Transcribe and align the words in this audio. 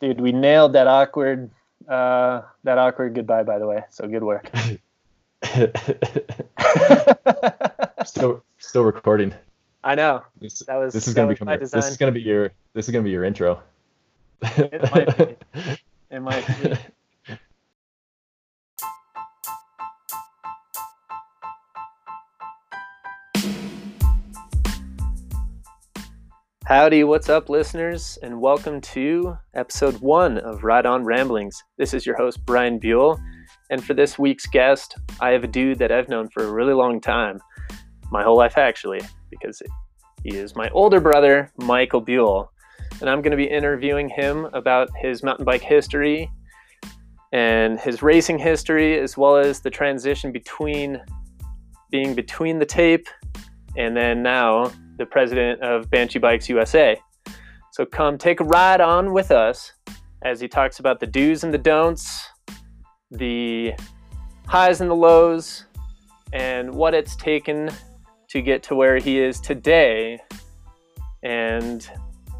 dude, 0.00 0.20
we 0.20 0.32
nailed 0.32 0.72
that 0.74 0.86
awkward 0.86 1.50
uh, 1.88 2.42
that 2.64 2.78
awkward 2.78 3.14
goodbye. 3.14 3.42
By 3.42 3.58
the 3.58 3.66
way, 3.66 3.84
so 3.90 4.06
good 4.08 4.22
work. 4.22 4.48
still 8.04 8.42
still 8.58 8.84
recording. 8.84 9.34
I 9.82 9.94
know. 9.94 10.22
This, 10.40 10.58
That 10.60 10.76
was- 10.76 10.92
this 10.92 11.08
is 11.08 11.14
gonna 11.14 11.28
was 11.28 11.36
become 11.36 11.46
by 11.46 11.52
your, 11.52 11.60
this 11.60 11.86
is 11.88 11.96
gonna 11.96 12.12
be 12.12 12.20
your 12.20 12.50
this 12.74 12.86
is 12.88 12.92
gonna 12.92 13.04
be 13.04 13.10
your 13.10 13.24
intro. 13.24 13.62
It 14.42 14.90
might 14.92 15.16
be. 15.18 15.36
It 16.10 16.20
might 16.20 16.44
be. 16.60 16.74
Howdy, 26.70 27.02
what's 27.02 27.28
up, 27.28 27.48
listeners, 27.48 28.16
and 28.22 28.40
welcome 28.40 28.80
to 28.80 29.36
episode 29.54 30.00
one 30.00 30.38
of 30.38 30.62
Ride 30.62 30.86
On 30.86 31.02
Ramblings. 31.02 31.64
This 31.78 31.92
is 31.92 32.06
your 32.06 32.16
host, 32.16 32.46
Brian 32.46 32.78
Buell, 32.78 33.20
and 33.70 33.82
for 33.82 33.92
this 33.92 34.20
week's 34.20 34.46
guest, 34.46 34.94
I 35.18 35.30
have 35.30 35.42
a 35.42 35.48
dude 35.48 35.80
that 35.80 35.90
I've 35.90 36.08
known 36.08 36.28
for 36.28 36.44
a 36.44 36.52
really 36.52 36.72
long 36.72 37.00
time, 37.00 37.40
my 38.12 38.22
whole 38.22 38.36
life 38.36 38.56
actually, 38.56 39.00
because 39.30 39.60
he 40.22 40.36
is 40.36 40.54
my 40.54 40.70
older 40.70 41.00
brother, 41.00 41.50
Michael 41.56 42.00
Buell, 42.00 42.52
and 43.00 43.10
I'm 43.10 43.20
going 43.20 43.32
to 43.32 43.36
be 43.36 43.50
interviewing 43.50 44.08
him 44.08 44.44
about 44.52 44.90
his 44.96 45.24
mountain 45.24 45.44
bike 45.44 45.62
history 45.62 46.30
and 47.32 47.80
his 47.80 48.00
racing 48.00 48.38
history, 48.38 48.96
as 48.96 49.16
well 49.16 49.36
as 49.36 49.58
the 49.58 49.70
transition 49.70 50.30
between 50.30 51.00
being 51.90 52.14
between 52.14 52.60
the 52.60 52.64
tape 52.64 53.08
and 53.76 53.96
then 53.96 54.22
now 54.22 54.70
the 55.00 55.06
president 55.06 55.62
of 55.62 55.90
Banshee 55.90 56.18
Bikes 56.18 56.46
USA. 56.50 56.94
So 57.72 57.86
come 57.86 58.18
take 58.18 58.40
a 58.40 58.44
ride 58.44 58.82
on 58.82 59.14
with 59.14 59.30
us 59.30 59.72
as 60.22 60.40
he 60.40 60.46
talks 60.46 60.78
about 60.78 61.00
the 61.00 61.06
do's 61.06 61.42
and 61.42 61.54
the 61.54 61.58
don'ts, 61.58 62.28
the 63.10 63.72
highs 64.46 64.82
and 64.82 64.90
the 64.90 64.94
lows, 64.94 65.64
and 66.34 66.74
what 66.74 66.92
it's 66.92 67.16
taken 67.16 67.70
to 68.28 68.42
get 68.42 68.62
to 68.64 68.74
where 68.74 68.98
he 68.98 69.18
is 69.18 69.40
today, 69.40 70.18
and 71.22 71.90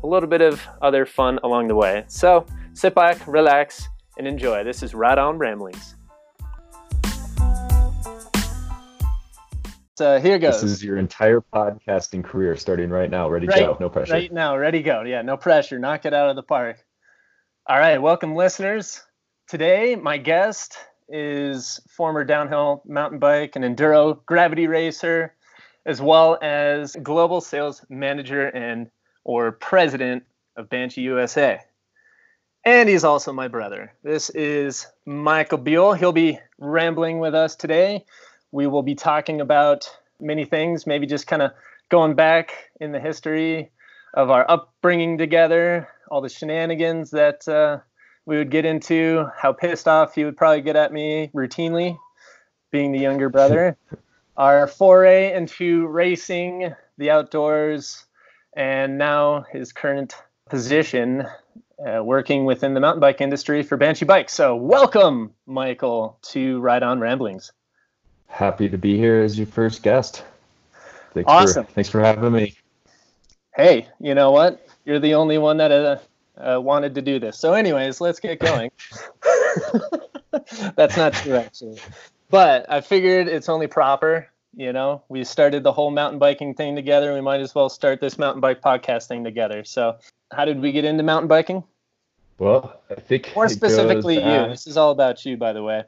a 0.02 0.06
little 0.06 0.28
bit 0.28 0.42
of 0.42 0.60
other 0.82 1.06
fun 1.06 1.38
along 1.42 1.66
the 1.66 1.74
way. 1.74 2.04
So 2.08 2.44
sit 2.74 2.94
back, 2.94 3.26
relax, 3.26 3.88
and 4.18 4.28
enjoy. 4.28 4.64
This 4.64 4.82
is 4.82 4.94
Ride 4.94 5.18
On 5.18 5.38
Ramblings. 5.38 5.96
So 10.00 10.18
here 10.18 10.38
goes. 10.38 10.62
this 10.62 10.70
is 10.72 10.82
your 10.82 10.96
entire 10.96 11.42
podcasting 11.42 12.24
career 12.24 12.56
starting 12.56 12.88
right 12.88 13.10
now. 13.10 13.28
Ready 13.28 13.46
to 13.46 13.52
Right, 13.52 13.60
go. 13.60 13.76
No 13.78 13.90
pressure. 13.90 14.14
Right 14.14 14.32
now, 14.32 14.56
ready 14.56 14.80
go. 14.80 15.02
Yeah, 15.02 15.20
no 15.20 15.36
pressure. 15.36 15.78
Knock 15.78 16.06
it 16.06 16.14
out 16.14 16.30
of 16.30 16.36
the 16.36 16.42
park. 16.42 16.82
All 17.66 17.78
right, 17.78 18.00
welcome, 18.00 18.34
listeners. 18.34 19.02
Today, 19.46 19.96
my 19.96 20.16
guest 20.16 20.78
is 21.10 21.80
former 21.90 22.24
downhill 22.24 22.82
mountain 22.86 23.18
bike 23.18 23.56
and 23.56 23.62
enduro 23.62 24.24
gravity 24.24 24.68
racer, 24.68 25.34
as 25.84 26.00
well 26.00 26.38
as 26.40 26.96
global 27.02 27.42
sales 27.42 27.84
manager 27.90 28.46
and 28.46 28.90
or 29.24 29.52
president 29.52 30.22
of 30.56 30.70
Banshee 30.70 31.02
USA. 31.02 31.60
And 32.64 32.88
he's 32.88 33.04
also 33.04 33.34
my 33.34 33.48
brother. 33.48 33.92
This 34.02 34.30
is 34.30 34.86
Michael 35.04 35.58
Buell. 35.58 35.92
He'll 35.92 36.12
be 36.12 36.38
rambling 36.58 37.18
with 37.18 37.34
us 37.34 37.54
today. 37.54 38.06
We 38.52 38.66
will 38.66 38.82
be 38.82 38.94
talking 38.94 39.40
about 39.40 39.90
many 40.20 40.44
things, 40.44 40.86
maybe 40.86 41.06
just 41.06 41.26
kind 41.26 41.42
of 41.42 41.52
going 41.88 42.14
back 42.14 42.70
in 42.80 42.92
the 42.92 43.00
history 43.00 43.70
of 44.14 44.30
our 44.30 44.48
upbringing 44.50 45.18
together, 45.18 45.88
all 46.10 46.20
the 46.20 46.28
shenanigans 46.28 47.10
that 47.10 47.46
uh, 47.48 47.78
we 48.26 48.36
would 48.36 48.50
get 48.50 48.64
into, 48.64 49.26
how 49.36 49.52
pissed 49.52 49.88
off 49.88 50.14
he 50.14 50.24
would 50.24 50.36
probably 50.36 50.62
get 50.62 50.76
at 50.76 50.92
me 50.92 51.30
routinely, 51.34 51.98
being 52.70 52.92
the 52.92 52.98
younger 52.98 53.28
brother, 53.28 53.76
our 54.36 54.66
foray 54.66 55.32
into 55.32 55.86
racing, 55.88 56.74
the 56.98 57.10
outdoors, 57.10 58.04
and 58.56 58.98
now 58.98 59.44
his 59.52 59.72
current 59.72 60.14
position 60.48 61.24
uh, 61.86 62.02
working 62.02 62.44
within 62.44 62.74
the 62.74 62.80
mountain 62.80 63.00
bike 63.00 63.20
industry 63.20 63.62
for 63.62 63.76
Banshee 63.76 64.04
Bikes. 64.04 64.34
So, 64.34 64.56
welcome, 64.56 65.32
Michael, 65.46 66.18
to 66.30 66.60
Ride 66.60 66.82
On 66.82 67.00
Ramblings. 67.00 67.52
Happy 68.30 68.68
to 68.68 68.78
be 68.78 68.96
here 68.96 69.20
as 69.22 69.36
your 69.36 69.46
first 69.46 69.82
guest. 69.82 70.24
Thanks 71.12 71.28
Awesome. 71.28 71.66
For, 71.66 71.72
thanks 71.72 71.90
for 71.90 72.00
having 72.00 72.32
me. 72.32 72.54
hey, 73.54 73.88
you 73.98 74.14
know 74.14 74.30
what? 74.30 74.66
You're 74.84 75.00
the 75.00 75.14
only 75.14 75.36
one 75.36 75.58
that 75.58 75.72
uh, 75.72 75.98
uh, 76.38 76.60
wanted 76.60 76.94
to 76.94 77.02
do 77.02 77.18
this. 77.18 77.36
So, 77.38 77.52
anyways, 77.52 78.00
let's 78.00 78.20
get 78.20 78.38
going. 78.38 78.70
That's 80.76 80.96
not 80.96 81.12
true, 81.12 81.34
actually. 81.34 81.80
But 82.30 82.70
I 82.70 82.80
figured 82.80 83.28
it's 83.28 83.48
only 83.48 83.66
proper. 83.66 84.28
You 84.56 84.72
know, 84.72 85.02
we 85.08 85.24
started 85.24 85.62
the 85.62 85.72
whole 85.72 85.90
mountain 85.90 86.18
biking 86.18 86.54
thing 86.54 86.76
together. 86.76 87.12
We 87.12 87.20
might 87.20 87.40
as 87.40 87.54
well 87.54 87.68
start 87.68 88.00
this 88.00 88.18
mountain 88.18 88.40
bike 88.40 88.62
podcast 88.62 89.06
thing 89.06 89.24
together. 89.24 89.64
So, 89.64 89.96
how 90.32 90.44
did 90.44 90.60
we 90.60 90.72
get 90.72 90.84
into 90.84 91.02
mountain 91.02 91.28
biking? 91.28 91.64
Well, 92.38 92.80
I 92.90 92.94
think 92.94 93.32
More 93.34 93.48
specifically, 93.48 94.16
goes 94.16 94.24
you. 94.24 94.48
This 94.48 94.66
is 94.66 94.76
all 94.76 94.92
about 94.92 95.26
you, 95.26 95.36
by 95.36 95.52
the 95.52 95.62
way. 95.62 95.84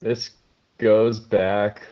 This 0.00 0.30
goes 0.78 1.20
back 1.20 1.82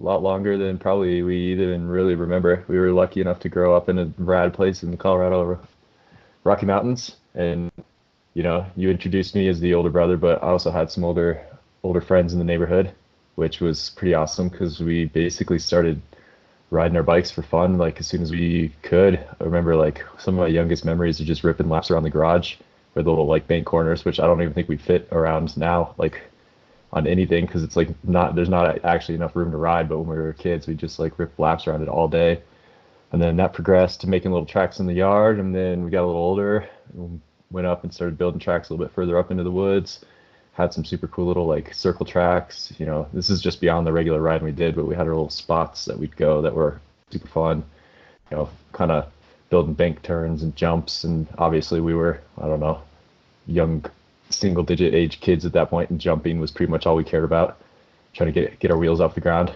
a 0.00 0.04
lot 0.04 0.22
longer 0.22 0.58
than 0.58 0.78
probably 0.78 1.22
we 1.22 1.36
even 1.52 1.88
really 1.88 2.14
remember. 2.14 2.64
We 2.68 2.78
were 2.78 2.92
lucky 2.92 3.20
enough 3.20 3.40
to 3.40 3.48
grow 3.48 3.76
up 3.76 3.88
in 3.88 3.98
a 3.98 4.12
rad 4.18 4.52
place 4.52 4.82
in 4.82 4.90
the 4.90 4.96
Colorado 4.96 5.58
Rocky 6.44 6.66
Mountains, 6.66 7.16
and 7.34 7.70
you 8.34 8.42
know, 8.42 8.66
you 8.76 8.90
introduced 8.90 9.34
me 9.34 9.48
as 9.48 9.60
the 9.60 9.74
older 9.74 9.90
brother, 9.90 10.16
but 10.16 10.42
I 10.42 10.48
also 10.48 10.70
had 10.70 10.90
some 10.90 11.04
older 11.04 11.44
older 11.82 12.00
friends 12.00 12.32
in 12.32 12.38
the 12.38 12.44
neighborhood, 12.44 12.92
which 13.36 13.60
was 13.60 13.90
pretty 13.90 14.14
awesome 14.14 14.48
because 14.48 14.80
we 14.80 15.06
basically 15.06 15.58
started 15.58 16.00
riding 16.70 16.96
our 16.96 17.02
bikes 17.02 17.30
for 17.30 17.42
fun 17.42 17.78
like 17.78 18.00
as 18.00 18.06
soon 18.06 18.22
as 18.22 18.30
we 18.30 18.72
could. 18.82 19.18
I 19.40 19.44
remember 19.44 19.76
like 19.76 20.04
some 20.18 20.34
of 20.34 20.40
my 20.40 20.48
youngest 20.48 20.84
memories 20.84 21.20
are 21.20 21.24
just 21.24 21.44
ripping 21.44 21.68
laps 21.68 21.90
around 21.90 22.02
the 22.02 22.10
garage 22.10 22.56
the 23.02 23.10
little 23.10 23.26
like 23.26 23.46
bank 23.46 23.66
corners, 23.66 24.04
which 24.04 24.18
I 24.18 24.26
don't 24.26 24.40
even 24.40 24.54
think 24.54 24.68
we 24.68 24.76
fit 24.76 25.08
around 25.12 25.56
now. 25.56 25.94
Like 25.98 26.22
on 26.92 27.06
anything 27.06 27.46
because 27.46 27.62
it's 27.62 27.76
like 27.76 27.88
not 28.04 28.34
there's 28.34 28.48
not 28.48 28.84
actually 28.84 29.14
enough 29.14 29.36
room 29.36 29.50
to 29.50 29.56
ride. 29.56 29.88
But 29.88 29.98
when 29.98 30.08
we 30.08 30.22
were 30.22 30.32
kids, 30.32 30.66
we 30.66 30.74
just 30.74 30.98
like 30.98 31.18
ripped 31.18 31.38
laps 31.38 31.66
around 31.66 31.82
it 31.82 31.88
all 31.88 32.08
day, 32.08 32.42
and 33.12 33.20
then 33.20 33.36
that 33.36 33.52
progressed 33.52 34.00
to 34.02 34.08
making 34.08 34.32
little 34.32 34.46
tracks 34.46 34.80
in 34.80 34.86
the 34.86 34.94
yard. 34.94 35.38
And 35.38 35.54
then 35.54 35.84
we 35.84 35.90
got 35.90 36.04
a 36.04 36.06
little 36.06 36.20
older, 36.20 36.68
went 37.50 37.66
up 37.66 37.84
and 37.84 37.92
started 37.92 38.18
building 38.18 38.40
tracks 38.40 38.68
a 38.68 38.72
little 38.72 38.86
bit 38.86 38.94
further 38.94 39.18
up 39.18 39.30
into 39.30 39.42
the 39.42 39.50
woods. 39.50 40.04
Had 40.52 40.72
some 40.72 40.84
super 40.84 41.06
cool 41.06 41.26
little 41.26 41.46
like 41.46 41.74
circle 41.74 42.06
tracks. 42.06 42.72
You 42.78 42.86
know, 42.86 43.08
this 43.12 43.28
is 43.28 43.42
just 43.42 43.60
beyond 43.60 43.86
the 43.86 43.92
regular 43.92 44.20
riding 44.20 44.46
we 44.46 44.52
did, 44.52 44.74
but 44.74 44.86
we 44.86 44.94
had 44.94 45.06
our 45.06 45.14
little 45.14 45.30
spots 45.30 45.84
that 45.84 45.98
we'd 45.98 46.16
go 46.16 46.40
that 46.42 46.54
were 46.54 46.80
super 47.10 47.28
fun. 47.28 47.62
You 48.30 48.38
know, 48.38 48.48
kind 48.72 48.90
of 48.90 49.12
building 49.50 49.74
bank 49.74 50.02
turns 50.02 50.42
and 50.42 50.56
jumps, 50.56 51.04
and 51.04 51.26
obviously 51.38 51.80
we 51.80 51.94
were 51.94 52.20
I 52.38 52.46
don't 52.46 52.60
know 52.60 52.80
young 53.46 53.84
single 54.30 54.64
digit 54.64 54.94
age 54.94 55.20
kids 55.20 55.44
at 55.44 55.52
that 55.52 55.70
point 55.70 55.90
and 55.90 56.00
jumping 56.00 56.40
was 56.40 56.50
pretty 56.50 56.70
much 56.70 56.86
all 56.86 56.96
we 56.96 57.04
cared 57.04 57.24
about 57.24 57.58
trying 58.12 58.32
to 58.32 58.40
get 58.40 58.58
get 58.58 58.70
our 58.70 58.78
wheels 58.78 59.00
off 59.00 59.14
the 59.14 59.20
ground. 59.20 59.54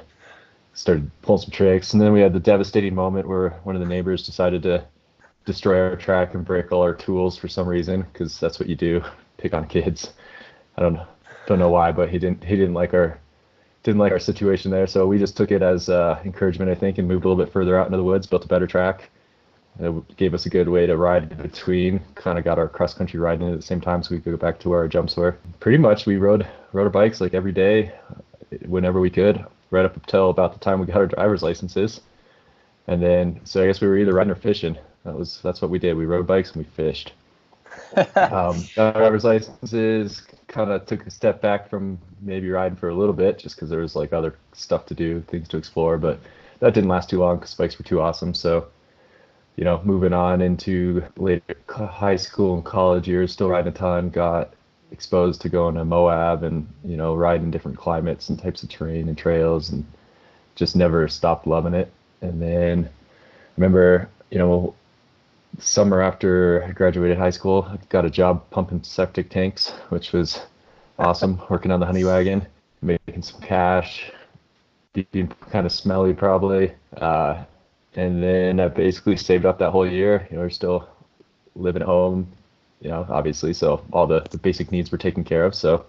Started 0.74 1.10
pulling 1.22 1.42
some 1.42 1.50
tricks 1.50 1.92
and 1.92 2.00
then 2.00 2.12
we 2.12 2.20
had 2.20 2.32
the 2.32 2.40
devastating 2.40 2.94
moment 2.94 3.28
where 3.28 3.50
one 3.64 3.74
of 3.74 3.80
the 3.80 3.88
neighbors 3.88 4.24
decided 4.24 4.62
to 4.62 4.84
destroy 5.44 5.80
our 5.80 5.96
track 5.96 6.34
and 6.34 6.44
break 6.44 6.70
all 6.70 6.82
our 6.82 6.94
tools 6.94 7.36
for 7.36 7.48
some 7.48 7.66
reason 7.66 8.02
because 8.02 8.38
that's 8.38 8.60
what 8.60 8.68
you 8.68 8.76
do 8.76 9.02
pick 9.38 9.54
on 9.54 9.66
kids. 9.66 10.12
I 10.76 10.82
don't 10.82 11.00
don't 11.46 11.58
know 11.58 11.70
why 11.70 11.90
but 11.90 12.08
he 12.08 12.18
didn't 12.18 12.44
he 12.44 12.54
didn't 12.56 12.74
like 12.74 12.94
our 12.94 13.18
didn't 13.82 13.98
like 13.98 14.12
our 14.12 14.18
situation 14.18 14.70
there 14.70 14.86
so 14.86 15.06
we 15.06 15.18
just 15.18 15.36
took 15.36 15.50
it 15.50 15.62
as 15.62 15.88
uh, 15.88 16.20
encouragement 16.24 16.70
i 16.70 16.74
think 16.74 16.98
and 16.98 17.08
moved 17.08 17.24
a 17.24 17.28
little 17.28 17.42
bit 17.44 17.52
further 17.52 17.78
out 17.78 17.86
into 17.86 17.96
the 17.96 18.04
woods 18.04 18.26
built 18.26 18.44
a 18.44 18.48
better 18.48 18.66
track 18.66 19.10
it 19.78 20.16
gave 20.16 20.34
us 20.34 20.46
a 20.46 20.50
good 20.50 20.68
way 20.68 20.86
to 20.86 20.96
ride 20.96 21.40
between. 21.42 22.00
Kind 22.14 22.38
of 22.38 22.44
got 22.44 22.58
our 22.58 22.68
cross 22.68 22.94
country 22.94 23.20
riding 23.20 23.48
at 23.50 23.56
the 23.56 23.62
same 23.62 23.80
time, 23.80 24.02
so 24.02 24.14
we 24.14 24.20
could 24.20 24.32
go 24.32 24.36
back 24.36 24.58
to 24.60 24.68
where 24.68 24.80
our 24.80 24.88
jumps 24.88 25.16
were. 25.16 25.36
Pretty 25.60 25.78
much, 25.78 26.06
we 26.06 26.16
rode 26.16 26.46
rode 26.72 26.84
our 26.84 26.90
bikes 26.90 27.20
like 27.20 27.34
every 27.34 27.52
day, 27.52 27.92
whenever 28.66 29.00
we 29.00 29.10
could, 29.10 29.44
right 29.70 29.84
up 29.84 29.96
until 29.96 30.30
about 30.30 30.52
the 30.52 30.58
time 30.58 30.80
we 30.80 30.86
got 30.86 30.96
our 30.96 31.06
driver's 31.06 31.42
licenses. 31.42 32.00
And 32.86 33.02
then, 33.02 33.40
so 33.44 33.62
I 33.62 33.66
guess 33.66 33.80
we 33.80 33.88
were 33.88 33.98
either 33.98 34.14
riding 34.14 34.32
or 34.32 34.36
fishing. 34.36 34.76
That 35.04 35.16
was 35.16 35.40
that's 35.42 35.62
what 35.62 35.70
we 35.70 35.78
did. 35.78 35.96
We 35.96 36.06
rode 36.06 36.26
bikes 36.26 36.52
and 36.52 36.64
we 36.64 36.70
fished. 36.72 37.12
um, 38.16 38.64
our 38.76 38.92
driver's 38.92 39.24
licenses. 39.24 40.22
Kind 40.48 40.70
of 40.72 40.84
took 40.86 41.06
a 41.06 41.10
step 41.10 41.40
back 41.40 41.70
from 41.70 41.98
maybe 42.20 42.50
riding 42.50 42.76
for 42.76 42.88
a 42.88 42.94
little 42.94 43.14
bit, 43.14 43.38
just 43.38 43.54
because 43.54 43.70
there 43.70 43.80
was 43.80 43.94
like 43.94 44.12
other 44.12 44.36
stuff 44.52 44.84
to 44.86 44.94
do, 44.94 45.22
things 45.28 45.48
to 45.48 45.56
explore. 45.56 45.96
But 45.96 46.20
that 46.58 46.74
didn't 46.74 46.90
last 46.90 47.08
too 47.08 47.20
long 47.20 47.36
because 47.36 47.54
bikes 47.54 47.78
were 47.78 47.84
too 47.84 48.00
awesome. 48.00 48.34
So 48.34 48.66
you 49.60 49.66
know, 49.66 49.78
moving 49.84 50.14
on 50.14 50.40
into 50.40 51.04
later 51.18 51.54
high 51.68 52.16
school 52.16 52.54
and 52.54 52.64
college 52.64 53.06
years, 53.06 53.30
still 53.30 53.50
riding 53.50 53.70
a 53.70 53.76
ton, 53.76 54.08
got 54.08 54.54
exposed 54.90 55.42
to 55.42 55.50
going 55.50 55.74
to 55.74 55.84
Moab 55.84 56.44
and, 56.44 56.66
you 56.82 56.96
know, 56.96 57.14
riding 57.14 57.50
different 57.50 57.76
climates 57.76 58.30
and 58.30 58.38
types 58.38 58.62
of 58.62 58.70
terrain 58.70 59.06
and 59.06 59.18
trails 59.18 59.68
and 59.68 59.84
just 60.54 60.76
never 60.76 61.06
stopped 61.08 61.46
loving 61.46 61.74
it. 61.74 61.92
And 62.22 62.40
then 62.40 62.86
I 62.86 62.90
remember, 63.58 64.08
you 64.30 64.38
know, 64.38 64.74
summer 65.58 66.00
after 66.00 66.64
I 66.64 66.72
graduated 66.72 67.18
high 67.18 67.28
school, 67.28 67.68
I 67.70 67.76
got 67.90 68.06
a 68.06 68.10
job 68.10 68.48
pumping 68.48 68.82
septic 68.82 69.28
tanks, 69.28 69.68
which 69.90 70.14
was 70.14 70.40
awesome. 70.98 71.38
Working 71.50 71.70
on 71.70 71.80
the 71.80 71.86
honey 71.86 72.04
wagon, 72.04 72.46
making 72.80 73.20
some 73.20 73.42
cash, 73.42 74.10
being 74.94 75.28
kind 75.50 75.66
of 75.66 75.72
smelly 75.72 76.14
probably. 76.14 76.72
Uh, 76.96 77.44
and 77.94 78.22
then 78.22 78.60
I 78.60 78.68
basically 78.68 79.16
saved 79.16 79.44
up 79.44 79.58
that 79.58 79.70
whole 79.70 79.86
year. 79.86 80.26
You 80.30 80.36
know, 80.36 80.42
we're 80.42 80.50
still 80.50 80.88
living 81.56 81.82
at 81.82 81.88
home, 81.88 82.28
you 82.80 82.88
know, 82.90 83.06
obviously. 83.08 83.52
So 83.52 83.84
all 83.92 84.06
the, 84.06 84.20
the 84.30 84.38
basic 84.38 84.70
needs 84.70 84.92
were 84.92 84.98
taken 84.98 85.24
care 85.24 85.44
of. 85.44 85.54
So 85.54 85.84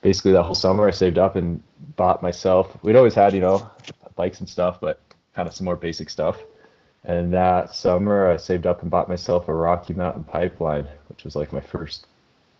basically 0.00 0.32
that 0.32 0.42
whole 0.44 0.54
summer 0.54 0.88
I 0.88 0.90
saved 0.90 1.18
up 1.18 1.36
and 1.36 1.62
bought 1.96 2.22
myself. 2.22 2.76
We'd 2.82 2.96
always 2.96 3.14
had, 3.14 3.34
you 3.34 3.40
know, 3.40 3.68
bikes 4.16 4.40
and 4.40 4.48
stuff, 4.48 4.80
but 4.80 5.00
kind 5.34 5.48
of 5.48 5.54
some 5.54 5.64
more 5.64 5.76
basic 5.76 6.08
stuff. 6.08 6.38
And 7.04 7.32
that 7.34 7.74
summer 7.74 8.30
I 8.30 8.38
saved 8.38 8.66
up 8.66 8.80
and 8.80 8.90
bought 8.90 9.08
myself 9.08 9.48
a 9.48 9.54
Rocky 9.54 9.92
Mountain 9.92 10.24
pipeline, 10.24 10.86
which 11.08 11.24
was 11.24 11.36
like 11.36 11.52
my 11.52 11.60
first 11.60 12.06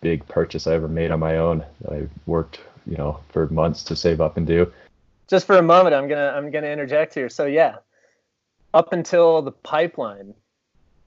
big 0.01 0.27
purchase 0.27 0.67
I 0.67 0.73
ever 0.73 0.87
made 0.87 1.09
on 1.09 1.19
my 1.19 1.37
own. 1.37 1.65
that 1.81 1.93
I 1.93 2.07
worked, 2.27 2.59
you 2.85 2.97
know, 2.97 3.19
for 3.29 3.47
months 3.47 3.83
to 3.85 3.95
save 3.95 4.21
up 4.21 4.37
and 4.37 4.45
do. 4.45 4.71
Just 5.27 5.47
for 5.47 5.57
a 5.57 5.63
moment, 5.63 5.95
I'm 5.95 6.07
gonna 6.07 6.31
I'm 6.35 6.51
gonna 6.51 6.67
interject 6.67 7.15
here. 7.15 7.29
So 7.29 7.47
yeah, 7.47 7.77
up 8.75 8.91
until 8.91 9.41
the 9.41 9.51
pipeline, 9.51 10.35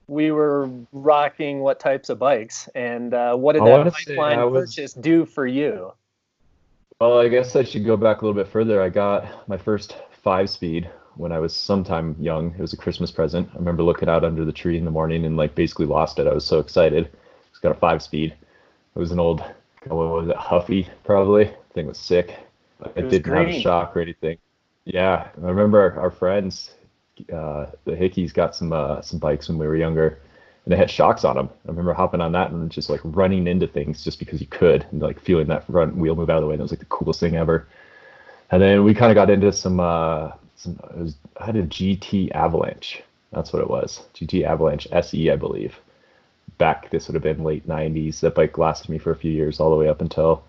we 0.09 0.33
were 0.33 0.71
rocking 0.91 1.61
what 1.61 1.79
types 1.79 2.09
of 2.09 2.19
bikes, 2.19 2.67
and 2.75 3.13
uh, 3.13 3.37
what 3.37 3.53
did 3.53 3.63
that 3.63 3.93
pipeline 3.93 4.51
was, 4.51 4.75
purchase 4.75 4.95
do 4.95 5.27
for 5.27 5.47
you? 5.47 5.93
Well, 6.99 7.19
I 7.19 7.29
guess 7.29 7.55
I 7.55 7.63
should 7.63 7.85
go 7.85 7.97
back 7.97 8.23
a 8.23 8.27
little 8.27 8.43
bit 8.43 8.51
further. 8.51 8.83
I 8.83 8.89
got 8.89 9.47
my 9.49 9.59
first 9.59 9.97
five 10.11 10.49
speed 10.49 10.91
when 11.17 11.31
I 11.31 11.39
was 11.39 11.55
sometime 11.55 12.17
young. 12.19 12.55
It 12.55 12.61
was 12.61 12.73
a 12.73 12.77
Christmas 12.77 13.11
present. 13.11 13.49
I 13.53 13.59
remember 13.59 13.83
looking 13.83 14.09
out 14.09 14.25
under 14.25 14.45
the 14.47 14.53
tree 14.53 14.79
in 14.79 14.87
the 14.87 14.91
morning 14.91 15.27
and 15.27 15.37
like 15.37 15.55
basically 15.55 15.87
lost 15.87 16.19
it. 16.19 16.27
I 16.27 16.33
was 16.33 16.47
so 16.47 16.59
excited. 16.59 17.11
It's 17.51 17.61
got 17.61 17.73
a 17.73 17.79
five 17.79 18.03
speed. 18.03 18.35
It 18.97 18.99
was 18.99 19.13
an 19.13 19.21
old, 19.21 19.41
what 19.85 19.95
was 19.95 20.29
it, 20.29 20.37
Huffy 20.37 20.89
probably. 21.05 21.53
Thing 21.75 21.87
was 21.87 21.99
sick. 21.99 22.35
It, 22.81 22.93
it 22.97 23.11
didn't 23.11 23.23
green. 23.25 23.47
have 23.47 23.57
a 23.57 23.61
shock 23.61 23.97
or 23.97 24.01
anything. 24.01 24.39
Yeah, 24.87 25.29
I 25.37 25.47
remember 25.47 25.81
our, 25.81 26.01
our 26.01 26.11
friends 26.11 26.71
uh, 27.33 27.67
the 27.85 27.93
Hickeys 27.93 28.33
got 28.33 28.55
some 28.55 28.73
uh, 28.73 29.01
some 29.03 29.19
bikes 29.19 29.49
when 29.49 29.59
we 29.59 29.67
were 29.67 29.77
younger, 29.77 30.19
and 30.65 30.73
they 30.73 30.77
had 30.77 30.91
shocks 30.91 31.25
on 31.25 31.37
them. 31.37 31.51
I 31.67 31.69
remember 31.69 31.95
hopping 31.95 32.21
on 32.21 32.33
that 32.33 32.51
and 32.51 32.71
just 32.71 32.91
like 32.91 33.01
running 33.05 33.47
into 33.47 33.67
things 33.67 34.05
just 34.05 34.19
because 34.19 34.41
you 34.41 34.47
could, 34.47 34.87
and 34.91 35.01
like 35.01 35.21
feeling 35.21 35.47
that 35.49 35.67
front 35.67 35.97
wheel 35.97 36.15
move 36.17 36.31
out 36.31 36.37
of 36.37 36.43
the 36.43 36.49
way. 36.49 36.57
That 36.57 36.63
was 36.63 36.73
like 36.73 36.81
the 36.81 36.87
coolest 36.87 37.21
thing 37.21 37.37
ever. 37.37 37.67
And 38.51 38.63
then 38.63 38.85
we 38.85 38.95
kind 38.95 39.11
of 39.11 39.15
got 39.15 39.31
into 39.31 39.53
some 39.53 39.81
uh, 39.81 40.33
some. 40.57 40.79
It 40.91 40.97
was, 40.97 41.17
I 41.37 41.47
had 41.47 41.57
a 41.57 41.63
GT 41.65 42.31
Avalanche. 42.33 43.03
That's 43.33 43.53
what 43.53 43.63
it 43.63 43.71
was. 43.71 44.03
GT 44.15 44.45
Avalanche 44.45 44.87
SE, 44.91 45.31
I 45.31 45.37
believe. 45.37 45.77
Back, 46.57 46.91
this 46.91 47.07
would 47.07 47.15
have 47.15 47.23
been 47.23 47.45
late 47.45 47.69
'90s. 47.69 48.21
That 48.21 48.35
bike 48.35 48.57
lasted 48.59 48.89
me 48.91 48.99
for 48.99 49.11
a 49.11 49.17
few 49.17 49.31
years, 49.31 49.61
all 49.61 49.71
the 49.71 49.77
way 49.77 49.89
up 49.89 50.01
until 50.01 50.45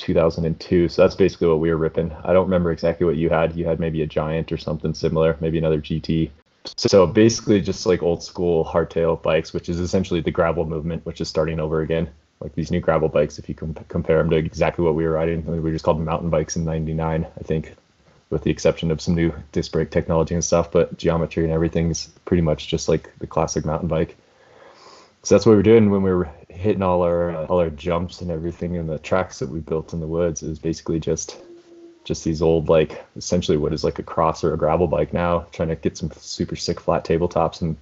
2002. 0.00 0.88
So 0.88 1.02
that's 1.02 1.14
basically 1.14 1.48
what 1.48 1.60
we 1.60 1.70
were 1.70 1.76
ripping. 1.76 2.10
I 2.24 2.32
don't 2.32 2.46
remember 2.46 2.72
exactly 2.72 3.06
what 3.06 3.16
you 3.16 3.28
had. 3.28 3.54
You 3.54 3.66
had 3.66 3.78
maybe 3.78 4.02
a 4.02 4.06
Giant 4.06 4.50
or 4.50 4.56
something 4.56 4.94
similar, 4.94 5.36
maybe 5.40 5.58
another 5.58 5.80
GT. 5.80 6.30
So 6.76 7.06
basically, 7.06 7.60
just 7.60 7.86
like 7.86 8.02
old 8.02 8.22
school 8.22 8.64
hardtail 8.64 9.22
bikes, 9.22 9.52
which 9.52 9.68
is 9.68 9.78
essentially 9.78 10.20
the 10.20 10.30
gravel 10.30 10.64
movement, 10.66 11.06
which 11.06 11.20
is 11.20 11.28
starting 11.28 11.60
over 11.60 11.80
again. 11.80 12.10
Like 12.40 12.54
these 12.54 12.70
new 12.70 12.80
gravel 12.80 13.08
bikes, 13.08 13.38
if 13.38 13.48
you 13.48 13.54
can 13.54 13.74
compare 13.88 14.18
them 14.18 14.30
to 14.30 14.36
exactly 14.36 14.84
what 14.84 14.94
we 14.94 15.04
were 15.04 15.12
riding, 15.12 15.44
we 15.62 15.70
just 15.70 15.84
called 15.84 15.98
them 15.98 16.06
mountain 16.06 16.30
bikes 16.30 16.56
in 16.56 16.64
'99, 16.64 17.26
I 17.38 17.42
think, 17.42 17.74
with 18.30 18.42
the 18.42 18.50
exception 18.50 18.90
of 18.90 19.00
some 19.00 19.14
new 19.14 19.32
disc 19.52 19.72
brake 19.72 19.90
technology 19.90 20.34
and 20.34 20.44
stuff. 20.44 20.72
But 20.72 20.96
geometry 20.96 21.44
and 21.44 21.52
everything 21.52 21.90
is 21.90 22.08
pretty 22.24 22.42
much 22.42 22.68
just 22.68 22.88
like 22.88 23.10
the 23.18 23.26
classic 23.26 23.64
mountain 23.64 23.88
bike. 23.88 24.16
So 25.22 25.34
that's 25.34 25.44
what 25.44 25.52
we 25.52 25.56
were 25.56 25.62
doing 25.62 25.90
when 25.90 26.02
we 26.02 26.12
were 26.12 26.30
hitting 26.48 26.82
all 26.82 27.02
our 27.02 27.30
uh, 27.30 27.46
all 27.46 27.58
our 27.58 27.70
jumps 27.70 28.20
and 28.20 28.30
everything 28.30 28.74
in 28.74 28.86
the 28.86 28.98
tracks 28.98 29.38
that 29.40 29.48
we 29.48 29.60
built 29.60 29.92
in 29.92 30.00
the 30.00 30.06
woods. 30.06 30.42
Is 30.42 30.58
basically 30.58 30.98
just 30.98 31.36
just 32.04 32.24
these 32.24 32.40
old 32.40 32.68
like 32.68 33.04
essentially 33.16 33.58
what 33.58 33.72
is 33.72 33.84
like 33.84 33.98
a 33.98 34.02
cross 34.02 34.42
or 34.42 34.54
a 34.54 34.58
gravel 34.58 34.86
bike 34.86 35.12
now, 35.12 35.46
trying 35.52 35.68
to 35.68 35.76
get 35.76 35.98
some 35.98 36.10
super 36.12 36.56
sick 36.56 36.80
flat 36.80 37.04
tabletops 37.04 37.60
and 37.60 37.76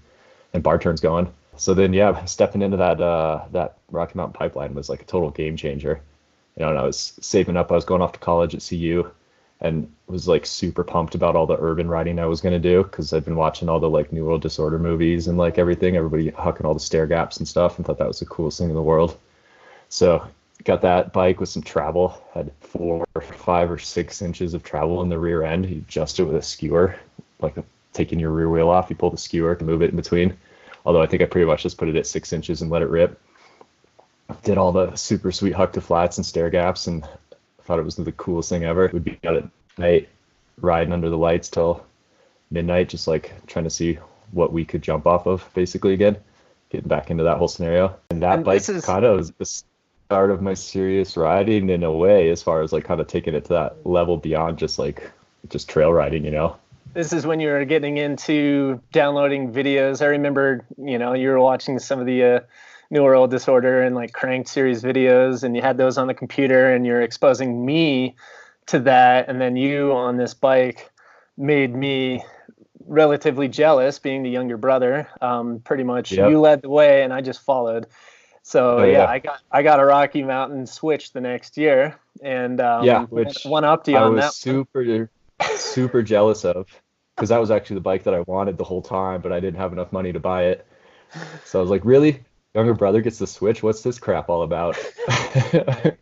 and 0.53 0.63
bar 0.63 0.79
turns 0.79 1.01
going. 1.01 1.33
So 1.57 1.75
then 1.75 1.93
yeah, 1.93 2.25
stepping 2.27 2.63
into 2.63 2.77
that 2.79 3.01
uh, 3.01 3.45
that 3.53 3.79
Rocky 3.91 4.15
Mountain 4.17 4.35
pipeline 4.35 4.75
was 4.75 4.89
like 4.89 5.03
a 5.03 5.07
total 5.07 5.31
game 5.31 5.57
changer. 5.57 6.01
You 6.57 6.65
know, 6.65 6.71
and 6.71 6.79
I 6.79 6.83
was 6.83 7.17
saving 7.21 7.57
up. 7.57 7.71
I 7.71 7.77
was 7.77 7.85
going 7.85 8.03
off 8.03 8.13
to 8.13 8.19
college 8.19 8.55
at 8.55 8.67
CU 8.69 9.09
and 9.61 9.93
was 10.07 10.29
like 10.29 10.47
super 10.47 10.85
pumped 10.85 11.15
about 11.15 11.37
all 11.37 11.47
the 11.47 11.59
urban 11.59 11.89
riding 11.89 12.19
I 12.19 12.27
was 12.27 12.41
gonna 12.41 12.59
do 12.59 12.83
because 12.85 13.13
I've 13.13 13.25
been 13.25 13.37
watching 13.37 13.69
all 13.69 13.81
the 13.81 13.91
like 13.91 14.13
New 14.13 14.25
World 14.25 14.43
Disorder 14.43 14.79
movies 14.79 15.29
and 15.29 15.37
like 15.37 15.59
everything, 15.59 15.97
everybody 15.97 16.31
hucking 16.31 16.65
all 16.65 16.75
the 16.75 16.81
stair 16.81 17.07
gaps 17.07 17.39
and 17.39 17.49
stuff, 17.49 17.77
and 17.77 17.87
thought 17.87 17.99
that 17.99 18.09
was 18.09 18.21
the 18.21 18.27
coolest 18.27 18.59
thing 18.59 18.69
in 18.69 18.75
the 18.75 18.83
world. 18.83 19.17
So 19.89 20.27
got 20.65 20.83
that 20.83 21.13
bike 21.13 21.41
with 21.41 21.49
some 21.49 21.63
travel, 21.63 22.23
had 22.35 22.53
four, 22.61 23.07
five, 23.37 23.71
or 23.71 23.79
six 23.79 24.23
inches 24.23 24.55
of 24.55 24.63
travel 24.63 25.03
in 25.03 25.09
the 25.09 25.19
rear 25.19 25.43
end. 25.43 25.69
You 25.69 25.79
adjust 25.79 26.21
it 26.21 26.25
with 26.25 26.37
a 26.37 26.43
skewer, 26.43 26.97
like 27.41 27.57
taking 27.93 28.21
your 28.21 28.31
rear 28.31 28.49
wheel 28.49 28.69
off. 28.69 28.91
You 28.91 28.97
pull 28.97 29.11
the 29.11 29.19
skewer 29.19 29.55
to 29.55 29.65
move 29.65 29.83
it 29.83 29.91
in 29.91 29.97
between. 29.97 30.37
Although 30.85 31.03
I 31.03 31.07
think 31.07 31.23
I 31.23 31.27
pretty 31.27 31.47
much 31.47 31.63
just 31.63 31.79
put 31.79 31.89
it 31.89 31.97
at 31.97 32.07
six 32.07 32.33
inches 32.33 32.63
and 32.63 32.71
let 32.71 32.83
it 32.83 32.89
rip. 32.89 33.21
Did 34.45 34.59
all 34.59 34.73
the 34.73 34.95
super 34.95 35.33
sweet 35.33 35.55
huck 35.55 35.73
to 35.73 35.81
flats 35.81 36.19
and 36.19 36.27
stair 36.27 36.51
gaps 36.51 36.87
and 36.87 37.07
thought 37.69 37.79
it 37.79 37.85
was 37.85 37.97
the 37.97 38.13
coolest 38.13 38.49
thing 38.49 38.65
ever. 38.65 38.89
We'd 38.91 39.05
be 39.05 39.19
out 39.27 39.37
at 39.37 39.45
night 39.77 40.09
riding 40.59 40.91
under 40.91 41.11
the 41.11 41.19
lights 41.19 41.51
till 41.51 41.85
midnight, 42.51 42.89
just 42.89 43.07
like 43.07 43.31
trying 43.47 43.65
to 43.65 43.71
see 43.71 43.99
what 44.33 44.55
we 44.55 44.65
could 44.65 44.81
jump 44.81 45.07
off 45.07 45.27
of 45.27 45.47
basically 45.53 45.93
again, 45.93 46.17
getting 46.71 46.89
back 46.89 47.11
into 47.11 47.25
that 47.25 47.37
whole 47.37 47.47
scenario. 47.47 47.95
And 48.09 48.23
that 48.23 48.37
and 48.37 48.45
bike 48.45 48.67
is... 48.67 48.87
kind 48.87 49.05
of 49.05 49.19
was 49.19 49.33
the 49.33 49.45
start 49.45 50.31
of 50.31 50.41
my 50.41 50.55
serious 50.55 51.15
riding 51.15 51.69
in 51.69 51.85
a 51.85 51.93
way, 51.93 52.31
as 52.31 52.43
far 52.43 52.63
as 52.63 52.73
like 52.73 52.85
kind 52.85 53.03
of 53.03 53.07
taking 53.07 53.35
it 53.35 53.45
to 53.45 53.53
that 53.53 53.87
level 53.87 54.17
beyond 54.17 54.57
just 54.57 54.79
like 54.79 55.11
just 55.51 55.69
trail 55.69 55.93
riding, 55.93 56.25
you 56.25 56.31
know. 56.31 56.57
This 56.95 57.13
is 57.13 57.27
when 57.27 57.39
you 57.39 57.49
were 57.49 57.67
getting 57.67 57.99
into 57.99 58.81
downloading 58.93 59.53
videos. 59.53 60.01
I 60.01 60.07
remember, 60.07 60.65
you 60.79 60.99
know, 60.99 61.13
you 61.13 61.29
were 61.29 61.39
watching 61.39 61.79
some 61.79 62.01
of 62.01 62.07
the 62.07 62.25
uh, 62.25 62.41
New 62.91 63.03
World 63.03 63.31
Disorder 63.31 63.83
and 63.83 63.95
like 63.95 64.13
Cranked 64.13 64.49
series 64.49 64.83
videos, 64.83 65.43
and 65.43 65.55
you 65.55 65.63
had 65.63 65.77
those 65.77 65.99
on 65.99 66.07
the 66.07 66.15
computer, 66.15 66.73
and 66.73 66.87
you're 66.87 67.03
exposing 67.03 67.65
me 67.65 68.17
to 68.67 68.79
that, 68.81 69.29
and 69.29 69.41
then 69.41 69.57
you 69.57 69.93
on 69.93 70.17
this 70.17 70.35
bike 70.35 70.91
made 71.37 71.75
me 71.75 72.23
relatively 72.87 73.49
jealous, 73.49 73.99
being 73.99 74.23
the 74.23 74.31
younger 74.31 74.57
brother. 74.57 75.09
Um, 75.21 75.61
pretty 75.61 75.85
much, 75.85 76.13
yep. 76.13 76.31
you 76.31 76.41
led 76.41 76.63
the 76.63 76.71
way, 76.71 77.03
and 77.03 77.13
I 77.13 77.21
just 77.21 77.41
followed. 77.43 77.87
So 78.43 78.79
oh, 78.79 78.85
yeah, 78.85 78.93
yeah, 78.93 79.07
I 79.07 79.19
got 79.19 79.41
I 79.51 79.63
got 79.63 79.81
a 79.81 79.85
Rocky 79.85 80.23
Mountain 80.23 80.67
Switch 80.67 81.13
the 81.13 81.21
next 81.21 81.59
year, 81.59 81.99
and 82.23 82.61
um, 82.61 82.85
yeah, 82.85 83.05
which 83.05 83.45
one 83.45 83.65
up 83.65 83.85
to 83.85 83.91
you 83.91 83.99
I 83.99 84.03
on 84.03 84.15
was 84.15 84.25
that. 84.25 84.33
Super, 84.33 85.11
super 85.57 86.03
jealous 86.03 86.47
of 86.47 86.67
because 87.15 87.29
that 87.29 87.39
was 87.39 87.51
actually 87.51 87.75
the 87.75 87.83
bike 87.83 88.05
that 88.05 88.15
I 88.15 88.21
wanted 88.21 88.57
the 88.57 88.65
whole 88.65 88.81
time, 88.81 89.21
but 89.21 89.33
I 89.33 89.41
didn't 89.41 89.59
have 89.59 89.73
enough 89.73 89.93
money 89.93 90.13
to 90.13 90.21
buy 90.21 90.45
it. 90.45 90.67
So 91.45 91.59
I 91.59 91.63
was 91.63 91.71
like, 91.71 91.85
really? 91.85 92.23
Younger 92.55 92.75
brother 92.75 93.01
gets 93.01 93.19
the 93.19 93.27
Switch. 93.27 93.63
What's 93.63 93.83
this 93.83 93.99
crap 93.99 94.29
all 94.29 94.43
about? 94.43 94.77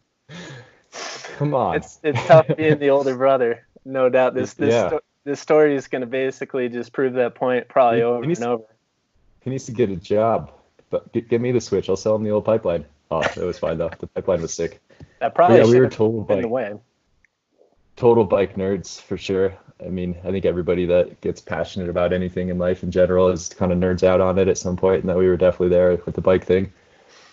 Come 1.37 1.55
on. 1.55 1.77
It's 1.77 2.01
it's 2.03 2.25
tough 2.27 2.47
being 2.57 2.79
the 2.79 2.91
older 2.91 3.17
brother. 3.17 3.67
No 3.85 4.09
doubt. 4.09 4.35
This 4.35 4.55
this 4.55 4.73
yeah. 4.73 4.89
sto- 4.89 5.01
this 5.25 5.41
story 5.41 5.75
is 5.75 5.89
going 5.89 6.01
to 6.01 6.07
basically 6.07 6.69
just 6.69 6.93
prove 6.93 7.15
that 7.15 7.35
point 7.35 7.69
probably 7.69 7.99
he, 7.99 8.05
over 8.05 8.25
he 8.25 8.33
and 8.33 8.45
over. 8.45 8.65
He 9.43 9.51
needs 9.51 9.67
to 9.67 9.73
get 9.73 9.91
a 9.91 9.97
job. 9.97 10.53
But 10.89 11.13
get, 11.13 11.29
get 11.29 11.41
me 11.41 11.53
the 11.53 11.61
Switch. 11.61 11.89
I'll 11.89 11.97
sell 11.97 12.15
him 12.15 12.23
the 12.23 12.31
old 12.31 12.45
pipeline. 12.45 12.85
Oh, 13.11 13.21
it 13.21 13.37
was 13.37 13.59
fine 13.59 13.79
though. 13.79 13.91
The 13.99 14.07
pipeline 14.07 14.43
was 14.43 14.55
sick. 14.55 14.81
That 15.21 15.35
probably 15.35 15.59
yeah, 15.59 15.67
we 15.67 15.79
were 15.79 15.89
total 15.89 16.23
bike. 16.23 16.81
Total 17.97 18.25
bike 18.25 18.57
nerds 18.57 19.01
for 19.01 19.17
sure. 19.17 19.57
I 19.85 19.89
mean, 19.89 20.17
I 20.25 20.31
think 20.31 20.45
everybody 20.45 20.87
that 20.87 21.21
gets 21.21 21.41
passionate 21.41 21.89
about 21.89 22.13
anything 22.13 22.49
in 22.49 22.59
life 22.59 22.83
in 22.83 22.91
general 22.91 23.29
is 23.29 23.51
kind 23.51 23.73
of 23.73 23.79
nerds 23.79 24.03
out 24.03 24.21
on 24.21 24.39
it 24.39 24.49
at 24.49 24.57
some 24.57 24.77
point, 24.77 25.01
and 25.01 25.09
that 25.09 25.19
we 25.19 25.29
were 25.29 25.37
definitely 25.37 25.69
there 25.69 25.97
with 26.07 26.15
the 26.15 26.21
bike 26.21 26.45
thing. 26.45 26.73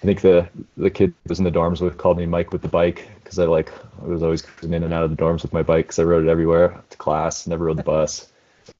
I 0.01 0.05
think 0.05 0.21
the 0.21 0.49
the 0.75 0.89
kid 0.89 1.13
was 1.27 1.39
in 1.39 1.45
the 1.45 1.51
dorms 1.51 1.79
with 1.79 1.97
called 1.97 2.17
me 2.17 2.25
Mike 2.25 2.51
with 2.51 2.61
the 2.61 2.67
bike 2.67 3.07
because 3.23 3.39
I 3.39 3.45
like 3.45 3.71
I 4.01 4.05
was 4.05 4.21
always 4.21 4.41
cruising 4.41 4.73
in 4.73 4.83
and 4.83 4.93
out 4.93 5.03
of 5.03 5.09
the 5.09 5.15
dorms 5.15 5.43
with 5.43 5.53
my 5.53 5.63
bike 5.63 5.85
because 5.85 5.99
I 5.99 6.03
rode 6.03 6.25
it 6.25 6.29
everywhere 6.29 6.83
to 6.89 6.97
class, 6.97 7.47
never 7.47 7.65
rode 7.65 7.77
the 7.77 7.83
bus. 7.83 8.27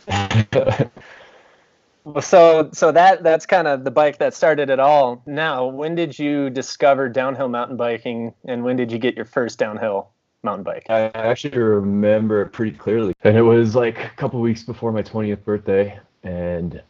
so 2.22 2.70
so 2.74 2.92
that 2.92 3.24
that's 3.24 3.46
kind 3.46 3.70
of 3.70 3.86
the 3.86 3.92
bike 3.92 4.18
that 4.18 4.34
started 4.34 4.70
it 4.70 4.82
all. 4.82 5.24
Now, 5.26 5.68
when 5.68 5.96
did 5.96 6.20
you 6.20 6.50
discover 6.50 7.08
downhill 7.08 7.48
mountain 7.48 7.78
biking, 7.78 8.34
and 8.44 8.66
when 8.66 8.76
did 8.76 8.92
you 8.92 9.00
get 9.00 9.16
your 9.16 9.26
first 9.26 9.58
downhill 9.58 10.10
mountain 10.44 10.64
bike? 10.64 10.86
I 10.90 11.06
actually 11.14 11.58
remember 11.58 12.42
it 12.42 12.50
pretty 12.52 12.76
clearly. 12.78 13.14
And 13.24 13.38
it 13.38 13.42
was 13.42 13.76
like 13.76 13.98
a 14.04 14.10
couple 14.10 14.40
weeks 14.42 14.64
before 14.64 14.92
my 14.92 15.02
20th 15.02 15.44
birthday. 15.44 16.00
And 16.24 16.82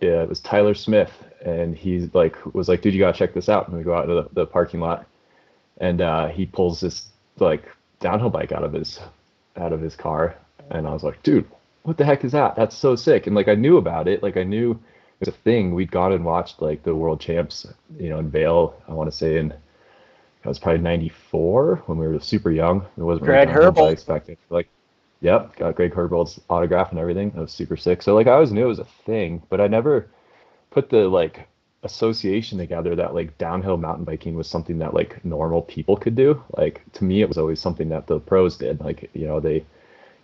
yeah, 0.00 0.22
it 0.22 0.28
was 0.28 0.40
Tyler 0.40 0.74
Smith. 0.74 1.12
And 1.44 1.76
he's 1.76 2.12
like, 2.14 2.36
was 2.54 2.68
like, 2.68 2.80
dude, 2.80 2.94
you 2.94 3.00
gotta 3.00 3.16
check 3.16 3.34
this 3.34 3.48
out. 3.48 3.68
And 3.68 3.76
we 3.76 3.84
go 3.84 3.94
out 3.94 4.06
to 4.06 4.14
the, 4.14 4.28
the 4.32 4.46
parking 4.46 4.80
lot. 4.80 5.06
And 5.78 6.00
uh, 6.00 6.28
he 6.28 6.46
pulls 6.46 6.80
this 6.80 7.06
like 7.38 7.64
downhill 8.00 8.30
bike 8.30 8.52
out 8.52 8.64
of 8.64 8.72
his 8.72 9.00
out 9.56 9.72
of 9.72 9.80
his 9.80 9.96
car. 9.96 10.36
And 10.70 10.86
I 10.86 10.92
was 10.92 11.02
like, 11.02 11.22
dude, 11.22 11.48
what 11.82 11.98
the 11.98 12.04
heck 12.04 12.24
is 12.24 12.32
that? 12.32 12.56
That's 12.56 12.76
so 12.76 12.96
sick. 12.96 13.26
And 13.26 13.36
like 13.36 13.48
I 13.48 13.54
knew 13.54 13.76
about 13.76 14.08
it. 14.08 14.22
Like 14.22 14.36
I 14.36 14.44
knew 14.44 14.72
it 14.72 14.78
was 15.20 15.28
a 15.28 15.38
thing. 15.38 15.74
We'd 15.74 15.90
gone 15.90 16.12
and 16.12 16.24
watched 16.24 16.62
like 16.62 16.82
the 16.82 16.94
world 16.94 17.20
champs, 17.20 17.66
you 17.98 18.08
know, 18.08 18.18
in 18.18 18.30
Vail. 18.30 18.82
I 18.88 18.92
want 18.92 19.10
to 19.10 19.16
say 19.16 19.38
in 19.38 19.52
it 20.44 20.48
was 20.48 20.58
probably 20.58 20.82
'94 20.82 21.82
when 21.86 21.98
we 21.98 22.06
were 22.06 22.20
super 22.20 22.50
young. 22.50 22.86
It 22.96 23.02
wasn't 23.02 23.24
Greg 23.24 23.48
really 23.48 23.66
Herbold. 23.66 24.06
back 24.06 24.26
then. 24.26 24.36
Like, 24.50 24.68
yep, 25.20 25.56
got 25.56 25.74
Greg 25.74 25.94
Herbold's 25.94 26.38
autograph 26.50 26.90
and 26.90 26.98
everything. 26.98 27.30
That 27.30 27.40
was 27.40 27.52
super 27.52 27.76
sick. 27.76 28.02
So 28.02 28.14
like 28.14 28.26
I 28.26 28.32
always 28.32 28.52
knew 28.52 28.64
it 28.64 28.68
was 28.68 28.78
a 28.78 28.84
thing, 29.06 29.42
but 29.48 29.60
I 29.60 29.68
never 29.68 30.08
put 30.70 30.90
the 30.90 31.08
like 31.08 31.48
association 31.82 32.58
together 32.58 32.96
that 32.96 33.14
like 33.14 33.36
downhill 33.38 33.76
mountain 33.76 34.04
biking 34.04 34.34
was 34.34 34.48
something 34.48 34.78
that 34.78 34.94
like 34.94 35.24
normal 35.24 35.62
people 35.62 35.96
could 35.96 36.14
do. 36.14 36.42
Like 36.56 36.82
to 36.94 37.04
me, 37.04 37.22
it 37.22 37.28
was 37.28 37.38
always 37.38 37.60
something 37.60 37.88
that 37.88 38.06
the 38.06 38.20
pros 38.20 38.56
did. 38.56 38.80
Like 38.80 39.10
you 39.14 39.26
know 39.26 39.40
they 39.40 39.64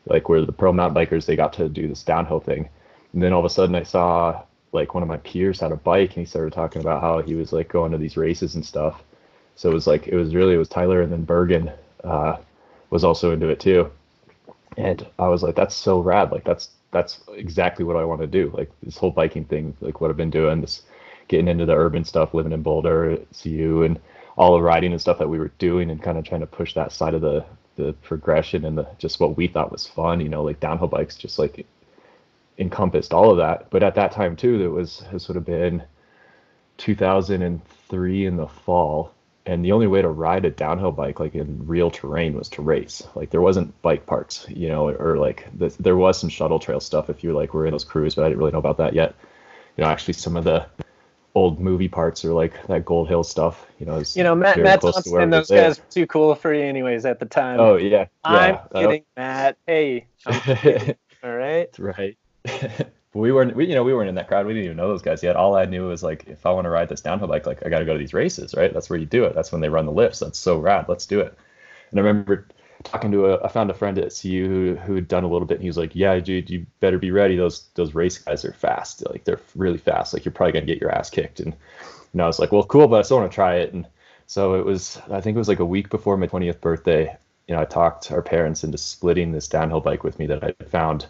like 0.07 0.29
where 0.29 0.45
the 0.45 0.53
pro 0.53 0.73
mountain 0.73 1.03
bikers 1.03 1.25
they 1.25 1.37
got 1.37 1.55
to 1.55 1.69
do 1.69 1.89
this 1.89 2.03
downhill 2.03 2.41
thing, 2.41 2.69
and 3.15 3.23
then 3.23 3.33
all 3.33 3.41
of 3.41 3.47
a 3.47 3.51
sudden 3.51 3.75
I 3.75 3.85
saw 3.85 4.43
like 4.73 4.95
one 4.95 5.03
of 5.03 5.09
my 5.09 5.17
peers 5.19 5.61
had 5.61 5.73
a 5.73 5.77
bike 5.77 6.11
and 6.11 6.19
he 6.19 6.25
started 6.25 6.53
talking 6.53 6.81
about 6.81 7.01
how 7.01 7.21
he 7.23 7.35
was 7.35 7.53
like 7.53 7.69
going 7.69 7.93
to 7.93 7.99
these 7.99 8.17
races 8.17 8.55
and 8.55 8.65
stuff. 8.65 9.03
So 9.61 9.71
it 9.71 9.75
was 9.75 9.87
like 9.87 10.09
it 10.09 10.15
was 10.17 10.35
really 10.35 10.55
it 10.55 10.57
was 10.57 10.71
Tyler 10.71 11.03
and 11.03 11.13
then 11.13 11.25
Bergen 11.25 11.71
uh, 12.03 12.39
was 12.89 13.05
also 13.05 13.31
into 13.31 13.51
it 13.51 13.61
too, 13.61 13.91
and 14.79 15.07
I 15.19 15.29
was 15.29 15.43
like 15.43 15.55
that's 15.55 15.75
so 15.75 16.01
rad. 16.01 16.33
Like 16.33 16.45
that's 16.45 16.71
that's 16.93 17.21
exactly 17.35 17.85
what 17.85 17.97
I 17.97 18.05
want 18.05 18.23
to 18.23 18.27
do. 18.27 18.51
Like 18.57 18.71
this 18.83 18.97
whole 18.97 19.11
biking 19.11 19.45
thing, 19.45 19.77
like 19.83 20.01
what 20.01 20.09
I've 20.11 20.17
been 20.17 20.31
doing, 20.31 20.63
this 20.63 20.85
getting 21.29 21.47
into 21.47 21.67
the 21.67 21.75
urban 21.75 22.07
stuff, 22.07 22.33
living 22.33 22.53
in 22.53 22.63
Boulder, 22.63 23.19
CU, 23.39 23.83
and 23.83 24.01
all 24.39 24.55
the 24.55 24.63
riding 24.63 24.93
and 24.93 25.01
stuff 25.01 25.19
that 25.19 25.29
we 25.29 25.39
were 25.39 25.53
doing, 25.59 25.91
and 25.91 26.03
kind 26.03 26.17
of 26.17 26.25
trying 26.25 26.41
to 26.41 26.47
push 26.47 26.73
that 26.73 26.91
side 26.91 27.13
of 27.13 27.21
the 27.21 27.45
the 27.77 27.93
progression 28.03 28.65
and 28.65 28.79
the 28.79 28.87
just 28.97 29.21
what 29.21 29.37
we 29.37 29.47
thought 29.47 29.71
was 29.71 29.87
fun. 29.87 30.23
You 30.23 30.31
know, 30.31 30.43
like 30.43 30.61
downhill 30.61 30.89
bikes, 30.89 31.17
just 31.17 31.39
like 31.39 31.67
encompassed 32.57 33.13
all 33.13 33.31
of 33.31 33.37
that. 33.37 33.69
But 33.69 33.83
at 33.83 33.95
that 33.97 34.13
time 34.13 34.37
too, 34.37 34.57
there 34.57 34.71
was 34.71 35.01
has 35.11 35.23
sort 35.23 35.37
of 35.37 35.45
been 35.45 35.83
2003 36.79 38.25
in 38.25 38.37
the 38.39 38.49
fall, 38.49 39.13
and 39.47 39.65
the 39.65 39.73
only 39.73 39.87
way 39.87 40.03
to 40.03 40.09
ride 40.09 40.45
a 40.45 40.51
downhill 40.51 40.93
bike 40.93 41.19
like 41.19 41.35
in 41.35 41.67
real 41.67 41.91
terrain 41.91 42.35
was 42.35 42.49
to 42.51 42.63
race. 42.63 43.03
Like 43.15 43.31
there 43.31 43.41
wasn't 43.41 43.81
bike 43.83 44.07
parks, 44.07 44.47
you 44.49 44.69
know, 44.69 44.91
or 44.91 45.17
like 45.17 45.47
the, 45.57 45.75
there 45.81 45.97
was 45.97 46.19
some 46.19 46.29
shuttle 46.29 46.59
trail 46.59 46.81
stuff 46.81 47.11
if 47.11 47.25
you 47.25 47.33
like 47.33 47.55
were 47.55 47.67
in 47.67 47.73
those 47.73 47.85
crews, 47.85 48.15
but 48.15 48.25
I 48.25 48.29
didn't 48.29 48.39
really 48.39 48.53
know 48.53 48.59
about 48.59 48.77
that 48.79 48.95
yet. 48.95 49.15
You 49.77 49.85
know, 49.85 49.91
actually 49.91 50.15
some 50.15 50.37
of 50.37 50.45
the 50.45 50.67
old 51.35 51.61
movie 51.61 51.89
parts 51.89 52.25
or 52.25 52.33
like 52.33 52.67
that 52.67 52.85
Gold 52.85 53.09
Hill 53.09 53.25
stuff. 53.25 53.67
You 53.79 53.87
know, 53.87 54.03
you 54.15 54.25
know 54.25 54.35
Matt, 54.35 54.59
Matt 54.59 54.81
Thompson 54.83 55.21
and 55.21 55.33
those 55.33 55.49
guys 55.49 55.79
were 55.79 55.85
too 55.91 56.07
cool 56.07 56.35
for 56.35 56.53
you 56.53 56.63
anyways 56.63 57.07
at 57.07 57.19
the 57.19 57.27
time. 57.27 57.61
Oh 57.61 57.77
yeah, 57.77 58.07
I'm 58.25 58.59
kidding, 58.75 59.05
Matt. 59.17 59.57
Hey, 59.67 60.07
kidding. 60.27 60.97
all 61.25 61.35
right, 61.35 61.69
right. 61.79 62.17
we 63.13 63.33
weren't, 63.33 63.57
we, 63.57 63.67
you 63.67 63.75
know, 63.75 63.83
we 63.83 63.93
weren't 63.93 64.09
in 64.09 64.15
that 64.15 64.29
crowd. 64.29 64.47
We 64.47 64.53
didn't 64.53 64.67
even 64.67 64.77
know 64.77 64.89
those 64.89 65.03
guys 65.03 65.23
yet. 65.23 65.37
All 65.37 65.57
I 65.57 65.65
knew 65.65 65.89
was 65.89 66.03
like, 66.03 66.27
if 66.29 66.47
I 66.47 66.53
want 66.53 66.67
to 66.67 66.71
ride 66.71 66.89
this 66.89 67.01
downhill 67.01 67.29
bike, 67.29 67.47
like 67.47 67.65
I 67.67 67.69
got 67.69 67.81
to 67.81 67.85
go 67.85 67.93
to 67.93 67.99
these 67.99 68.15
races, 68.15 68.55
right? 68.55 68.73
That's 68.73 68.89
where 68.89 68.99
you 68.99 69.07
do 69.07 69.25
it. 69.25 69.35
That's 69.35 69.51
when 69.51 69.61
they 69.61 69.69
run 69.69 69.87
the 69.87 69.93
lifts. 69.93 70.21
That's 70.21 70.39
so 70.39 70.59
rad. 70.59 70.87
Let's 70.89 71.07
do 71.07 71.21
it. 71.21 71.37
And 71.91 71.99
I 71.99 72.03
remember 72.03 72.47
talking 72.85 73.11
to 73.13 73.27
a, 73.27 73.45
I 73.45 73.49
found 73.49 73.71
a 73.71 73.75
friend 73.75 73.99
at 73.99 74.17
CU 74.21 74.47
who 74.47 74.75
who 74.77 74.95
had 74.95 75.09
done 75.09 75.25
a 75.25 75.29
little 75.29 75.47
bit, 75.47 75.57
and 75.57 75.63
he 75.63 75.69
was 75.69 75.77
like, 75.77 75.95
"Yeah, 75.95 76.19
dude, 76.21 76.51
you 76.51 76.67
better 76.81 76.99
be 76.99 77.11
ready. 77.11 77.37
Those 77.37 77.67
those 77.75 77.95
race 77.95 78.19
guys 78.19 78.45
are 78.45 78.53
fast. 78.53 79.09
Like 79.11 79.25
they're 79.25 79.41
really 79.55 79.79
fast. 79.79 80.15
Like 80.15 80.25
you're 80.25 80.33
probably 80.33 80.53
gonna 80.53 80.67
get 80.67 80.81
your 80.81 80.93
ass 80.93 81.11
kicked." 81.11 81.41
And 81.41 81.55
and 82.13 82.23
I 82.23 82.27
was 82.27 82.39
like, 82.39 82.53
"Well, 82.53 82.65
cool, 82.65 82.89
but 82.89 83.01
I 83.01 83.03
still 83.03 83.19
want 83.19 83.31
to 83.31 83.35
try 83.35 83.57
it." 83.57 83.73
And 83.73 83.87
so 84.27 84.55
it 84.55 84.65
was, 84.65 85.01
I 85.11 85.21
think 85.21 85.35
it 85.35 85.39
was 85.39 85.49
like 85.49 85.59
a 85.59 85.65
week 85.65 85.91
before 85.91 86.17
my 86.17 86.27
20th 86.27 86.61
birthday. 86.61 87.17
You 87.49 87.57
know, 87.57 87.61
I 87.61 87.65
talked 87.65 88.13
our 88.13 88.23
parents 88.23 88.63
into 88.63 88.79
splitting 88.79 89.33
this 89.33 89.49
downhill 89.49 89.81
bike 89.81 90.05
with 90.05 90.19
me 90.21 90.27
that 90.27 90.45
I 90.45 90.53
found 90.65 91.07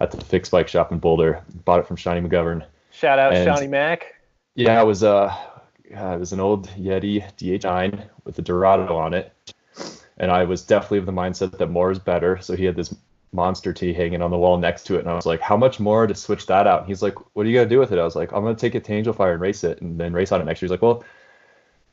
at 0.00 0.10
the 0.10 0.22
fixed 0.24 0.50
bike 0.50 0.68
shop 0.68 0.92
in 0.92 0.98
Boulder. 0.98 1.42
Bought 1.64 1.80
it 1.80 1.86
from 1.86 1.96
Shawnee 1.96 2.26
McGovern. 2.26 2.64
Shout 2.90 3.18
out 3.18 3.34
and, 3.34 3.44
Shawnee 3.44 3.68
Mac. 3.68 4.14
Yeah, 4.54 4.80
it 4.80 4.86
was 4.86 5.02
uh, 5.04 5.34
it 5.84 6.18
was 6.18 6.32
an 6.32 6.40
old 6.40 6.68
Yeti 6.70 7.22
DH9 7.36 8.04
with 8.24 8.38
a 8.38 8.42
Dorado 8.42 8.96
on 8.96 9.14
it 9.14 9.32
and 10.20 10.30
I 10.30 10.44
was 10.44 10.62
definitely 10.62 10.98
of 10.98 11.06
the 11.06 11.12
mindset 11.12 11.56
that 11.58 11.70
more 11.70 11.90
is 11.90 11.98
better. 11.98 12.38
So 12.40 12.54
he 12.54 12.64
had 12.64 12.76
this 12.76 12.94
Monster 13.32 13.72
T 13.72 13.92
hanging 13.92 14.22
on 14.22 14.30
the 14.30 14.36
wall 14.36 14.58
next 14.58 14.84
to 14.84 14.96
it, 14.96 15.00
and 15.00 15.08
I 15.08 15.14
was 15.14 15.24
like, 15.24 15.40
"How 15.40 15.56
much 15.56 15.80
more 15.80 16.06
to 16.06 16.14
switch 16.14 16.46
that 16.46 16.66
out?" 16.66 16.80
And 16.80 16.88
he's 16.88 17.02
like, 17.02 17.14
"What 17.34 17.46
are 17.46 17.48
you 17.48 17.56
gonna 17.56 17.68
do 17.68 17.78
with 17.78 17.90
it?" 17.90 17.98
I 17.98 18.04
was 18.04 18.16
like, 18.16 18.32
"I'm 18.32 18.42
gonna 18.42 18.54
take 18.54 18.74
it 18.74 18.84
to 18.84 18.92
Angel 18.92 19.14
Fire 19.14 19.32
and 19.32 19.40
race 19.40 19.64
it, 19.64 19.80
and 19.80 19.98
then 19.98 20.12
race 20.12 20.30
on 20.30 20.40
it 20.40 20.44
next 20.44 20.60
year." 20.60 20.66
He's 20.66 20.70
like, 20.70 20.82
"Well." 20.82 21.02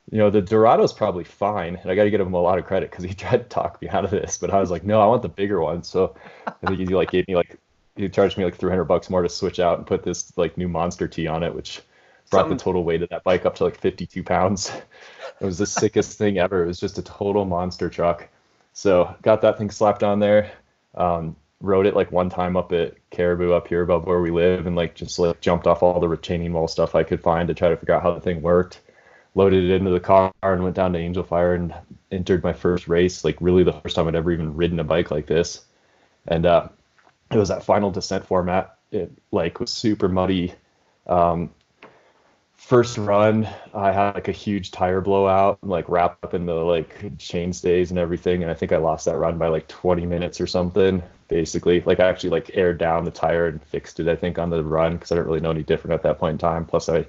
You 0.10 0.20
know 0.20 0.30
the 0.30 0.42
Dorado's 0.42 0.94
probably 0.94 1.26
fine, 1.26 1.76
and 1.76 1.92
I 1.92 1.96
got 1.96 2.06
to 2.06 2.10
give 2.10 2.22
him 2.22 2.34
a 2.34 2.42
lot 2.42 2.58
of 2.58 2.66
credit 2.66 2.92
because 2.92 3.04
he 3.04 3.14
tried 3.14 3.40
to 3.40 3.44
talk 3.44 3.82
me 3.82 3.90
out 3.90 4.06
of 4.06 4.12
this. 4.12 4.38
But 4.38 4.52
I 4.52 4.60
was 4.62 4.72
like, 4.72 4.86
no, 4.86 5.02
I 5.02 5.06
want 5.06 5.22
the 5.22 5.28
bigger 5.28 5.60
one. 5.60 5.84
So 5.84 6.16
I 6.48 6.54
think 6.66 6.80
he 6.80 6.96
like 6.96 7.12
gave 7.12 7.28
me 7.28 7.36
like 7.36 7.60
he 7.98 8.10
charged 8.10 8.38
me 8.38 8.46
like 8.46 8.56
300 8.56 8.86
bucks 8.86 9.10
more 9.10 9.24
to 9.24 9.30
switch 9.30 9.60
out 9.60 9.78
and 9.78 9.88
put 9.88 10.04
this 10.04 10.32
like 10.38 10.58
new 10.58 10.68
Monster 10.68 11.08
T 11.08 11.28
on 11.28 11.44
it, 11.44 11.54
which 11.54 11.82
brought 12.30 12.44
Something. 12.44 12.58
the 12.58 12.64
total 12.64 12.84
weight 12.84 13.02
of 13.02 13.10
that 13.10 13.24
bike 13.24 13.46
up 13.46 13.56
to 13.56 13.64
like 13.64 13.80
52 13.80 14.24
pounds. 14.24 14.72
It 15.40 15.46
was 15.46 15.60
the 15.60 15.66
sickest 15.68 16.18
thing 16.18 16.40
ever. 16.40 16.64
It 16.64 16.68
was 16.68 16.80
just 16.80 16.98
a 16.98 17.04
total 17.04 17.46
monster 17.46 17.90
truck. 17.90 18.28
So 18.74 19.16
got 19.22 19.42
that 19.42 19.60
thing 19.60 19.70
slapped 19.70 20.02
on 20.02 20.20
there. 20.20 20.52
Um, 20.96 21.36
rode 21.62 21.86
it 21.86 21.96
like 21.96 22.12
one 22.12 22.30
time 22.30 22.58
up 22.58 22.72
at 22.72 22.96
Caribou 23.12 23.54
up 23.54 23.68
here 23.68 23.84
above 23.84 24.06
where 24.06 24.20
we 24.20 24.32
live, 24.32 24.66
and 24.66 24.76
like 24.76 24.96
just 24.96 25.20
like 25.20 25.40
jumped 25.42 25.68
off 25.68 25.84
all 25.84 26.00
the 26.00 26.08
retaining 26.10 26.54
wall 26.54 26.68
stuff 26.68 26.96
I 26.96 27.04
could 27.04 27.22
find 27.22 27.48
to 27.48 27.54
try 27.54 27.70
to 27.70 27.78
figure 27.78 27.94
out 27.94 28.02
how 28.02 28.14
the 28.14 28.22
thing 28.22 28.42
worked. 28.42 28.82
Loaded 29.36 29.64
it 29.64 29.76
into 29.76 29.92
the 29.92 30.00
car 30.00 30.34
and 30.42 30.64
went 30.64 30.76
down 30.76 30.94
to 30.94 31.00
Angel 31.00 31.24
Fire 31.24 31.54
and 31.54 31.74
entered 32.12 32.44
my 32.44 32.54
first 32.54 32.88
race. 32.88 33.24
Like 33.24 33.38
really 33.40 33.64
the 33.64 33.74
first 33.74 33.96
time 33.96 34.08
I'd 34.08 34.16
ever 34.16 34.32
even 34.32 34.56
ridden 34.56 34.80
a 34.80 34.84
bike 34.84 35.12
like 35.12 35.28
this, 35.28 35.66
and 36.28 36.48
uh, 36.48 36.70
it 37.32 37.38
was 37.38 37.50
that 37.50 37.64
final 37.64 37.92
descent 37.92 38.26
format. 38.26 38.78
It 38.92 39.12
like 39.32 39.60
was 39.60 39.70
super 39.70 40.08
muddy. 40.08 40.54
Um, 41.08 41.52
first 42.56 42.98
run, 42.98 43.48
I 43.74 43.92
had 43.92 44.16
like 44.16 44.28
a 44.28 44.34
huge 44.34 44.72
tire 44.72 45.02
blowout, 45.02 45.60
and, 45.62 45.72
like 45.72 45.88
wrapped 45.90 46.24
up 46.24 46.34
in 46.34 46.46
the 46.46 46.54
like 46.54 47.18
chain 47.18 47.54
stays 47.54 47.92
and 47.92 48.00
everything, 48.00 48.44
and 48.44 48.52
I 48.52 48.54
think 48.54 48.72
I 48.72 48.78
lost 48.78 49.06
that 49.06 49.18
run 49.18 49.38
by 49.38 49.48
like 49.48 49.68
20 49.68 50.06
minutes 50.06 50.42
or 50.42 50.48
something. 50.48 51.02
Basically, 51.28 51.82
like 51.82 52.00
I 52.00 52.08
actually 52.08 52.30
like 52.30 52.52
aired 52.54 52.78
down 52.78 53.04
the 53.04 53.12
tire 53.12 53.48
and 53.48 53.62
fixed 53.62 54.00
it. 54.00 54.08
I 54.08 54.16
think 54.16 54.40
on 54.40 54.50
the 54.50 54.64
run 54.64 54.94
because 54.94 55.12
I 55.12 55.16
didn't 55.16 55.28
really 55.28 55.42
know 55.42 55.52
any 55.52 55.64
different 55.64 55.94
at 55.94 56.04
that 56.04 56.20
point 56.20 56.34
in 56.34 56.38
time. 56.38 56.66
Plus, 56.66 56.88
I 56.88 57.06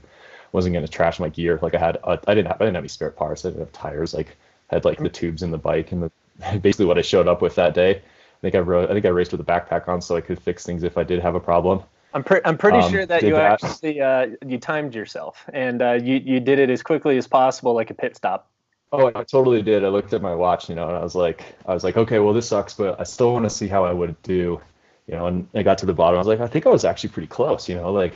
wasn't 0.53 0.75
gonna 0.75 0.89
trash 0.89 1.21
my 1.21 1.29
gear. 1.29 1.59
Like 1.63 1.75
I 1.75 1.79
had, 1.79 1.97
a, 2.03 2.21
I 2.27 2.35
didn't 2.35 2.49
have, 2.49 2.61
I 2.61 2.65
didn't 2.65 2.75
have 2.75 2.83
any 2.83 2.89
spare 2.89 3.11
parts. 3.11 3.45
I 3.45 3.51
didn't 3.51 3.61
have 3.61 3.73
tires. 3.73 4.15
Like 4.15 4.37
had 4.71 4.85
like 4.85 4.99
the 4.99 5.09
tubes 5.09 5.43
in 5.43 5.51
the 5.51 5.59
bike 5.59 5.93
and 5.93 6.03
the 6.03 6.11
basically 6.61 6.87
what 6.87 6.99
I 6.99 7.03
showed 7.03 7.29
up 7.29 7.43
with 7.43 7.55
that 7.57 7.75
day. 7.75 8.03
I 8.39 8.41
think 8.43 8.55
I 8.55 8.59
rode, 8.61 8.91
I 8.91 8.95
think 8.95 9.05
I 9.05 9.09
raced 9.09 9.33
with 9.33 9.41
a 9.41 9.45
backpack 9.45 9.89
on 9.89 10.01
so 10.01 10.17
I 10.17 10.21
could 10.21 10.41
fix 10.41 10.65
things 10.65 10.85
if 10.85 10.97
I 10.97 11.03
did 11.03 11.21
have 11.21 11.35
a 11.35 11.41
problem. 11.41 11.83
I'm, 12.15 12.25
pre- 12.25 12.41
I'm 12.45 12.57
pretty 12.57 12.79
um, 12.79 12.91
sure 12.91 13.05
that 13.05 13.23
you 13.23 13.35
that. 13.35 13.63
actually 13.63 14.01
uh, 14.01 14.29
you 14.47 14.59
timed 14.59 14.95
yourself 14.95 15.45
and 15.53 15.83
uh, 15.83 15.93
you 15.93 16.17
you 16.17 16.41
did 16.41 16.59
it 16.59 16.71
as 16.71 16.83
quickly 16.83 17.19
as 17.19 17.27
possible, 17.27 17.75
like 17.75 17.91
a 17.91 17.95
pit 17.95 18.17
stop. 18.17 18.51
Oh, 18.91 19.09
I 19.15 19.25
totally 19.25 19.61
did. 19.61 19.85
I 19.85 19.89
looked 19.89 20.15
at 20.15 20.23
my 20.23 20.35
watch, 20.35 20.71
you 20.71 20.75
know, 20.75 20.89
and 20.89 20.97
I 20.97 21.03
was 21.03 21.15
like, 21.15 21.45
I 21.67 21.75
was 21.75 21.85
like, 21.85 21.99
okay, 21.99 22.21
well, 22.21 22.33
this 22.33 22.49
sucks, 22.49 22.73
but 22.73 22.99
I 22.99 23.05
still 23.05 23.35
want 23.35 23.45
to 23.45 23.51
see 23.51 23.69
how 23.69 23.85
I 23.85 23.93
would 23.93 24.21
do, 24.23 24.61
you 25.07 25.15
know. 25.15 25.27
And 25.27 25.47
I 25.55 25.63
got 25.63 25.77
to 25.79 25.87
the 25.87 25.93
bottom. 25.93 26.15
I 26.15 26.19
was 26.19 26.27
like, 26.27 26.41
I 26.41 26.47
think 26.47 26.65
I 26.65 26.71
was 26.71 26.87
actually 26.87 27.11
pretty 27.11 27.29
close, 27.29 27.69
you 27.69 27.75
know, 27.75 27.93
like. 27.93 28.15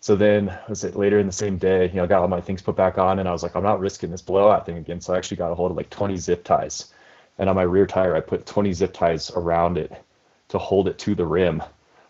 So 0.00 0.14
then, 0.14 0.56
was 0.68 0.84
it 0.84 0.94
later 0.94 1.18
in 1.18 1.26
the 1.26 1.32
same 1.32 1.56
day? 1.58 1.88
You 1.88 1.94
know, 1.94 2.06
got 2.06 2.22
all 2.22 2.28
my 2.28 2.40
things 2.40 2.62
put 2.62 2.76
back 2.76 2.96
on, 2.96 3.18
and 3.18 3.28
I 3.28 3.32
was 3.32 3.42
like, 3.42 3.56
I'm 3.56 3.64
not 3.64 3.80
risking 3.80 4.10
this 4.10 4.22
blowout 4.22 4.64
thing 4.66 4.76
again. 4.76 5.00
So 5.00 5.14
I 5.14 5.16
actually 5.16 5.38
got 5.38 5.50
a 5.50 5.54
hold 5.54 5.72
of 5.72 5.76
like 5.76 5.90
20 5.90 6.16
zip 6.16 6.44
ties, 6.44 6.92
and 7.38 7.48
on 7.48 7.56
my 7.56 7.62
rear 7.62 7.86
tire, 7.86 8.16
I 8.16 8.20
put 8.20 8.46
20 8.46 8.72
zip 8.72 8.92
ties 8.92 9.30
around 9.30 9.78
it 9.78 9.92
to 10.48 10.58
hold 10.58 10.88
it 10.88 10.98
to 11.00 11.14
the 11.14 11.26
rim 11.26 11.62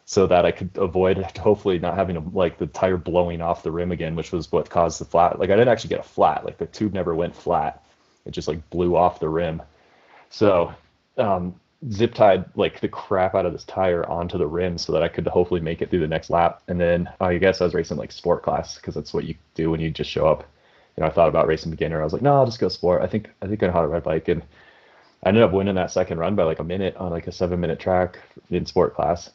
so 0.04 0.26
that 0.26 0.46
I 0.46 0.52
could 0.52 0.70
avoid 0.76 1.18
hopefully 1.38 1.78
not 1.78 1.96
having 1.96 2.16
a, 2.16 2.20
like 2.20 2.58
the 2.58 2.66
tire 2.66 2.96
blowing 2.96 3.40
off 3.40 3.62
the 3.62 3.72
rim 3.72 3.92
again, 3.92 4.14
which 4.14 4.32
was 4.32 4.50
what 4.52 4.70
caused 4.70 5.00
the 5.00 5.04
flat. 5.04 5.38
Like 5.38 5.50
I 5.50 5.56
didn't 5.56 5.68
actually 5.68 5.90
get 5.90 6.00
a 6.00 6.08
flat. 6.08 6.44
Like 6.44 6.58
the 6.58 6.66
tube 6.66 6.94
never 6.94 7.14
went 7.14 7.34
flat. 7.34 7.82
It 8.24 8.30
just 8.30 8.48
like 8.48 8.68
blew 8.70 8.96
off 8.96 9.20
the 9.20 9.28
rim. 9.28 9.62
So 10.30 10.72
um, 11.18 11.54
zip 11.90 12.14
tied 12.14 12.44
like 12.56 12.80
the 12.80 12.88
crap 12.88 13.34
out 13.34 13.46
of 13.46 13.52
this 13.52 13.64
tire 13.64 14.08
onto 14.08 14.38
the 14.38 14.46
rim 14.46 14.78
so 14.78 14.92
that 14.92 15.02
I 15.02 15.08
could 15.08 15.26
hopefully 15.26 15.60
make 15.60 15.82
it 15.82 15.90
through 15.90 16.00
the 16.00 16.08
next 16.08 16.30
lap. 16.30 16.62
And 16.68 16.80
then 16.80 17.08
uh, 17.20 17.26
I 17.26 17.38
guess 17.38 17.60
I 17.60 17.64
was 17.64 17.74
racing 17.74 17.96
like 17.96 18.12
sport 18.12 18.42
class 18.42 18.76
because 18.76 18.94
that's 18.94 19.12
what 19.12 19.24
you 19.24 19.34
do 19.54 19.70
when 19.70 19.80
you 19.80 19.90
just 19.90 20.10
show 20.10 20.26
up. 20.26 20.44
You 20.96 21.02
know, 21.02 21.08
I 21.08 21.12
thought 21.12 21.28
about 21.28 21.46
racing 21.46 21.70
beginner. 21.70 22.00
I 22.00 22.04
was 22.04 22.12
like, 22.12 22.22
no, 22.22 22.34
I'll 22.36 22.46
just 22.46 22.58
go 22.58 22.68
sport. 22.68 23.02
I 23.02 23.06
think 23.06 23.28
I 23.42 23.46
think 23.46 23.62
I 23.62 23.66
know 23.66 23.72
how 23.72 23.82
to 23.82 23.88
ride 23.88 24.04
bike, 24.04 24.28
and 24.28 24.42
I 25.26 25.30
ended 25.30 25.42
up 25.42 25.50
winning 25.50 25.74
that 25.74 25.90
second 25.90 26.20
run 26.20 26.36
by 26.36 26.44
like 26.44 26.60
a 26.60 26.64
minute 26.64 26.94
on 26.96 27.10
like 27.10 27.26
a 27.26 27.32
seven 27.32 27.58
minute 27.58 27.80
track 27.80 28.20
in 28.48 28.64
sport 28.64 28.94
class. 28.94 29.30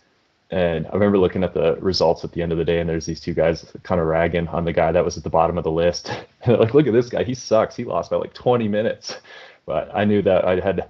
And 0.50 0.88
I 0.88 0.94
remember 0.94 1.18
looking 1.18 1.44
at 1.44 1.54
the 1.54 1.76
results 1.82 2.24
at 2.24 2.32
the 2.32 2.42
end 2.42 2.54
of 2.54 2.58
the 2.58 2.64
day, 2.64 2.80
and 2.80 2.90
there's 2.90 3.06
these 3.06 3.20
two 3.20 3.34
guys 3.34 3.70
kind 3.84 4.00
of 4.00 4.08
ragging 4.08 4.48
on 4.48 4.64
the 4.64 4.72
guy 4.72 4.94
that 4.94 5.04
was 5.04 5.18
at 5.18 5.24
the 5.26 5.30
bottom 5.30 5.58
of 5.58 5.66
the 5.66 5.72
list. 5.72 6.10
And 6.44 6.58
like, 6.60 6.74
look 6.74 6.88
at 6.88 6.94
this 6.94 7.10
guy, 7.10 7.26
he 7.26 7.34
sucks. 7.34 7.76
He 7.76 7.84
lost 7.84 8.10
by 8.10 8.16
like 8.16 8.34
20 8.34 8.70
minutes. 8.70 9.18
But 9.66 9.92
I 9.94 10.06
knew 10.06 10.22
that 10.22 10.46
I 10.46 10.62
had, 10.62 10.90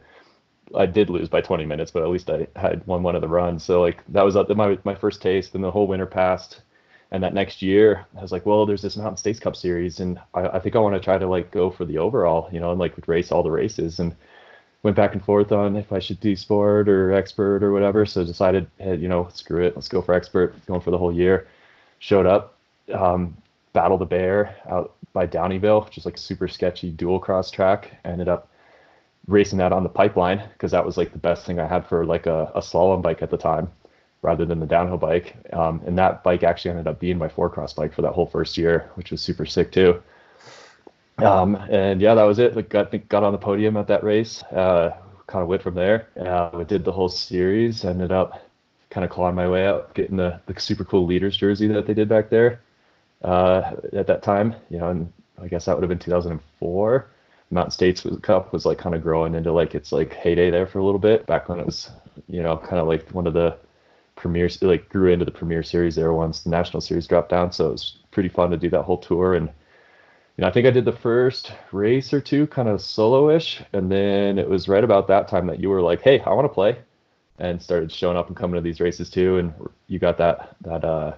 I 0.76 0.86
did 0.86 1.10
lose 1.10 1.30
by 1.30 1.42
20 1.42 1.66
minutes, 1.66 1.90
but 1.90 2.04
at 2.04 2.10
least 2.10 2.30
I 2.30 2.46
had 2.56 2.86
won 2.86 3.02
one 3.02 3.16
of 3.16 3.22
the 3.22 3.28
runs. 3.28 3.64
So 3.64 3.82
like 3.82 4.04
that 4.10 4.24
was 4.24 4.36
uh, 4.36 4.46
my 4.56 4.78
my 4.84 4.94
first 4.94 5.20
taste. 5.20 5.56
And 5.56 5.64
the 5.64 5.72
whole 5.72 5.88
winter 5.88 6.06
passed, 6.06 6.62
and 7.10 7.24
that 7.24 7.34
next 7.34 7.64
year 7.64 8.06
I 8.16 8.22
was 8.22 8.32
like, 8.32 8.46
well, 8.46 8.68
there's 8.68 8.84
this 8.84 8.98
Mountain 8.98 9.18
States 9.18 9.40
Cup 9.40 9.56
series, 9.56 10.00
and 10.00 10.20
I, 10.36 10.42
I 10.48 10.60
think 10.60 10.76
I 10.76 10.80
want 10.80 10.94
to 10.94 11.02
try 11.02 11.18
to 11.18 11.28
like 11.28 11.50
go 11.50 11.72
for 11.72 11.86
the 11.86 11.98
overall, 11.98 12.50
you 12.54 12.60
know, 12.60 12.70
and 12.70 12.80
like 12.80 13.08
race 13.08 13.32
all 13.32 13.42
the 13.42 13.50
races 13.50 14.00
and 14.00 14.16
went 14.84 14.96
back 14.96 15.14
and 15.14 15.24
forth 15.24 15.52
on 15.52 15.76
if 15.76 15.92
I 15.92 16.00
should 16.00 16.20
do 16.20 16.36
sport 16.36 16.90
or 16.90 17.14
expert 17.14 17.64
or 17.64 17.72
whatever. 17.72 18.06
So 18.06 18.24
decided, 18.24 18.70
hey, 18.78 18.96
you 18.96 19.08
know, 19.08 19.30
screw 19.34 19.64
it, 19.64 19.76
let's 19.76 19.88
go 19.88 20.02
for 20.02 20.14
expert. 20.14 20.54
Going 20.66 20.82
for 20.82 20.92
the 20.92 20.98
whole 20.98 21.14
year. 21.14 21.48
Showed 22.00 22.26
up, 22.26 22.58
um, 22.94 23.38
Battle 23.74 23.98
the 23.98 24.06
Bear 24.06 24.56
out 24.70 24.96
by 25.14 25.28
Downieville, 25.28 25.86
which 25.86 25.98
is 25.98 26.06
like 26.06 26.18
super 26.18 26.48
sketchy 26.48 26.90
dual 26.90 27.20
cross 27.20 27.52
track. 27.52 27.92
Ended 28.04 28.28
up 28.28 28.50
racing 29.28 29.60
that 29.60 29.72
on 29.72 29.84
the 29.84 29.90
pipeline 29.90 30.44
because 30.54 30.72
that 30.72 30.86
was 30.86 30.98
like 30.98 31.12
the 31.12 31.20
best 31.20 31.46
thing 31.46 31.60
I 31.60 31.68
had 31.68 31.88
for 31.88 32.06
like 32.06 32.26
a, 32.26 32.52
a 32.56 32.60
slalom 32.60 33.02
bike 33.02 33.22
at 33.22 33.30
the 33.30 33.38
time 33.38 33.72
rather 34.24 34.46
than 34.46 34.60
the 34.60 34.66
downhill 34.66 34.98
bike. 34.98 35.36
Um, 35.54 35.82
and 35.86 35.98
that 35.98 36.24
bike 36.24 36.44
actually 36.44 36.72
ended 36.72 36.88
up 36.88 37.00
being 37.00 37.18
my 37.18 37.30
four 37.30 37.50
cross 37.50 37.74
bike 37.74 37.94
for 37.94 38.02
that 38.02 38.14
whole 38.14 38.28
first 38.28 38.58
year, 38.58 38.90
which 38.96 39.12
was 39.12 39.22
super 39.22 39.46
sick 39.46 39.72
too. 39.72 40.02
Um, 41.18 41.56
and 41.70 42.02
yeah, 42.02 42.16
that 42.16 42.24
was 42.24 42.40
it. 42.40 42.56
Like 42.56 42.70
got 42.70 42.92
got 43.10 43.24
on 43.24 43.32
the 43.32 43.38
podium 43.38 43.78
at 43.78 43.88
that 43.88 44.04
race. 44.04 44.44
Uh, 44.44 44.92
kind 45.28 45.44
of 45.44 45.48
went 45.48 45.62
from 45.62 45.76
there. 45.76 46.08
Uh, 46.20 46.50
I 46.54 46.64
did 46.64 46.84
the 46.84 46.92
whole 46.92 47.10
series. 47.10 47.86
Ended 47.86 48.12
up 48.12 48.42
kind 48.90 49.06
of 49.06 49.12
clawing 49.12 49.36
my 49.36 49.48
way 49.48 49.66
out, 49.66 49.94
getting 49.94 50.18
the, 50.18 50.40
the 50.48 50.60
super 50.60 50.84
cool 50.84 51.06
leaders 51.06 51.38
jersey 51.38 51.68
that 51.68 51.86
they 51.88 51.94
did 51.94 52.10
back 52.10 52.30
there 52.30 52.62
uh, 53.24 53.74
at 53.94 54.08
that 54.08 54.24
time. 54.24 54.56
You 54.70 54.80
know, 54.80 54.90
and 54.90 55.14
I 55.42 55.48
guess 55.48 55.66
that 55.66 55.76
would 55.76 55.84
have 55.84 55.90
been 55.90 56.00
2004. 56.00 57.08
Mountain 57.52 57.72
States 57.72 58.06
Cup 58.22 58.54
was 58.54 58.66
like 58.66 58.78
kind 58.78 58.96
of 58.96 59.04
growing 59.04 59.36
into 59.36 59.52
like 59.52 59.76
its 59.76 59.92
like 59.92 60.14
heyday 60.14 60.50
there 60.50 60.66
for 60.66 60.80
a 60.80 60.86
little 60.86 61.00
bit 61.00 61.26
back 61.26 61.50
when 61.50 61.60
it 61.60 61.66
was 61.66 61.92
you 62.28 62.42
know 62.42 62.58
kind 62.58 62.80
of 62.80 62.88
like 62.88 63.10
one 63.12 63.28
of 63.28 63.34
the 63.34 63.58
premier 64.16 64.50
like 64.62 64.88
grew 64.90 65.12
into 65.12 65.26
the 65.26 65.32
premier 65.32 65.62
series 65.64 65.96
there 65.96 66.14
once 66.14 66.42
the 66.42 66.50
national 66.50 66.80
series 66.80 67.08
dropped 67.08 67.30
down 67.30 67.52
so 67.52 67.68
it 67.68 67.72
was 67.72 67.98
pretty 68.12 68.30
fun 68.30 68.50
to 68.52 68.58
do 68.58 68.70
that 68.70 68.84
whole 68.84 68.98
tour 68.98 69.34
and 69.34 69.50
you 70.42 70.46
know 70.46 70.50
I 70.50 70.54
think 70.54 70.66
I 70.66 70.72
did 70.72 70.86
the 70.86 70.92
first 70.92 71.54
race 71.72 72.14
or 72.14 72.20
two 72.20 72.48
kind 72.48 72.68
of 72.68 72.82
solo-ish 72.82 73.62
and 73.74 73.92
then 73.92 74.40
it 74.40 74.50
was 74.50 74.68
right 74.68 74.84
about 74.84 75.08
that 75.10 75.28
time 75.28 75.46
that 75.46 75.60
you 75.60 75.70
were 75.70 75.82
like 75.82 76.02
hey 76.02 76.20
I 76.22 76.32
want 76.32 76.46
to 76.46 76.54
play 76.54 76.80
and 77.38 77.62
started 77.62 77.92
showing 77.92 78.18
up 78.18 78.28
and 78.28 78.36
coming 78.36 78.56
to 78.56 78.62
these 78.62 78.80
races 78.80 79.12
too 79.12 79.38
and 79.38 79.54
you 79.86 80.00
got 80.00 80.18
that 80.18 80.56
that 80.62 80.84
uh 80.84 81.14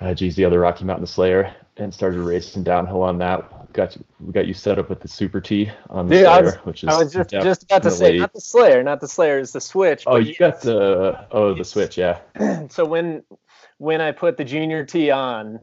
uh, 0.00 0.14
geez, 0.14 0.36
the 0.36 0.44
other 0.44 0.60
Rocky 0.60 0.84
Mountain 0.84 1.06
Slayer, 1.06 1.52
and 1.76 1.92
started 1.92 2.20
racing 2.20 2.62
downhill 2.62 3.02
on 3.02 3.18
that. 3.18 3.72
Got 3.72 3.96
you, 3.96 4.04
we 4.20 4.32
got 4.32 4.46
you 4.46 4.54
set 4.54 4.78
up 4.78 4.88
with 4.88 5.00
the 5.00 5.08
Super 5.08 5.40
T 5.40 5.72
on 5.90 6.06
the 6.06 6.14
Dude, 6.14 6.24
Slayer, 6.24 6.44
was, 6.44 6.54
which 6.58 6.84
is 6.84 6.88
I 6.88 6.98
was 6.98 7.12
just, 7.12 7.30
just 7.30 7.64
about 7.64 7.82
to 7.82 7.90
say 7.90 8.16
not 8.18 8.32
the 8.32 8.40
Slayer, 8.40 8.82
not 8.84 9.00
the 9.00 9.08
Slayer, 9.08 9.40
is 9.40 9.50
the 9.50 9.60
Switch. 9.60 10.04
Oh, 10.06 10.14
you 10.14 10.36
got 10.36 10.60
the 10.60 11.26
oh 11.32 11.52
the 11.52 11.64
Switch, 11.64 11.98
yeah. 11.98 12.20
so 12.70 12.84
when 12.84 13.24
when 13.78 14.00
I 14.00 14.12
put 14.12 14.36
the 14.36 14.44
Junior 14.44 14.84
T 14.84 15.10
on, 15.10 15.56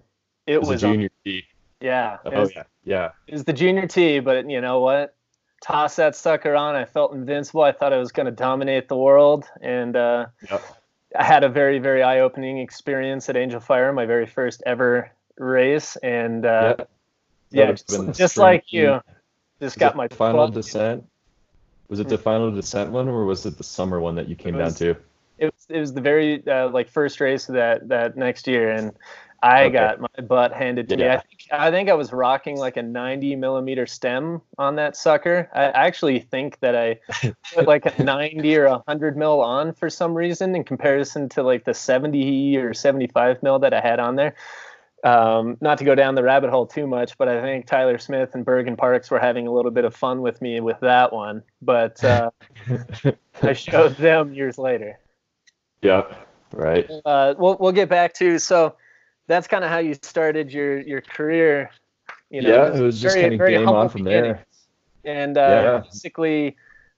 it, 0.45 0.55
it 0.55 0.59
was, 0.59 0.69
was 0.69 0.83
a 0.83 0.87
Junior 0.87 1.05
on, 1.05 1.31
T. 1.31 1.45
Yeah. 1.85 2.17
Oh 2.25 2.41
was, 2.41 2.55
yeah, 2.55 2.63
yeah. 2.83 3.11
It 3.27 3.33
was 3.33 3.43
the 3.43 3.53
Junior 3.53 3.85
T, 3.85 4.19
but 4.19 4.49
you 4.49 4.59
know 4.59 4.79
what? 4.79 5.13
Toss 5.61 5.97
that 5.97 6.15
sucker 6.15 6.55
on. 6.55 6.75
I 6.75 6.85
felt 6.85 7.13
invincible. 7.13 7.61
I 7.61 7.73
thought 7.73 7.93
I 7.93 7.97
was 7.97 8.11
going 8.11 8.25
to 8.25 8.31
dominate 8.31 8.87
the 8.87 8.97
world, 8.97 9.45
and 9.61 9.95
uh, 9.95 10.25
yep. 10.49 10.63
I 11.17 11.23
had 11.23 11.43
a 11.43 11.49
very, 11.49 11.77
very 11.77 12.01
eye-opening 12.01 12.57
experience 12.57 13.29
at 13.29 13.37
Angel 13.37 13.59
Fire, 13.59 13.93
my 13.93 14.07
very 14.07 14.25
first 14.25 14.63
ever 14.65 15.11
race, 15.37 15.95
and 15.97 16.43
uh, 16.43 16.75
yeah, 17.51 17.71
just, 17.71 18.13
just 18.13 18.37
like 18.37 18.73
you, 18.73 18.99
just 19.61 19.75
was 19.75 19.75
got 19.75 19.95
my 19.95 20.07
final 20.07 20.47
descent. 20.47 21.03
Was 21.87 21.99
it 21.99 22.07
the 22.07 22.17
final 22.17 22.51
descent 22.51 22.89
one, 22.89 23.07
or 23.07 23.25
was 23.25 23.45
it 23.45 23.59
the 23.59 23.63
summer 23.63 23.99
one 23.99 24.15
that 24.15 24.27
you 24.27 24.35
came 24.35 24.55
was, 24.55 24.73
down 24.73 24.95
to? 24.95 24.99
It 25.37 25.53
was, 25.53 25.65
it 25.69 25.79
was 25.79 25.93
the 25.93 26.01
very 26.01 26.45
uh, 26.47 26.69
like 26.69 26.89
first 26.89 27.19
race 27.19 27.47
of 27.47 27.53
that 27.53 27.87
that 27.89 28.17
next 28.17 28.47
year, 28.47 28.71
and 28.71 28.91
I 29.41 29.65
okay. 29.65 29.73
got 29.73 29.99
my 29.99 30.23
butt 30.23 30.53
handed 30.53 30.89
to 30.89 30.97
yeah. 30.97 31.03
me. 31.03 31.09
I 31.09 31.17
think 31.17 31.41
I 31.51 31.71
think 31.71 31.89
I 31.89 31.93
was 31.93 32.11
rocking 32.11 32.57
like 32.57 32.77
a 32.77 32.81
90 32.81 33.35
millimeter 33.35 33.85
stem 33.85 34.41
on 34.57 34.75
that 34.77 34.95
sucker. 34.95 35.49
I 35.53 35.65
actually 35.65 36.19
think 36.19 36.59
that 36.59 36.75
I 36.75 36.99
put 37.53 37.67
like 37.67 37.85
a 37.85 38.03
90 38.03 38.57
or 38.57 38.69
100 38.69 39.17
mil 39.17 39.41
on 39.41 39.73
for 39.73 39.89
some 39.89 40.13
reason 40.13 40.55
in 40.55 40.63
comparison 40.63 41.29
to 41.29 41.43
like 41.43 41.65
the 41.65 41.73
70 41.73 42.57
or 42.57 42.73
75 42.73 43.43
mil 43.43 43.59
that 43.59 43.73
I 43.73 43.81
had 43.81 43.99
on 43.99 44.15
there. 44.15 44.35
Um, 45.03 45.57
not 45.61 45.77
to 45.77 45.83
go 45.83 45.93
down 45.93 46.15
the 46.15 46.23
rabbit 46.23 46.49
hole 46.49 46.65
too 46.65 46.87
much, 46.87 47.15
but 47.19 47.27
I 47.27 47.39
think 47.39 47.67
Tyler 47.67 47.99
Smith 47.99 48.31
and 48.33 48.43
Bergen 48.43 48.75
Parks 48.75 49.11
were 49.11 49.19
having 49.19 49.45
a 49.45 49.51
little 49.51 49.69
bit 49.69 49.85
of 49.85 49.95
fun 49.95 50.21
with 50.23 50.41
me 50.41 50.59
with 50.61 50.79
that 50.79 51.13
one. 51.13 51.43
But 51.61 52.03
uh, 52.03 52.31
I 53.43 53.53
showed 53.53 53.95
them 53.97 54.33
years 54.33 54.57
later. 54.57 54.97
Yeah, 55.83 56.05
right. 56.51 56.89
Uh, 57.05 57.35
we'll 57.37 57.55
we'll 57.59 57.71
get 57.71 57.87
back 57.87 58.15
to 58.15 58.39
so 58.39 58.75
that's 59.27 59.47
kind 59.47 59.63
of 59.63 59.69
how 59.69 59.79
you 59.79 59.95
started 60.01 60.51
your 60.51 60.79
your 60.81 61.01
career. 61.01 61.71
You 62.29 62.41
know, 62.41 62.49
yeah, 62.49 62.77
it 62.77 62.81
was 62.81 63.01
just 63.01 63.15
kind 63.15 63.33
of 63.33 63.47
game 63.47 63.67
on 63.67 63.89
from 63.89 64.03
there. 64.03 64.45
And 65.03 65.37
uh, 65.37 65.41
yeah. 65.41 65.79
basically 65.79 66.55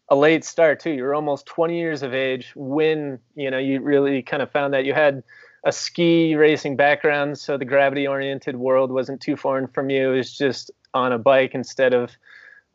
a 0.10 0.16
late 0.16 0.46
start 0.46 0.80
too. 0.80 0.92
You 0.92 1.04
were 1.04 1.16
almost 1.16 1.46
20 1.48 1.78
years 1.78 2.02
of 2.02 2.14
age 2.14 2.52
when 2.56 3.20
you 3.36 3.52
know 3.52 3.58
you 3.58 3.82
really 3.82 4.22
kind 4.22 4.42
of 4.42 4.52
found 4.52 4.74
that 4.74 4.86
you 4.86 4.94
had 4.94 5.24
a 5.64 5.72
ski 5.72 6.36
racing 6.36 6.76
background, 6.76 7.38
so 7.38 7.58
the 7.58 7.66
gravity 7.66 8.08
oriented 8.08 8.56
world 8.56 8.92
wasn't 8.92 9.20
too 9.20 9.36
foreign 9.36 9.68
from 9.68 9.90
you. 9.90 10.14
It 10.14 10.18
was 10.18 10.38
just 10.38 10.72
on 10.94 11.12
a 11.12 11.18
bike 11.18 11.52
instead 11.54 11.94
of 11.94 12.12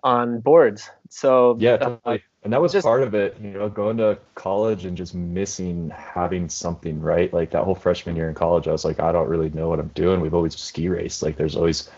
on 0.04 0.40
boards. 0.40 0.90
So 1.08 1.56
yeah, 1.58 1.76
totally. 1.78 2.16
Uh, 2.16 2.18
and 2.44 2.52
that 2.52 2.60
was 2.60 2.72
just, 2.72 2.84
part 2.84 3.02
of 3.02 3.14
it, 3.14 3.36
you 3.40 3.50
know, 3.50 3.68
going 3.68 3.96
to 3.98 4.18
college 4.34 4.84
and 4.84 4.96
just 4.96 5.14
missing 5.14 5.90
having 5.90 6.48
something, 6.48 7.00
right? 7.00 7.32
Like 7.32 7.50
that 7.50 7.64
whole 7.64 7.74
freshman 7.74 8.16
year 8.16 8.28
in 8.28 8.34
college, 8.34 8.66
I 8.66 8.72
was 8.72 8.84
like, 8.84 8.98
I 9.00 9.12
don't 9.12 9.28
really 9.28 9.50
know 9.50 9.68
what 9.68 9.78
I'm 9.78 9.88
doing. 9.88 10.20
We've 10.20 10.34
always 10.34 10.58
ski 10.58 10.88
raced. 10.88 11.22
Like 11.22 11.36
there's 11.36 11.56
always 11.56 11.88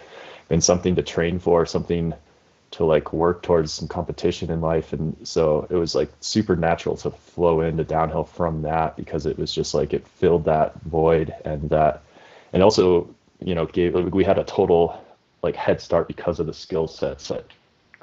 been 0.48 0.60
something 0.60 0.94
to 0.96 1.02
train 1.02 1.38
for, 1.38 1.64
something 1.64 2.12
to 2.72 2.84
like 2.84 3.12
work 3.12 3.42
towards 3.42 3.72
some 3.72 3.88
competition 3.88 4.50
in 4.50 4.60
life. 4.60 4.92
And 4.92 5.16
so 5.22 5.66
it 5.70 5.76
was 5.76 5.94
like 5.94 6.10
super 6.20 6.56
natural 6.56 6.96
to 6.98 7.10
flow 7.10 7.60
into 7.60 7.84
downhill 7.84 8.24
from 8.24 8.62
that 8.62 8.96
because 8.96 9.26
it 9.26 9.38
was 9.38 9.54
just 9.54 9.74
like 9.74 9.94
it 9.94 10.06
filled 10.06 10.44
that 10.44 10.74
void 10.82 11.32
and 11.44 11.70
that, 11.70 12.02
and 12.52 12.62
also, 12.62 13.08
you 13.38 13.54
know, 13.54 13.64
gave, 13.66 13.94
we 14.12 14.24
had 14.24 14.38
a 14.38 14.44
total 14.44 15.02
like 15.42 15.56
head 15.56 15.80
start 15.80 16.08
because 16.08 16.40
of 16.40 16.46
the 16.46 16.54
skill 16.54 16.88
sets 16.88 17.28
that 17.28 17.44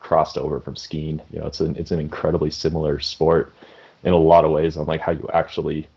crossed 0.01 0.37
over 0.37 0.59
from 0.59 0.75
skiing. 0.75 1.21
You 1.31 1.39
know, 1.39 1.47
it's 1.47 1.61
an 1.61 1.75
it's 1.77 1.91
an 1.91 1.99
incredibly 1.99 2.51
similar 2.51 2.99
sport 2.99 3.53
in 4.03 4.13
a 4.13 4.17
lot 4.17 4.43
of 4.43 4.51
ways 4.51 4.75
on 4.77 4.87
like 4.87 4.99
how 4.99 5.13
you 5.13 5.29
actually 5.33 5.87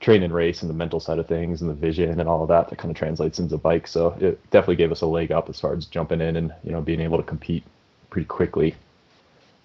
train 0.00 0.22
and 0.22 0.32
race 0.32 0.62
and 0.62 0.70
the 0.70 0.74
mental 0.74 1.00
side 1.00 1.18
of 1.18 1.26
things 1.26 1.60
and 1.60 1.70
the 1.70 1.74
vision 1.74 2.20
and 2.20 2.28
all 2.28 2.42
of 2.42 2.48
that 2.48 2.68
that 2.68 2.76
kind 2.76 2.90
of 2.90 2.96
translates 2.96 3.38
into 3.38 3.56
bike. 3.56 3.86
So 3.86 4.16
it 4.20 4.38
definitely 4.50 4.76
gave 4.76 4.92
us 4.92 5.00
a 5.00 5.06
leg 5.06 5.32
up 5.32 5.48
as 5.48 5.60
far 5.60 5.74
as 5.74 5.86
jumping 5.86 6.20
in 6.20 6.36
and 6.36 6.52
you 6.64 6.72
know 6.72 6.80
being 6.80 7.00
able 7.00 7.18
to 7.18 7.24
compete 7.24 7.64
pretty 8.10 8.26
quickly. 8.26 8.74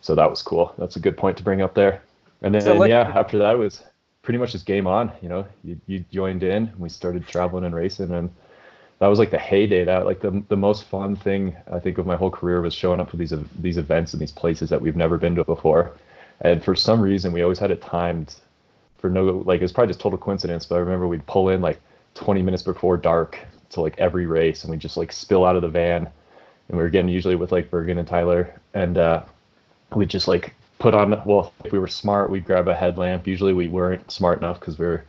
So 0.02 0.16
that 0.16 0.30
was 0.30 0.42
cool. 0.42 0.74
That's 0.78 0.96
a 0.96 1.00
good 1.00 1.16
point 1.16 1.38
to 1.38 1.44
bring 1.44 1.62
up 1.62 1.76
there. 1.76 2.02
And 2.42 2.56
then 2.56 2.62
so 2.62 2.74
like, 2.74 2.90
yeah, 2.90 3.12
after 3.16 3.38
that 3.38 3.58
was 3.58 3.84
pretty 4.24 4.40
much 4.40 4.54
just 4.54 4.66
game 4.66 4.88
on. 4.88 5.12
You 5.22 5.30
know, 5.30 5.46
you, 5.64 5.80
you 5.86 6.04
joined 6.12 6.44
in, 6.44 6.72
we 6.78 6.90
started 6.90 7.28
traveling 7.28 7.66
and 7.66 7.76
racing, 7.76 8.12
and 8.12 8.32
that 9.02 9.08
was 9.08 9.18
like 9.18 9.32
the 9.32 9.40
heyday. 9.40 9.84
That 9.84 10.06
like 10.06 10.22
the 10.22 10.44
the 10.48 10.56
most 10.56 10.84
fun 10.84 11.16
thing 11.16 11.56
I 11.74 11.80
think 11.80 11.98
of 11.98 12.06
my 12.06 12.16
whole 12.16 12.30
career 12.30 12.62
was 12.62 12.76
showing 12.76 13.00
up 13.00 13.10
for 13.10 13.18
these 13.18 13.34
these 13.60 13.78
events 13.78 14.14
and 14.14 14.22
these 14.22 14.32
places 14.32 14.70
that 14.70 14.80
we've 14.80 14.96
never 14.96 15.18
been 15.18 15.34
to 15.36 15.44
before. 15.44 15.92
And 16.42 16.64
for 16.64 16.76
some 16.76 17.02
reason, 17.02 17.34
we 17.34 17.42
always 17.42 17.58
had 17.58 17.72
it 17.72 17.82
timed 17.82 18.36
for 19.00 19.10
no 19.10 19.44
like 19.44 19.60
it 19.60 19.64
was 19.64 19.72
probably 19.72 19.90
just 19.90 20.02
total 20.02 20.20
coincidence. 20.20 20.68
But 20.68 20.76
I 20.76 20.80
remember 20.80 21.08
we'd 21.08 21.26
pull 21.26 21.50
in 21.50 21.62
like 21.62 21.82
20 22.14 22.44
minutes 22.44 22.62
before 22.62 22.96
dark 22.96 23.40
to 23.72 23.82
like 23.82 23.98
every 23.98 24.28
race, 24.28 24.64
and 24.64 24.70
we 24.70 24.78
just 24.78 24.98
like 24.98 25.12
spill 25.12 25.46
out 25.46 25.56
of 25.56 25.64
the 25.64 25.68
van, 25.68 26.08
and 26.70 26.78
we 26.78 26.84
were 26.84 26.90
getting 26.90 27.10
usually 27.10 27.36
with 27.36 27.52
like 27.52 27.72
Bergen 27.72 27.98
and 27.98 28.08
Tyler, 28.08 28.54
and 28.76 29.00
uh, 29.00 29.24
we 29.96 30.06
just 30.06 30.28
like 30.28 30.54
put 30.78 30.94
on 30.94 31.20
well 31.26 31.54
if 31.66 31.72
we 31.72 31.80
were 31.80 31.88
smart 31.88 32.32
we'd 32.32 32.44
grab 32.44 32.68
a 32.68 32.74
headlamp 32.74 33.28
usually 33.28 33.54
we 33.54 33.68
weren't 33.68 34.10
smart 34.10 34.40
enough 34.40 34.60
because 34.60 34.80
we 34.80 34.86
are 34.88 35.06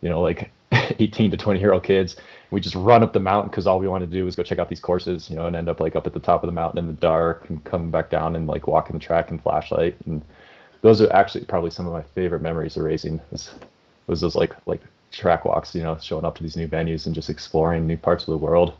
you 0.00 0.08
know 0.08 0.22
like 0.22 0.50
18 0.72 1.30
to 1.30 1.36
20 1.36 1.60
year 1.60 1.72
old 1.72 1.84
kids. 1.84 2.16
We 2.50 2.60
just 2.60 2.74
run 2.74 3.02
up 3.02 3.12
the 3.12 3.20
mountain 3.20 3.50
because 3.50 3.66
all 3.66 3.78
we 3.78 3.86
want 3.86 4.02
to 4.02 4.10
do 4.10 4.26
is 4.26 4.34
go 4.34 4.42
check 4.42 4.58
out 4.58 4.68
these 4.68 4.80
courses, 4.80 5.30
you 5.30 5.36
know, 5.36 5.46
and 5.46 5.54
end 5.54 5.68
up 5.68 5.80
like 5.80 5.94
up 5.94 6.06
at 6.06 6.12
the 6.12 6.20
top 6.20 6.42
of 6.42 6.48
the 6.48 6.52
mountain 6.52 6.78
in 6.78 6.86
the 6.86 7.00
dark 7.00 7.48
and 7.48 7.62
come 7.64 7.90
back 7.90 8.10
down 8.10 8.34
and 8.34 8.46
like 8.46 8.66
walking 8.66 8.94
the 8.94 9.00
track 9.00 9.30
and 9.30 9.40
flashlight. 9.42 9.96
And 10.06 10.22
those 10.82 11.00
are 11.00 11.12
actually 11.12 11.44
probably 11.44 11.70
some 11.70 11.86
of 11.86 11.92
my 11.92 12.02
favorite 12.02 12.42
memories 12.42 12.76
of 12.76 12.82
racing. 12.82 13.20
Was, 13.30 13.54
was 14.06 14.20
those 14.20 14.34
like 14.34 14.54
like 14.66 14.80
track 15.12 15.44
walks, 15.44 15.74
you 15.74 15.82
know, 15.82 15.96
showing 16.00 16.24
up 16.24 16.36
to 16.36 16.42
these 16.42 16.56
new 16.56 16.68
venues 16.68 17.06
and 17.06 17.14
just 17.14 17.30
exploring 17.30 17.86
new 17.86 17.96
parts 17.96 18.24
of 18.24 18.32
the 18.32 18.38
world. 18.38 18.74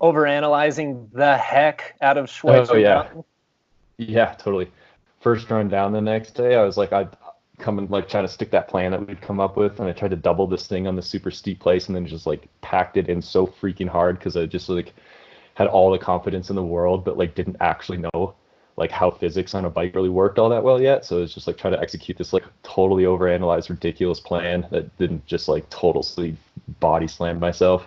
Over 0.00 0.26
analyzing 0.26 1.08
the 1.12 1.36
heck 1.36 1.94
out 2.00 2.18
of 2.18 2.24
oh, 2.24 2.26
Schweitzer 2.26 2.74
oh, 2.74 2.76
yeah. 2.76 2.94
Mountain. 2.94 3.24
Yeah, 3.98 4.34
totally. 4.34 4.70
First 5.20 5.48
run 5.48 5.68
down 5.68 5.92
the 5.92 6.00
next 6.00 6.32
day, 6.32 6.56
I 6.56 6.62
was 6.64 6.76
like, 6.76 6.92
I 6.92 7.06
coming 7.62 7.88
like 7.88 8.08
trying 8.08 8.26
to 8.26 8.32
stick 8.32 8.50
that 8.50 8.68
plan 8.68 8.90
that 8.90 9.06
we'd 9.06 9.20
come 9.20 9.40
up 9.40 9.56
with 9.56 9.80
and 9.80 9.88
I 9.88 9.92
tried 9.92 10.10
to 10.10 10.16
double 10.16 10.46
this 10.46 10.66
thing 10.66 10.86
on 10.86 10.96
the 10.96 11.02
super 11.02 11.30
steep 11.30 11.60
place 11.60 11.86
and 11.86 11.96
then 11.96 12.06
just 12.06 12.26
like 12.26 12.48
packed 12.60 12.96
it 12.96 13.08
in 13.08 13.22
so 13.22 13.46
freaking 13.46 13.88
hard 13.88 14.18
because 14.18 14.36
I 14.36 14.46
just 14.46 14.68
like 14.68 14.92
had 15.54 15.68
all 15.68 15.90
the 15.90 15.98
confidence 15.98 16.50
in 16.50 16.56
the 16.56 16.62
world 16.62 17.04
but 17.04 17.16
like 17.16 17.34
didn't 17.34 17.56
actually 17.60 17.98
know 17.98 18.34
like 18.76 18.90
how 18.90 19.10
physics 19.10 19.54
on 19.54 19.64
a 19.64 19.70
bike 19.70 19.94
really 19.94 20.08
worked 20.08 20.38
all 20.38 20.48
that 20.48 20.62
well 20.62 20.80
yet. 20.80 21.04
So 21.04 21.22
it's 21.22 21.34
just 21.34 21.46
like 21.46 21.58
trying 21.58 21.74
to 21.74 21.80
execute 21.80 22.16
this 22.16 22.32
like 22.32 22.44
totally 22.62 23.04
overanalyzed 23.04 23.68
ridiculous 23.68 24.20
plan 24.20 24.66
that 24.70 24.96
didn't 24.98 25.26
just 25.26 25.48
like 25.48 25.68
totally 25.70 26.36
body 26.80 27.06
slam 27.06 27.38
myself. 27.38 27.86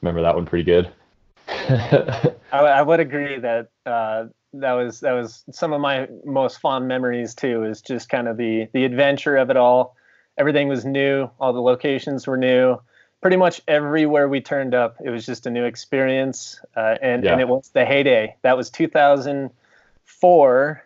Remember 0.00 0.22
that 0.22 0.34
one 0.34 0.46
pretty 0.46 0.64
good? 0.64 0.90
I, 1.48 2.34
I 2.52 2.82
would 2.82 3.00
agree 3.00 3.38
that 3.38 3.68
uh, 3.86 4.26
that 4.54 4.72
was 4.72 5.00
that 5.00 5.12
was 5.12 5.44
some 5.52 5.72
of 5.72 5.80
my 5.80 6.08
most 6.24 6.60
fond 6.60 6.88
memories 6.88 7.34
too. 7.34 7.64
Is 7.64 7.80
just 7.80 8.08
kind 8.08 8.28
of 8.28 8.36
the 8.36 8.68
the 8.72 8.84
adventure 8.84 9.36
of 9.36 9.50
it 9.50 9.56
all. 9.56 9.96
Everything 10.38 10.68
was 10.68 10.84
new. 10.84 11.30
All 11.38 11.52
the 11.52 11.60
locations 11.60 12.26
were 12.26 12.36
new. 12.36 12.80
pretty 13.20 13.36
much 13.36 13.60
everywhere 13.68 14.28
we 14.28 14.40
turned 14.40 14.74
up, 14.74 14.96
it 15.04 15.10
was 15.10 15.26
just 15.26 15.46
a 15.46 15.50
new 15.50 15.64
experience, 15.64 16.60
uh, 16.76 16.96
and 17.02 17.24
yeah. 17.24 17.32
and 17.32 17.40
it 17.40 17.48
was 17.48 17.70
the 17.70 17.84
heyday. 17.84 18.36
That 18.42 18.56
was 18.56 18.70
2004 18.70 20.84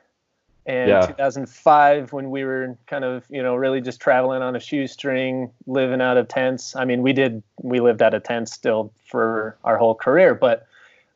and 0.66 0.88
yeah. 0.88 1.06
2005 1.06 2.12
when 2.12 2.30
we 2.30 2.44
were 2.44 2.78
kind 2.86 3.04
of 3.04 3.24
you 3.28 3.42
know 3.42 3.54
really 3.54 3.80
just 3.80 4.00
traveling 4.00 4.42
on 4.42 4.56
a 4.56 4.60
shoestring, 4.60 5.50
living 5.66 6.00
out 6.00 6.16
of 6.16 6.28
tents. 6.28 6.76
I 6.76 6.84
mean, 6.84 7.02
we 7.02 7.12
did 7.12 7.42
we 7.62 7.80
lived 7.80 8.02
out 8.02 8.14
of 8.14 8.24
tents 8.24 8.52
still 8.52 8.92
for 9.06 9.56
our 9.64 9.78
whole 9.78 9.94
career, 9.94 10.34
but. 10.34 10.66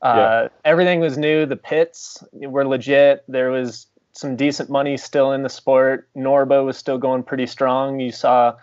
Uh, 0.00 0.14
yeah. 0.16 0.48
Everything 0.64 1.00
was 1.00 1.18
new. 1.18 1.46
The 1.46 1.56
pits 1.56 2.22
were 2.32 2.66
legit. 2.66 3.24
There 3.28 3.50
was 3.50 3.86
some 4.12 4.36
decent 4.36 4.70
money 4.70 4.96
still 4.96 5.32
in 5.32 5.42
the 5.42 5.48
sport. 5.48 6.08
Norba 6.16 6.64
was 6.64 6.76
still 6.76 6.98
going 6.98 7.22
pretty 7.22 7.46
strong. 7.46 8.00
You 8.00 8.10
saw 8.10 8.56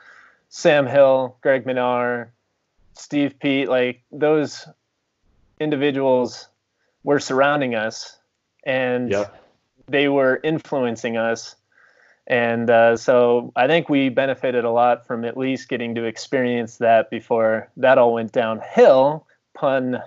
Sam 0.50 0.86
Hill, 0.86 1.38
Greg 1.42 1.66
Minnaar, 1.66 2.30
Steve 2.94 3.38
Peat, 3.40 3.70
like 3.70 4.02
those 4.12 4.68
individuals 5.60 6.48
were 7.04 7.20
surrounding 7.20 7.76
us 7.76 8.18
and 8.66 9.12
yep. 9.12 9.42
they 9.88 10.08
were 10.08 10.40
influencing 10.44 11.18
us. 11.18 11.56
And 12.28 12.70
uh, 12.70 12.98
so 12.98 13.52
I 13.56 13.68
think 13.68 13.88
we 13.88 14.10
benefited 14.10 14.66
a 14.66 14.72
lot 14.72 15.06
from 15.06 15.24
at 15.26 15.38
least 15.38 15.70
getting 15.70 15.94
to 15.96 16.06
experience 16.06 16.78
that 16.78 17.10
before 17.10 17.70
that 17.78 17.98
all 17.98 18.14
went 18.14 18.32
downhill, 18.32 19.28
pun 19.54 20.02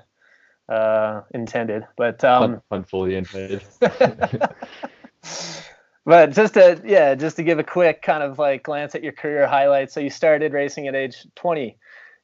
uh, 0.69 1.23
intended. 1.33 1.87
But 1.97 2.23
um, 2.25 2.53
pun, 2.53 2.63
pun 2.71 2.85
fully 2.85 3.17
intended. 3.17 3.63
but 6.05 6.33
just 6.33 6.55
to 6.55 6.81
yeah, 6.85 7.15
just 7.15 7.37
to 7.37 7.43
give 7.43 7.59
a 7.59 7.65
quick 7.65 8.03
kind 8.03 8.23
of 8.23 8.39
like 8.39 8.63
glance 8.63 8.95
at 8.95 9.03
your 9.03 9.13
career 9.13 9.47
highlights. 9.47 9.95
So 9.95 10.01
you 10.01 10.11
started 10.11 10.53
racing 10.53 10.89
at 10.89 10.95
age 10.95 11.27
20. 11.37 11.77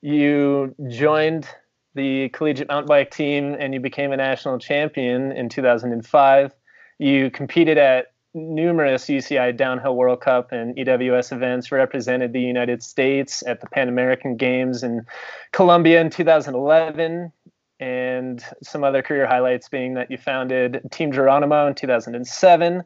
You 0.03 0.75
joined 0.89 1.49
the 1.95 2.29
collegiate 2.31 2.69
mountain 2.69 2.89
bike 2.89 3.11
team 3.11 3.57
and 3.59 3.73
you 3.73 3.81
became 3.81 4.13
a 4.13 4.17
national 4.17 4.59
champion 4.59 5.33
in 5.33 5.49
2005. 5.49 6.53
You 6.99 7.31
competed 7.31 7.79
at 7.79 8.13
numerous 8.35 9.07
UCI 9.07 9.57
Downhill 9.57 9.95
World 9.95 10.21
Cup 10.21 10.51
and 10.51 10.77
EWS 10.77 11.33
events, 11.33 11.71
represented 11.71 12.33
the 12.33 12.41
United 12.41 12.83
States 12.83 13.45
at 13.47 13.61
the 13.61 13.69
Pan 13.69 13.89
American 13.89 14.37
Games 14.37 14.83
in 14.83 15.07
Colombia 15.53 16.01
in 16.01 16.11
2011 16.11 17.33
and 17.81 18.45
some 18.63 18.85
other 18.85 19.03
career 19.03 19.27
highlights 19.27 19.69
being 19.69 19.95
that 19.95 20.11
you 20.11 20.17
founded 20.17 20.81
Team 20.91 21.13
Geronimo 21.13 21.67
in 21.67 21.75
2007, 21.75 22.85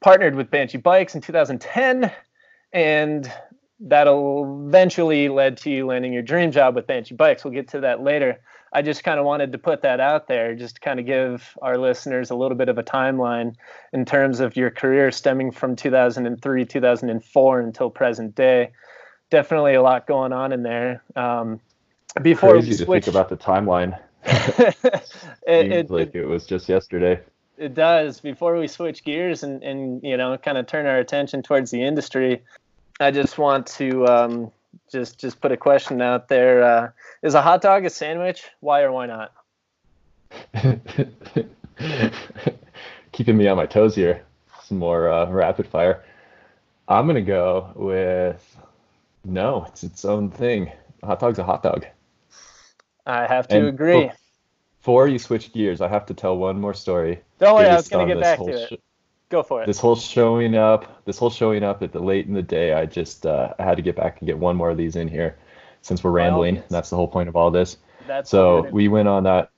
partnered 0.00 0.34
with 0.34 0.50
Banshee 0.50 0.78
Bikes 0.78 1.14
in 1.14 1.20
2010, 1.20 2.10
and 2.72 3.32
that'll 3.80 4.66
eventually 4.66 5.28
led 5.28 5.56
to 5.58 5.70
you 5.70 5.86
landing 5.86 6.12
your 6.12 6.22
dream 6.22 6.50
job 6.50 6.74
with 6.74 6.86
Banshee 6.86 7.14
Bikes. 7.14 7.44
We'll 7.44 7.54
get 7.54 7.68
to 7.68 7.80
that 7.80 8.02
later. 8.02 8.40
I 8.72 8.82
just 8.82 9.04
kind 9.04 9.20
of 9.20 9.24
wanted 9.24 9.52
to 9.52 9.58
put 9.58 9.82
that 9.82 10.00
out 10.00 10.26
there, 10.26 10.56
just 10.56 10.76
to 10.76 10.80
kind 10.80 10.98
of 10.98 11.06
give 11.06 11.56
our 11.62 11.78
listeners 11.78 12.30
a 12.30 12.34
little 12.34 12.56
bit 12.56 12.68
of 12.68 12.76
a 12.76 12.82
timeline 12.82 13.54
in 13.92 14.04
terms 14.04 14.40
of 14.40 14.56
your 14.56 14.70
career 14.70 15.12
stemming 15.12 15.52
from 15.52 15.76
2003, 15.76 16.64
2004 16.64 17.60
until 17.60 17.90
present 17.90 18.34
day. 18.34 18.72
Definitely 19.30 19.74
a 19.74 19.82
lot 19.82 20.08
going 20.08 20.32
on 20.32 20.52
in 20.52 20.64
there. 20.64 21.04
Um, 21.14 21.60
before 22.22 22.52
crazy 22.52 22.70
we 22.70 22.76
switch, 22.76 23.04
to 23.04 23.10
think 23.10 23.16
about 23.16 23.28
the 23.28 23.36
timeline. 23.36 23.98
it, 25.46 25.72
it, 25.72 25.90
like 25.90 26.14
it 26.14 26.26
was 26.26 26.46
just 26.46 26.68
yesterday. 26.68 27.20
It 27.58 27.74
does. 27.74 28.20
Before 28.20 28.56
we 28.58 28.66
switch 28.66 29.04
gears 29.04 29.42
and, 29.42 29.62
and 29.62 30.02
you 30.02 30.16
know 30.16 30.36
kind 30.38 30.58
of 30.58 30.66
turn 30.66 30.86
our 30.86 30.98
attention 30.98 31.42
towards 31.42 31.70
the 31.70 31.82
industry, 31.82 32.42
I 33.00 33.10
just 33.10 33.38
want 33.38 33.66
to 33.78 34.06
um, 34.06 34.52
just 34.90 35.18
just 35.18 35.40
put 35.40 35.52
a 35.52 35.56
question 35.56 36.00
out 36.00 36.28
there: 36.28 36.62
uh, 36.62 36.90
Is 37.22 37.34
a 37.34 37.42
hot 37.42 37.62
dog 37.62 37.84
a 37.84 37.90
sandwich? 37.90 38.44
Why 38.60 38.82
or 38.82 38.92
why 38.92 39.06
not? 39.06 39.32
Keeping 43.12 43.36
me 43.36 43.46
on 43.46 43.56
my 43.56 43.66
toes 43.66 43.94
here. 43.94 44.22
Some 44.64 44.78
more 44.78 45.10
uh, 45.10 45.30
rapid 45.30 45.66
fire. 45.66 46.02
I'm 46.88 47.06
gonna 47.06 47.22
go 47.22 47.72
with 47.74 48.56
no. 49.24 49.64
It's 49.68 49.84
its 49.84 50.04
own 50.04 50.30
thing. 50.30 50.72
A 51.02 51.06
hot 51.06 51.20
dog's 51.20 51.38
a 51.38 51.44
hot 51.44 51.62
dog. 51.62 51.86
I 53.06 53.26
have 53.26 53.48
to 53.48 53.56
and 53.56 53.66
agree. 53.68 54.10
Before 54.80 55.08
you 55.08 55.18
switch 55.18 55.52
gears, 55.52 55.80
I 55.80 55.88
have 55.88 56.06
to 56.06 56.14
tell 56.14 56.36
one 56.36 56.60
more 56.60 56.74
story. 56.74 57.20
Don't 57.38 57.54
worry, 57.54 57.68
I 57.68 57.76
was 57.76 57.88
going 57.88 58.08
to 58.08 58.14
get 58.14 58.20
back 58.22 58.38
to 58.38 58.72
it. 58.72 58.82
Go 59.30 59.42
for 59.42 59.62
it. 59.62 59.66
This 59.66 59.78
whole 59.78 59.96
showing 59.96 60.54
up, 60.54 61.04
this 61.06 61.18
whole 61.18 61.30
showing 61.30 61.62
up 61.62 61.82
at 61.82 61.92
the 61.92 62.00
late 62.00 62.26
in 62.26 62.34
the 62.34 62.42
day, 62.42 62.74
I 62.74 62.86
just 62.86 63.24
uh, 63.24 63.54
I 63.58 63.64
had 63.64 63.76
to 63.76 63.82
get 63.82 63.96
back 63.96 64.20
and 64.20 64.26
get 64.26 64.38
one 64.38 64.56
more 64.56 64.70
of 64.70 64.76
these 64.76 64.96
in 64.96 65.08
here, 65.08 65.38
since 65.80 66.04
we're 66.04 66.10
rambling. 66.10 66.62
That's 66.68 66.90
the 66.90 66.96
whole 66.96 67.08
point 67.08 67.28
of 67.28 67.36
all 67.36 67.50
this. 67.50 67.78
That's 68.06 68.30
so 68.30 68.68
we 68.70 68.88
went 68.88 69.08
on 69.08 69.24
that 69.24 69.50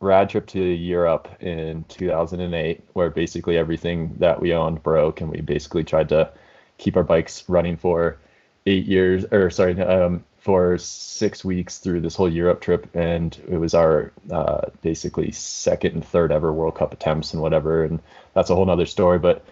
rad 0.00 0.28
trip 0.28 0.46
to 0.48 0.60
Europe 0.60 1.28
in 1.40 1.84
2008, 1.88 2.82
where 2.92 3.10
basically 3.10 3.56
everything 3.56 4.14
that 4.18 4.40
we 4.40 4.52
owned 4.52 4.82
broke, 4.82 5.20
and 5.22 5.30
we 5.30 5.40
basically 5.40 5.84
tried 5.84 6.10
to 6.10 6.30
keep 6.78 6.96
our 6.96 7.02
bikes 7.02 7.48
running 7.48 7.76
for 7.76 8.18
eight 8.66 8.84
years, 8.84 9.24
or 9.32 9.50
sorry, 9.50 9.80
um, 9.80 10.24
for 10.44 10.76
six 10.76 11.42
weeks 11.42 11.78
through 11.78 12.02
this 12.02 12.14
whole 12.14 12.28
Europe 12.28 12.60
trip, 12.60 12.86
and 12.94 13.40
it 13.48 13.56
was 13.56 13.72
our 13.72 14.12
uh, 14.30 14.66
basically 14.82 15.30
second 15.32 15.94
and 15.94 16.04
third 16.04 16.30
ever 16.30 16.52
World 16.52 16.74
Cup 16.74 16.92
attempts 16.92 17.32
and 17.32 17.40
whatever, 17.40 17.82
and 17.82 17.98
that's 18.34 18.50
a 18.50 18.54
whole 18.54 18.66
nother 18.66 18.84
story. 18.84 19.18
But 19.18 19.42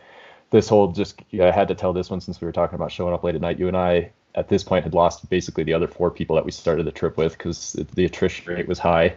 this 0.50 0.68
whole 0.68 0.88
just 0.88 1.18
I 1.40 1.50
had 1.50 1.68
to 1.68 1.74
tell 1.74 1.94
this 1.94 2.11
one 2.11 2.20
since 2.20 2.42
we 2.42 2.44
were 2.44 2.52
talking 2.52 2.74
about 2.74 2.92
showing 2.92 3.14
up 3.14 3.24
late 3.24 3.35
at 3.35 3.40
night. 3.40 3.59
You 3.59 3.68
and 3.68 3.76
I 3.76 4.11
at 4.35 4.50
this 4.50 4.62
point 4.62 4.85
had 4.85 4.92
lost 4.92 5.31
basically 5.31 5.64
the 5.64 5.72
other 5.72 5.88
four 5.88 6.11
people 6.11 6.37
that 6.37 6.44
we 6.44 6.52
started 6.52 6.85
the 6.85 6.92
trip 6.92 7.16
with 7.16 7.38
because 7.38 7.72
the 7.94 8.05
attrition 8.05 8.52
rate 8.52 8.68
was 8.68 8.78
high, 8.78 9.16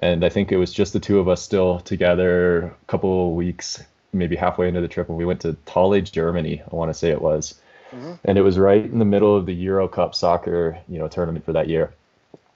and 0.00 0.26
I 0.26 0.28
think 0.28 0.52
it 0.52 0.58
was 0.58 0.74
just 0.74 0.92
the 0.92 1.00
two 1.00 1.20
of 1.20 1.28
us 1.28 1.40
still 1.40 1.80
together. 1.80 2.64
A 2.64 2.86
couple 2.86 3.34
weeks, 3.34 3.82
maybe 4.12 4.36
halfway 4.36 4.68
into 4.68 4.82
the 4.82 4.88
trip, 4.88 5.08
when 5.08 5.16
we 5.16 5.24
went 5.24 5.40
to 5.40 5.56
Halle, 5.66 6.02
Germany. 6.02 6.60
I 6.70 6.76
want 6.76 6.90
to 6.90 6.94
say 6.94 7.08
it 7.08 7.22
was 7.22 7.54
mm-hmm. 7.94 8.12
and 8.24 8.38
it 8.38 8.42
was 8.42 8.58
right 8.58 8.84
in 8.84 8.98
the 8.98 9.04
middle 9.04 9.36
of 9.36 9.46
the 9.46 9.54
Euro 9.54 9.88
Cup 9.88 10.14
soccer, 10.14 10.78
you 10.88 10.98
know, 10.98 11.08
tournament 11.08 11.44
for 11.44 11.52
that 11.52 11.68
year. 11.68 11.92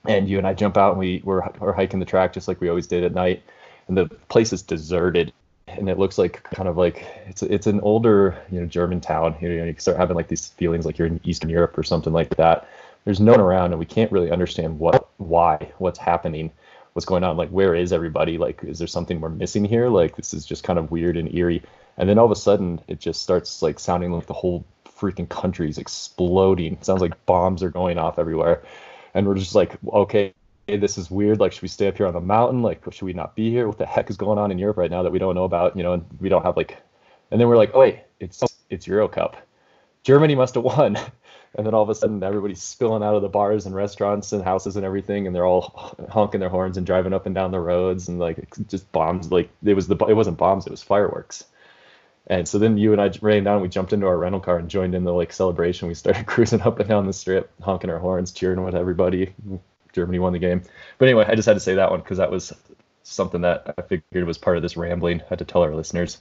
And 0.07 0.29
you 0.29 0.37
and 0.37 0.47
I 0.47 0.53
jump 0.53 0.77
out 0.77 0.91
and 0.91 0.99
we 0.99 1.21
were, 1.23 1.47
were 1.59 1.73
hiking 1.73 1.99
the 1.99 2.05
track 2.05 2.33
just 2.33 2.47
like 2.47 2.61
we 2.61 2.69
always 2.69 2.87
did 2.87 3.03
at 3.03 3.13
night, 3.13 3.43
and 3.87 3.97
the 3.97 4.05
place 4.29 4.53
is 4.53 4.61
deserted, 4.61 5.33
and 5.67 5.89
it 5.89 5.99
looks 5.99 6.17
like 6.17 6.43
kind 6.43 6.69
of 6.69 6.77
like 6.77 7.05
it's 7.27 7.43
it's 7.43 7.67
an 7.67 7.81
older 7.81 8.37
you 8.51 8.59
know 8.59 8.65
German 8.65 9.01
town. 9.01 9.35
You 9.41 9.49
know, 9.49 9.65
you 9.65 9.75
start 9.77 9.97
having 9.97 10.15
like 10.15 10.27
these 10.27 10.47
feelings 10.47 10.85
like 10.85 10.97
you're 10.97 11.07
in 11.07 11.19
Eastern 11.23 11.49
Europe 11.49 11.77
or 11.77 11.83
something 11.83 12.13
like 12.13 12.35
that. 12.37 12.67
There's 13.05 13.19
no 13.19 13.31
one 13.31 13.41
around, 13.41 13.71
and 13.71 13.79
we 13.79 13.85
can't 13.85 14.11
really 14.11 14.31
understand 14.31 14.77
what, 14.79 15.09
why, 15.17 15.71
what's 15.77 15.99
happening 15.99 16.51
what's 16.93 17.05
going 17.05 17.23
on 17.23 17.37
like 17.37 17.49
where 17.49 17.75
is 17.75 17.93
everybody 17.93 18.37
like 18.37 18.63
is 18.63 18.79
there 18.79 18.87
something 18.87 19.21
we're 19.21 19.29
missing 19.29 19.63
here 19.63 19.89
like 19.89 20.15
this 20.15 20.33
is 20.33 20.45
just 20.45 20.63
kind 20.63 20.79
of 20.79 20.91
weird 20.91 21.17
and 21.17 21.33
eerie 21.33 21.61
and 21.97 22.09
then 22.09 22.17
all 22.17 22.25
of 22.25 22.31
a 22.31 22.35
sudden 22.35 22.79
it 22.87 22.99
just 22.99 23.21
starts 23.21 23.61
like 23.61 23.79
sounding 23.79 24.11
like 24.11 24.25
the 24.25 24.33
whole 24.33 24.65
freaking 24.99 25.29
countries 25.29 25.77
exploding. 25.77 26.73
It 26.73 26.85
sounds 26.85 27.01
like 27.01 27.25
bombs 27.25 27.63
are 27.63 27.69
going 27.69 27.97
off 27.97 28.19
everywhere. 28.19 28.63
And 29.13 29.27
we're 29.27 29.35
just 29.35 29.55
like, 29.55 29.77
okay, 29.91 30.33
this 30.67 30.97
is 30.97 31.09
weird. 31.09 31.39
Like, 31.39 31.51
should 31.51 31.61
we 31.61 31.67
stay 31.67 31.87
up 31.87 31.97
here 31.97 32.07
on 32.07 32.13
the 32.13 32.21
mountain? 32.21 32.61
Like, 32.61 32.83
should 32.91 33.05
we 33.05 33.13
not 33.13 33.35
be 33.35 33.49
here? 33.49 33.67
What 33.67 33.77
the 33.77 33.85
heck 33.85 34.09
is 34.09 34.17
going 34.17 34.37
on 34.37 34.51
in 34.51 34.59
Europe 34.59 34.77
right 34.77 34.91
now 34.91 35.03
that 35.03 35.11
we 35.11 35.19
don't 35.19 35.35
know 35.35 35.45
about? 35.45 35.75
You 35.75 35.83
know, 35.83 35.93
and 35.93 36.05
we 36.19 36.29
don't 36.29 36.43
have 36.43 36.57
like, 36.57 36.77
and 37.31 37.39
then 37.39 37.47
we're 37.47 37.57
like, 37.57 37.71
oh 37.73 37.79
wait, 37.79 38.01
it's 38.19 38.43
it's 38.69 38.87
Euro 38.87 39.07
Cup. 39.07 39.37
Germany 40.03 40.35
must 40.35 40.55
have 40.55 40.63
won. 40.63 40.97
And 41.55 41.65
then 41.65 41.73
all 41.73 41.81
of 41.81 41.89
a 41.89 41.95
sudden, 41.95 42.21
everybody's 42.21 42.61
spilling 42.61 43.01
out 43.01 43.15
of 43.15 43.23
the 43.23 43.27
bars 43.27 43.65
and 43.65 43.73
restaurants 43.73 44.33
and 44.33 44.43
houses 44.43 44.75
and 44.75 44.85
everything, 44.85 45.25
and 45.25 45.35
they're 45.35 45.47
all 45.47 45.97
honking 46.11 46.39
their 46.39 46.47
horns 46.47 46.77
and 46.77 46.85
driving 46.85 47.11
up 47.11 47.25
and 47.25 47.33
down 47.33 47.49
the 47.49 47.59
roads 47.59 48.07
and 48.07 48.19
like 48.19 48.47
just 48.67 48.91
bombs. 48.91 49.31
Like 49.31 49.49
it 49.63 49.73
was 49.73 49.87
the 49.87 49.95
it 50.05 50.13
wasn't 50.13 50.37
bombs, 50.37 50.67
it 50.67 50.69
was 50.69 50.83
fireworks. 50.83 51.45
And 52.29 52.47
so 52.47 52.59
then 52.59 52.77
you 52.77 52.91
and 52.91 53.01
I 53.01 53.11
ran 53.21 53.43
down, 53.43 53.61
we 53.61 53.69
jumped 53.69 53.91
into 53.91 54.05
our 54.05 54.17
rental 54.17 54.39
car 54.39 54.59
and 54.59 54.69
joined 54.69 54.93
in 54.93 55.03
the 55.03 55.13
like 55.13 55.33
celebration. 55.33 55.87
We 55.87 55.95
started 55.95 56.25
cruising 56.27 56.61
up 56.61 56.79
and 56.79 56.87
down 56.87 57.07
the 57.07 57.13
strip, 57.13 57.51
honking 57.61 57.89
our 57.89 57.97
horns, 57.97 58.31
cheering 58.31 58.63
with 58.63 58.75
everybody. 58.75 59.33
Germany 59.93 60.19
won 60.19 60.33
the 60.33 60.39
game. 60.39 60.61
But 60.99 61.07
anyway, 61.07 61.25
I 61.27 61.35
just 61.35 61.47
had 61.47 61.55
to 61.55 61.59
say 61.59 61.75
that 61.75 61.89
one 61.89 62.01
because 62.01 62.19
that 62.19 62.29
was 62.29 62.53
something 63.01 63.41
that 63.41 63.73
I 63.77 63.81
figured 63.81 64.27
was 64.27 64.37
part 64.37 64.57
of 64.57 64.61
this 64.61 64.77
rambling. 64.77 65.21
I 65.21 65.25
had 65.29 65.39
to 65.39 65.45
tell 65.45 65.63
our 65.63 65.73
listeners 65.73 66.19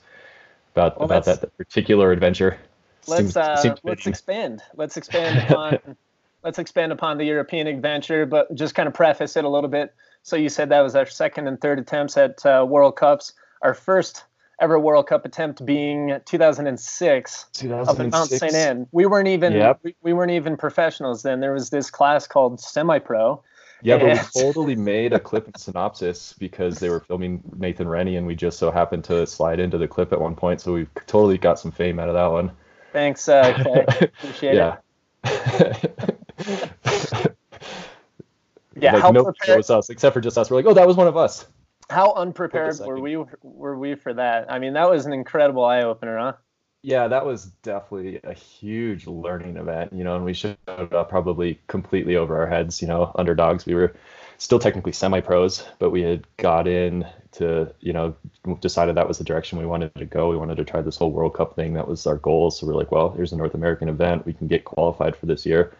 about 0.73 0.99
well, 0.99 1.05
about 1.05 1.25
that, 1.27 1.43
that, 1.43 1.57
particular 1.59 2.11
adventure. 2.11 2.59
Let's 3.07 3.21
seems, 3.21 3.37
uh, 3.37 3.57
seems 3.57 3.79
let's 3.83 4.07
expand. 4.07 4.63
Let's 4.75 4.97
expand 4.97 5.51
upon 5.51 5.79
let's 6.43 6.59
expand 6.59 6.93
upon 6.93 7.19
the 7.19 7.25
European 7.25 7.67
adventure, 7.67 8.25
but 8.25 8.55
just 8.55 8.75
kind 8.75 8.87
of 8.87 8.95
preface 8.95 9.37
it 9.37 9.45
a 9.45 9.49
little 9.49 9.71
bit. 9.71 9.95
So 10.23 10.37
you 10.37 10.49
said 10.49 10.71
that 10.71 10.81
was 10.81 10.95
our 10.95 11.07
second 11.07 11.49
and 11.49 11.61
third 11.61 11.79
attempts 11.79 12.17
at 12.17 12.45
uh, 12.47 12.65
World 12.69 12.97
Cups. 12.97 13.35
Our 13.61 13.75
first 13.75 14.25
ever 14.61 14.79
World 14.79 15.07
Cup 15.07 15.25
attempt 15.25 15.65
being 15.65 16.21
2006, 16.25 17.47
2006. 17.53 17.89
up 17.89 18.01
at 18.05 18.11
Mount 18.11 18.31
St. 18.31 18.55
Anne. 18.55 18.87
We 18.93 19.07
weren't 19.07 19.29
even 19.29 19.53
yep. 19.53 19.81
we, 19.83 19.95
we, 20.03 20.13
weren't 20.13 20.33
even 20.33 20.57
professionals 20.57 21.23
then. 21.23 21.41
There 21.41 21.53
was 21.53 21.71
this 21.71 21.91
class 21.91 22.27
called 22.27 22.61
semi 22.61 22.99
pro. 22.99 23.43
Yeah, 23.83 23.97
and... 23.97 24.19
but 24.19 24.31
we 24.35 24.43
totally 24.43 24.77
made 24.77 25.13
a 25.13 25.21
clip 25.21 25.47
and 25.47 25.57
synopsis 25.57 26.35
because 26.39 26.79
they 26.79 26.91
were 26.91 27.01
filming 27.01 27.43
Nathan 27.57 27.89
Rennie, 27.89 28.17
and 28.17 28.27
we 28.27 28.35
just 28.35 28.59
so 28.59 28.71
happened 28.71 29.05
to 29.05 29.27
slide 29.27 29.61
into 29.61 29.79
the 29.79 29.89
clip 29.89 30.13
at 30.13 30.21
one 30.21 30.35
point. 30.35 30.61
So 30.61 30.73
we 30.73 30.87
totally 31.07 31.39
got 31.39 31.59
some 31.59 31.71
fame 31.71 31.99
out 31.99 32.09
of 32.09 32.15
that 32.15 32.27
one. 32.27 32.51
Thanks, 32.93 33.29
uh, 33.29 33.87
Appreciate 34.01 34.55
yeah. 34.55 34.77
it. 35.25 35.93
Yeah, 38.81 38.93
like 38.95 39.03
how 39.03 39.11
nobody 39.11 39.39
prepared- 39.39 39.59
knows 39.59 39.71
us 39.71 39.91
except 39.91 40.15
for 40.15 40.21
just 40.21 40.39
us. 40.39 40.51
We're 40.51 40.59
like, 40.59 40.67
oh, 40.67 40.75
that 40.75 40.87
was 40.87 40.97
one 40.97 41.09
of 41.09 41.17
us. 41.17 41.47
How 41.91 42.13
unprepared 42.13 42.79
were 42.81 43.01
we 43.01 43.17
were 43.43 43.79
we 43.79 43.95
for 43.95 44.13
that? 44.15 44.53
I 44.53 44.59
mean, 44.59 44.75
that 44.75 44.91
was 44.91 45.07
an 45.07 45.13
incredible 45.13 45.65
eye 45.65 45.83
opener, 45.83 46.19
huh? 46.19 46.33
Yeah, 46.83 47.09
that 47.09 47.27
was 47.27 47.47
definitely 47.63 48.21
a 48.23 48.35
huge 48.35 49.07
learning 49.07 49.57
event, 49.57 49.93
you 49.93 50.05
know, 50.05 50.15
and 50.15 50.25
we 50.25 50.33
showed 50.33 50.57
up 50.69 51.09
probably 51.09 51.61
completely 51.67 52.17
over 52.17 52.39
our 52.39 52.47
heads, 52.47 52.81
you 52.81 52.87
know, 52.87 53.11
underdogs. 53.17 53.67
We 53.67 53.75
were 53.75 53.97
still 54.37 54.61
technically 54.61 54.93
semi-pros, 54.93 55.67
but 55.81 55.91
we 55.91 56.03
had 56.03 56.25
got 56.37 56.69
in 56.69 57.05
to, 57.33 57.75
you 57.81 57.93
know, 57.93 58.15
decided 58.61 58.95
that 58.95 59.09
was 59.09 59.19
the 59.19 59.25
direction 59.25 59.59
we 59.59 59.67
wanted 59.67 59.93
to 59.97 60.05
go. 60.05 60.31
We 60.31 60.37
wanted 60.37 60.57
to 60.59 60.65
try 60.65 60.81
this 60.81 60.97
whole 60.97 61.11
World 61.11 61.35
Cup 61.35 61.57
thing. 61.57 61.75
That 61.75 61.89
was 61.89 62.07
our 62.07 62.17
goal. 62.17 62.53
So 62.53 62.67
we're 62.67 62.75
like, 62.75 62.93
well, 62.93 63.11
here's 63.11 63.33
a 63.33 63.37
North 63.37 63.55
American 63.55 63.89
event. 63.89 64.25
We 64.25 64.33
can 64.33 64.47
get 64.47 64.65
qualified 64.65 65.17
for 65.17 65.27
this 65.27 65.45
year. 65.45 65.75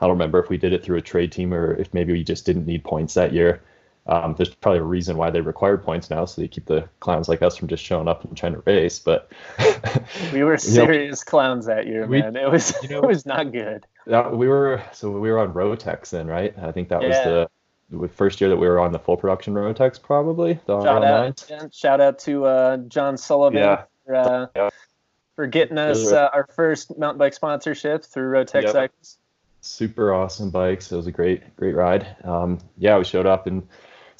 I 0.00 0.06
don't 0.06 0.16
remember 0.16 0.42
if 0.42 0.48
we 0.48 0.56
did 0.56 0.72
it 0.72 0.82
through 0.82 0.96
a 0.96 1.02
trade 1.02 1.32
team 1.32 1.52
or 1.52 1.74
if 1.74 1.92
maybe 1.92 2.14
we 2.14 2.24
just 2.24 2.46
didn't 2.46 2.64
need 2.64 2.82
points 2.82 3.12
that 3.14 3.34
year. 3.34 3.60
Um, 4.06 4.34
there's 4.36 4.52
probably 4.54 4.80
a 4.80 4.84
reason 4.84 5.16
why 5.16 5.30
they 5.30 5.40
require 5.40 5.76
points 5.76 6.10
now, 6.10 6.24
so 6.24 6.40
they 6.40 6.48
keep 6.48 6.66
the 6.66 6.88
clowns 7.00 7.28
like 7.28 7.42
us 7.42 7.56
from 7.56 7.68
just 7.68 7.84
showing 7.84 8.08
up 8.08 8.24
and 8.24 8.36
trying 8.36 8.54
to 8.54 8.62
race. 8.66 8.98
But 8.98 9.30
We 10.32 10.42
were 10.42 10.52
You 10.52 10.52
know, 10.52 10.56
serious 10.56 11.22
clowns 11.22 11.66
that 11.66 11.86
year, 11.86 12.06
we- 12.06 12.20
man. 12.22 12.34
It 12.36 12.50
was 12.50 12.74
you 12.82 12.88
know- 12.90 13.02
it 13.02 13.06
was 13.06 13.26
not 13.26 13.52
good. 13.52 13.86
that, 14.06 14.36
we 14.36 14.48
were 14.48 14.82
so 14.92 15.10
we 15.10 15.30
were 15.30 15.38
on 15.38 15.52
Rotex 15.52 16.10
then, 16.10 16.26
right? 16.26 16.54
I 16.60 16.72
think 16.72 16.88
that 16.88 17.02
Yeah. 17.02 17.08
was 17.08 17.48
the, 17.90 17.98
the 17.98 18.08
first 18.08 18.40
year 18.40 18.50
that 18.50 18.56
we 18.56 18.66
were 18.68 18.80
on 18.80 18.92
the 18.92 18.98
full 18.98 19.16
production 19.16 19.54
Rotex, 19.54 20.00
probably. 20.02 20.58
The 20.66 20.80
Shout 20.82 21.04
out, 21.04 21.42
again, 21.44 21.70
shout 21.72 22.00
out 22.00 22.18
to 22.20 22.44
uh, 22.46 22.76
John 22.88 23.16
Sullivan 23.16 23.58
Yeah. 23.58 23.82
for, 24.06 24.14
uh, 24.16 24.46
Yeah. 24.56 24.70
for 25.36 25.46
getting 25.46 25.78
us 25.78 26.10
uh, 26.10 26.30
our 26.32 26.46
first 26.56 26.96
mountain 26.98 27.18
bike 27.18 27.34
sponsorship 27.34 28.04
through 28.04 28.32
Rotex 28.32 28.62
Yep. 28.62 28.72
Cycles. 28.72 29.18
super 29.60 30.12
awesome 30.14 30.50
bikes. 30.50 30.90
It 30.90 30.96
was 30.96 31.06
a 31.06 31.12
great, 31.12 31.54
great 31.56 31.74
ride. 31.76 32.16
Um, 32.24 32.58
yeah, 32.78 32.96
we 32.98 33.04
showed 33.04 33.26
up 33.26 33.46
and 33.46 33.66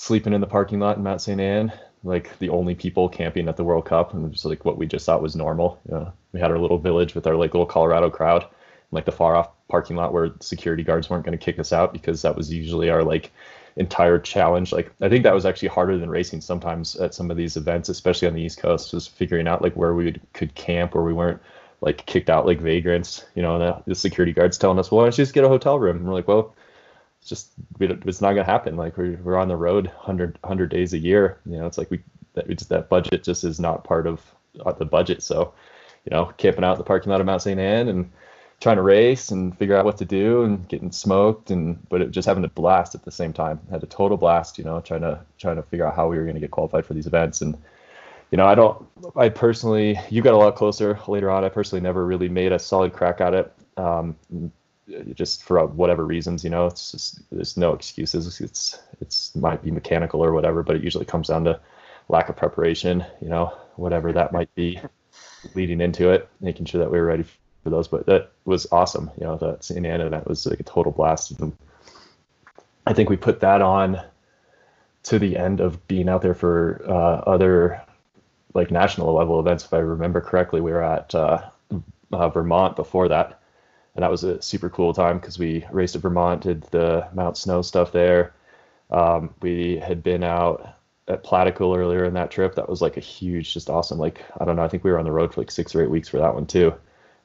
sleeping 0.01 0.33
in 0.33 0.41
the 0.41 0.47
parking 0.47 0.81
lot 0.81 0.97
in 0.97 1.03
Mount 1.03 1.21
St. 1.21 1.39
Anne, 1.39 1.71
like 2.05 2.39
the 2.39 2.49
only 2.49 2.75
people 2.75 3.07
camping 3.07 3.49
at 3.49 3.59
the 3.59 3.65
World 3.65 3.85
Cup, 3.85 4.15
and 4.15 4.33
just 4.33 4.47
like 4.47 4.65
what 4.65 4.79
we 4.79 4.87
just 4.87 5.05
thought 5.05 5.21
was 5.21 5.37
normal. 5.37 5.79
You 5.87 5.95
know, 5.95 6.13
we 6.33 6.41
had 6.41 6.51
our 6.51 6.59
little 6.59 6.79
village 6.79 7.15
with 7.15 7.27
our 7.27 7.37
like 7.37 7.53
little 7.53 7.67
Colorado 7.67 8.09
crowd, 8.09 8.47
like 8.93 9.05
the 9.05 9.13
far 9.13 9.37
off 9.37 9.51
parking 9.69 9.97
lot 9.97 10.15
where 10.15 10.31
security 10.41 10.83
guards 10.83 11.11
weren't 11.11 11.27
going 11.27 11.39
to 11.39 11.45
kick 11.45 11.59
us 11.59 11.71
out 11.71 11.93
because 11.93 12.23
that 12.23 12.35
was 12.35 12.51
usually 12.51 12.89
our 12.89 13.05
like 13.05 13.31
entire 13.77 14.19
challenge. 14.19 14.73
Like 14.73 14.91
I 15.03 15.11
think 15.11 15.23
that 15.25 15.35
was 15.35 15.45
actually 15.45 15.69
harder 15.69 15.99
than 15.99 16.09
racing 16.09 16.41
sometimes 16.41 16.97
at 16.97 17.13
some 17.13 17.31
of 17.31 17.37
these 17.37 17.59
events, 17.59 17.91
especially 17.91 18.27
on 18.27 18.35
the 18.35 18.43
East 18.43 18.57
Coast, 18.57 18.95
was 18.95 19.07
figuring 19.07 19.47
out 19.47 19.61
like 19.61 19.75
where 19.75 19.93
we 19.93 20.19
could 20.33 20.55
camp 20.55 20.95
where 20.95 21.05
we 21.05 21.13
weren't 21.13 21.43
like 21.83 22.07
kicked 22.07 22.31
out 22.31 22.47
like 22.47 22.59
vagrants. 22.59 23.27
You 23.35 23.43
know, 23.43 23.57
and 23.57 23.63
the, 23.63 23.83
the 23.89 23.95
security 23.95 24.33
guards 24.33 24.57
telling 24.57 24.79
us, 24.79 24.91
"Well, 24.91 25.01
why 25.01 25.05
don't 25.05 25.19
you 25.19 25.25
just 25.25 25.35
get 25.35 25.45
a 25.45 25.49
hotel 25.49 25.79
room?" 25.79 25.99
And 25.99 26.07
we're 26.07 26.15
like, 26.15 26.27
"Well." 26.27 26.55
It's 27.21 27.29
just 27.29 27.53
it's 27.79 28.21
not 28.21 28.33
gonna 28.33 28.45
happen. 28.45 28.77
Like 28.77 28.97
we're, 28.97 29.19
we're 29.23 29.37
on 29.37 29.49
the 29.49 29.57
road 29.57 29.87
100, 29.87 30.39
100 30.41 30.71
days 30.71 30.93
a 30.93 30.99
year. 30.99 31.39
You 31.47 31.59
know, 31.59 31.67
it's 31.67 31.79
like 31.79 31.91
we 31.91 32.01
that 32.35 32.47
that 32.69 32.89
budget 32.89 33.23
just 33.23 33.45
is 33.45 33.61
not 33.61 33.85
part 33.85 34.07
of 34.07 34.23
uh, 34.65 34.73
the 34.73 34.85
budget. 34.85 35.23
So, 35.23 35.53
you 36.05 36.11
know, 36.11 36.27
camping 36.37 36.65
out 36.65 36.73
in 36.73 36.79
the 36.79 36.85
parking 36.85 37.11
lot 37.11 37.21
of 37.21 37.27
Mount 37.27 37.43
St. 37.43 37.61
Anne 37.61 37.89
and 37.89 38.11
trying 38.61 38.77
to 38.77 38.83
race 38.83 39.31
and 39.31 39.57
figure 39.57 39.77
out 39.77 39.85
what 39.85 39.97
to 39.99 40.05
do 40.05 40.43
and 40.43 40.69
getting 40.69 40.93
smoked 40.93 41.51
and 41.51 41.79
but 41.89 42.03
it 42.03 42.11
just 42.11 42.27
having 42.29 42.45
a 42.45 42.49
blast 42.49 42.95
at 42.95 43.05
the 43.05 43.11
same 43.11 43.33
time. 43.33 43.61
Had 43.71 43.83
a 43.83 43.87
total 43.87 44.17
blast, 44.17 44.59
you 44.59 44.65
know, 44.65 44.81
trying 44.81 45.01
to 45.03 45.21
trying 45.39 45.57
to 45.57 45.63
figure 45.63 45.87
out 45.87 45.97
how 45.97 46.09
we 46.09 46.19
were 46.19 46.27
gonna 46.27 46.41
get 46.41 46.51
qualified 46.51 46.87
for 46.87 46.95
these 46.95 47.07
events 47.07 47.41
and 47.41 47.57
you 48.31 48.37
know, 48.37 48.47
I 48.47 48.55
don't 48.55 48.87
I 49.17 49.29
personally 49.29 49.99
you 50.11 50.23
got 50.23 50.35
a 50.35 50.39
lot 50.39 50.57
closer 50.57 50.99
later 51.09 51.31
on. 51.31 51.45
I 51.45 51.49
personally 51.49 51.83
never 51.83 52.05
really 52.07 52.29
made 52.29 52.53
a 52.53 52.59
solid 52.59 52.93
crack 52.93 53.21
at 53.21 53.35
it. 53.35 53.53
Um, 53.77 54.17
just 55.15 55.43
for 55.43 55.65
whatever 55.67 56.05
reasons, 56.05 56.45
you 56.45 56.51
know, 56.51 56.67
it's 56.67 56.93
just 56.93 57.21
there's 57.31 57.57
no 57.57 57.73
excuses. 57.73 58.41
It's 58.41 58.79
it's 59.01 59.35
might 59.37 59.63
be 59.63 59.71
mechanical 59.71 60.25
or 60.25 60.33
whatever, 60.33 60.63
but 60.63 60.77
it 60.77 60.85
usually 60.85 61.05
comes 61.05 61.29
down 61.29 61.45
to 61.45 61.61
lack 62.09 62.29
of 62.29 62.37
preparation, 62.37 63.05
you 63.21 63.29
know, 63.29 63.57
whatever 63.77 64.13
that 64.13 64.33
might 64.33 64.55
be 64.55 64.81
leading 65.55 65.81
into 65.81 66.11
it, 66.11 66.29
making 66.41 66.67
sure 66.67 66.81
that 66.81 66.91
we 66.91 66.99
were 66.99 67.07
ready 67.07 67.25
for 67.63 67.71
those. 67.71 67.89
But 67.89 68.07
that 68.07 68.33
was 68.45 68.67
awesome, 68.73 69.11
you 69.19 69.25
know, 69.25 69.37
that 69.37 69.65
St. 69.65 69.85
Anna 69.85 70.07
event 70.07 70.27
was 70.27 70.47
like 70.47 70.61
a 70.61 70.65
total 70.65 70.93
blast. 70.93 71.39
And 71.41 71.57
I 72.87 72.93
think 72.93 73.09
we 73.09 73.17
put 73.17 73.41
that 73.41 73.63
on 73.63 74.03
to 75.05 75.19
the 75.19 75.37
end 75.37 75.61
of 75.61 75.87
being 75.89 76.09
out 76.09 76.23
there 76.23 76.35
for 76.35 76.83
uh, 76.87 77.31
other 77.31 77.83
like 78.55 78.71
national 78.71 79.15
level 79.15 79.41
events. 79.41 79.65
If 79.65 79.73
I 79.73 79.79
remember 79.79 80.21
correctly, 80.21 80.61
we 80.61 80.73
were 80.73 80.83
at 80.83 81.15
uh, 81.15 81.49
uh, 82.13 82.29
Vermont 82.29 82.77
before 82.77 83.09
that 83.09 83.40
and 84.01 84.05
that 84.07 84.11
was 84.11 84.25
a 84.25 84.41
super 84.41 84.71
cool 84.71 84.95
time 84.95 85.19
because 85.19 85.39
we 85.39 85.63
raced 85.71 85.95
at 85.95 86.01
Vermont, 86.01 86.41
did 86.41 86.63
the 86.71 87.07
Mount 87.13 87.37
Snow 87.37 87.61
stuff 87.61 87.93
there. 87.93 88.33
Um, 88.91 89.35
we 89.43 89.77
had 89.77 90.03
been 90.03 90.25
out 90.25 90.75
at 91.07 91.23
Plattekill 91.23 91.77
earlier 91.77 92.07
in 92.07 92.15
that 92.15 92.31
trip. 92.31 92.55
That 92.55 92.67
was 92.67 92.81
like 92.81 92.97
a 92.97 93.01
huge, 93.01 93.53
just 93.53 93.69
awesome. 93.69 93.99
Like 93.99 94.25
I 94.41 94.47
don't 94.47 94.57
know, 94.57 94.63
I 94.63 94.69
think 94.69 94.85
we 94.85 94.91
were 94.91 94.99
on 94.99 95.05
the 95.05 95.13
road 95.13 95.35
for 95.35 95.43
like 95.43 95.51
six 95.51 95.75
or 95.75 95.83
eight 95.83 95.91
weeks 95.91 96.09
for 96.09 96.17
that 96.17 96.33
one 96.33 96.47
too, 96.47 96.73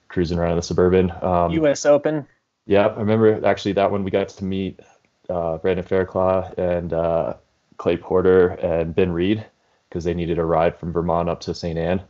cruising 0.09 0.37
around 0.37 0.51
in 0.51 0.55
the 0.57 0.63
suburban. 0.63 1.13
Um, 1.21 1.51
U.S. 1.51 1.85
Open. 1.85 2.27
yeah, 2.65 2.87
I 2.87 2.99
remember 2.99 3.45
actually 3.47 3.71
that 3.73 3.89
one 3.89 4.03
we 4.03 4.11
got 4.11 4.27
to 4.27 4.43
meet 4.43 4.81
uh, 5.29 5.55
Brendan 5.59 5.85
Fairclough 5.85 6.55
and 6.57 6.91
uh, 6.91 7.35
Clay 7.77 7.95
Porter 7.95 8.49
and 8.49 8.93
Ben 8.93 9.13
Reid 9.13 9.45
because 9.87 10.03
they 10.03 10.13
needed 10.13 10.39
a 10.39 10.43
ride 10.45 10.77
from 10.77 10.91
Vermont 10.91 11.29
up 11.29 11.39
to 11.39 11.53
St. 11.53 11.79
Anne. 11.79 12.01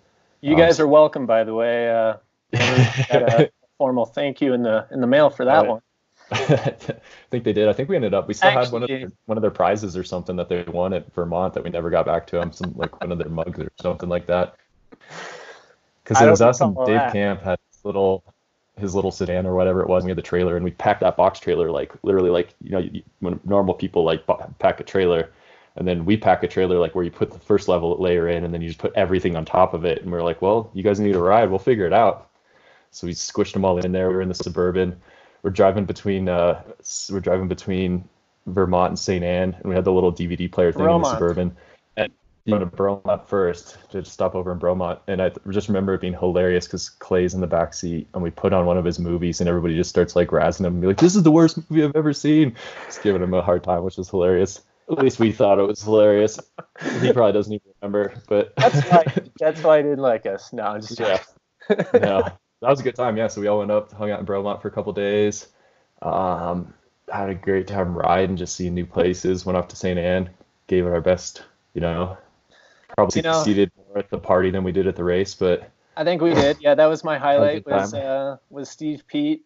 You 0.41 0.53
Um, 0.53 0.59
guys 0.59 0.79
are 0.79 0.87
welcome, 0.87 1.27
by 1.27 1.43
the 1.43 1.53
way. 1.53 1.87
Uh, 1.91 2.15
a 2.53 3.49
formal 3.77 4.05
thank 4.05 4.41
you 4.41 4.53
in 4.53 4.63
the 4.63 4.87
in 4.91 5.01
the 5.01 5.07
mail 5.07 5.29
for 5.29 5.45
that 5.45 5.61
Right. 5.61 5.69
one. 5.69 5.81
I 6.31 6.75
think 7.29 7.43
they 7.43 7.53
did. 7.53 7.67
I 7.67 7.73
think 7.73 7.87
we 7.87 7.95
ended 7.95 8.15
up. 8.15 8.27
We 8.27 8.33
still 8.33 8.49
had 8.49 8.71
one 8.71 8.81
of 8.81 8.89
their, 8.89 9.11
one 9.25 9.37
of 9.37 9.43
their 9.43 9.51
prizes 9.51 9.95
or 9.95 10.03
something 10.03 10.35
that 10.37 10.49
they 10.49 10.63
won 10.63 10.93
at 10.93 11.13
Vermont 11.13 11.53
that 11.53 11.63
we 11.63 11.69
never 11.69 11.91
got 11.91 12.07
back 12.07 12.25
to 12.27 12.37
them. 12.37 12.51
Some 12.51 12.73
like 12.75 12.99
one 12.99 13.11
of 13.11 13.19
their 13.19 13.29
mugs 13.29 13.59
or 13.59 13.71
something 13.79 14.09
like 14.09 14.25
that. 14.25 14.55
Because 16.03 16.21
it 16.21 16.29
was 16.29 16.41
us 16.41 16.61
and 16.61 16.75
Dave 16.85 16.99
that. 16.99 17.11
Camp 17.11 17.41
had 17.43 17.59
his 17.71 17.85
little 17.85 18.23
his 18.77 18.95
little 18.95 19.11
sedan 19.11 19.45
or 19.45 19.53
whatever 19.55 19.81
it 19.81 19.87
was. 19.87 20.03
And 20.03 20.07
we 20.07 20.11
had 20.11 20.17
the 20.17 20.23
trailer 20.23 20.55
and 20.55 20.65
we 20.65 20.71
packed 20.71 21.01
that 21.01 21.15
box 21.15 21.39
trailer 21.39 21.69
like 21.71 21.91
literally 22.03 22.31
like 22.31 22.55
you 22.61 22.71
know 22.71 22.79
you, 22.79 23.03
when 23.19 23.39
normal 23.45 23.75
people 23.75 24.03
like 24.03 24.23
pack 24.57 24.79
a 24.79 24.83
trailer. 24.83 25.29
And 25.75 25.87
then 25.87 26.05
we 26.05 26.17
pack 26.17 26.41
a 26.41 26.47
trailer 26.47 26.79
like 26.79 26.95
where 26.95 27.03
you 27.03 27.11
put 27.11 27.31
the 27.31 27.39
first 27.39 27.67
level 27.67 27.95
layer 28.01 28.29
in, 28.29 28.45
and 28.45 28.53
then 28.53 28.61
you 28.61 28.69
just 28.69 28.79
put 28.79 28.93
everything 28.95 29.35
on 29.35 29.43
top 29.45 29.73
of 29.73 29.83
it. 29.83 30.01
And 30.01 30.11
we 30.11 30.17
are 30.17 30.23
like, 30.23 30.41
well, 30.41 30.71
you 30.73 30.83
guys 30.83 30.99
need 31.01 31.15
a 31.15 31.19
ride. 31.19 31.49
We'll 31.49 31.59
figure 31.59 31.85
it 31.85 31.93
out. 31.93 32.29
So 32.95 33.07
we 33.07 33.13
squished 33.13 33.51
them 33.51 33.65
all 33.65 33.77
in 33.77 33.91
there. 33.91 34.07
We 34.07 34.15
were 34.15 34.21
in 34.21 34.29
the 34.29 34.35
suburban. 34.35 35.01
We're 35.43 35.49
driving 35.51 35.83
between 35.83 36.29
uh, 36.29 36.63
we're 37.11 37.19
driving 37.19 37.49
between 37.49 38.07
Vermont 38.47 38.91
and 38.91 38.99
St. 38.99 39.23
Anne, 39.23 39.53
and 39.53 39.65
we 39.65 39.75
had 39.75 39.83
the 39.83 39.91
little 39.91 40.13
DVD 40.13 40.49
player 40.49 40.71
thing 40.71 40.85
in 40.85 41.01
the 41.01 41.11
suburban. 41.11 41.57
And 41.97 42.13
we 42.45 42.53
went 42.53 42.71
to 42.71 42.77
Bromont 42.77 43.27
first 43.27 43.77
to 43.91 44.05
stop 44.05 44.33
over 44.33 44.49
in 44.53 44.59
Bromont, 44.59 44.99
and 45.07 45.21
I 45.21 45.31
just 45.49 45.67
remember 45.67 45.93
it 45.95 46.01
being 46.01 46.13
hilarious 46.13 46.67
because 46.67 46.89
Clay's 46.89 47.33
in 47.33 47.41
the 47.41 47.47
back 47.47 47.73
seat, 47.73 48.07
and 48.13 48.23
we 48.23 48.31
put 48.31 48.53
on 48.53 48.65
one 48.65 48.77
of 48.77 48.85
his 48.85 48.97
movies, 48.97 49.41
and 49.41 49.49
everybody 49.49 49.75
just 49.75 49.89
starts 49.89 50.15
like 50.15 50.29
razzing 50.29 50.61
him, 50.61 50.75
and 50.75 50.81
be 50.81 50.87
like, 50.87 50.97
"This 50.97 51.17
is 51.17 51.23
the 51.23 51.31
worst 51.31 51.57
movie 51.69 51.83
I've 51.83 51.95
ever 51.97 52.13
seen," 52.13 52.55
just 52.85 53.03
giving 53.03 53.21
him 53.21 53.33
a 53.33 53.41
hard 53.41 53.63
time, 53.63 53.83
which 53.83 53.97
was 53.97 54.09
hilarious. 54.09 54.61
At 54.89 54.99
least 54.99 55.19
we 55.19 55.33
thought 55.33 55.59
it 55.59 55.67
was 55.67 55.81
hilarious. 55.81 56.39
He 57.01 57.11
probably 57.11 57.33
doesn't 57.33 57.51
even 57.51 57.73
remember, 57.81 58.13
but 58.29 58.55
That's 58.55 58.81
why 58.89 59.03
that's 59.39 59.63
why 59.63 59.77
he 59.77 59.83
didn't 59.83 59.99
like 59.99 60.25
us. 60.25 60.53
No, 60.53 60.63
I'm 60.63 60.81
just 60.81 60.97
yeah. 60.97 61.19
yeah, 61.93 62.29
that 62.65 62.71
was 62.71 62.79
a 62.79 62.83
good 62.83 62.95
time. 62.95 63.15
Yeah, 63.15 63.27
so 63.27 63.41
we 63.41 63.47
all 63.47 63.59
went 63.59 63.69
up, 63.71 63.91
hung 63.91 64.09
out 64.09 64.19
in 64.19 64.25
Bromont 64.25 64.61
for 64.61 64.67
a 64.67 64.71
couple 64.71 64.91
days. 64.91 65.47
Um, 66.01 66.73
had 67.11 67.29
a 67.29 67.35
great 67.35 67.67
time 67.67 67.95
riding, 67.95 68.35
just 68.35 68.55
seeing 68.55 68.73
new 68.73 68.85
places. 68.85 69.45
Went 69.45 69.55
off 69.55 69.67
to 69.69 69.75
St. 69.75 69.99
Anne, 69.99 70.29
gave 70.67 70.85
it 70.85 70.89
our 70.89 71.01
best. 71.01 71.43
You 71.75 71.81
know, 71.81 72.17
probably 72.95 73.19
You 73.19 73.23
know- 73.23 73.33
succeeded 73.33 73.71
more 73.87 73.99
at 73.99 74.09
the 74.09 74.17
party 74.17 74.49
than 74.49 74.63
we 74.63 74.71
did 74.71 74.87
at 74.87 74.95
the 74.95 75.03
race, 75.03 75.35
but 75.35 75.69
I 75.95 76.03
think 76.03 76.21
we 76.21 76.33
did. 76.33 76.57
Yeah, 76.59 76.73
that 76.73 76.87
was 76.87 77.03
my 77.03 77.17
highlight. 77.27 77.65
Was 77.67 77.93
uh, 77.93 78.37
was 78.49 78.69
Steve 78.69 79.03
Peat 79.07 79.45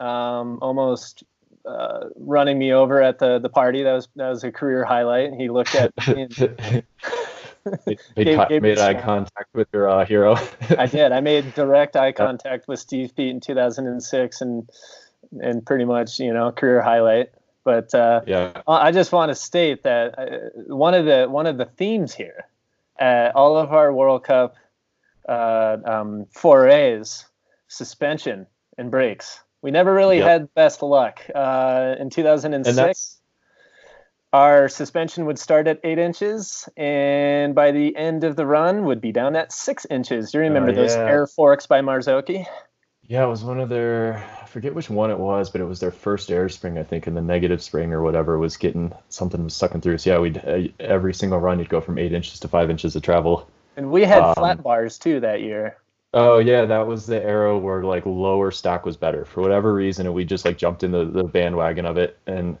um, 0.00 0.58
almost 0.60 1.22
uh, 1.64 2.06
running 2.16 2.58
me 2.58 2.72
over 2.72 3.00
at 3.02 3.18
the 3.18 3.38
the 3.38 3.48
party. 3.48 3.84
That 3.84 3.92
was 3.92 4.08
that 4.16 4.30
was 4.30 4.42
a 4.42 4.50
career 4.50 4.84
highlight. 4.84 5.34
He 5.34 5.48
looked 5.48 5.74
at 5.74 5.92
me. 6.08 6.22
And, 6.22 6.82
made, 7.86 7.98
Gave- 8.16 8.62
made 8.62 8.78
eye 8.78 9.00
contact 9.00 9.54
with 9.54 9.68
your 9.72 9.88
uh, 9.88 10.04
hero. 10.04 10.36
I 10.78 10.86
did. 10.86 11.12
I 11.12 11.20
made 11.20 11.54
direct 11.54 11.96
eye 11.96 12.12
contact 12.24 12.68
with 12.68 12.80
Steve 12.80 13.14
Peat 13.16 13.30
in 13.30 13.40
2006, 13.40 14.40
and 14.40 14.68
and 15.40 15.64
pretty 15.64 15.84
much 15.84 16.18
you 16.18 16.32
know 16.32 16.50
career 16.52 16.80
highlight. 16.80 17.30
But 17.64 17.94
uh, 17.94 18.22
yeah, 18.26 18.62
I 18.66 18.92
just 18.92 19.12
want 19.12 19.30
to 19.30 19.34
state 19.34 19.82
that 19.82 20.18
uh, 20.18 20.74
one 20.74 20.94
of 20.94 21.04
the 21.04 21.26
one 21.28 21.46
of 21.46 21.58
the 21.58 21.66
themes 21.66 22.14
here, 22.14 22.46
at 22.98 23.34
all 23.34 23.56
of 23.58 23.72
our 23.72 23.92
World 23.92 24.24
Cup 24.24 24.56
uh, 25.28 25.76
um, 25.84 26.26
forays, 26.32 27.26
suspension 27.68 28.46
and 28.78 28.90
breaks. 28.90 29.40
We 29.60 29.70
never 29.70 29.92
really 29.92 30.18
Yep. 30.18 30.26
had 30.28 30.54
best 30.54 30.82
luck. 30.82 31.20
Uh, 31.34 31.94
in 31.96 32.02
and 32.02 32.12
2006, 32.12 32.76
that's 32.76 33.17
our 34.32 34.68
suspension 34.68 35.26
would 35.26 35.38
start 35.38 35.66
at 35.66 35.80
eight 35.84 35.98
inches, 35.98 36.68
and 36.76 37.54
by 37.54 37.70
the 37.72 37.96
end 37.96 38.24
of 38.24 38.36
the 38.36 38.46
run, 38.46 38.84
would 38.84 39.00
be 39.00 39.12
down 39.12 39.36
at 39.36 39.52
six 39.52 39.86
inches. 39.90 40.30
Do 40.30 40.38
you 40.38 40.44
remember 40.44 40.70
Oh, 40.70 40.74
those 40.74 40.94
air 40.94 41.26
forks 41.26 41.66
by 41.66 41.80
Marzocchi? 41.80 42.46
Yeah, 43.06 43.24
it 43.24 43.28
was 43.28 43.42
one 43.42 43.58
of 43.58 43.70
their. 43.70 44.22
I 44.42 44.44
forget 44.46 44.74
which 44.74 44.90
one 44.90 45.10
it 45.10 45.18
was, 45.18 45.48
but 45.48 45.62
it 45.62 45.64
was 45.64 45.80
their 45.80 45.90
first 45.90 46.30
air 46.30 46.48
spring, 46.50 46.76
I 46.76 46.82
think, 46.82 47.06
and 47.06 47.16
the 47.16 47.22
negative 47.22 47.62
spring 47.62 47.94
or 47.94 48.02
whatever 48.02 48.38
was 48.38 48.58
getting 48.58 48.92
something 49.08 49.44
was 49.44 49.56
sucking 49.56 49.80
through. 49.80 49.96
So 49.96 50.10
yeah, 50.10 50.18
we'd 50.18 50.38
uh, 50.38 50.68
every 50.78 51.14
single 51.14 51.38
run 51.38 51.58
you'd 51.58 51.70
go 51.70 51.80
from 51.80 51.98
eight 51.98 52.12
inches 52.12 52.38
to 52.40 52.48
five 52.48 52.68
inches 52.68 52.94
of 52.96 53.02
travel. 53.02 53.48
And 53.78 53.90
we 53.90 54.04
had 54.04 54.22
um, 54.22 54.34
flat 54.34 54.62
bars 54.62 54.98
too 54.98 55.20
that 55.20 55.40
year. 55.40 55.78
Oh 56.12 56.38
yeah, 56.38 56.66
that 56.66 56.86
was 56.86 57.06
the 57.06 57.22
arrow 57.22 57.56
where 57.56 57.82
like 57.82 58.04
lower 58.04 58.50
stack 58.50 58.84
was 58.84 58.96
better 58.98 59.24
for 59.24 59.40
whatever 59.40 59.72
reason, 59.72 60.04
and 60.04 60.14
we 60.14 60.24
just 60.26 60.44
like 60.44 60.58
jumped 60.58 60.82
in 60.82 60.90
the, 60.90 61.06
the 61.06 61.24
bandwagon 61.24 61.86
of 61.86 61.96
it, 61.96 62.18
and 62.26 62.58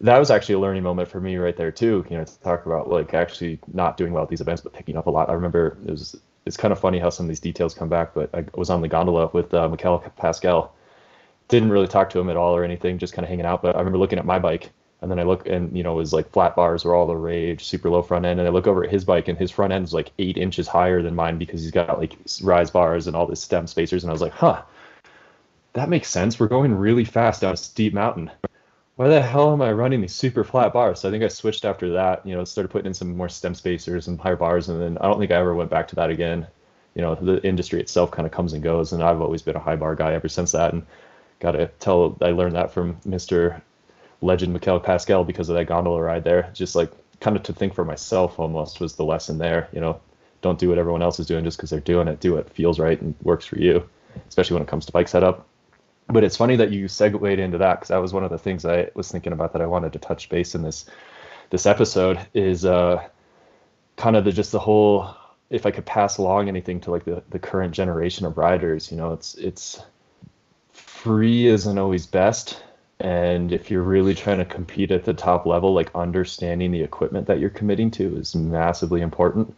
that 0.00 0.18
was 0.18 0.30
actually 0.30 0.56
a 0.56 0.58
learning 0.58 0.82
moment 0.82 1.08
for 1.08 1.20
me 1.20 1.36
right 1.36 1.56
there 1.56 1.70
too. 1.70 2.04
You 2.10 2.18
know, 2.18 2.24
to 2.24 2.40
talk 2.40 2.66
about 2.66 2.88
like 2.90 3.14
actually 3.14 3.58
not 3.72 3.96
doing 3.96 4.12
well 4.12 4.24
at 4.24 4.28
these 4.28 4.40
events, 4.40 4.62
but 4.62 4.72
picking 4.72 4.96
up 4.96 5.06
a 5.06 5.10
lot. 5.10 5.30
I 5.30 5.34
remember 5.34 5.76
it 5.86 5.90
was 5.90 6.16
it's 6.46 6.56
kind 6.56 6.72
of 6.72 6.78
funny 6.78 6.98
how 6.98 7.10
some 7.10 7.26
of 7.26 7.28
these 7.28 7.40
details 7.40 7.74
come 7.74 7.88
back, 7.88 8.14
but 8.14 8.34
I 8.34 8.44
was 8.54 8.70
on 8.70 8.82
the 8.82 8.88
gondola 8.88 9.30
with 9.32 9.54
uh, 9.54 9.68
Mickael 9.68 10.14
Pascal. 10.16 10.74
Didn't 11.48 11.70
really 11.70 11.86
talk 11.86 12.10
to 12.10 12.20
him 12.20 12.28
at 12.28 12.36
all 12.36 12.56
or 12.56 12.64
anything, 12.64 12.98
just 12.98 13.12
kind 13.12 13.24
of 13.24 13.28
hanging 13.28 13.46
out. 13.46 13.62
But 13.62 13.76
I 13.76 13.78
remember 13.78 13.98
looking 13.98 14.18
at 14.18 14.26
my 14.26 14.38
bike 14.38 14.70
and 15.00 15.10
then 15.10 15.18
I 15.18 15.24
look 15.24 15.46
and 15.46 15.76
you 15.76 15.82
know 15.82 15.92
it 15.92 15.96
was 15.96 16.12
like 16.14 16.30
flat 16.30 16.56
bars 16.56 16.84
were 16.84 16.94
all 16.94 17.06
the 17.06 17.16
rage, 17.16 17.64
super 17.64 17.90
low 17.90 18.02
front 18.02 18.24
end. 18.24 18.40
And 18.40 18.48
I 18.48 18.52
look 18.52 18.66
over 18.66 18.84
at 18.84 18.90
his 18.90 19.04
bike 19.04 19.28
and 19.28 19.38
his 19.38 19.50
front 19.50 19.72
end 19.72 19.84
is 19.84 19.94
like 19.94 20.12
eight 20.18 20.36
inches 20.36 20.66
higher 20.66 21.02
than 21.02 21.14
mine 21.14 21.38
because 21.38 21.62
he's 21.62 21.70
got 21.70 21.98
like 21.98 22.16
rise 22.42 22.70
bars 22.70 23.06
and 23.06 23.14
all 23.14 23.26
this 23.26 23.42
stem 23.42 23.66
spacers. 23.66 24.02
And 24.02 24.10
I 24.10 24.12
was 24.12 24.22
like, 24.22 24.32
huh, 24.32 24.62
that 25.74 25.88
makes 25.88 26.08
sense. 26.08 26.40
We're 26.40 26.48
going 26.48 26.74
really 26.74 27.04
fast 27.04 27.42
down 27.42 27.52
a 27.52 27.56
steep 27.56 27.92
mountain. 27.92 28.30
Why 28.96 29.08
the 29.08 29.20
hell 29.20 29.52
am 29.52 29.60
I 29.60 29.72
running 29.72 30.00
these 30.00 30.14
super 30.14 30.44
flat 30.44 30.72
bars? 30.72 31.00
So 31.00 31.08
I 31.08 31.12
think 31.12 31.24
I 31.24 31.28
switched 31.28 31.64
after 31.64 31.90
that. 31.94 32.24
You 32.24 32.34
know, 32.36 32.44
started 32.44 32.68
putting 32.68 32.86
in 32.86 32.94
some 32.94 33.16
more 33.16 33.28
stem 33.28 33.54
spacers 33.54 34.06
and 34.06 34.20
higher 34.20 34.36
bars, 34.36 34.68
and 34.68 34.80
then 34.80 34.98
I 34.98 35.08
don't 35.08 35.18
think 35.18 35.32
I 35.32 35.36
ever 35.36 35.54
went 35.54 35.70
back 35.70 35.88
to 35.88 35.96
that 35.96 36.10
again. 36.10 36.46
You 36.94 37.02
know, 37.02 37.16
the 37.16 37.44
industry 37.44 37.80
itself 37.80 38.12
kind 38.12 38.24
of 38.24 38.32
comes 38.32 38.52
and 38.52 38.62
goes, 38.62 38.92
and 38.92 39.02
I've 39.02 39.20
always 39.20 39.42
been 39.42 39.56
a 39.56 39.60
high 39.60 39.74
bar 39.76 39.96
guy 39.96 40.12
ever 40.12 40.28
since 40.28 40.52
that. 40.52 40.72
And 40.72 40.86
got 41.40 41.52
to 41.52 41.66
tell, 41.80 42.16
I 42.22 42.30
learned 42.30 42.54
that 42.54 42.72
from 42.72 42.96
Mr 43.00 43.60
legend 44.20 44.56
Mickael 44.56 44.82
Pascal 44.82 45.24
because 45.24 45.48
of 45.48 45.56
that 45.56 45.66
gondola 45.66 46.00
ride 46.00 46.22
there. 46.22 46.50
Just 46.54 46.76
like 46.76 46.92
kind 47.18 47.36
of 47.36 47.42
to 47.44 47.52
think 47.52 47.74
for 47.74 47.84
myself 47.84 48.38
almost 48.38 48.80
was 48.80 48.94
the 48.94 49.04
lesson 49.04 49.38
there. 49.38 49.68
You 49.72 49.80
know, 49.80 50.00
don't 50.40 50.58
do 50.58 50.68
what 50.68 50.78
everyone 50.78 51.02
else 51.02 51.18
is 51.18 51.26
doing 51.26 51.44
just 51.44 51.56
because 51.56 51.70
they're 51.70 51.80
doing 51.80 52.06
it. 52.06 52.20
Do 52.20 52.34
what 52.34 52.48
feels 52.48 52.78
right 52.78 53.00
and 53.00 53.16
works 53.22 53.44
for 53.44 53.58
you, 53.58 53.88
especially 54.28 54.54
when 54.54 54.62
it 54.62 54.68
comes 54.68 54.86
to 54.86 54.92
bike 54.92 55.08
setup. 55.08 55.48
But 56.08 56.24
it's 56.24 56.36
funny 56.36 56.56
that 56.56 56.70
you 56.70 56.86
segued 56.88 57.38
into 57.38 57.58
that 57.58 57.76
because 57.76 57.88
that 57.88 57.98
was 57.98 58.12
one 58.12 58.24
of 58.24 58.30
the 58.30 58.38
things 58.38 58.64
I 58.64 58.90
was 58.94 59.10
thinking 59.10 59.32
about 59.32 59.52
that 59.52 59.62
I 59.62 59.66
wanted 59.66 59.92
to 59.94 59.98
touch 59.98 60.28
base 60.28 60.54
in 60.54 60.62
this 60.62 60.84
this 61.50 61.66
episode 61.66 62.18
is 62.34 62.64
uh, 62.64 63.06
kind 63.96 64.16
of 64.16 64.24
the 64.24 64.32
just 64.32 64.52
the 64.52 64.58
whole 64.58 65.14
if 65.50 65.66
I 65.66 65.70
could 65.70 65.86
pass 65.86 66.18
along 66.18 66.48
anything 66.48 66.80
to 66.80 66.90
like 66.90 67.04
the, 67.04 67.22
the 67.30 67.38
current 67.38 67.74
generation 67.74 68.26
of 68.26 68.38
riders, 68.38 68.90
you 68.90 68.96
know, 68.96 69.12
it's 69.12 69.34
it's 69.36 69.80
free 70.72 71.46
isn't 71.46 71.78
always 71.78 72.06
best 72.06 72.62
and 73.00 73.52
if 73.52 73.70
you're 73.70 73.82
really 73.82 74.14
trying 74.14 74.38
to 74.38 74.44
compete 74.44 74.90
at 74.90 75.04
the 75.04 75.12
top 75.12 75.46
level, 75.46 75.74
like 75.74 75.90
understanding 75.94 76.70
the 76.70 76.82
equipment 76.82 77.26
that 77.26 77.40
you're 77.40 77.50
committing 77.50 77.90
to 77.92 78.16
is 78.16 78.34
massively 78.34 79.00
important. 79.00 79.54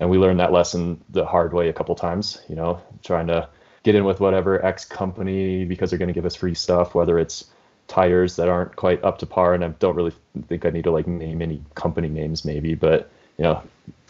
And 0.00 0.08
we 0.08 0.18
learned 0.18 0.40
that 0.40 0.52
lesson 0.52 1.02
the 1.10 1.26
hard 1.26 1.52
way 1.52 1.68
a 1.68 1.72
couple 1.72 1.94
times, 1.96 2.40
you 2.48 2.54
know, 2.54 2.80
trying 3.02 3.26
to 3.26 3.48
get 3.88 3.94
in 3.94 4.04
with 4.04 4.20
whatever 4.20 4.62
X 4.64 4.84
company 4.84 5.64
because 5.64 5.88
they're 5.88 5.98
going 5.98 6.08
to 6.08 6.14
give 6.14 6.26
us 6.26 6.34
free 6.34 6.52
stuff, 6.52 6.94
whether 6.94 7.18
it's 7.18 7.46
tires 7.86 8.36
that 8.36 8.46
aren't 8.46 8.76
quite 8.76 9.02
up 9.02 9.16
to 9.18 9.26
par. 9.26 9.54
And 9.54 9.64
I 9.64 9.68
don't 9.68 9.96
really 9.96 10.12
think 10.46 10.66
I 10.66 10.70
need 10.70 10.84
to 10.84 10.90
like 10.90 11.06
name 11.06 11.40
any 11.40 11.62
company 11.74 12.08
names, 12.08 12.44
maybe, 12.44 12.74
but 12.74 13.10
you 13.38 13.44
know, 13.44 13.62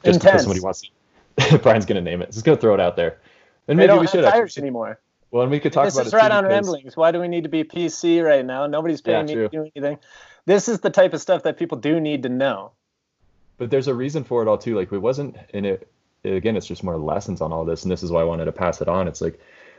just 0.03 0.17
Intense. 0.17 0.25
because 0.25 0.43
somebody 0.43 0.61
wants 0.61 0.83
to, 1.39 1.59
Brian's 1.63 1.87
going 1.87 2.03
to 2.03 2.11
name 2.11 2.23
it. 2.23 2.33
Just 2.33 2.45
going 2.45 2.59
to 2.59 2.61
throw 2.61 2.75
it 2.75 2.81
out 2.81 2.97
there. 2.97 3.19
And 3.69 3.79
maybe 3.79 3.93
we 3.93 4.09
should 4.09 4.25
tires 4.25 4.51
actually. 4.51 4.63
anymore. 4.63 4.99
Well, 5.31 5.43
and 5.43 5.51
we 5.53 5.61
could 5.61 5.73
talk 5.73 5.85
this 5.85 5.95
about 5.95 6.07
is 6.07 6.13
right 6.13 6.33
on 6.33 6.45
ramblings. 6.45 6.97
Why 6.97 7.13
do 7.13 7.21
we 7.21 7.29
need 7.29 7.45
to 7.45 7.49
be 7.49 7.63
PC 7.63 8.25
right 8.25 8.45
now? 8.45 8.67
Nobody's 8.67 9.01
paying 9.01 9.29
yeah, 9.29 9.35
me 9.35 9.41
to 9.43 9.49
do 9.49 9.71
anything. 9.77 9.99
This 10.47 10.69
is 10.69 10.81
the 10.81 10.91
type 10.91 11.13
of 11.13 11.21
stuff 11.21 11.45
that 11.45 11.57
people 11.57 11.79
do 11.79 12.01
need 12.01 12.25
to 12.25 12.29
know. 12.29 12.73
But 13.59 13.71
there's 13.71 13.87
a 13.87 13.95
reason 13.95 14.25
for 14.25 14.43
it 14.43 14.49
all 14.49 14.59
too. 14.59 14.75
Like 14.75 14.91
it 14.91 14.99
wasn't 14.99 15.37
in 15.51 15.65
it. 15.65 15.89
Again, 16.25 16.57
it's 16.57 16.67
just 16.67 16.83
more 16.83 16.97
lessons 16.97 17.41
on 17.41 17.53
all 17.53 17.65
this, 17.65 17.85
and 17.85 17.93
this 17.93 18.03
is 18.03 18.11
why 18.11 18.23
I 18.23 18.25
wanted 18.25 18.47
to 18.47 18.53
pass 18.53 18.81
it 18.81 18.89
on. 18.89 19.07
It's 19.07 19.21
like 19.21 19.39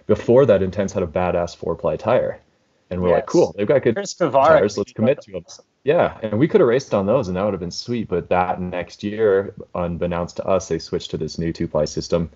before 0.10 0.46
that, 0.46 0.62
Intense 0.62 0.92
had 0.92 1.04
a 1.04 1.08
badass 1.08 1.56
four 1.56 1.76
ply 1.76 1.96
tire, 1.96 2.42
and 2.90 3.02
we're 3.02 3.10
yes. 3.10 3.16
like, 3.18 3.26
cool, 3.28 3.56
they've 3.58 3.68
got 3.68 3.82
good 3.82 3.96
tires. 3.96 4.78
Let's 4.78 4.92
commit 4.92 5.22
to 5.22 5.32
them. 5.32 5.46
Yeah, 5.86 6.18
and 6.22 6.38
we 6.38 6.50
could 6.50 6.60
have 6.60 6.68
raced 6.68 6.94
on 6.94 7.06
those, 7.06 7.30
and 7.30 7.38
that 7.38 7.46
would 7.46 7.54
have 7.54 7.62
been 7.62 7.72
sweet. 7.72 8.10
But 8.10 8.28
that 8.30 8.60
next 8.60 9.04
year, 9.04 9.54
unbeknownst 9.74 10.36
to 10.38 10.46
us, 10.46 10.68
they 10.68 10.80
switched 10.80 11.12
to 11.12 11.18
this 11.18 11.38
new 11.38 11.54
two 11.54 11.70
ply 11.70 11.86
system 11.86 12.30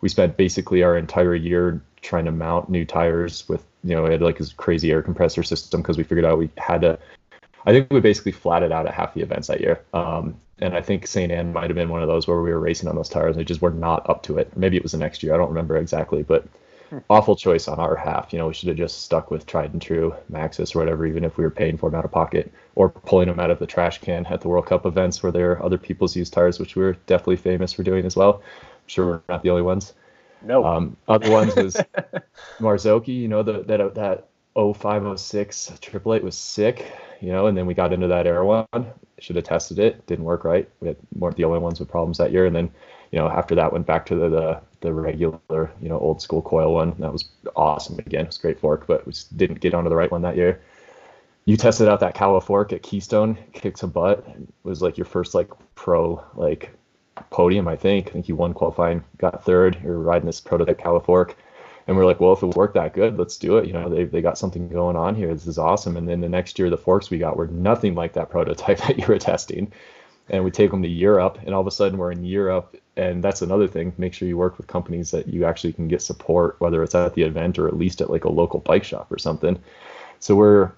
we 0.00 0.08
spent 0.08 0.36
basically 0.36 0.82
our 0.82 0.96
entire 0.96 1.34
year 1.34 1.82
trying 2.02 2.24
to 2.24 2.32
mount 2.32 2.68
new 2.68 2.84
tires 2.84 3.48
with 3.48 3.64
you 3.84 3.94
know 3.94 4.02
we 4.02 4.10
had 4.10 4.22
like 4.22 4.38
this 4.38 4.52
crazy 4.52 4.90
air 4.90 5.02
compressor 5.02 5.42
system 5.42 5.82
because 5.82 5.98
we 5.98 6.04
figured 6.04 6.24
out 6.24 6.38
we 6.38 6.50
had 6.56 6.80
to 6.80 6.98
i 7.66 7.72
think 7.72 7.90
we 7.90 8.00
basically 8.00 8.32
flatted 8.32 8.72
out 8.72 8.86
at 8.86 8.94
half 8.94 9.14
the 9.14 9.20
events 9.20 9.48
that 9.48 9.60
year 9.60 9.80
um, 9.92 10.34
and 10.58 10.74
i 10.74 10.80
think 10.80 11.06
st 11.06 11.30
anne 11.30 11.52
might 11.52 11.68
have 11.68 11.74
been 11.74 11.88
one 11.88 12.02
of 12.02 12.08
those 12.08 12.26
where 12.26 12.40
we 12.40 12.50
were 12.50 12.60
racing 12.60 12.88
on 12.88 12.96
those 12.96 13.08
tires 13.08 13.36
and 13.36 13.40
they 13.40 13.44
just 13.44 13.62
were 13.62 13.70
not 13.70 14.08
up 14.08 14.22
to 14.22 14.38
it 14.38 14.54
maybe 14.56 14.76
it 14.76 14.82
was 14.82 14.92
the 14.92 14.98
next 14.98 15.22
year 15.22 15.34
i 15.34 15.36
don't 15.36 15.48
remember 15.48 15.76
exactly 15.76 16.22
but. 16.22 16.46
Awful 17.08 17.36
choice 17.36 17.68
on 17.68 17.78
our 17.78 17.94
half 17.94 18.32
you 18.32 18.38
know 18.38 18.48
we 18.48 18.54
should 18.54 18.68
have 18.68 18.76
just 18.76 19.02
stuck 19.02 19.30
with 19.30 19.46
tried 19.46 19.72
and 19.72 19.82
true 19.82 20.14
maxxis 20.30 20.74
or 20.74 20.80
whatever 20.80 21.06
even 21.06 21.24
if 21.24 21.36
we 21.36 21.44
were 21.44 21.50
paying 21.50 21.76
for 21.76 21.90
them 21.90 21.98
out 21.98 22.04
of 22.04 22.10
pocket 22.10 22.52
or 22.74 22.88
pulling 22.88 23.28
them 23.28 23.40
out 23.40 23.50
of 23.50 23.58
the 23.58 23.66
trash 23.66 23.98
can 23.98 24.26
at 24.26 24.40
the 24.40 24.48
world 24.48 24.66
cup 24.66 24.86
events 24.86 25.22
where 25.22 25.32
there 25.32 25.52
are 25.52 25.62
other 25.62 25.78
people's 25.78 26.16
used 26.16 26.32
tires 26.32 26.58
which 26.58 26.76
we 26.76 26.82
we're 26.82 26.94
definitely 27.06 27.36
famous 27.36 27.72
for 27.72 27.82
doing 27.82 28.04
as 28.04 28.16
well 28.16 28.42
I'm 28.80 28.88
sure 28.88 29.06
we're 29.06 29.20
not 29.28 29.42
the 29.42 29.50
only 29.50 29.62
ones. 29.62 29.92
No. 30.42 30.64
Um, 30.64 30.96
other 31.06 31.30
ones 31.30 31.54
was 31.54 31.76
Marzocchi, 32.60 33.14
you 33.14 33.28
know, 33.28 33.42
the, 33.42 33.62
that 33.64 33.94
that 33.94 34.28
0506 34.54 35.72
Triple 35.80 36.14
Eight 36.14 36.24
was 36.24 36.36
sick, 36.36 36.90
you 37.20 37.30
know, 37.32 37.46
and 37.46 37.56
then 37.56 37.66
we 37.66 37.74
got 37.74 37.92
into 37.92 38.08
that 38.08 38.26
Air 38.26 38.44
one. 38.44 38.66
Should 39.18 39.36
have 39.36 39.44
tested 39.44 39.78
it. 39.78 40.06
Didn't 40.06 40.24
work 40.24 40.44
right. 40.44 40.68
We 40.80 40.88
had 40.88 40.96
more 41.14 41.32
the 41.32 41.44
only 41.44 41.58
ones 41.58 41.78
with 41.78 41.90
problems 41.90 42.18
that 42.18 42.32
year. 42.32 42.46
And 42.46 42.56
then, 42.56 42.70
you 43.10 43.18
know, 43.18 43.28
after 43.28 43.54
that 43.56 43.72
went 43.72 43.86
back 43.86 44.06
to 44.06 44.14
the, 44.14 44.28
the 44.28 44.60
the 44.80 44.92
regular, 44.92 45.70
you 45.80 45.88
know, 45.88 45.98
old 45.98 46.22
school 46.22 46.42
coil 46.42 46.74
one. 46.74 46.94
That 46.98 47.12
was 47.12 47.28
awesome 47.56 47.98
again. 47.98 48.22
It 48.22 48.28
was 48.28 48.38
great 48.38 48.60
fork, 48.60 48.86
but 48.86 49.06
we 49.06 49.12
didn't 49.36 49.60
get 49.60 49.74
onto 49.74 49.90
the 49.90 49.96
right 49.96 50.10
one 50.10 50.22
that 50.22 50.36
year. 50.36 50.60
You 51.44 51.56
tested 51.56 51.88
out 51.88 52.00
that 52.00 52.14
Kawa 52.14 52.40
fork 52.40 52.72
at 52.72 52.82
Keystone, 52.82 53.36
kicked 53.52 53.82
a 53.82 53.86
butt. 53.86 54.24
It 54.28 54.48
was 54.62 54.82
like 54.82 54.96
your 54.96 55.06
first 55.06 55.34
like 55.34 55.50
pro 55.74 56.22
like 56.34 56.70
podium, 57.30 57.68
I 57.68 57.76
think. 57.76 58.08
I 58.08 58.12
think 58.12 58.28
you 58.28 58.36
won 58.36 58.54
qualifying, 58.54 59.04
got 59.18 59.44
third. 59.44 59.78
You're 59.82 59.98
riding 59.98 60.26
this 60.26 60.40
prototype 60.40 60.78
Kawa 60.78 61.00
fork. 61.00 61.36
And 61.86 61.96
we're 61.96 62.06
like, 62.06 62.20
well, 62.20 62.32
if 62.32 62.42
it 62.42 62.54
worked 62.54 62.74
that 62.74 62.94
good, 62.94 63.18
let's 63.18 63.36
do 63.36 63.56
it. 63.56 63.66
You 63.66 63.72
know, 63.72 63.88
they, 63.88 64.04
they 64.04 64.22
got 64.22 64.38
something 64.38 64.68
going 64.68 64.96
on 64.96 65.16
here. 65.16 65.34
This 65.34 65.48
is 65.48 65.58
awesome. 65.58 65.96
And 65.96 66.08
then 66.08 66.20
the 66.20 66.28
next 66.28 66.58
year, 66.58 66.70
the 66.70 66.76
forks 66.76 67.10
we 67.10 67.18
got 67.18 67.36
were 67.36 67.48
nothing 67.48 67.96
like 67.96 68.12
that 68.12 68.30
prototype 68.30 68.78
that 68.86 68.98
you 68.98 69.06
were 69.06 69.18
testing. 69.18 69.72
And 70.30 70.44
we 70.44 70.50
take 70.50 70.70
them 70.70 70.82
to 70.82 70.88
Europe, 70.88 71.38
and 71.44 71.54
all 71.54 71.60
of 71.60 71.66
a 71.66 71.72
sudden 71.72 71.98
we're 71.98 72.12
in 72.12 72.24
Europe. 72.24 72.76
And 72.96 73.22
that's 73.22 73.42
another 73.42 73.66
thing. 73.66 73.92
Make 73.98 74.14
sure 74.14 74.28
you 74.28 74.36
work 74.36 74.56
with 74.58 74.66
companies 74.66 75.10
that 75.10 75.26
you 75.26 75.44
actually 75.44 75.72
can 75.72 75.88
get 75.88 76.02
support, 76.02 76.56
whether 76.60 76.82
it's 76.82 76.94
at 76.94 77.14
the 77.14 77.22
event 77.22 77.58
or 77.58 77.66
at 77.66 77.76
least 77.76 78.00
at 78.00 78.10
like 78.10 78.24
a 78.24 78.30
local 78.30 78.60
bike 78.60 78.84
shop 78.84 79.10
or 79.10 79.18
something. 79.18 79.58
So 80.20 80.36
we're 80.36 80.72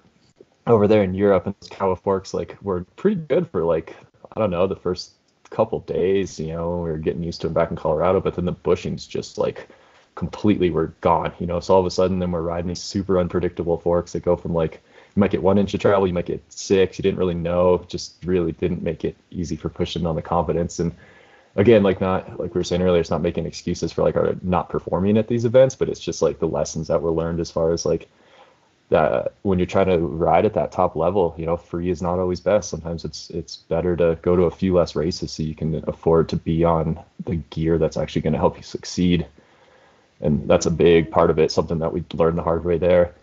over 0.65 0.87
there 0.87 1.03
in 1.03 1.13
Europe, 1.13 1.45
and 1.45 1.55
Kawa 1.69 1.95
forks 1.95 2.33
like 2.33 2.57
were 2.61 2.85
pretty 2.95 3.21
good 3.21 3.49
for 3.49 3.63
like 3.63 3.95
I 4.35 4.39
don't 4.39 4.51
know 4.51 4.65
the 4.67 4.75
first 4.75 5.13
couple 5.53 5.79
days, 5.81 6.39
you 6.39 6.47
know, 6.47 6.81
we 6.81 6.89
were 6.89 6.97
getting 6.97 7.23
used 7.23 7.41
to 7.41 7.47
them 7.47 7.53
back 7.53 7.69
in 7.69 7.77
Colorado, 7.77 8.19
but 8.19 8.35
then 8.35 8.45
the 8.45 8.53
bushings 8.53 9.07
just 9.07 9.37
like 9.37 9.69
completely 10.15 10.69
were 10.69 10.87
gone, 11.01 11.31
you 11.39 11.45
know. 11.45 11.59
So 11.59 11.75
all 11.75 11.79
of 11.79 11.85
a 11.85 11.91
sudden, 11.91 12.19
then 12.19 12.31
we're 12.31 12.41
riding 12.41 12.67
these 12.67 12.81
super 12.81 13.19
unpredictable 13.19 13.77
forks 13.77 14.13
that 14.13 14.23
go 14.23 14.35
from 14.35 14.53
like 14.53 14.83
you 15.15 15.19
might 15.19 15.31
get 15.31 15.43
one 15.43 15.57
inch 15.57 15.73
of 15.73 15.79
travel, 15.79 16.07
you 16.07 16.13
might 16.13 16.25
get 16.25 16.43
six. 16.51 16.97
You 16.97 17.03
didn't 17.03 17.19
really 17.19 17.35
know, 17.35 17.85
just 17.87 18.15
really 18.25 18.51
didn't 18.51 18.81
make 18.81 19.05
it 19.05 19.15
easy 19.29 19.55
for 19.55 19.69
pushing 19.69 20.05
on 20.05 20.15
the 20.15 20.21
confidence. 20.21 20.79
And 20.79 20.91
again, 21.55 21.83
like 21.83 22.01
not 22.01 22.39
like 22.39 22.53
we 22.53 22.59
were 22.59 22.63
saying 22.63 22.81
earlier, 22.81 23.01
it's 23.01 23.11
not 23.11 23.21
making 23.21 23.45
excuses 23.45 23.91
for 23.91 24.01
like 24.01 24.15
our 24.15 24.35
not 24.41 24.69
performing 24.69 25.17
at 25.17 25.27
these 25.27 25.45
events, 25.45 25.75
but 25.75 25.89
it's 25.89 25.99
just 25.99 26.21
like 26.21 26.39
the 26.39 26.47
lessons 26.47 26.87
that 26.87 27.01
were 27.01 27.11
learned 27.11 27.39
as 27.39 27.51
far 27.51 27.71
as 27.71 27.85
like 27.85 28.09
that 28.89 29.33
when 29.43 29.59
you're 29.59 29.65
trying 29.65 29.87
to 29.87 29.97
ride 29.97 30.45
at 30.45 30.53
that 30.55 30.71
top 30.71 30.95
level, 30.95 31.33
you 31.37 31.45
know, 31.45 31.57
free 31.57 31.89
is 31.89 32.01
not 32.01 32.19
always 32.19 32.39
best. 32.39 32.69
Sometimes 32.69 33.05
it's 33.05 33.29
it's 33.29 33.57
better 33.57 33.95
to 33.95 34.17
go 34.21 34.35
to 34.35 34.43
a 34.43 34.51
few 34.51 34.73
less 34.73 34.95
races 34.95 35.31
so 35.31 35.43
you 35.43 35.55
can 35.55 35.83
afford 35.87 36.29
to 36.29 36.37
be 36.37 36.63
on 36.63 36.99
the 37.25 37.35
gear 37.35 37.77
that's 37.77 37.97
actually 37.97 38.23
going 38.23 38.33
to 38.33 38.39
help 38.39 38.57
you 38.57 38.63
succeed. 38.63 39.27
And 40.21 40.47
that's 40.47 40.65
a 40.65 40.71
big 40.71 41.11
part 41.11 41.29
of 41.29 41.37
it, 41.39 41.51
something 41.51 41.79
that 41.79 41.91
we 41.91 42.03
learned 42.13 42.37
the 42.37 42.43
hard 42.43 42.63
way 42.63 42.77
there. 42.77 43.13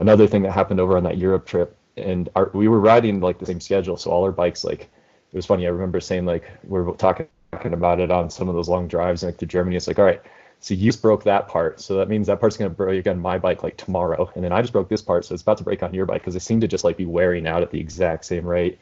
Another 0.00 0.26
thing 0.26 0.42
that 0.42 0.52
happened 0.52 0.80
over 0.80 0.96
on 0.96 1.04
that 1.04 1.18
Europe 1.18 1.46
trip, 1.46 1.76
and 1.96 2.28
our, 2.34 2.50
we 2.54 2.68
were 2.68 2.80
riding 2.80 3.20
like 3.20 3.38
the 3.38 3.46
same 3.46 3.60
schedule, 3.60 3.96
so 3.96 4.10
all 4.10 4.24
our 4.24 4.32
bikes 4.32 4.64
like 4.64 4.82
it 4.82 5.36
was 5.36 5.46
funny. 5.46 5.66
I 5.66 5.70
remember 5.70 6.00
saying 6.00 6.24
like 6.24 6.50
we 6.64 6.80
are 6.80 6.92
talking 6.94 7.26
talking 7.52 7.72
about 7.72 8.00
it 8.00 8.10
on 8.10 8.30
some 8.30 8.48
of 8.48 8.54
those 8.54 8.68
long 8.68 8.88
drives 8.88 9.22
like 9.22 9.36
to 9.38 9.46
Germany. 9.46 9.76
It's 9.76 9.86
like, 9.86 9.98
all 9.98 10.04
right, 10.04 10.22
so 10.60 10.74
you 10.74 10.90
just 10.90 11.02
broke 11.02 11.24
that 11.24 11.48
part. 11.48 11.80
So 11.80 11.96
that 11.96 12.08
means 12.08 12.26
that 12.26 12.38
part's 12.38 12.56
to 12.56 12.68
break 12.68 13.06
on 13.06 13.18
my 13.18 13.38
bike 13.38 13.62
like 13.62 13.76
tomorrow. 13.76 14.30
And 14.34 14.44
then 14.44 14.52
I 14.52 14.60
just 14.60 14.72
broke 14.72 14.88
this 14.88 15.02
part. 15.02 15.24
So 15.24 15.34
it's 15.34 15.42
about 15.42 15.58
to 15.58 15.64
break 15.64 15.82
on 15.82 15.92
your 15.92 16.06
bike 16.06 16.20
because 16.22 16.34
they 16.34 16.40
seem 16.40 16.60
to 16.60 16.68
just 16.68 16.84
like 16.84 16.96
be 16.96 17.06
wearing 17.06 17.46
out 17.46 17.62
at 17.62 17.70
the 17.70 17.80
exact 17.80 18.24
same 18.24 18.46
rate. 18.46 18.78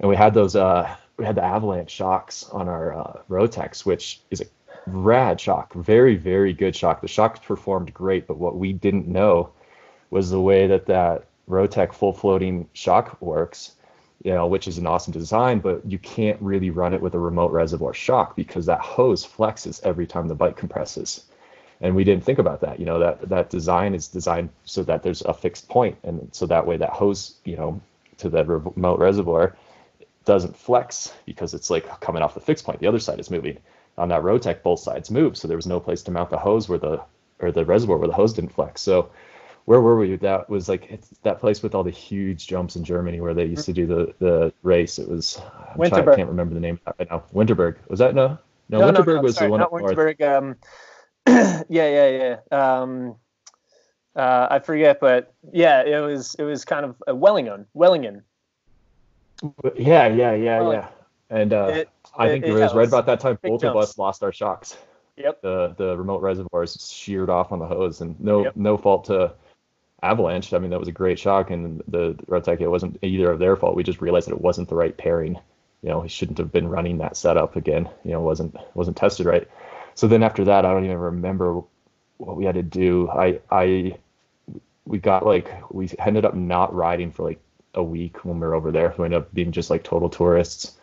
And 0.00 0.08
we 0.08 0.16
had 0.16 0.32
those, 0.32 0.56
uh, 0.56 0.96
we 1.16 1.24
had 1.24 1.34
the 1.34 1.44
avalanche 1.44 1.90
shocks 1.90 2.44
on 2.50 2.68
our 2.68 2.94
uh, 2.96 3.22
Rotecs, 3.28 3.84
which 3.84 4.22
is 4.30 4.40
a 4.40 4.46
rad 4.86 5.40
shock, 5.40 5.74
very 5.74 6.16
very 6.16 6.52
good 6.52 6.74
shock. 6.74 7.00
The 7.00 7.08
shock 7.08 7.42
performed 7.44 7.92
great, 7.94 8.26
but 8.26 8.38
what 8.38 8.56
we 8.56 8.72
didn't 8.72 9.06
know 9.06 9.50
was 10.12 10.30
the 10.30 10.40
way 10.40 10.66
that 10.66 10.84
that 10.86 11.24
Rotec 11.48 11.94
full 11.94 12.12
floating 12.12 12.68
shock 12.74 13.20
works. 13.20 13.72
You 14.22 14.32
know, 14.32 14.46
which 14.46 14.68
is 14.68 14.78
an 14.78 14.86
awesome 14.86 15.12
design, 15.12 15.58
but 15.58 15.84
you 15.84 15.98
can't 15.98 16.40
really 16.40 16.70
run 16.70 16.94
it 16.94 17.02
with 17.02 17.14
a 17.14 17.18
remote 17.18 17.50
reservoir 17.50 17.92
shock 17.92 18.36
because 18.36 18.66
that 18.66 18.78
hose 18.78 19.26
flexes 19.26 19.82
every 19.82 20.06
time 20.06 20.28
the 20.28 20.36
bike 20.36 20.56
compresses. 20.56 21.24
And 21.80 21.96
we 21.96 22.04
didn't 22.04 22.22
think 22.22 22.38
about 22.38 22.60
that 22.60 22.78
you 22.78 22.86
know 22.86 23.00
that 23.00 23.28
that 23.30 23.50
design 23.50 23.94
is 23.94 24.06
designed 24.06 24.50
so 24.64 24.84
that 24.84 25.02
there's 25.02 25.22
a 25.22 25.34
fixed 25.34 25.68
point 25.68 25.98
and 26.04 26.28
so 26.30 26.46
that 26.46 26.64
way 26.64 26.76
that 26.76 26.90
hose 26.90 27.34
you 27.44 27.56
know 27.56 27.80
to 28.18 28.28
the 28.28 28.44
remote 28.44 29.00
reservoir 29.00 29.56
doesn't 30.24 30.56
flex 30.56 31.12
because 31.26 31.52
it's 31.52 31.68
like 31.68 31.84
coming 32.00 32.22
off 32.22 32.34
the 32.34 32.40
fixed 32.40 32.64
point. 32.64 32.78
The 32.78 32.86
other 32.86 33.00
side 33.00 33.18
is 33.18 33.28
moving. 33.28 33.58
On 33.98 34.08
that 34.10 34.22
rotec 34.22 34.62
both 34.62 34.78
sides 34.78 35.10
move 35.10 35.36
so 35.36 35.48
there 35.48 35.56
was 35.56 35.66
no 35.66 35.80
place 35.80 36.02
to 36.04 36.12
mount 36.12 36.30
the 36.30 36.38
hose 36.38 36.68
where 36.68 36.78
the 36.78 37.02
or 37.40 37.50
the 37.50 37.64
reservoir 37.64 37.98
where 37.98 38.06
the 38.06 38.14
hose 38.14 38.34
didn't 38.34 38.52
flex. 38.52 38.80
So 38.82 39.10
where 39.64 39.80
were 39.80 39.96
we 39.96 40.16
that 40.16 40.48
was 40.48 40.68
like 40.68 40.90
it's 40.90 41.08
that 41.22 41.38
place 41.40 41.62
with 41.62 41.74
all 41.74 41.84
the 41.84 41.90
huge 41.90 42.46
jumps 42.46 42.76
in 42.76 42.84
germany 42.84 43.20
where 43.20 43.34
they 43.34 43.44
used 43.44 43.64
to 43.64 43.72
do 43.72 43.86
the 43.86 44.14
the 44.18 44.52
race 44.62 44.98
it 44.98 45.08
was 45.08 45.40
I'm 45.70 45.88
trying, 45.88 46.08
i 46.08 46.16
can't 46.16 46.28
remember 46.28 46.54
the 46.54 46.60
name 46.60 46.80
right 46.98 47.08
now 47.10 47.22
winterberg 47.32 47.76
was 47.88 47.98
that 48.00 48.14
no 48.14 48.38
no, 48.68 48.78
no 48.78 48.92
winterberg 48.92 49.06
no, 49.06 49.14
no, 49.14 49.22
was 49.22 49.34
sorry, 49.36 49.46
the 49.46 49.50
one 49.50 49.60
not 49.60 49.70
winterberg 49.70 50.20
um 50.20 50.56
yeah, 51.26 51.62
yeah, 51.68 52.38
yeah. 52.50 52.80
Um, 52.80 53.14
uh, 54.16 54.48
I 54.50 54.58
forget, 54.58 54.98
but 55.00 55.32
yeah, 55.52 55.84
it 55.84 56.00
was 56.00 56.34
it 56.34 56.42
was 56.42 56.64
kind 56.64 56.84
of 56.84 57.00
a 57.06 57.14
Willingen, 57.14 57.66
Willingen. 57.76 58.22
Yeah, 59.76 60.08
yeah, 60.08 60.34
yeah, 60.34 60.60
well, 60.60 60.72
yeah. 60.72 60.88
And 61.30 61.52
uh, 61.52 61.70
it, 61.72 61.88
I 62.16 62.26
think 62.26 62.44
it, 62.44 62.50
it 62.50 62.54
was 62.54 62.74
right 62.74 62.88
about 62.88 63.06
that 63.06 63.20
time. 63.20 63.38
Both 63.40 63.60
jumps. 63.60 63.76
of 63.76 63.76
us 63.76 63.98
lost 63.98 64.24
our 64.24 64.32
shocks. 64.32 64.76
Yep. 65.16 65.42
The 65.42 65.74
the 65.78 65.96
remote 65.96 66.22
reservoirs 66.22 66.90
sheared 66.92 67.30
off 67.30 67.52
on 67.52 67.60
the 67.60 67.66
hose, 67.66 68.00
and 68.00 68.18
no 68.18 68.44
yep. 68.44 68.56
no 68.56 68.76
fault 68.76 69.04
to 69.04 69.32
Avalanche. 70.02 70.52
I 70.52 70.58
mean, 70.58 70.70
that 70.70 70.80
was 70.80 70.88
a 70.88 70.92
great 70.92 71.18
shock, 71.18 71.50
and 71.50 71.82
the 71.88 72.14
Rotec 72.26 72.60
it 72.60 72.68
wasn't 72.68 72.98
either 73.02 73.30
of 73.30 73.38
their 73.38 73.56
fault. 73.56 73.76
We 73.76 73.82
just 73.82 74.00
realized 74.00 74.26
that 74.28 74.34
it 74.34 74.40
wasn't 74.40 74.68
the 74.68 74.74
right 74.74 74.96
pairing. 74.96 75.38
You 75.82 75.88
know, 75.88 76.02
he 76.02 76.08
shouldn't 76.08 76.38
have 76.38 76.52
been 76.52 76.68
running 76.68 76.98
that 76.98 77.16
setup 77.16 77.56
again. 77.56 77.88
You 78.04 78.12
know, 78.12 78.20
wasn't 78.20 78.56
wasn't 78.74 78.96
tested 78.96 79.26
right 79.26 79.48
so 79.94 80.06
then 80.06 80.22
after 80.22 80.44
that, 80.44 80.64
I 80.64 80.72
don't 80.72 80.84
even 80.84 80.98
remember 80.98 81.62
what 82.16 82.36
we 82.36 82.44
had 82.44 82.54
to 82.54 82.62
do. 82.62 83.08
I 83.10 83.40
I 83.50 83.96
we 84.84 84.98
got 84.98 85.26
like 85.26 85.50
we 85.70 85.88
ended 85.98 86.24
up 86.24 86.34
not 86.34 86.74
riding 86.74 87.10
for 87.10 87.24
like 87.24 87.40
a 87.74 87.82
week 87.82 88.24
when 88.24 88.40
we 88.40 88.46
were 88.46 88.54
over 88.54 88.72
there. 88.72 88.94
We 88.98 89.04
ended 89.04 89.22
up 89.22 89.34
being 89.34 89.52
just 89.52 89.70
like 89.70 89.84
total 89.84 90.08
tourists, 90.08 90.78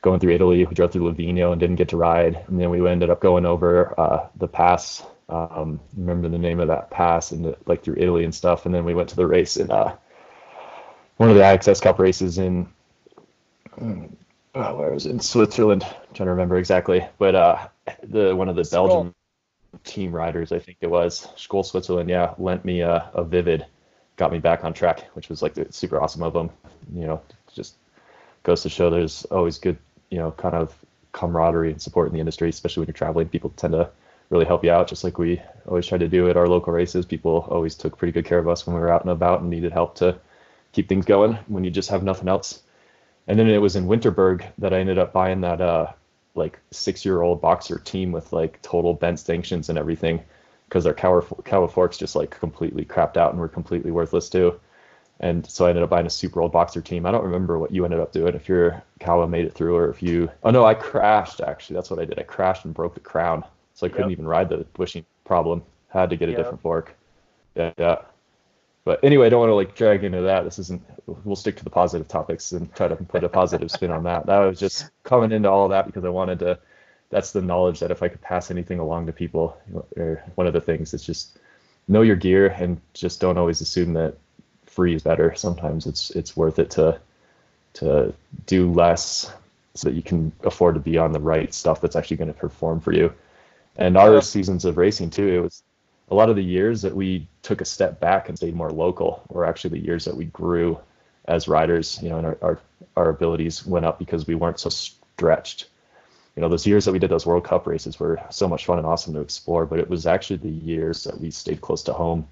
going 0.00 0.20
through 0.20 0.34
Italy. 0.34 0.64
We 0.64 0.74
drove 0.74 0.92
through 0.92 1.12
Livigno 1.12 1.52
and 1.52 1.60
didn't 1.60 1.76
get 1.76 1.88
to 1.90 1.96
ride, 1.96 2.44
and 2.48 2.60
then 2.60 2.70
we 2.70 2.86
ended 2.88 3.10
up 3.10 3.20
going 3.20 3.46
over 3.46 3.98
uh, 3.98 4.28
the 4.36 4.48
pass. 4.48 5.02
Um, 5.28 5.80
remember 5.96 6.28
the 6.28 6.38
name 6.38 6.60
of 6.60 6.68
that 6.68 6.90
pass 6.90 7.32
and 7.32 7.44
the, 7.44 7.56
like 7.66 7.82
through 7.82 7.96
Italy 7.98 8.24
and 8.24 8.34
stuff. 8.34 8.66
And 8.66 8.74
then 8.74 8.84
we 8.84 8.94
went 8.94 9.08
to 9.10 9.16
the 9.16 9.26
race 9.26 9.56
in 9.56 9.70
uh, 9.70 9.96
one 11.16 11.30
of 11.30 11.36
the 11.36 11.42
IXS 11.42 11.80
Cup 11.80 11.98
races 11.98 12.38
in 12.38 12.68
uh, 14.54 14.72
where 14.72 14.90
was 14.90 15.06
it? 15.06 15.10
in 15.10 15.20
Switzerland. 15.20 15.84
I'm 15.84 16.14
trying 16.14 16.26
to 16.26 16.32
remember 16.32 16.56
exactly, 16.56 17.06
but 17.18 17.34
uh, 17.34 17.68
the 18.02 18.34
one 18.36 18.48
of 18.48 18.56
the 18.56 18.68
Belgian 18.70 19.14
team 19.84 20.12
riders, 20.14 20.52
I 20.52 20.58
think 20.58 20.78
it 20.80 20.90
was 20.90 21.26
Skoll 21.36 21.64
Switzerland. 21.64 22.10
Yeah, 22.10 22.34
lent 22.38 22.64
me 22.64 22.80
a, 22.80 23.10
a 23.14 23.24
Vivid, 23.24 23.64
got 24.16 24.32
me 24.32 24.38
back 24.38 24.64
on 24.64 24.72
track, 24.72 25.08
which 25.14 25.28
was 25.28 25.42
like 25.42 25.54
super 25.70 26.00
awesome 26.00 26.22
of 26.22 26.34
them. 26.34 26.50
You 26.94 27.06
know, 27.06 27.22
just 27.52 27.76
goes 28.42 28.62
to 28.62 28.68
show 28.68 28.90
there's 28.90 29.24
always 29.26 29.58
good, 29.58 29.78
you 30.10 30.18
know, 30.18 30.32
kind 30.32 30.54
of 30.54 30.76
camaraderie 31.12 31.70
and 31.70 31.80
support 31.80 32.08
in 32.08 32.14
the 32.14 32.20
industry, 32.20 32.48
especially 32.48 32.82
when 32.82 32.88
you're 32.88 32.94
traveling. 32.94 33.28
People 33.28 33.50
tend 33.56 33.72
to 33.72 33.90
really 34.32 34.46
help 34.46 34.64
you 34.64 34.72
out, 34.72 34.88
just 34.88 35.04
like 35.04 35.18
we 35.18 35.40
always 35.68 35.86
try 35.86 35.98
to 35.98 36.08
do 36.08 36.28
at 36.28 36.36
our 36.36 36.48
local 36.48 36.72
races. 36.72 37.06
People 37.06 37.46
always 37.50 37.74
took 37.74 37.96
pretty 37.96 38.12
good 38.12 38.24
care 38.24 38.38
of 38.38 38.48
us 38.48 38.66
when 38.66 38.74
we 38.74 38.80
were 38.80 38.90
out 38.90 39.02
and 39.02 39.10
about 39.10 39.40
and 39.40 39.50
needed 39.50 39.72
help 39.72 39.94
to 39.96 40.18
keep 40.72 40.88
things 40.88 41.04
going 41.04 41.34
when 41.46 41.64
you 41.64 41.70
just 41.70 41.90
have 41.90 42.02
nothing 42.02 42.28
else. 42.28 42.62
And 43.28 43.38
then 43.38 43.48
it 43.48 43.58
was 43.58 43.76
in 43.76 43.86
Winterberg 43.86 44.44
that 44.58 44.72
I 44.72 44.80
ended 44.80 44.98
up 44.98 45.12
buying 45.12 45.42
that 45.42 45.60
uh, 45.60 45.92
like 46.34 46.58
six 46.70 47.04
year 47.04 47.20
old 47.22 47.42
Boxxer 47.42 47.82
Team 47.84 48.10
with 48.10 48.32
like 48.32 48.60
total 48.62 48.94
bent 48.94 49.20
stanchions 49.20 49.68
and 49.68 49.78
everything 49.78 50.22
because 50.68 50.84
their 50.84 50.94
cow, 50.94 51.20
cow 51.44 51.66
forks 51.66 51.98
just 51.98 52.16
like 52.16 52.30
completely 52.30 52.84
crapped 52.84 53.18
out 53.18 53.32
and 53.32 53.40
were 53.40 53.48
completely 53.48 53.90
worthless 53.90 54.30
too. 54.30 54.58
And 55.20 55.48
so 55.48 55.66
I 55.66 55.68
ended 55.68 55.84
up 55.84 55.90
buying 55.90 56.06
a 56.06 56.10
super 56.10 56.40
old 56.40 56.52
Boxxer 56.52 56.82
Team. 56.82 57.06
I 57.06 57.12
don't 57.12 57.24
remember 57.24 57.58
what 57.58 57.70
you 57.70 57.84
ended 57.84 58.00
up 58.00 58.12
doing 58.12 58.34
if 58.34 58.48
your 58.48 58.82
Kawa 58.98 59.28
made 59.28 59.44
it 59.44 59.52
through 59.52 59.76
or 59.76 59.90
if 59.90 60.02
you. 60.02 60.30
Oh 60.42 60.50
no, 60.50 60.64
I 60.64 60.74
crashed 60.74 61.40
actually. 61.40 61.74
That's 61.74 61.90
what 61.90 62.00
I 62.00 62.06
did. 62.06 62.18
I 62.18 62.22
crashed 62.22 62.64
and 62.64 62.74
broke 62.74 62.94
the 62.94 63.00
crown, 63.00 63.44
so 63.74 63.86
I 63.86 63.90
couldn't 63.90 64.10
yep. 64.10 64.18
even 64.18 64.26
ride 64.26 64.48
the 64.48 64.58
bushing 64.74 65.04
problem. 65.24 65.62
Had 65.88 66.10
to 66.10 66.16
get 66.16 66.28
a 66.28 66.32
yep. 66.32 66.40
different 66.40 66.62
fork. 66.62 66.96
Yeah, 67.54 67.72
yeah. 67.78 67.96
But 68.84 69.04
anyway, 69.04 69.26
I 69.26 69.28
don't 69.28 69.40
want 69.40 69.50
to 69.50 69.54
like 69.54 69.76
drag 69.76 70.04
into 70.04 70.22
that. 70.22 70.44
This 70.44 70.58
isn't. 70.58 70.82
We'll 71.24 71.36
stick 71.36 71.56
to 71.56 71.64
the 71.64 71.70
positive 71.70 72.08
topics 72.08 72.52
and 72.52 72.72
try 72.74 72.88
to 72.88 72.96
put 72.96 73.24
a 73.24 73.28
positive 73.28 73.70
spin 73.70 73.90
on 73.90 74.04
that. 74.04 74.26
That 74.26 74.38
was 74.38 74.58
just 74.58 74.90
coming 75.04 75.32
into 75.32 75.50
all 75.50 75.64
of 75.64 75.70
that 75.70 75.86
because 75.86 76.04
I 76.04 76.08
wanted 76.08 76.40
to. 76.40 76.58
That's 77.10 77.32
the 77.32 77.42
knowledge 77.42 77.80
that 77.80 77.90
if 77.90 78.02
I 78.02 78.08
could 78.08 78.22
pass 78.22 78.50
anything 78.50 78.78
along 78.78 79.06
to 79.06 79.12
people, 79.12 79.56
or 79.96 80.24
one 80.34 80.46
of 80.46 80.52
the 80.52 80.60
things 80.60 80.94
is 80.94 81.04
just 81.04 81.38
know 81.88 82.02
your 82.02 82.16
gear 82.16 82.48
and 82.48 82.80
just 82.94 83.20
don't 83.20 83.38
always 83.38 83.60
assume 83.60 83.92
that 83.94 84.16
free 84.66 84.94
is 84.94 85.02
better. 85.02 85.34
Sometimes 85.34 85.86
it's 85.86 86.10
it's 86.10 86.36
worth 86.36 86.58
it 86.58 86.70
to 86.70 86.98
to 87.74 88.12
do 88.46 88.72
less 88.72 89.32
so 89.74 89.88
that 89.88 89.94
you 89.94 90.02
can 90.02 90.32
afford 90.44 90.74
to 90.74 90.80
be 90.80 90.98
on 90.98 91.12
the 91.12 91.20
right 91.20 91.52
stuff 91.54 91.80
that's 91.80 91.96
actually 91.96 92.16
going 92.16 92.32
to 92.32 92.38
perform 92.38 92.80
for 92.80 92.92
you. 92.92 93.12
And 93.76 93.96
our 93.96 94.20
seasons 94.20 94.64
of 94.64 94.76
racing 94.76 95.10
too, 95.10 95.28
it 95.28 95.40
was 95.40 95.62
a 96.10 96.14
lot 96.14 96.28
of 96.28 96.36
the 96.36 96.44
years 96.44 96.82
that 96.82 96.94
we 96.94 97.26
took 97.42 97.60
a 97.60 97.64
step 97.64 97.98
back 98.00 98.28
and 98.28 98.36
stayed 98.36 98.54
more 98.54 98.70
local 98.70 99.22
were 99.30 99.46
actually 99.46 99.78
the 99.78 99.86
years 99.86 100.04
that 100.04 100.16
we 100.16 100.26
grew 100.26 100.78
as 101.24 101.48
riders, 101.48 101.98
you 102.02 102.10
know, 102.10 102.18
and 102.18 102.26
our, 102.26 102.38
our, 102.42 102.60
our 102.96 103.08
abilities 103.08 103.64
went 103.64 103.86
up 103.86 103.98
because 103.98 104.26
we 104.26 104.34
weren't 104.34 104.60
so 104.60 104.68
stretched. 104.68 105.68
You 106.36 106.42
know, 106.42 106.48
those 106.48 106.66
years 106.66 106.84
that 106.84 106.92
we 106.92 106.98
did 106.98 107.10
those 107.10 107.26
World 107.26 107.44
Cup 107.44 107.66
races 107.66 107.98
were 107.98 108.20
so 108.30 108.48
much 108.48 108.66
fun 108.66 108.78
and 108.78 108.86
awesome 108.86 109.14
to 109.14 109.20
explore, 109.20 109.64
but 109.64 109.78
it 109.78 109.88
was 109.88 110.06
actually 110.06 110.36
the 110.36 110.48
years 110.48 111.04
that 111.04 111.18
we 111.18 111.30
stayed 111.30 111.60
close 111.60 111.82
to 111.84 111.92
home 111.92 112.26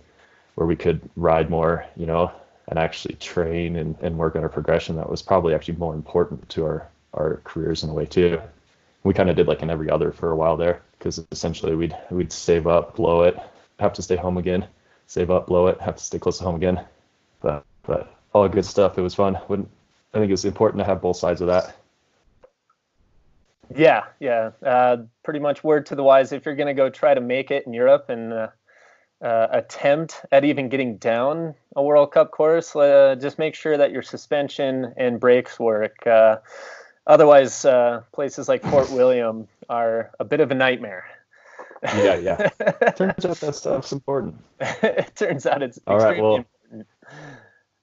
where 0.56 0.66
we 0.66 0.76
could 0.76 1.00
ride 1.16 1.48
more, 1.48 1.86
you 1.96 2.06
know, 2.06 2.30
and 2.68 2.78
actually 2.78 3.14
train 3.14 3.76
and, 3.76 3.96
and 4.02 4.18
work 4.18 4.36
on 4.36 4.42
our 4.42 4.48
progression. 4.48 4.96
That 4.96 5.08
was 5.08 5.22
probably 5.22 5.54
actually 5.54 5.76
more 5.76 5.94
important 5.94 6.48
to 6.50 6.64
our, 6.64 6.88
our 7.14 7.40
careers 7.44 7.82
in 7.82 7.90
a 7.90 7.94
way 7.94 8.06
too. 8.06 8.40
We 9.04 9.14
kind 9.14 9.30
of 9.30 9.36
did 9.36 9.48
like 9.48 9.62
in 9.62 9.70
every 9.70 9.88
other 9.88 10.12
for 10.12 10.30
a 10.30 10.36
while 10.36 10.56
there 10.56 10.82
because 11.00 11.24
essentially 11.32 11.74
we'd 11.74 11.96
we'd 12.10 12.32
save 12.32 12.66
up, 12.66 12.94
blow 12.94 13.22
it, 13.22 13.36
have 13.80 13.94
to 13.94 14.02
stay 14.02 14.16
home 14.16 14.36
again, 14.36 14.66
save 15.06 15.30
up, 15.30 15.46
blow 15.46 15.66
it, 15.66 15.80
have 15.80 15.96
to 15.96 16.04
stay 16.04 16.18
close 16.18 16.38
to 16.38 16.44
home 16.44 16.54
again. 16.54 16.84
But 17.40 17.64
but 17.82 18.14
all 18.34 18.46
good 18.48 18.66
stuff. 18.66 18.98
It 18.98 19.00
was 19.00 19.14
fun. 19.14 19.38
Wouldn't 19.48 19.68
I 20.14 20.18
think 20.18 20.30
it's 20.30 20.44
important 20.44 20.80
to 20.80 20.84
have 20.84 21.00
both 21.00 21.16
sides 21.16 21.40
of 21.40 21.48
that. 21.48 21.74
Yeah, 23.74 24.04
yeah. 24.18 24.50
Uh, 24.64 24.98
pretty 25.22 25.38
much 25.38 25.64
word 25.64 25.86
to 25.86 25.94
the 25.94 26.02
wise. 26.02 26.32
If 26.32 26.44
you're 26.44 26.56
going 26.56 26.66
to 26.66 26.74
go 26.74 26.90
try 26.90 27.14
to 27.14 27.20
make 27.20 27.50
it 27.50 27.66
in 27.66 27.72
Europe 27.72 28.06
and 28.08 28.32
uh, 28.32 28.48
uh, 29.22 29.46
attempt 29.50 30.24
at 30.32 30.44
even 30.44 30.68
getting 30.68 30.96
down 30.96 31.54
a 31.76 31.82
World 31.82 32.10
Cup 32.12 32.32
course, 32.32 32.74
uh, 32.74 33.14
just 33.20 33.38
make 33.38 33.54
sure 33.54 33.76
that 33.76 33.92
your 33.92 34.02
suspension 34.02 34.92
and 34.96 35.20
brakes 35.20 35.58
work. 35.60 36.04
Otherwise, 37.06 37.64
uh, 37.64 38.02
places 38.12 38.48
like 38.48 38.62
Fort 38.62 38.90
William 38.92 39.48
are 39.68 40.10
a 40.20 40.24
bit 40.24 40.40
of 40.40 40.50
a 40.50 40.54
nightmare 40.54 41.04
yeah, 41.82 42.16
yeah. 42.16 42.36
turns 42.96 43.24
out 43.24 43.36
that 43.38 43.54
stuff's 43.54 43.92
important. 43.92 44.36
it 44.60 45.12
turns 45.16 45.46
out 45.46 45.62
it's 45.62 45.78
all 45.86 45.98
right. 45.98 46.20
Well, 46.20 46.36
important. 46.36 46.88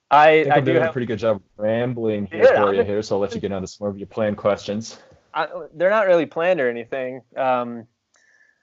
I, 0.10 0.30
I, 0.30 0.44
think 0.44 0.54
I 0.54 0.58
am 0.58 0.66
doing 0.66 0.82
have, 0.82 0.90
a 0.90 0.94
pretty 0.94 1.06
good 1.06 1.20
job 1.20 1.42
rambling 1.58 2.28
here 2.28 2.44
yeah, 2.44 2.62
for 2.62 2.74
you 2.74 2.84
here, 2.84 3.02
so 3.02 3.16
I'll 3.16 3.22
let 3.22 3.36
you 3.36 3.42
get 3.42 3.52
on 3.52 3.62
to 3.62 3.68
some 3.68 3.86
more 3.86 3.90
of 3.90 3.98
your 3.98 4.08
planned 4.08 4.38
questions. 4.38 5.00
I, 5.34 5.48
they're 5.74 5.90
not 5.90 6.08
really 6.08 6.26
planned 6.26 6.62
or 6.62 6.70
anything. 6.70 7.22
Um, 7.36 7.88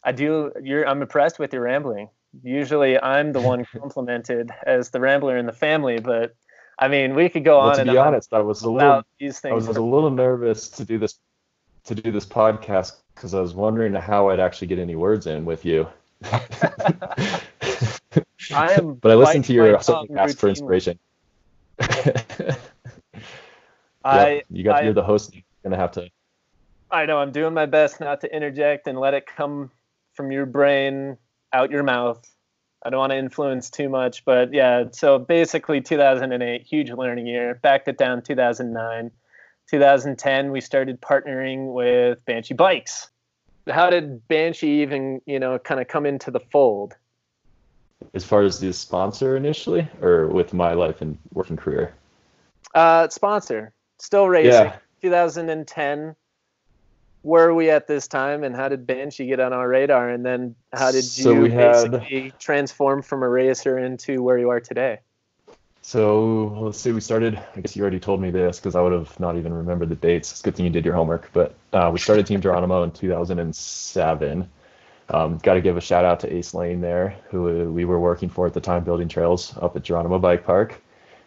I 0.03 0.13
do. 0.13 0.53
You're. 0.63 0.89
I'm 0.89 1.03
impressed 1.03 1.39
with 1.39 1.53
your 1.53 1.63
rambling. 1.63 2.09
Usually, 2.43 3.01
I'm 3.01 3.33
the 3.33 3.41
one 3.41 3.65
complimented 3.65 4.51
as 4.67 4.91
the 4.91 5.01
rambler 5.01 5.37
in 5.37 5.47
the 5.47 5.53
family, 5.53 6.01
but 6.01 6.35
I 6.79 6.89
mean, 6.89 7.15
we 7.15 7.29
could 7.29 7.45
go 7.45 7.59
well, 7.59 7.71
on. 7.71 7.77
To 7.87 7.93
be 7.93 7.99
honest, 7.99 8.33
I 8.33 8.41
was 8.41 8.63
a 8.63 8.71
little. 8.71 9.03
These 9.19 9.41
things 9.41 9.53
I 9.53 9.55
was, 9.55 9.69
was 9.69 9.77
a 9.77 9.83
little 9.83 10.11
nervous 10.11 10.69
to 10.71 10.85
do 10.85 10.99
this 10.99 11.19
to 11.85 11.95
do 11.95 12.11
this 12.11 12.27
podcast 12.27 12.93
because 13.15 13.35
I 13.35 13.41
was 13.41 13.55
wondering 13.55 13.95
how 13.95 14.31
I'd 14.31 14.41
actually 14.41 14.69
get 14.69 14.79
any 14.79 14.97
words 14.97 15.27
in 15.27 15.45
with 15.45 15.65
you. 15.65 15.87
I 18.53 18.73
am 18.73 18.95
but 19.01 19.11
I 19.11 19.15
listened 19.15 19.45
to 19.47 19.53
your 19.53 19.77
ask 19.77 20.39
for 20.39 20.49
inspiration. 20.49 20.99
I 24.05 24.43
you 24.51 24.65
got 24.65 24.77
I, 24.77 24.83
you're 24.83 24.93
the 24.93 25.03
host. 25.03 25.35
You're 25.35 25.43
gonna 25.63 25.77
have 25.77 25.93
to. 25.93 26.09
I 26.91 27.07
know 27.07 27.19
I'm 27.19 27.33
doing 27.33 27.55
my 27.55 27.67
best 27.67 28.01
not 28.01 28.21
to 28.23 28.35
interject 28.35 28.87
and 28.87 28.99
let 28.99 29.15
it 29.15 29.27
come 29.27 29.71
from 30.13 30.31
your 30.31 30.47
brain 30.47 31.17
out 31.53 31.71
your 31.71 31.83
mouth. 31.83 32.23
I 32.85 32.91
don't 32.91 32.99
want 32.99 33.13
to 33.13 33.19
influence 33.19 33.71
too 33.71 33.89
much, 33.89 34.25
but 34.25 34.53
yeah. 34.53 34.85
So 34.93 35.19
basically, 35.19 35.81
2008, 35.81 36.63
huge 36.63 36.91
learning 36.91 37.27
year. 37.27 37.59
Backed 37.63 37.89
it 37.89 37.97
down 37.97 38.23
2009. 38.23 39.11
2010, 39.71 40.53
we 40.53 40.61
started 40.61 41.01
partnering 41.01 41.73
with 41.73 42.23
Banshee 42.27 42.55
Bikes. 42.55 43.09
how 43.71 43.89
did 43.89 44.27
Banshee 44.29 44.83
even, 44.83 45.23
you 45.25 45.39
know, 45.39 45.59
kind 45.59 45.81
of 45.81 45.89
come 45.89 46.05
into 46.05 46.31
the 46.31 46.41
fold? 46.41 46.95
As 48.13 48.25
far 48.25 48.43
as 48.43 48.61
the 48.61 48.73
sponsor 48.75 49.37
initially, 49.37 49.89
or 50.03 50.27
with 50.27 50.53
my 50.53 50.75
life 50.75 51.01
and 51.01 51.17
working 51.33 51.57
career? 51.57 51.95
Uh, 52.75 53.09
sponsor, 53.09 53.73
still 53.99 54.29
racing. 54.29 54.53
Yeah. 54.53 54.77
2010. 55.01 56.15
Where 57.25 57.49
are 57.49 57.55
we 57.55 57.71
at 57.71 57.87
this 57.87 58.07
time, 58.07 58.45
and 58.45 58.55
how 58.55 58.69
did 58.69 58.87
Banshee 58.87 59.27
get 59.27 59.41
on 59.41 59.55
our 59.55 59.67
radar? 59.67 60.11
And 60.11 60.27
then 60.27 60.55
how 60.75 60.93
did 60.93 61.05
you 61.05 61.25
so 61.25 61.49
basically 61.49 62.21
had... 62.21 62.39
transform 62.39 63.01
from 63.01 63.23
a 63.23 63.29
racer 63.29 63.79
into 63.79 64.23
where 64.23 64.37
you 64.37 64.51
are 64.51 64.61
today? 64.61 64.99
So 65.81 66.59
let's 66.61 66.79
see, 66.79 66.93
we 66.93 67.01
started. 67.01 67.41
I 67.57 67.63
guess 67.63 67.75
you 67.77 67.83
already 67.83 67.99
told 67.99 68.21
me 68.21 68.31
this 68.31 68.61
because 68.61 68.75
I 68.75 68.83
would 68.83 68.93
have 68.93 69.19
not 69.19 69.39
even 69.39 69.55
remembered 69.55 69.89
the 69.89 69.95
dates. 69.95 70.33
It's 70.33 70.41
a 70.43 70.45
good 70.45 70.55
thing 70.55 70.67
you 70.67 70.71
did 70.71 70.85
your 70.85 70.93
homework. 70.93 71.31
But 71.33 71.55
uh, 71.73 71.91
we 71.91 71.99
started 71.99 72.27
Team 72.27 72.43
Geronimo 72.43 72.83
in 72.83 72.91
2007. 72.91 74.51
Um, 75.09 75.39
Got 75.39 75.55
to 75.55 75.61
give 75.63 75.79
a 75.79 75.81
shout 75.81 76.05
out 76.05 76.21
to 76.21 76.33
Ace 76.35 76.53
Lane 76.53 76.83
there, 76.83 77.17
who 77.31 77.73
we 77.73 77.87
were 77.87 78.01
working 78.01 78.29
for 78.29 78.47
at 78.47 78.53
the 78.53 78.61
time, 78.61 78.85
building 78.85 79.09
trails 79.09 79.57
up 79.63 79.77
at 79.77 79.83
Geronimo 79.83 80.19
Bike 80.19 80.45
Park, 80.45 80.79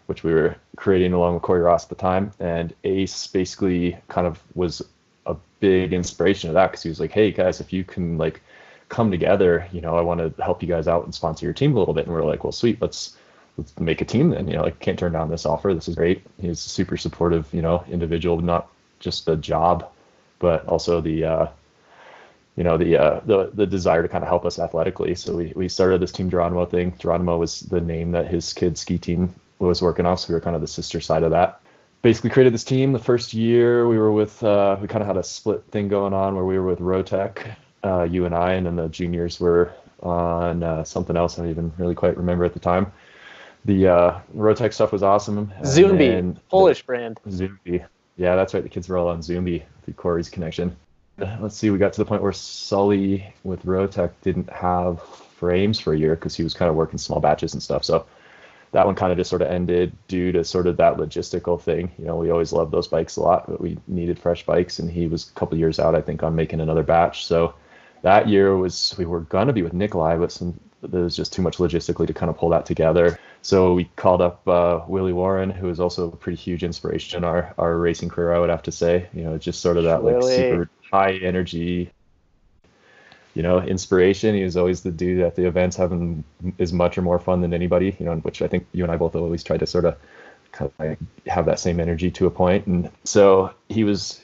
which 0.06 0.24
we 0.24 0.32
were 0.32 0.56
creating 0.76 1.14
along 1.14 1.34
with 1.34 1.42
Corey 1.42 1.62
Ross 1.62 1.86
at 1.86 1.90
the 1.90 1.96
time. 1.96 2.32
And 2.40 2.72
Ace 2.84 3.26
basically 3.26 3.98
kind 4.10 4.28
of 4.28 4.44
was 4.54 4.84
a 5.28 5.36
big 5.60 5.94
inspiration 5.94 6.50
of 6.50 6.54
that 6.56 6.72
because 6.72 6.84
he 6.84 6.90
was 6.90 7.00
like, 7.00 7.12
"Hey 7.12 7.32
guys, 7.32 7.62
if 7.62 7.72
you 7.74 7.84
can 7.84 8.18
like 8.18 8.42
come 8.90 9.12
together, 9.12 9.68
you 9.72 9.82
know, 9.82 9.98
I 9.98 10.02
want 10.02 10.20
to 10.20 10.42
help 10.42 10.62
you 10.62 10.68
guys 10.68 10.88
out 10.88 11.04
and 11.04 11.14
sponsor 11.14 11.46
your 11.46 11.54
team 11.54 11.76
a 11.76 11.80
little 11.80 11.94
bit." 11.94 12.06
And 12.06 12.16
we 12.16 12.22
are 12.22 12.26
like, 12.26 12.44
"Well, 12.44 12.54
sweet, 12.54 12.82
let's." 12.82 13.18
let's 13.58 13.78
make 13.80 14.02
a 14.02 14.06
team 14.06 14.30
then. 14.30 14.48
You 14.48 14.58
know, 14.58 14.64
like 14.64 14.80
can't 14.80 14.98
turn 14.98 15.14
down 15.14 15.30
this 15.30 15.46
offer. 15.46 15.74
This 15.74 15.88
is 15.88 15.96
great. 15.96 16.24
He's 16.40 16.66
a 16.66 16.70
super 16.70 16.96
supportive, 16.96 17.52
you 17.54 17.62
know, 17.62 17.84
individual, 17.90 18.40
not 18.40 18.70
just 19.00 19.26
the 19.26 19.36
job, 19.36 19.90
but 20.40 20.66
also 20.68 21.02
the 21.02 21.26
uh, 21.26 21.48
you 22.56 22.64
know, 22.64 22.78
the 22.78 22.98
uh, 22.98 23.20
the 23.26 23.52
the 23.54 23.68
desire 23.68 24.02
to 24.02 24.08
kind 24.08 24.24
of 24.24 24.28
help 24.28 24.46
us 24.46 24.60
athletically. 24.60 25.16
So 25.16 25.36
we 25.36 25.54
we 25.56 25.70
started 25.70 26.02
this 26.02 26.12
team 26.12 26.30
Geronimo 26.30 26.66
thing. 26.66 26.96
Geronimo 26.98 27.38
was 27.38 27.62
the 27.62 27.82
name 27.82 28.12
that 28.12 28.28
his 28.28 28.54
kid 28.54 28.78
ski 28.78 28.98
team 28.98 29.34
was 29.60 29.82
working 29.82 30.06
off, 30.06 30.20
so 30.22 30.30
we 30.30 30.36
were 30.36 30.42
kind 30.42 30.56
of 30.56 30.62
the 30.62 30.68
sister 30.68 31.02
side 31.02 31.24
of 31.24 31.32
that. 31.32 31.62
Basically 32.02 32.30
created 32.30 32.54
this 32.54 32.64
team. 32.64 32.94
The 32.94 33.00
first 33.00 33.34
year 33.34 33.88
we 33.88 33.98
were 33.98 34.12
with 34.12 34.42
uh, 34.44 34.78
we 34.82 34.88
kind 34.88 35.02
of 35.02 35.08
had 35.08 35.18
a 35.18 35.24
split 35.24 35.64
thing 35.72 35.88
going 35.88 36.14
on 36.14 36.36
where 36.36 36.46
we 36.46 36.58
were 36.58 36.66
with 36.66 36.80
Rotec, 36.80 37.56
uh, 37.84 38.04
you 38.04 38.26
and 38.26 38.36
I, 38.36 38.54
and 38.54 38.66
then 38.66 38.76
the 38.76 38.88
juniors 38.88 39.40
were 39.40 39.74
on 40.02 40.64
uh, 40.64 40.84
something 40.84 41.18
else 41.18 41.38
I 41.38 41.42
don't 41.42 41.52
even 41.52 41.74
really 41.78 41.96
quite 41.96 42.16
remember 42.18 42.46
at 42.46 42.54
the 42.54 42.60
time 42.60 42.92
the 43.68 43.88
uh, 43.88 44.20
Rotec 44.36 44.74
stuff 44.74 44.92
was 44.92 45.04
awesome. 45.04 45.54
Zumbi, 45.62 46.38
Polish 46.50 46.84
brand. 46.84 47.20
Zumbi. 47.28 47.86
Yeah, 48.16 48.36
that's 48.36 48.54
right. 48.54 48.64
The 48.64 48.70
kids 48.70 48.90
were 48.90 48.98
all 48.98 49.10
on 49.10 49.20
Zumbi 49.20 49.64
through 49.84 49.94
Corey's 49.94 50.30
connection. 50.30 50.76
Let's 51.18 51.58
see, 51.58 51.70
we 51.70 51.78
got 51.78 51.94
to 51.94 52.02
the 52.02 52.06
point 52.06 52.22
where 52.22 52.32
Sully 52.32 53.34
with 53.44 53.66
Rotec 53.66 54.12
didn't 54.22 54.50
have 54.52 55.02
frames 55.02 55.80
for 55.80 55.94
a 55.94 55.98
year 55.98 56.16
because 56.16 56.36
he 56.36 56.44
was 56.44 56.54
kind 56.54 56.70
of 56.70 56.76
working 56.76 56.98
small 56.98 57.20
batches 57.20 57.54
and 57.54 57.62
stuff. 57.62 57.84
So 57.84 58.06
that 58.72 58.86
one 58.86 58.96
kind 58.96 59.12
of 59.12 59.18
just 59.18 59.30
sort 59.30 59.42
of 59.42 59.50
ended 59.50 59.96
due 60.08 60.32
to 60.32 60.44
sort 60.44 60.68
of 60.68 60.78
that 60.78 60.98
logistical 60.98 61.60
thing. 61.60 61.92
You 61.98 62.06
know, 62.06 62.16
we 62.16 62.32
always 62.32 62.52
loved 62.52 62.72
those 62.72 62.88
bikes 62.88 63.16
a 63.16 63.22
lot, 63.22 63.48
but 63.48 63.62
we 63.62 63.78
needed 63.88 64.20
fresh 64.20 64.46
bikes, 64.46 64.80
and 64.80 64.90
he 64.90 65.08
was 65.08 65.30
a 65.30 65.34
couple 65.34 65.58
years 65.58 65.80
out, 65.80 65.96
I 65.96 66.02
think, 66.02 66.24
on 66.24 66.36
making 66.36 66.60
another 66.60 66.84
batch. 66.84 67.26
So 67.26 67.54
that 68.02 68.28
year 68.28 68.56
was 68.58 68.96
we 68.98 69.06
were 69.06 69.22
gonna 69.22 69.54
be 69.54 69.64
with 69.64 69.74
Nicolai, 69.74 70.18
but 70.18 70.32
some 70.32 70.60
there 70.82 71.02
was 71.02 71.16
just 71.16 71.34
too 71.34 71.42
much 71.42 71.58
logistically 71.58 72.08
to 72.08 72.14
kind 72.14 72.30
of 72.30 72.38
pull 72.38 72.50
that 72.50 72.66
together. 72.66 73.20
So 73.42 73.74
we 73.74 73.86
called 73.96 74.22
up 74.22 74.48
uh, 74.48 74.82
Willie 74.88 75.14
Warren, 75.14 75.50
who 75.50 75.70
is 75.70 75.80
also 75.80 76.12
a 76.12 76.16
pretty 76.16 76.38
huge 76.38 76.64
inspiration 76.64 77.18
in 77.18 77.24
our, 77.24 77.54
our 77.58 77.78
racing 77.78 78.10
career, 78.10 78.34
I 78.34 78.40
would 78.40 78.50
have 78.50 78.64
to 78.64 78.72
say. 78.72 79.08
You 79.14 79.24
know, 79.24 79.38
just 79.38 79.62
sort 79.62 79.78
of 79.78 79.86
that 79.86 80.04
like 80.04 80.22
super 80.22 80.70
high 80.92 81.14
energy, 81.18 81.92
you 83.38 83.44
know, 83.44 83.62
inspiration. 83.62 84.34
He 84.34 84.44
was 84.44 84.58
always 84.58 84.82
the 84.82 84.90
dude 84.90 85.22
at 85.22 85.36
the 85.36 85.46
events 85.46 85.76
having 85.76 86.24
as 86.58 86.74
much 86.74 86.98
or 86.98 87.04
more 87.04 87.20
fun 87.20 87.42
than 87.42 87.54
anybody, 87.54 87.96
you 88.00 88.06
know, 88.08 88.16
which 88.16 88.42
I 88.42 88.48
think 88.48 88.66
you 88.72 88.84
and 88.84 88.92
I 88.92 88.98
both 88.98 89.16
always 89.16 89.44
tried 89.44 89.60
to 89.60 89.68
sort 89.68 89.86
of 89.86 89.96
kind 90.52 90.72
of 90.72 90.80
like 90.80 90.98
have 91.28 91.46
that 91.46 91.60
same 91.60 91.80
energy 91.80 92.10
to 92.10 92.26
a 92.26 92.32
point. 92.32 92.66
And 92.66 92.90
so 93.04 93.54
he 93.70 93.84
was 93.84 94.20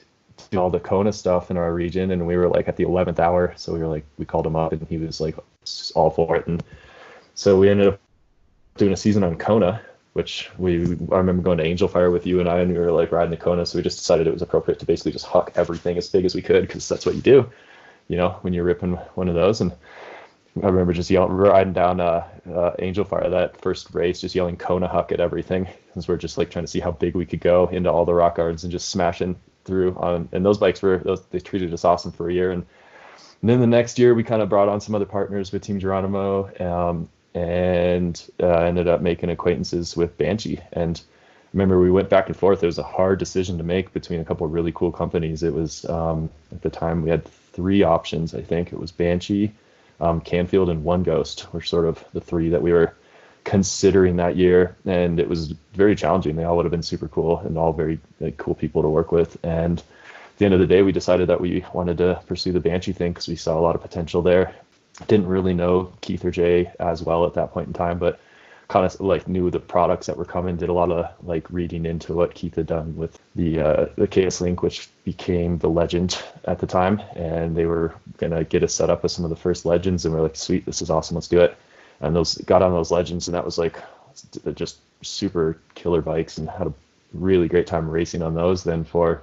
doing 0.50 0.60
all 0.60 0.72
the 0.72 0.80
Kona 0.80 1.14
stuff 1.14 1.52
in 1.52 1.58
our 1.58 1.72
region 1.72 2.10
and 2.10 2.26
we 2.26 2.36
were 2.36 2.50
like 2.50 2.68
at 2.68 2.76
the 2.76 2.86
11th 2.86 3.20
hour. 3.20 3.54
So 3.56 3.72
we 3.72 3.78
were 3.78 3.88
like, 3.88 4.04
we 4.18 4.26
called 4.26 4.48
him 4.48 4.56
up 4.56 4.72
and 4.72 4.88
he 4.88 4.98
was 4.98 5.22
like 5.22 5.38
all 5.94 6.10
for 6.10 6.38
it. 6.38 6.48
And 6.48 6.64
so 7.36 7.60
we 7.60 7.70
ended 7.70 7.90
up 7.90 8.00
doing 8.78 8.94
a 8.94 8.98
season 8.98 9.24
on 9.24 9.38
Kona, 9.38 9.80
which 10.14 10.50
we 10.58 10.98
I 11.12 11.18
remember 11.18 11.44
going 11.44 11.60
to 11.60 11.64
Angel 11.64 11.88
Fire 11.88 12.10
with 12.10 12.26
you 12.26 12.40
and 12.40 12.50
I, 12.50 12.62
and 12.62 12.74
we 12.74 12.80
were 12.80 12.92
like 12.92 13.12
riding 13.12 13.30
the 13.30 13.38
Kona. 13.38 13.68
So 13.68 13.78
we 13.78 13.84
just 13.84 14.00
decided 14.00 14.26
it 14.26 14.34
was 14.34 14.42
appropriate 14.42 14.80
to 14.80 14.88
basically 14.88 15.12
just 15.12 15.28
huck 15.28 15.52
everything 15.54 16.00
as 16.00 16.10
big 16.10 16.26
as 16.26 16.34
we 16.34 16.42
could 16.42 16.66
because 16.66 16.90
that's 16.90 17.06
what 17.06 17.14
you 17.14 17.22
do, 17.22 17.48
you 18.08 18.18
know, 18.18 18.38
when 18.42 18.54
you're 18.54 18.64
ripping 18.64 18.94
one 19.16 19.28
of 19.28 19.36
those. 19.36 19.62
And 19.62 19.72
I 20.62 20.68
remember 20.68 20.94
just 20.94 21.10
yelling, 21.10 21.34
riding 21.34 21.74
down 21.74 22.00
uh, 22.00 22.28
uh, 22.50 22.72
Angel 22.80 23.04
Fire 23.04 23.30
that 23.30 23.60
first 23.60 23.94
race, 23.94 24.22
just 24.22 24.36
yelling 24.36 24.58
Kona 24.58 24.88
huck 24.88 25.12
at 25.12 25.20
everything 25.20 25.68
because 25.88 26.08
we're 26.08 26.18
just 26.18 26.38
like 26.38 26.52
trying 26.52 26.66
to 26.66 26.72
see 26.72 26.80
how 26.80 26.92
big 26.92 27.16
we 27.16 27.26
could 27.26 27.42
go 27.42 27.68
into 27.68 27.92
all 27.92 28.06
the 28.06 28.14
rock 28.14 28.36
gardens 28.36 28.64
and 28.64 28.72
just 28.72 28.90
smashing 28.90 29.36
through 29.66 29.96
on. 29.96 30.30
And 30.32 30.46
those 30.46 30.58
bikes 30.58 30.82
were 30.82 31.00
those 31.00 31.24
they 31.28 31.40
treated 31.40 31.74
us 31.74 31.86
awesome 31.86 32.12
for 32.12 32.30
a 32.30 32.34
year 32.34 32.52
and. 32.52 32.66
And 33.42 33.50
then 33.50 33.60
the 33.60 33.68
next 33.68 34.00
year, 34.00 34.14
we 34.14 34.24
kind 34.24 34.42
of 34.42 34.48
brought 34.48 34.70
on 34.70 34.80
some 34.80 34.96
other 34.96 35.06
partners 35.06 35.52
with 35.52 35.64
Team 35.64 35.78
Geronimo, 35.78 36.50
um, 36.62 37.10
and 37.36 38.30
uh, 38.42 38.60
ended 38.60 38.88
up 38.88 39.02
making 39.02 39.30
acquaintances 39.30 39.98
with 39.98 40.18
Banshee. 40.18 40.62
And 40.72 41.02
remember, 41.52 41.78
we 41.80 41.92
went 41.92 42.10
back 42.10 42.28
and 42.28 42.38
forth. 42.38 42.64
It 42.64 42.68
was 42.68 42.78
a 42.78 42.84
hard 42.84 43.20
decision 43.20 43.58
to 43.58 43.64
make 43.66 43.92
between 43.92 44.22
a 44.22 44.24
couple 44.24 44.46
of 44.46 44.54
really 44.54 44.72
cool 44.72 44.94
companies. 44.94 45.44
It 45.44 45.54
was 45.54 45.84
um, 45.90 46.30
at 46.54 46.62
the 46.62 46.70
time 46.70 47.02
we 47.02 47.10
had 47.10 47.30
three 47.54 47.84
options. 47.84 48.36
I 48.36 48.42
think 48.42 48.74
it 48.74 48.80
was 48.80 48.92
Banshee, 48.92 49.52
um, 50.02 50.22
Canfield, 50.22 50.70
and 50.70 50.84
One 50.84 51.04
Ghost 51.04 51.52
were 51.54 51.62
sort 51.62 51.86
of 51.86 52.04
the 52.14 52.22
three 52.22 52.50
that 52.50 52.62
we 52.62 52.74
were 52.74 52.94
considering 53.44 54.16
that 54.18 54.36
year. 54.36 54.76
And 54.86 55.20
it 55.20 55.30
was 55.30 55.54
very 55.74 55.96
challenging. 55.96 56.36
They 56.36 56.44
all 56.44 56.58
would 56.58 56.66
have 56.66 56.72
been 56.72 56.84
super 56.84 57.08
cool 57.08 57.40
and 57.40 57.58
all 57.58 57.74
very 57.74 58.00
like, 58.20 58.38
cool 58.38 58.56
people 58.56 58.82
to 58.82 58.90
work 58.90 59.12
with. 59.12 59.38
And 59.44 59.80
at 59.80 60.38
the 60.38 60.46
end 60.46 60.54
of 60.54 60.60
the 60.60 60.68
day, 60.68 60.82
we 60.82 60.92
decided 60.92 61.30
that 61.30 61.42
we 61.42 61.64
wanted 61.74 61.98
to 62.00 62.22
pursue 62.28 62.52
the 62.52 62.60
Banshee 62.60 62.94
thing 62.94 63.12
because 63.12 63.28
we 63.28 63.36
saw 63.36 63.58
a 63.58 63.62
lot 63.62 63.76
of 63.76 63.82
potential 63.82 64.22
there 64.22 64.56
didn't 65.08 65.28
really 65.28 65.54
know 65.54 65.92
Keith 66.02 66.24
or 66.24 66.32
Jay 66.32 66.72
as 66.80 67.02
well 67.02 67.26
at 67.26 67.34
that 67.34 67.52
point 67.52 67.68
in 67.68 67.74
time, 67.74 67.98
but 67.98 68.20
kind 68.74 68.88
of 68.88 69.00
like 69.00 69.28
knew 69.28 69.52
the 69.52 69.60
products 69.60 70.08
that 70.08 70.18
were 70.18 70.26
coming. 70.26 70.58
Did 70.58 70.70
a 70.70 70.74
lot 70.74 70.92
of 70.92 71.06
like 71.24 71.48
reading 71.52 71.86
into 71.86 72.14
what 72.14 72.34
Keith 72.34 72.56
had 72.56 72.66
done 72.66 72.96
with 72.96 73.20
the 73.36 73.60
uh, 73.60 73.86
the 73.98 74.08
KS 74.08 74.42
Link, 74.42 74.64
which 74.64 74.90
became 75.06 75.60
the 75.60 75.70
Legend 75.70 76.20
at 76.46 76.58
the 76.58 76.66
time, 76.66 77.00
and 77.16 77.56
they 77.56 77.68
were 77.68 77.94
gonna 78.18 78.44
get 78.44 78.64
us 78.64 78.74
set 78.74 78.90
up 78.90 79.04
with 79.04 79.12
some 79.12 79.26
of 79.26 79.30
the 79.30 79.36
first 79.36 79.64
Legends, 79.64 80.06
and 80.06 80.14
we 80.14 80.20
are 80.20 80.24
like, 80.24 80.36
sweet, 80.36 80.66
this 80.66 80.82
is 80.82 80.90
awesome, 80.90 81.14
let's 81.14 81.28
do 81.28 81.40
it. 81.40 81.56
And 82.02 82.16
those 82.16 82.34
got 82.40 82.64
on 82.64 82.72
those 82.72 82.90
Legends, 82.90 83.28
and 83.28 83.36
that 83.36 83.46
was 83.46 83.60
like 83.60 83.80
just 84.56 84.80
super 85.04 85.60
killer 85.76 86.02
bikes, 86.02 86.40
and 86.40 86.50
had 86.50 86.66
a 86.66 86.74
really 87.14 87.48
great 87.48 87.68
time 87.68 87.88
racing 87.88 88.24
on 88.24 88.34
those. 88.34 88.64
Then 88.64 88.84
for 88.84 89.22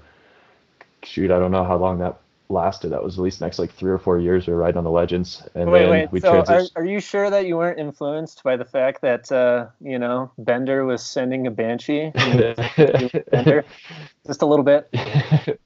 shoot, 1.03 1.33
I 1.33 1.41
don't 1.41 1.51
know 1.51 1.65
how 1.65 1.77
long 1.77 1.99
that 1.99 2.21
lasted. 2.51 2.91
That 2.91 3.03
was 3.03 3.19
at 3.19 3.23
least 3.23 3.41
next 3.41 3.59
like 3.59 3.73
three 3.73 3.91
or 3.91 3.99
four 3.99 4.19
years 4.19 4.47
we 4.47 4.53
were 4.53 4.59
riding 4.59 4.79
on 4.79 4.85
the 4.85 4.91
Legends, 4.91 5.43
and 5.55 5.71
wait, 5.71 5.81
then 5.81 5.91
wait. 5.91 6.13
we 6.13 6.21
so 6.21 6.43
transitioned. 6.43 6.71
Are, 6.77 6.83
are 6.83 6.85
you 6.85 7.01
sure 7.01 7.31
that 7.31 7.47
you 7.47 7.57
weren't 7.57 7.79
influenced 7.79 8.43
by 8.43 8.57
the 8.57 8.65
fact 8.65 9.03
that 9.03 9.31
uh, 9.31 9.67
you 9.81 9.99
know 9.99 10.31
Bender 10.39 10.85
was 10.85 11.05
sending 11.05 11.47
a 11.47 11.51
Banshee? 11.51 12.11
Bender, 13.31 13.65
just 14.27 14.43
a 14.43 14.47
little 14.47 14.65
bit. 14.65 14.89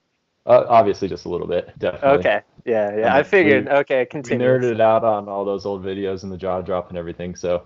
Uh, 0.47 0.63
obviously, 0.69 1.09
just 1.09 1.25
a 1.25 1.29
little 1.31 1.47
bit, 1.47 1.73
definitely. 1.79 2.19
Okay. 2.19 2.43
Yeah, 2.67 2.95
yeah. 2.99 3.17
I 3.17 3.23
figured. 3.23 3.65
We, 3.65 3.71
okay, 3.71 4.05
continue. 4.05 4.47
We 4.47 4.53
nerded 4.53 4.73
it 4.73 4.81
out 4.83 5.03
on 5.03 5.27
all 5.27 5.43
those 5.43 5.65
old 5.65 5.83
videos 5.83 6.23
and 6.23 6.31
the 6.31 6.37
jaw 6.37 6.61
drop 6.61 6.91
and 6.91 6.99
everything. 6.99 7.35
So, 7.35 7.63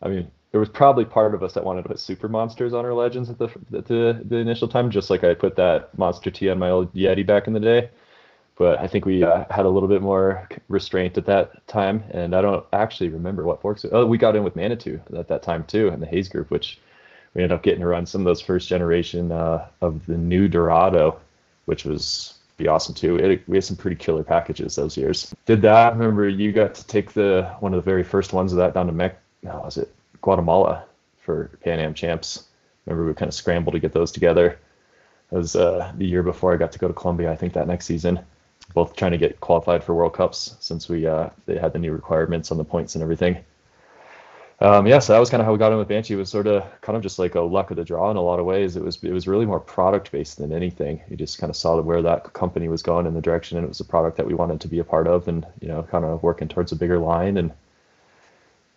I 0.00 0.08
mean, 0.08 0.30
there 0.50 0.58
was 0.58 0.70
probably 0.70 1.04
part 1.04 1.34
of 1.34 1.42
us 1.42 1.52
that 1.52 1.64
wanted 1.64 1.82
to 1.82 1.88
put 1.90 2.00
super 2.00 2.26
monsters 2.26 2.72
on 2.72 2.86
our 2.86 2.94
legends 2.94 3.28
at 3.28 3.36
the 3.36 3.50
at 3.76 3.84
the, 3.84 4.22
the 4.24 4.36
initial 4.36 4.68
time, 4.68 4.90
just 4.90 5.10
like 5.10 5.22
I 5.22 5.34
put 5.34 5.56
that 5.56 5.98
monster 5.98 6.30
T 6.30 6.48
on 6.48 6.58
my 6.58 6.70
old 6.70 6.94
Yeti 6.94 7.26
back 7.26 7.46
in 7.46 7.52
the 7.52 7.60
day 7.60 7.90
but 8.58 8.80
I 8.80 8.88
think 8.88 9.06
we 9.06 9.22
uh, 9.22 9.44
had 9.50 9.64
a 9.64 9.68
little 9.68 9.88
bit 9.88 10.02
more 10.02 10.48
restraint 10.68 11.16
at 11.16 11.26
that 11.26 11.66
time, 11.68 12.02
and 12.10 12.34
I 12.34 12.42
don't 12.42 12.66
actually 12.72 13.08
remember 13.08 13.44
what 13.44 13.62
forks. 13.62 13.86
Oh, 13.90 14.04
we 14.04 14.18
got 14.18 14.34
in 14.34 14.42
with 14.42 14.56
Manitou 14.56 15.00
at 15.16 15.28
that 15.28 15.44
time 15.44 15.64
too, 15.64 15.88
and 15.88 16.02
the 16.02 16.06
Hayes 16.06 16.28
group, 16.28 16.50
which 16.50 16.78
we 17.34 17.42
ended 17.42 17.54
up 17.54 17.62
getting 17.62 17.80
to 17.80 17.86
run 17.86 18.04
some 18.04 18.20
of 18.22 18.24
those 18.24 18.40
first 18.40 18.68
generation 18.68 19.30
uh, 19.30 19.68
of 19.80 20.04
the 20.06 20.18
new 20.18 20.48
Dorado, 20.48 21.20
which 21.66 21.84
was 21.84 22.34
be 22.56 22.66
awesome 22.66 22.94
too. 22.94 23.16
It, 23.16 23.44
we 23.46 23.56
had 23.56 23.64
some 23.64 23.76
pretty 23.76 23.94
killer 23.94 24.24
packages 24.24 24.74
those 24.74 24.96
years. 24.96 25.32
Did 25.46 25.62
that? 25.62 25.92
I 25.92 25.96
remember 25.96 26.28
you 26.28 26.50
got 26.50 26.74
to 26.74 26.86
take 26.88 27.12
the 27.12 27.54
one 27.60 27.72
of 27.72 27.76
the 27.76 27.88
very 27.88 28.02
first 28.02 28.32
ones 28.32 28.52
of 28.52 28.58
that 28.58 28.74
down 28.74 28.86
to 28.86 28.92
Mech. 28.92 29.20
No, 29.44 29.60
was 29.64 29.76
it 29.76 29.94
Guatemala 30.20 30.84
for 31.20 31.52
Pan 31.62 31.78
Am 31.78 31.94
champs? 31.94 32.48
Remember 32.86 33.06
we 33.06 33.14
kind 33.14 33.28
of 33.28 33.34
scrambled 33.34 33.74
to 33.74 33.78
get 33.78 33.92
those 33.92 34.10
together. 34.10 34.58
It 35.30 35.36
was 35.36 35.54
uh, 35.54 35.92
the 35.96 36.06
year 36.06 36.24
before 36.24 36.52
I 36.52 36.56
got 36.56 36.72
to 36.72 36.78
go 36.80 36.88
to 36.88 36.94
Colombia. 36.94 37.30
I 37.30 37.36
think 37.36 37.52
that 37.52 37.68
next 37.68 37.86
season 37.86 38.18
both 38.74 38.96
trying 38.96 39.12
to 39.12 39.18
get 39.18 39.40
qualified 39.40 39.82
for 39.82 39.94
World 39.94 40.14
Cups 40.14 40.56
since 40.60 40.88
we 40.88 41.06
uh, 41.06 41.30
they 41.46 41.58
had 41.58 41.72
the 41.72 41.78
new 41.78 41.92
requirements 41.92 42.50
on 42.50 42.58
the 42.58 42.64
points 42.64 42.94
and 42.94 43.02
everything. 43.02 43.38
um, 44.60 44.86
yeah, 44.86 44.98
so 44.98 45.12
that 45.12 45.18
was 45.20 45.30
kind 45.30 45.40
of 45.40 45.46
how 45.46 45.52
we 45.52 45.58
got 45.58 45.72
in 45.72 45.78
with 45.78 45.88
Banshee. 45.88 46.14
It 46.14 46.16
was 46.16 46.30
sort 46.30 46.46
of 46.46 46.64
kind 46.80 46.96
of 46.96 47.02
just 47.02 47.18
like 47.18 47.34
a 47.34 47.40
luck 47.40 47.70
of 47.70 47.76
the 47.76 47.84
draw 47.84 48.10
in 48.10 48.16
a 48.16 48.22
lot 48.22 48.40
of 48.40 48.46
ways. 48.46 48.76
It 48.76 48.82
was 48.82 49.02
it 49.02 49.12
was 49.12 49.28
really 49.28 49.46
more 49.46 49.60
product 49.60 50.10
based 50.12 50.38
than 50.38 50.52
anything. 50.52 51.00
You 51.08 51.16
just 51.16 51.38
kind 51.38 51.50
of 51.50 51.56
saw 51.56 51.80
where 51.80 52.02
that 52.02 52.32
company 52.32 52.68
was 52.68 52.82
going 52.82 53.06
in 53.06 53.14
the 53.14 53.20
direction, 53.20 53.56
and 53.58 53.64
it 53.64 53.68
was 53.68 53.80
a 53.80 53.84
product 53.84 54.16
that 54.16 54.26
we 54.26 54.34
wanted 54.34 54.60
to 54.62 54.68
be 54.68 54.80
a 54.80 54.84
part 54.84 55.06
of, 55.06 55.28
and 55.28 55.46
you 55.60 55.68
know, 55.68 55.82
kind 55.84 56.04
of 56.04 56.22
working 56.22 56.48
towards 56.48 56.72
a 56.72 56.76
bigger 56.76 56.98
line. 56.98 57.36
And 57.36 57.52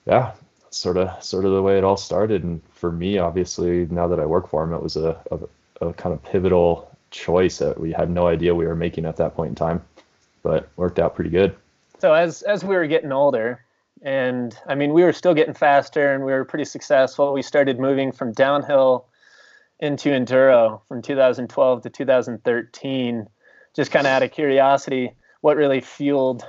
yeah, 0.06 0.34
sort 0.70 0.98
of 0.98 1.24
sort 1.24 1.46
of 1.46 1.52
the 1.52 1.62
way 1.62 1.78
it 1.78 1.84
all 1.84 1.98
started. 1.98 2.44
And 2.44 2.62
for 2.74 2.92
me, 2.92 3.18
obviously, 3.18 3.86
now 3.88 4.08
that 4.08 4.20
I 4.20 4.26
work 4.26 4.48
for 4.50 4.64
him, 4.64 4.74
it 4.74 4.82
was 4.82 4.98
a, 4.98 5.20
a, 5.32 5.88
a 5.88 5.94
kind 5.94 6.14
of 6.14 6.24
pivotal 6.24 6.91
choice 7.12 7.59
that 7.59 7.80
we 7.80 7.91
had 7.91 8.09
no 8.09 8.28
idea 8.28 8.55
we 8.55 8.66
were 8.66 8.76
making 8.76 9.05
at 9.05 9.18
that 9.18 9.36
point 9.36 9.49
in 9.49 9.55
time, 9.55 9.82
but 10.43 10.70
worked 10.76 10.99
out 10.99 11.16
pretty 11.16 11.30
good. 11.30 11.55
So 11.99 12.14
as 12.14 12.41
as 12.41 12.64
we 12.64 12.76
were 12.76 12.88
getting 12.88 13.12
older, 13.12 13.64
and 14.01 14.57
I 14.66 14.76
mean, 14.76 14.93
we 14.93 15.03
were 15.03 15.14
still 15.14 15.34
getting 15.34 15.53
faster 15.53 16.14
and 16.14 16.26
we 16.26 16.32
were 16.32 16.45
pretty 16.45 16.66
successful. 16.66 17.34
We 17.34 17.43
started 17.43 17.80
moving 17.80 18.12
from 18.12 18.32
downhill 18.32 19.05
into 19.80 20.09
enduro 20.09 20.82
from 20.88 21.01
2012 21.01 21.84
to 21.84 21.89
2013. 21.89 23.28
Just 23.76 23.91
kind 23.91 24.07
of 24.07 24.12
out 24.12 24.24
of 24.24 24.32
curiosity, 24.32 25.12
what 25.41 25.57
really 25.57 25.82
fueled 25.82 26.45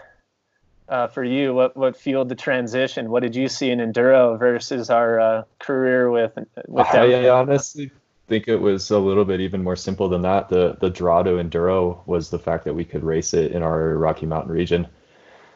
uh, 0.89 1.07
for 1.07 1.23
you? 1.23 1.55
What 1.55 1.77
what 1.77 1.97
fueled 1.97 2.29
the 2.29 2.35
transition? 2.35 3.11
What 3.11 3.23
did 3.23 3.37
you 3.37 3.49
see 3.49 3.71
in 3.71 3.79
enduro 3.79 4.39
versus 4.39 4.91
our 4.91 5.21
uh, 5.21 5.43
career 5.59 6.11
with 6.11 6.39
with? 6.67 6.87
I 6.87 7.29
honestly 7.29 7.91
think 8.33 8.49
it 8.49 8.57
was 8.57 8.91
a 8.91 8.99
little 8.99 9.25
bit 9.25 9.41
even 9.41 9.63
more 9.63 9.77
simple 9.77 10.09
than 10.09 10.23
that. 10.23 10.49
The 10.49 10.77
the 10.81 10.91
draw 10.91 11.23
to 11.23 11.33
enduro 11.33 12.07
was 12.07 12.31
the 12.31 12.39
fact 12.39 12.65
that 12.65 12.75
we 12.75 12.85
could 12.85 13.05
race 13.05 13.35
it 13.35 13.53
in 13.53 13.63
our 13.63 13.97
Rocky 13.99 14.27
Mountain 14.27 14.53
region 14.53 14.89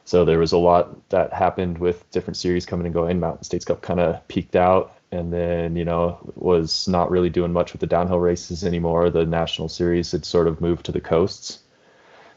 so 0.07 0.25
there 0.25 0.39
was 0.39 0.53
a 0.53 0.59
lot 0.59 1.09
that 1.09 1.33
happened 1.33 1.79
with 1.79 2.09
different 2.13 2.37
series 2.37 2.65
coming 2.65 2.87
and 2.87 2.95
going. 2.95 3.19
Mountain 3.19 3.43
States 3.43 3.65
Cup 3.65 3.83
kind 3.83 3.99
of 3.99 4.27
peaked 4.29 4.55
out 4.55 4.95
and 5.11 5.33
then, 5.33 5.75
you 5.75 5.85
know, 5.85 6.19
was 6.37 6.87
not 6.87 7.11
really 7.11 7.29
doing 7.29 7.53
much 7.53 7.73
with 7.73 7.81
the 7.81 7.89
downhill 7.89 8.21
races 8.21 8.63
anymore. 8.65 9.11
The 9.11 9.27
national 9.27 9.69
series 9.69 10.13
had 10.13 10.25
sort 10.25 10.47
of 10.47 10.61
moved 10.61 10.87
to 10.87 10.93
the 10.93 11.01
coasts. 11.01 11.59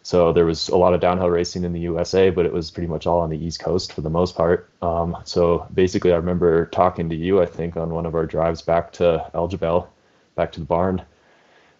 So 0.01 0.33
there 0.33 0.47
was 0.47 0.69
a 0.69 0.77
lot 0.77 0.95
of 0.95 0.99
downhill 0.99 1.29
racing 1.29 1.63
in 1.63 1.73
the 1.73 1.81
USA, 1.81 2.31
but 2.31 2.47
it 2.47 2.53
was 2.53 2.71
pretty 2.71 2.87
much 2.87 3.05
all 3.05 3.19
on 3.19 3.29
the 3.29 3.37
East 3.37 3.59
Coast 3.59 3.93
for 3.93 4.01
the 4.01 4.09
most 4.09 4.35
part. 4.35 4.67
Um, 4.81 5.15
so 5.23 5.67
basically, 5.71 6.11
I 6.11 6.15
remember 6.15 6.65
talking 6.67 7.07
to 7.09 7.15
you, 7.15 7.39
I 7.39 7.45
think, 7.45 7.77
on 7.77 7.91
one 7.91 8.07
of 8.07 8.15
our 8.15 8.25
drives 8.25 8.63
back 8.63 8.93
to 8.93 9.29
Aljabel, 9.35 9.89
back 10.39 10.53
to 10.53 10.59
the 10.61 10.65
barn 10.65 11.01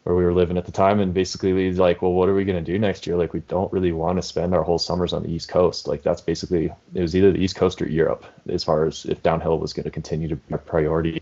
where 0.03 0.15
we 0.15 0.23
were 0.23 0.33
living 0.33 0.57
at 0.57 0.65
the 0.65 0.71
time 0.71 0.99
and 0.99 1.13
basically 1.13 1.53
he's 1.65 1.79
like 1.79 2.01
well 2.01 2.11
what 2.11 2.27
are 2.27 2.33
we 2.33 2.43
going 2.43 2.63
to 2.63 2.71
do 2.71 2.77
next 2.77 3.07
year? 3.07 3.15
Like 3.15 3.33
we 3.33 3.39
don't 3.41 3.71
really 3.71 3.93
want 3.93 4.17
to 4.17 4.21
spend 4.21 4.53
our 4.53 4.63
whole 4.63 4.77
summers 4.79 5.13
on 5.13 5.23
the 5.23 5.31
east 5.31 5.47
coast. 5.47 5.87
Like 5.87 6.03
that's 6.03 6.21
basically 6.21 6.65
it 6.93 7.01
was 7.01 7.15
either 7.15 7.31
the 7.31 7.39
east 7.39 7.55
coast 7.55 7.81
or 7.81 7.87
europe 7.87 8.25
as 8.49 8.63
far 8.63 8.85
as 8.85 9.05
if 9.05 9.23
downhill 9.23 9.57
was 9.59 9.71
going 9.73 9.85
to 9.85 9.91
continue 9.91 10.27
to 10.27 10.35
be 10.35 10.55
a 10.55 10.57
priority. 10.57 11.21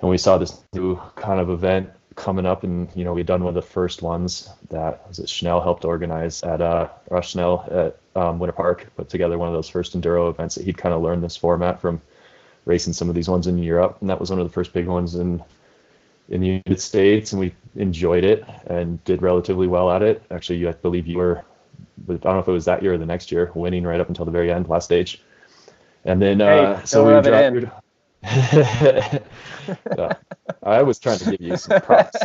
And 0.00 0.10
we 0.10 0.18
saw 0.18 0.36
this 0.36 0.60
new 0.74 1.00
kind 1.16 1.40
of 1.40 1.50
event 1.50 1.90
coming 2.14 2.44
up 2.44 2.64
and 2.64 2.88
you 2.94 3.04
know 3.04 3.14
we 3.14 3.20
had 3.20 3.26
done 3.26 3.42
one 3.42 3.56
of 3.56 3.62
the 3.62 3.70
first 3.78 4.02
ones 4.02 4.50
that 4.68 5.06
was 5.08 5.18
it 5.18 5.30
helped 5.40 5.84
organize 5.86 6.42
at 6.42 6.60
uh 6.60 6.88
Rush 7.08 7.30
Schnell 7.30 7.66
at 7.70 8.20
um, 8.20 8.38
Winter 8.38 8.52
Park 8.52 8.86
put 8.96 9.08
together 9.08 9.38
one 9.38 9.48
of 9.48 9.54
those 9.54 9.68
first 9.68 9.98
enduro 9.98 10.28
events 10.28 10.56
that 10.56 10.64
he'd 10.64 10.76
kind 10.76 10.94
of 10.94 11.00
learned 11.00 11.22
this 11.22 11.36
format 11.36 11.80
from 11.80 12.02
racing 12.64 12.92
some 12.92 13.08
of 13.08 13.14
these 13.14 13.28
ones 13.28 13.46
in 13.46 13.58
Europe. 13.58 13.98
And 14.00 14.10
that 14.10 14.20
was 14.20 14.30
one 14.30 14.38
of 14.38 14.46
the 14.46 14.52
first 14.52 14.72
big 14.72 14.86
ones 14.86 15.14
in 15.14 15.42
in 16.30 16.40
the 16.40 16.46
United 16.46 16.80
States, 16.80 17.32
and 17.32 17.40
we 17.40 17.54
enjoyed 17.76 18.24
it 18.24 18.44
and 18.66 19.02
did 19.04 19.20
relatively 19.20 19.66
well 19.66 19.90
at 19.90 20.02
it. 20.02 20.22
Actually, 20.30 20.66
I 20.66 20.72
believe 20.72 21.06
you 21.06 21.18
were, 21.18 21.44
I 22.08 22.14
don't 22.14 22.24
know 22.24 22.38
if 22.38 22.48
it 22.48 22.52
was 22.52 22.64
that 22.64 22.82
year 22.82 22.94
or 22.94 22.98
the 22.98 23.06
next 23.06 23.30
year, 23.30 23.50
winning 23.54 23.84
right 23.84 24.00
up 24.00 24.08
until 24.08 24.24
the 24.24 24.30
very 24.30 24.50
end, 24.52 24.68
last 24.68 24.84
stage. 24.84 25.22
And 26.04 26.22
then, 26.22 26.40
uh, 26.40 26.82
so 26.84 27.04
we 27.04 27.20
dropped. 27.20 27.74
I 30.62 30.82
was 30.82 30.98
trying 30.98 31.18
to 31.18 31.30
give 31.30 31.40
you 31.40 31.56
some 31.56 31.80
props. 31.80 32.18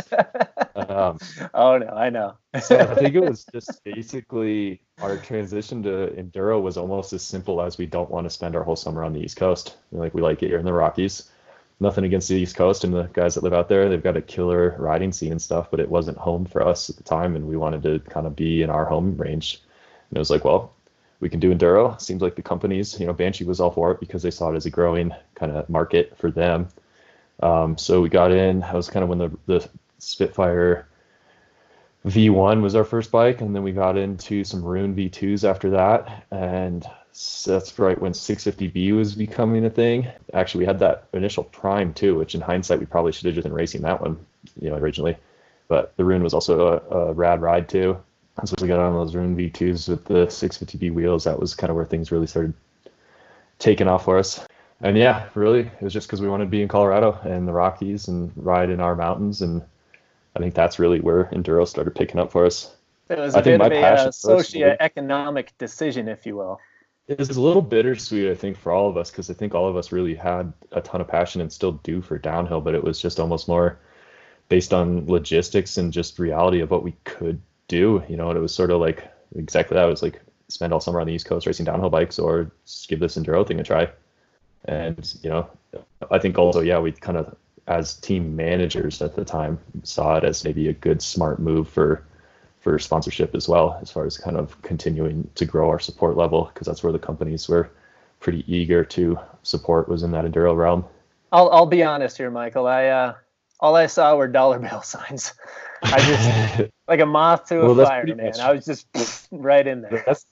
Um, 0.74 1.18
oh 1.54 1.78
no, 1.78 1.88
I 1.88 2.10
know. 2.10 2.36
so 2.60 2.78
I 2.78 2.94
think 3.00 3.14
it 3.14 3.20
was 3.20 3.46
just 3.52 3.82
basically 3.82 4.82
our 5.00 5.16
transition 5.16 5.82
to 5.84 6.12
enduro 6.18 6.60
was 6.60 6.76
almost 6.76 7.12
as 7.12 7.22
simple 7.22 7.62
as 7.62 7.78
we 7.78 7.86
don't 7.86 8.10
want 8.10 8.24
to 8.24 8.30
spend 8.30 8.56
our 8.56 8.62
whole 8.62 8.76
summer 8.76 9.04
on 9.04 9.12
the 9.14 9.20
East 9.20 9.36
Coast. 9.36 9.76
Like 9.90 10.12
we 10.14 10.20
like 10.20 10.42
it 10.42 10.48
here 10.48 10.58
in 10.58 10.66
the 10.66 10.72
Rockies 10.72 11.30
nothing 11.78 12.04
against 12.04 12.28
the 12.28 12.36
East 12.36 12.56
Coast 12.56 12.84
and 12.84 12.94
the 12.94 13.04
guys 13.12 13.34
that 13.34 13.44
live 13.44 13.52
out 13.52 13.68
there. 13.68 13.88
They've 13.88 14.02
got 14.02 14.16
a 14.16 14.22
killer 14.22 14.74
riding 14.78 15.12
scene 15.12 15.32
and 15.32 15.42
stuff, 15.42 15.70
but 15.70 15.80
it 15.80 15.88
wasn't 15.88 16.16
home 16.16 16.46
for 16.46 16.66
us 16.66 16.88
at 16.88 16.96
the 16.96 17.02
time, 17.02 17.36
and 17.36 17.46
we 17.46 17.56
wanted 17.56 17.82
to 17.82 17.98
kind 18.10 18.26
of 18.26 18.34
be 18.34 18.62
in 18.62 18.70
our 18.70 18.84
home 18.84 19.16
range. 19.16 19.60
And 20.10 20.16
it 20.16 20.18
was 20.18 20.30
like, 20.30 20.44
well, 20.44 20.72
we 21.20 21.28
can 21.28 21.40
do 21.40 21.54
enduro. 21.54 22.00
Seems 22.00 22.22
like 22.22 22.36
the 22.36 22.42
companies, 22.42 22.98
you 22.98 23.06
know, 23.06 23.12
Banshee 23.12 23.44
was 23.44 23.60
all 23.60 23.70
for 23.70 23.90
it 23.90 24.00
because 24.00 24.22
they 24.22 24.30
saw 24.30 24.52
it 24.52 24.56
as 24.56 24.66
a 24.66 24.70
growing 24.70 25.12
kind 25.34 25.52
of 25.52 25.68
market 25.68 26.16
for 26.16 26.30
them. 26.30 26.68
Um, 27.42 27.76
so 27.76 28.00
we 28.00 28.08
got 28.08 28.32
in. 28.32 28.60
That 28.60 28.74
was 28.74 28.88
kind 28.88 29.02
of 29.02 29.08
when 29.08 29.18
the 29.18 29.30
the 29.46 29.68
Spitfire 29.98 30.86
V1 32.06 32.62
was 32.62 32.74
our 32.74 32.84
first 32.84 33.10
bike, 33.10 33.40
and 33.40 33.54
then 33.54 33.62
we 33.62 33.72
got 33.72 33.98
into 33.98 34.44
some 34.44 34.62
Rune 34.62 34.94
V2s 34.94 35.48
after 35.48 35.70
that, 35.70 36.24
and 36.30 36.86
so 37.18 37.52
that's 37.52 37.78
right 37.78 37.98
when 37.98 38.12
650B 38.12 38.94
was 38.94 39.14
becoming 39.14 39.64
a 39.64 39.70
thing. 39.70 40.06
Actually, 40.34 40.60
we 40.60 40.66
had 40.66 40.80
that 40.80 41.06
initial 41.14 41.44
Prime 41.44 41.94
too, 41.94 42.14
which 42.14 42.34
in 42.34 42.42
hindsight 42.42 42.78
we 42.78 42.84
probably 42.84 43.10
should 43.10 43.24
have 43.24 43.34
just 43.34 43.44
been 43.44 43.54
racing 43.54 43.80
that 43.82 44.02
one, 44.02 44.18
you 44.60 44.68
know, 44.68 44.76
originally. 44.76 45.16
But 45.66 45.96
the 45.96 46.04
Rune 46.04 46.22
was 46.22 46.34
also 46.34 46.82
a, 46.90 46.94
a 46.94 47.12
rad 47.14 47.40
ride 47.40 47.70
too. 47.70 47.98
So 48.44 48.54
we 48.60 48.68
got 48.68 48.80
on 48.80 48.92
those 48.92 49.14
Rune 49.14 49.34
V2s 49.34 49.88
with 49.88 50.04
the 50.04 50.26
650B 50.26 50.92
wheels. 50.92 51.24
That 51.24 51.40
was 51.40 51.54
kind 51.54 51.70
of 51.70 51.76
where 51.76 51.86
things 51.86 52.12
really 52.12 52.26
started 52.26 52.52
taking 53.58 53.88
off 53.88 54.04
for 54.04 54.18
us. 54.18 54.46
And 54.82 54.98
yeah, 54.98 55.30
really, 55.34 55.60
it 55.60 55.82
was 55.82 55.94
just 55.94 56.08
because 56.08 56.20
we 56.20 56.28
wanted 56.28 56.44
to 56.44 56.50
be 56.50 56.60
in 56.60 56.68
Colorado 56.68 57.18
and 57.24 57.48
the 57.48 57.52
Rockies 57.52 58.08
and 58.08 58.30
ride 58.36 58.68
in 58.68 58.78
our 58.78 58.94
mountains. 58.94 59.40
And 59.40 59.62
I 60.36 60.40
think 60.40 60.52
that's 60.52 60.78
really 60.78 61.00
where 61.00 61.30
enduro 61.32 61.66
started 61.66 61.94
picking 61.94 62.20
up 62.20 62.30
for 62.30 62.44
us. 62.44 62.76
It 63.08 63.18
was 63.18 63.34
a 63.34 63.38
I 63.38 63.40
bit 63.40 63.60
of 63.62 63.72
a 63.72 63.80
uh, 63.80 64.08
socioeconomic 64.08 65.48
decision, 65.56 66.08
if 66.08 66.26
you 66.26 66.36
will 66.36 66.60
it 67.08 67.18
was 67.18 67.30
a 67.30 67.40
little 67.40 67.62
bittersweet, 67.62 68.30
I 68.30 68.34
think, 68.34 68.56
for 68.56 68.72
all 68.72 68.88
of 68.88 68.96
us 68.96 69.10
because 69.10 69.30
I 69.30 69.34
think 69.34 69.54
all 69.54 69.68
of 69.68 69.76
us 69.76 69.92
really 69.92 70.14
had 70.14 70.52
a 70.72 70.80
ton 70.80 71.00
of 71.00 71.08
passion 71.08 71.40
and 71.40 71.52
still 71.52 71.72
do 71.72 72.02
for 72.02 72.18
downhill, 72.18 72.60
but 72.60 72.74
it 72.74 72.82
was 72.82 73.00
just 73.00 73.20
almost 73.20 73.46
more 73.48 73.78
based 74.48 74.72
on 74.72 75.06
logistics 75.06 75.76
and 75.76 75.92
just 75.92 76.18
reality 76.18 76.60
of 76.60 76.70
what 76.70 76.82
we 76.82 76.94
could 77.04 77.40
do. 77.68 78.02
You 78.08 78.16
know, 78.16 78.30
and 78.30 78.38
it 78.38 78.42
was 78.42 78.54
sort 78.54 78.70
of 78.70 78.80
like 78.80 79.08
exactly 79.36 79.76
that. 79.76 79.86
It 79.86 79.90
was 79.90 80.02
like 80.02 80.20
spend 80.48 80.72
all 80.72 80.80
summer 80.80 81.00
on 81.00 81.06
the 81.06 81.12
East 81.12 81.26
Coast 81.26 81.46
racing 81.46 81.66
downhill 81.66 81.90
bikes 81.90 82.18
or 82.18 82.50
just 82.64 82.88
give 82.88 83.00
this 83.00 83.16
enduro 83.16 83.46
thing 83.46 83.60
a 83.60 83.64
try. 83.64 83.88
And 84.64 85.14
you 85.22 85.30
know, 85.30 85.48
I 86.10 86.18
think 86.18 86.38
also 86.38 86.60
yeah, 86.60 86.78
we 86.80 86.90
kind 86.90 87.18
of 87.18 87.36
as 87.68 87.94
team 87.94 88.34
managers 88.34 89.00
at 89.02 89.14
the 89.14 89.24
time 89.24 89.58
saw 89.82 90.16
it 90.16 90.24
as 90.24 90.44
maybe 90.44 90.68
a 90.68 90.72
good 90.72 91.02
smart 91.02 91.40
move 91.40 91.68
for 91.68 92.04
for 92.66 92.80
sponsorship 92.80 93.32
as 93.36 93.48
well, 93.48 93.78
as 93.80 93.92
far 93.92 94.06
as 94.06 94.18
kind 94.18 94.36
of 94.36 94.60
continuing 94.62 95.30
to 95.36 95.44
grow 95.44 95.68
our 95.68 95.78
support 95.78 96.16
level, 96.16 96.50
because 96.52 96.66
that's 96.66 96.82
where 96.82 96.92
the 96.92 96.98
companies 96.98 97.48
were 97.48 97.70
pretty 98.18 98.42
eager 98.52 98.84
to 98.84 99.16
support 99.44 99.88
was 99.88 100.02
in 100.02 100.10
that 100.10 100.24
enduro 100.24 100.56
realm. 100.56 100.84
I'll 101.30 101.48
I'll 101.50 101.66
be 101.66 101.84
honest 101.84 102.16
here, 102.16 102.28
Michael. 102.28 102.66
I 102.66 102.88
uh, 102.88 103.14
all 103.60 103.76
I 103.76 103.86
saw 103.86 104.16
were 104.16 104.26
dollar 104.26 104.58
bill 104.58 104.82
signs. 104.94 105.32
I 105.80 105.98
just 106.00 106.70
like 106.88 106.98
a 106.98 107.06
moth 107.06 107.46
to 107.50 107.60
a 107.60 107.72
well, 107.72 107.86
fire, 107.86 108.04
man. 108.04 108.16
Much, 108.16 108.40
I 108.40 108.52
was 108.52 108.64
just 108.66 108.88
right 109.30 109.64
in 109.64 109.82
there. 109.82 110.02
That's 110.04 110.26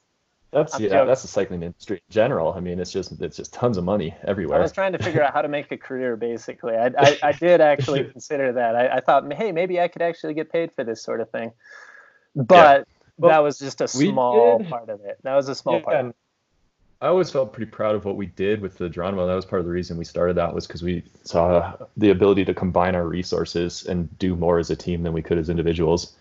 that's 0.51 0.75
I'm 0.75 0.83
yeah, 0.83 0.89
joking. 0.89 1.07
that's 1.07 1.23
the 1.23 1.29
cycling 1.29 1.63
industry 1.63 1.99
in 1.99 2.13
general. 2.13 2.53
I 2.53 2.59
mean, 2.59 2.81
it's 2.81 2.91
just 2.91 3.13
it's 3.23 3.37
just 3.37 3.55
tons 3.55 3.79
of 3.79 3.85
money 3.85 4.13
everywhere. 4.25 4.59
I 4.59 4.63
was 4.63 4.73
trying 4.73 4.91
to 4.95 4.99
figure 4.99 5.23
out 5.23 5.33
how 5.33 5.43
to 5.43 5.49
make 5.49 5.71
a 5.71 5.79
career. 5.79 6.17
Basically, 6.17 6.75
I 6.75 6.91
I, 6.99 7.19
I 7.23 7.31
did 7.31 7.61
actually 7.61 8.03
consider 8.11 8.55
that. 8.55 8.75
I, 8.75 8.97
I 8.97 9.01
thought, 9.01 9.33
hey, 9.33 9.53
maybe 9.53 9.81
I 9.81 9.87
could 9.87 10.03
actually 10.03 10.35
get 10.35 10.51
paid 10.51 10.73
for 10.73 10.83
this 10.83 11.01
sort 11.01 11.21
of 11.21 11.31
thing 11.31 11.53
but 12.35 12.55
yeah. 12.55 12.85
well, 13.19 13.31
that 13.31 13.43
was 13.43 13.59
just 13.59 13.81
a 13.81 13.89
small 13.89 14.59
did, 14.59 14.69
part 14.69 14.89
of 14.89 15.01
it. 15.05 15.19
That 15.23 15.35
was 15.35 15.49
a 15.49 15.55
small 15.55 15.77
yeah, 15.77 15.81
part. 16.03 16.17
I 17.01 17.09
always 17.09 17.31
felt 17.31 17.53
pretty 17.53 17.71
proud 17.71 17.95
of 17.95 18.05
what 18.05 18.17
we 18.17 18.27
did 18.27 18.61
with 18.61 18.79
the 18.79 18.89
Geronimo. 18.89 19.27
That 19.27 19.35
was 19.35 19.45
part 19.45 19.61
of 19.61 19.67
the 19.67 19.73
reason 19.73 19.99
we 19.99 20.05
started 20.05 20.37
that 20.37 20.55
was 20.55 20.67
because 20.67 20.83
we 20.83 21.05
saw 21.25 21.77
the 21.97 22.11
ability 22.11 22.47
to 22.47 22.55
combine 22.55 22.95
our 22.95 23.07
resources 23.07 23.85
and 23.85 24.19
do 24.19 24.35
more 24.37 24.59
as 24.59 24.71
a 24.71 24.77
team 24.77 25.03
than 25.03 25.13
we 25.13 25.21
could 25.21 25.37
as 25.37 25.51
individuals. 25.51 26.15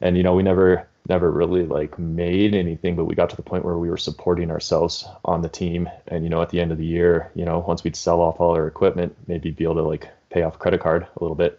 And 0.00 0.16
you 0.16 0.22
know, 0.22 0.34
we 0.34 0.42
never 0.42 0.86
never 1.08 1.30
really 1.30 1.66
like 1.66 1.98
made 1.98 2.54
anything, 2.54 2.94
but 2.94 3.06
we 3.06 3.14
got 3.14 3.30
to 3.30 3.36
the 3.36 3.42
point 3.42 3.64
where 3.64 3.78
we 3.78 3.90
were 3.90 3.96
supporting 3.96 4.50
ourselves 4.50 5.04
on 5.24 5.42
the 5.42 5.48
team. 5.48 5.88
And 6.08 6.22
you 6.22 6.30
know, 6.30 6.42
at 6.42 6.50
the 6.50 6.60
end 6.60 6.70
of 6.70 6.78
the 6.78 6.86
year, 6.86 7.30
you 7.34 7.44
know, 7.44 7.58
once 7.66 7.82
we'd 7.82 7.96
sell 7.96 8.20
off 8.20 8.40
all 8.40 8.54
our 8.54 8.66
equipment, 8.66 9.16
maybe 9.26 9.50
be 9.50 9.64
able 9.64 9.74
to 9.76 9.82
like 9.82 10.08
pay 10.30 10.42
off 10.42 10.58
credit 10.58 10.80
card 10.80 11.06
a 11.16 11.22
little 11.22 11.34
bit. 11.34 11.58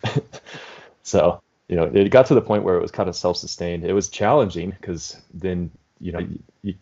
so 1.04 1.42
you 1.68 1.76
know, 1.76 1.84
it 1.84 2.10
got 2.10 2.26
to 2.28 2.36
the 2.36 2.42
point 2.42 2.64
where 2.64 2.76
it 2.76 2.82
was 2.82 2.92
kind 2.92 3.10
of 3.10 3.16
self-sustained. 3.16 3.84
It 3.84 3.94
was 3.94 4.10
challenging 4.10 4.72
because 4.72 5.18
then, 5.34 5.72
you 6.00 6.12
know, 6.12 6.28
you, 6.62 6.76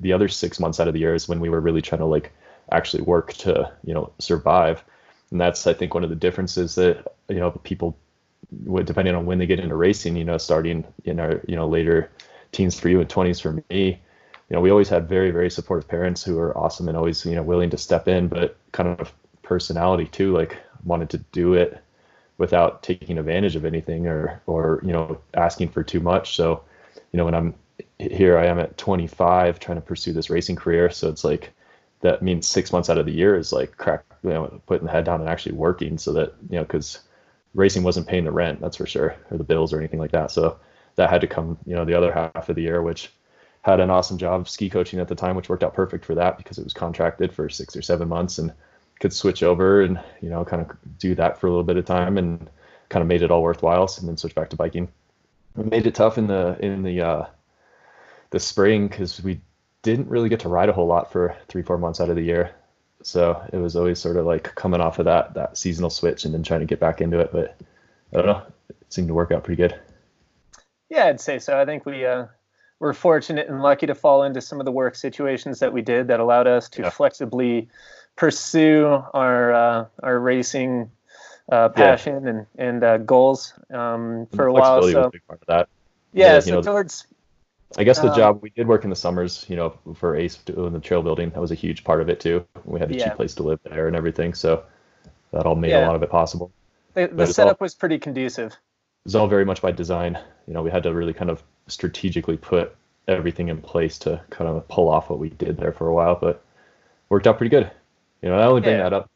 the 0.00 0.12
other 0.12 0.28
six 0.28 0.60
months 0.60 0.78
out 0.78 0.88
of 0.88 0.94
the 0.94 1.00
year 1.00 1.14
is 1.14 1.28
when 1.28 1.40
we 1.40 1.48
were 1.48 1.60
really 1.60 1.82
trying 1.82 2.00
to 2.00 2.06
like 2.06 2.32
actually 2.70 3.02
work 3.02 3.32
to, 3.34 3.72
you 3.84 3.94
know, 3.94 4.12
survive. 4.18 4.84
And 5.30 5.40
that's, 5.40 5.66
I 5.66 5.72
think, 5.72 5.94
one 5.94 6.04
of 6.04 6.10
the 6.10 6.16
differences 6.16 6.74
that, 6.74 7.14
you 7.28 7.36
know, 7.36 7.50
people, 7.50 7.96
depending 8.84 9.14
on 9.14 9.26
when 9.26 9.38
they 9.38 9.46
get 9.46 9.58
into 9.58 9.74
racing, 9.74 10.16
you 10.16 10.24
know, 10.24 10.38
starting 10.38 10.84
in 11.04 11.18
our, 11.18 11.40
you 11.48 11.56
know, 11.56 11.66
later 11.66 12.10
teens 12.52 12.78
for 12.78 12.88
you 12.88 13.00
and 13.00 13.08
20s 13.08 13.40
for 13.40 13.64
me, 13.70 14.00
you 14.48 14.54
know, 14.54 14.60
we 14.60 14.70
always 14.70 14.88
had 14.88 15.08
very, 15.08 15.30
very 15.30 15.50
supportive 15.50 15.88
parents 15.88 16.22
who 16.22 16.36
were 16.36 16.56
awesome 16.56 16.88
and 16.88 16.96
always, 16.96 17.24
you 17.24 17.34
know, 17.34 17.42
willing 17.42 17.70
to 17.70 17.78
step 17.78 18.06
in. 18.06 18.28
But 18.28 18.56
kind 18.72 18.88
of 19.00 19.12
personality 19.42 20.06
too. 20.06 20.32
Like 20.32 20.58
wanted 20.84 21.10
to 21.10 21.18
do 21.18 21.54
it 21.54 21.82
without 22.38 22.82
taking 22.82 23.18
advantage 23.18 23.56
of 23.56 23.64
anything 23.64 24.06
or 24.06 24.42
or 24.46 24.80
you 24.84 24.92
know 24.92 25.18
asking 25.34 25.68
for 25.68 25.82
too 25.82 26.00
much. 26.00 26.36
So 26.36 26.62
you 27.12 27.16
know 27.16 27.24
when 27.24 27.34
I'm 27.34 27.54
here, 27.98 28.38
I 28.38 28.46
am 28.46 28.58
at 28.58 28.76
25 28.78 29.58
trying 29.58 29.76
to 29.76 29.82
pursue 29.82 30.12
this 30.12 30.30
racing 30.30 30.56
career. 30.56 30.90
So 30.90 31.08
it's 31.08 31.24
like 31.24 31.52
that 32.00 32.22
means 32.22 32.46
six 32.46 32.72
months 32.72 32.90
out 32.90 32.98
of 32.98 33.06
the 33.06 33.12
year 33.12 33.36
is 33.36 33.52
like 33.52 33.76
crack, 33.76 34.04
you 34.22 34.30
know, 34.30 34.60
putting 34.66 34.86
the 34.86 34.92
head 34.92 35.04
down 35.04 35.20
and 35.20 35.28
actually 35.28 35.54
working 35.56 35.98
so 35.98 36.12
that 36.12 36.34
you 36.50 36.56
know 36.56 36.64
because 36.64 37.00
racing 37.54 37.82
wasn't 37.82 38.06
paying 38.06 38.24
the 38.24 38.32
rent, 38.32 38.60
that's 38.60 38.76
for 38.76 38.86
sure, 38.86 39.16
or 39.30 39.38
the 39.38 39.44
bills 39.44 39.72
or 39.72 39.78
anything 39.78 40.00
like 40.00 40.12
that. 40.12 40.30
So 40.30 40.58
that 40.96 41.10
had 41.10 41.22
to 41.22 41.26
come, 41.26 41.58
you 41.66 41.74
know, 41.74 41.84
the 41.84 41.94
other 41.94 42.12
half 42.12 42.48
of 42.48 42.56
the 42.56 42.62
year, 42.62 42.82
which 42.82 43.10
had 43.62 43.80
an 43.80 43.90
awesome 43.90 44.18
job 44.18 44.48
ski 44.48 44.70
coaching 44.70 45.00
at 45.00 45.08
the 45.08 45.14
time, 45.14 45.34
which 45.36 45.48
worked 45.48 45.64
out 45.64 45.74
perfect 45.74 46.04
for 46.04 46.14
that 46.14 46.38
because 46.38 46.58
it 46.58 46.64
was 46.64 46.72
contracted 46.72 47.32
for 47.32 47.48
six 47.48 47.74
or 47.74 47.82
seven 47.82 48.08
months 48.08 48.38
and 48.38 48.52
could 49.00 49.12
switch 49.12 49.42
over 49.42 49.82
and 49.82 50.00
you 50.20 50.30
know 50.30 50.44
kind 50.44 50.62
of 50.62 50.76
do 50.98 51.14
that 51.14 51.38
for 51.38 51.46
a 51.46 51.50
little 51.50 51.64
bit 51.64 51.76
of 51.76 51.84
time 51.84 52.18
and 52.18 52.48
kind 52.88 53.02
of 53.02 53.08
made 53.08 53.22
it 53.22 53.30
all 53.30 53.42
worthwhile 53.42 53.90
and 53.98 54.08
then 54.08 54.16
switch 54.16 54.34
back 54.34 54.50
to 54.50 54.56
biking. 54.56 54.88
It 55.58 55.66
made 55.66 55.86
it 55.86 55.94
tough 55.94 56.18
in 56.18 56.26
the 56.26 56.56
in 56.60 56.82
the 56.82 57.00
uh, 57.00 57.26
the 58.30 58.40
spring 58.40 58.88
because 58.88 59.22
we 59.22 59.40
didn't 59.82 60.08
really 60.08 60.28
get 60.28 60.40
to 60.40 60.48
ride 60.48 60.68
a 60.68 60.72
whole 60.72 60.86
lot 60.86 61.12
for 61.12 61.36
three 61.48 61.62
four 61.62 61.78
months 61.78 62.00
out 62.00 62.10
of 62.10 62.16
the 62.16 62.22
year. 62.22 62.54
So 63.02 63.40
it 63.52 63.58
was 63.58 63.76
always 63.76 63.98
sort 63.98 64.16
of 64.16 64.26
like 64.26 64.54
coming 64.54 64.80
off 64.80 64.98
of 64.98 65.04
that 65.04 65.34
that 65.34 65.56
seasonal 65.56 65.90
switch 65.90 66.24
and 66.24 66.34
then 66.34 66.42
trying 66.42 66.60
to 66.60 66.66
get 66.66 66.80
back 66.80 67.00
into 67.00 67.18
it. 67.18 67.30
But 67.32 67.56
I 68.12 68.16
don't 68.16 68.26
know, 68.26 68.42
it 68.68 68.76
seemed 68.92 69.08
to 69.08 69.14
work 69.14 69.32
out 69.32 69.44
pretty 69.44 69.62
good. 69.62 69.78
Yeah, 70.88 71.06
I'd 71.06 71.20
say 71.20 71.38
so. 71.38 71.58
I 71.58 71.64
think 71.64 71.84
we 71.84 72.04
uh, 72.04 72.26
were 72.78 72.94
fortunate 72.94 73.48
and 73.48 73.62
lucky 73.62 73.86
to 73.86 73.94
fall 73.94 74.22
into 74.22 74.40
some 74.40 74.60
of 74.60 74.66
the 74.66 74.72
work 74.72 74.94
situations 74.94 75.58
that 75.60 75.72
we 75.72 75.82
did 75.82 76.08
that 76.08 76.20
allowed 76.20 76.46
us 76.46 76.68
to 76.70 76.82
yeah. 76.82 76.90
flexibly 76.90 77.68
pursue 78.16 79.02
our 79.14 79.52
uh, 79.52 79.86
our 80.02 80.18
racing 80.18 80.90
uh, 81.50 81.68
passion 81.68 82.24
yeah. 82.24 82.30
and 82.30 82.46
and 82.58 82.84
uh, 82.84 82.98
goals 82.98 83.52
um, 83.70 84.26
for 84.34 84.46
a 84.46 84.52
while. 84.52 84.82
So 84.82 85.10
yeah, 85.48 85.64
yeah, 86.12 86.40
so 86.40 86.54
know, 86.54 86.62
towards. 86.62 87.06
I 87.76 87.84
guess 87.84 87.98
the 87.98 88.12
uh, 88.12 88.16
job 88.16 88.42
we 88.42 88.50
did 88.50 88.68
work 88.68 88.84
in 88.84 88.90
the 88.90 88.96
summers, 88.96 89.44
you 89.48 89.56
know, 89.56 89.76
for 89.96 90.16
Ace 90.16 90.36
doing 90.36 90.72
the 90.72 90.78
trail 90.78 91.02
building, 91.02 91.30
that 91.30 91.40
was 91.40 91.50
a 91.50 91.56
huge 91.56 91.82
part 91.82 92.00
of 92.00 92.08
it 92.08 92.20
too. 92.20 92.46
We 92.64 92.78
had 92.78 92.90
a 92.90 92.94
cheap 92.94 93.14
place 93.14 93.34
to 93.34 93.42
live 93.42 93.58
there 93.64 93.88
and 93.88 93.96
everything, 93.96 94.34
so 94.34 94.62
that 95.32 95.46
all 95.46 95.56
made 95.56 95.72
a 95.72 95.86
lot 95.86 95.96
of 95.96 96.02
it 96.02 96.10
possible. 96.10 96.52
The, 96.94 97.08
the 97.08 97.26
setup 97.26 97.60
all, 97.60 97.64
was 97.64 97.74
pretty 97.74 97.98
conducive. 97.98 98.52
It 98.52 98.58
was 99.04 99.14
all 99.16 99.26
very 99.26 99.44
much 99.44 99.60
by 99.60 99.72
design. 99.72 100.18
You 100.46 100.54
know, 100.54 100.62
we 100.62 100.70
had 100.70 100.84
to 100.84 100.94
really 100.94 101.12
kind 101.12 101.28
of 101.28 101.42
strategically 101.66 102.36
put 102.36 102.74
everything 103.08 103.48
in 103.48 103.60
place 103.60 103.98
to 103.98 104.20
kind 104.30 104.48
of 104.48 104.66
pull 104.68 104.88
off 104.88 105.10
what 105.10 105.18
we 105.18 105.30
did 105.30 105.58
there 105.58 105.72
for 105.72 105.88
a 105.88 105.92
while, 105.92 106.14
but 106.14 106.42
worked 107.08 107.26
out 107.26 107.36
pretty 107.36 107.50
good. 107.50 107.70
You 108.22 108.30
know, 108.30 108.38
I 108.38 108.46
only 108.46 108.60
bring 108.60 108.76
yeah. 108.76 108.84
that 108.84 108.92
up. 108.92 109.10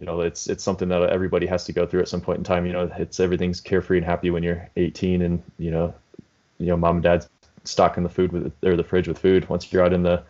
you 0.00 0.06
know, 0.06 0.20
it's 0.20 0.48
it's 0.48 0.64
something 0.64 0.88
that 0.88 1.02
everybody 1.10 1.46
has 1.46 1.64
to 1.64 1.72
go 1.72 1.86
through 1.86 2.00
at 2.00 2.08
some 2.08 2.20
point 2.20 2.38
in 2.38 2.44
time. 2.44 2.66
You 2.66 2.72
know, 2.72 2.90
it's 2.98 3.20
everything's 3.20 3.60
carefree 3.60 3.98
and 3.98 4.06
happy 4.06 4.30
when 4.30 4.42
you're 4.42 4.68
18, 4.76 5.22
and 5.22 5.42
you 5.58 5.70
know, 5.70 5.94
you 6.58 6.66
know, 6.66 6.76
mom 6.76 6.96
and 6.96 7.02
dad's 7.02 7.28
stocking 7.64 8.02
the 8.02 8.08
food 8.08 8.32
with 8.32 8.52
or 8.64 8.76
the 8.76 8.84
fridge 8.84 9.08
with 9.08 9.18
food. 9.18 9.48
Once 9.48 9.72
you're 9.72 9.84
out 9.84 9.92
in 9.92 10.02
the 10.02 10.22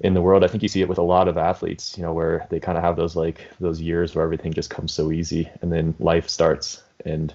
in 0.00 0.14
the 0.14 0.22
world, 0.22 0.44
I 0.44 0.48
think 0.48 0.62
you 0.62 0.68
see 0.68 0.80
it 0.80 0.88
with 0.88 0.98
a 0.98 1.02
lot 1.02 1.28
of 1.28 1.38
athletes. 1.38 1.96
You 1.96 2.02
know, 2.02 2.12
where 2.12 2.46
they 2.50 2.60
kind 2.60 2.76
of 2.76 2.84
have 2.84 2.96
those 2.96 3.16
like 3.16 3.48
those 3.60 3.80
years 3.80 4.14
where 4.14 4.24
everything 4.24 4.52
just 4.52 4.70
comes 4.70 4.92
so 4.92 5.12
easy, 5.12 5.48
and 5.60 5.72
then 5.72 5.94
life 5.98 6.28
starts. 6.28 6.82
And 7.04 7.32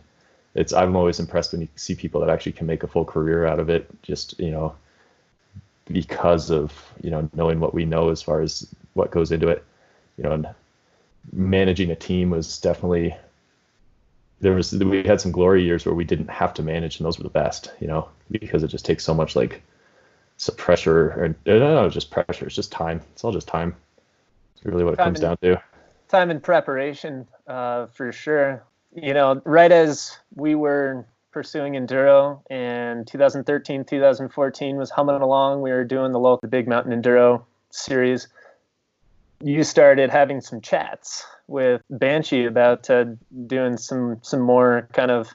it's 0.54 0.74
I'm 0.74 0.96
always 0.96 1.20
impressed 1.20 1.54
when 1.54 1.62
you 1.62 1.68
see 1.76 1.96
people 1.96 2.22
that 2.22 2.30
actually 2.30 2.54
can 2.54 2.68
make 2.68 2.84
a 2.84 2.88
full 2.88 3.06
career 3.06 3.46
out 3.46 3.60
of 3.60 3.70
it. 3.70 3.90
Just 4.02 4.40
you 4.40 4.52
know, 4.52 4.76
because 5.88 6.52
of 6.52 6.74
you 7.02 7.10
know 7.10 7.30
knowing 7.34 7.60
what 7.60 7.74
we 7.74 7.86
know 7.86 8.10
as 8.10 8.22
far 8.22 8.42
as 8.42 8.68
what 8.94 9.12
goes 9.12 9.32
into 9.32 9.48
it 9.48 9.64
you 10.18 10.24
know, 10.24 10.32
and 10.32 10.48
managing 11.32 11.92
a 11.92 11.96
team 11.96 12.30
was 12.30 12.60
definitely 12.60 13.16
there 14.40 14.54
was 14.54 14.72
we 14.72 15.04
had 15.04 15.20
some 15.20 15.32
glory 15.32 15.64
years 15.64 15.86
where 15.86 15.96
we 15.96 16.04
didn't 16.04 16.30
have 16.30 16.54
to 16.56 16.64
manage, 16.64 17.00
and 17.00 17.06
those 17.06 17.18
were 17.18 17.24
the 17.24 17.30
best, 17.30 17.72
you 17.80 17.88
know, 17.88 18.10
because 18.30 18.64
it 18.64 18.68
just 18.68 18.86
takes 18.86 19.04
so 19.04 19.14
much 19.14 19.36
like 19.36 19.62
pressure 20.58 21.10
or 21.12 21.36
no, 21.46 21.60
no, 21.60 21.90
just 21.90 22.12
pressure. 22.12 22.46
It's 22.46 22.56
just 22.56 22.72
time. 22.72 23.02
It's 23.14 23.24
all 23.24 23.32
just 23.32 23.48
time. 23.48 23.76
It's 24.56 24.66
really 24.66 24.84
what 24.84 24.94
it 24.94 24.98
time 24.98 25.08
comes 25.08 25.20
down 25.20 25.38
to. 25.38 25.62
Time 26.10 26.30
and 26.30 26.42
preparation, 26.42 27.28
uh, 27.48 27.88
for 27.88 28.12
sure. 28.12 28.64
You 28.96 29.14
know, 29.14 29.42
right 29.44 29.72
as 29.72 30.18
we 30.36 30.56
were 30.56 31.06
pursuing 31.32 31.74
enduro 31.74 32.42
and 32.50 33.06
2013 33.06 33.84
2014 33.86 34.76
was 34.76 34.90
humming 34.90 35.22
along 35.22 35.62
we 35.62 35.70
were 35.70 35.84
doing 35.84 36.12
the 36.12 36.20
local 36.20 36.50
big 36.50 36.68
mountain 36.68 37.00
enduro 37.00 37.44
series 37.70 38.28
you 39.42 39.64
started 39.64 40.10
having 40.10 40.42
some 40.42 40.62
chats 40.62 41.26
with 41.48 41.82
Banshee 41.90 42.46
about 42.46 42.90
uh, 42.90 43.06
doing 43.46 43.78
some 43.78 44.20
some 44.22 44.42
more 44.42 44.90
kind 44.94 45.12
of 45.12 45.30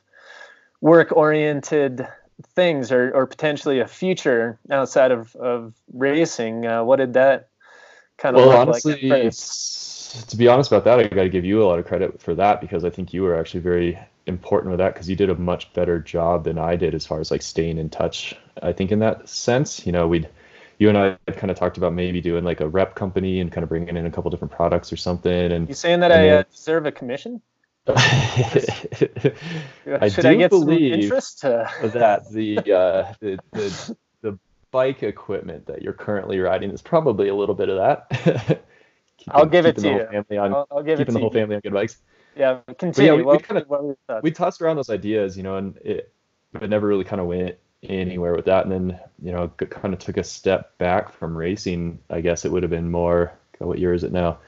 work 0.80 1.12
oriented 1.12 2.06
things 2.54 2.90
or, 2.90 3.12
or 3.12 3.26
potentially 3.26 3.80
a 3.80 3.86
future 3.86 4.58
outside 4.70 5.12
of, 5.12 5.34
of 5.36 5.74
racing. 5.92 6.66
Uh, 6.66 6.82
what 6.82 6.96
did 6.96 7.14
that 7.14 7.48
kind 8.18 8.36
of 8.36 8.44
well, 8.44 8.56
honestly, 8.56 9.08
like 9.08 9.32
to 9.32 10.36
be 10.36 10.48
honest 10.48 10.70
about 10.70 10.84
that, 10.84 10.98
I 10.98 11.04
got 11.04 11.22
to 11.22 11.28
give 11.28 11.44
you 11.44 11.62
a 11.62 11.66
lot 11.66 11.78
of 11.78 11.86
credit 11.86 12.20
for 12.20 12.34
that 12.34 12.60
because 12.60 12.84
I 12.84 12.90
think 12.90 13.12
you 13.12 13.22
were 13.22 13.38
actually 13.38 13.60
very 13.60 13.98
important 14.26 14.70
with 14.70 14.78
that 14.78 14.92
because 14.92 15.08
you 15.08 15.16
did 15.16 15.30
a 15.30 15.34
much 15.34 15.72
better 15.72 15.98
job 15.98 16.44
than 16.44 16.58
I 16.58 16.76
did 16.76 16.94
as 16.94 17.06
far 17.06 17.20
as 17.20 17.30
like 17.30 17.42
staying 17.42 17.78
in 17.78 17.88
touch. 17.88 18.36
I 18.62 18.72
think 18.72 18.92
in 18.92 18.98
that 18.98 19.28
sense, 19.28 19.86
you 19.86 19.92
know, 19.92 20.06
we'd 20.06 20.28
you 20.78 20.88
and 20.88 20.98
I 20.98 21.16
kind 21.32 21.50
of 21.50 21.56
talked 21.56 21.76
about 21.76 21.92
maybe 21.92 22.20
doing 22.20 22.44
like 22.44 22.60
a 22.60 22.68
rep 22.68 22.94
company 22.94 23.40
and 23.40 23.50
kind 23.50 23.62
of 23.62 23.68
bringing 23.68 23.96
in 23.96 24.06
a 24.06 24.10
couple 24.10 24.30
different 24.30 24.52
products 24.52 24.92
or 24.92 24.96
something. 24.96 25.52
And 25.52 25.68
you 25.68 25.74
saying 25.74 26.00
that 26.00 26.12
I 26.12 26.28
uh, 26.30 26.42
deserve 26.50 26.86
a 26.86 26.92
commission? 26.92 27.40
I 27.88 28.58
do 29.84 30.28
I 30.28 30.34
get 30.34 30.50
believe 30.50 30.92
interest 30.92 31.40
to... 31.40 31.68
that 31.94 32.30
the, 32.30 32.58
uh, 32.58 33.14
the 33.20 33.38
the 33.52 33.96
the 34.20 34.38
bike 34.70 35.02
equipment 35.02 35.66
that 35.66 35.82
you're 35.82 35.92
currently 35.92 36.38
riding 36.38 36.70
is 36.70 36.80
probably 36.80 37.28
a 37.28 37.34
little 37.34 37.56
bit 37.56 37.68
of 37.68 37.78
that. 37.78 38.08
keeping, 39.16 39.34
I'll 39.34 39.46
give 39.46 39.66
it 39.66 39.76
to 39.78 39.88
you. 39.88 40.38
On, 40.38 40.54
I'll, 40.54 40.66
I'll 40.70 40.82
give 40.82 40.98
keeping 40.98 41.12
it 41.12 41.18
the 41.18 41.20
whole 41.20 41.32
family 41.32 41.56
on 41.56 41.60
good 41.60 41.72
bikes. 41.72 41.98
Yeah, 42.36 42.60
continue. 42.78 43.12
yeah, 43.12 43.16
we, 43.16 43.24
we, 43.24 43.38
kind 43.38 43.64
of, 44.08 44.22
we 44.22 44.30
tossed 44.30 44.62
around 44.62 44.76
those 44.76 44.88
ideas, 44.88 45.36
you 45.36 45.42
know, 45.42 45.56
and 45.56 45.76
it, 45.78 46.12
it 46.60 46.70
never 46.70 46.86
really 46.86 47.04
kind 47.04 47.20
of 47.20 47.26
went 47.26 47.56
anywhere 47.82 48.34
with 48.34 48.44
that. 48.46 48.64
And 48.64 48.72
then, 48.72 49.00
you 49.22 49.32
know, 49.32 49.48
kind 49.48 49.94
of 49.94 50.00
took 50.00 50.16
a 50.16 50.24
step 50.24 50.76
back 50.78 51.12
from 51.12 51.36
racing. 51.36 51.98
I 52.10 52.20
guess 52.20 52.44
it 52.44 52.52
would 52.52 52.62
have 52.62 52.70
been 52.70 52.90
more, 52.90 53.32
what 53.58 53.78
year 53.78 53.94
is 53.94 54.04
it 54.04 54.12
now? 54.12 54.38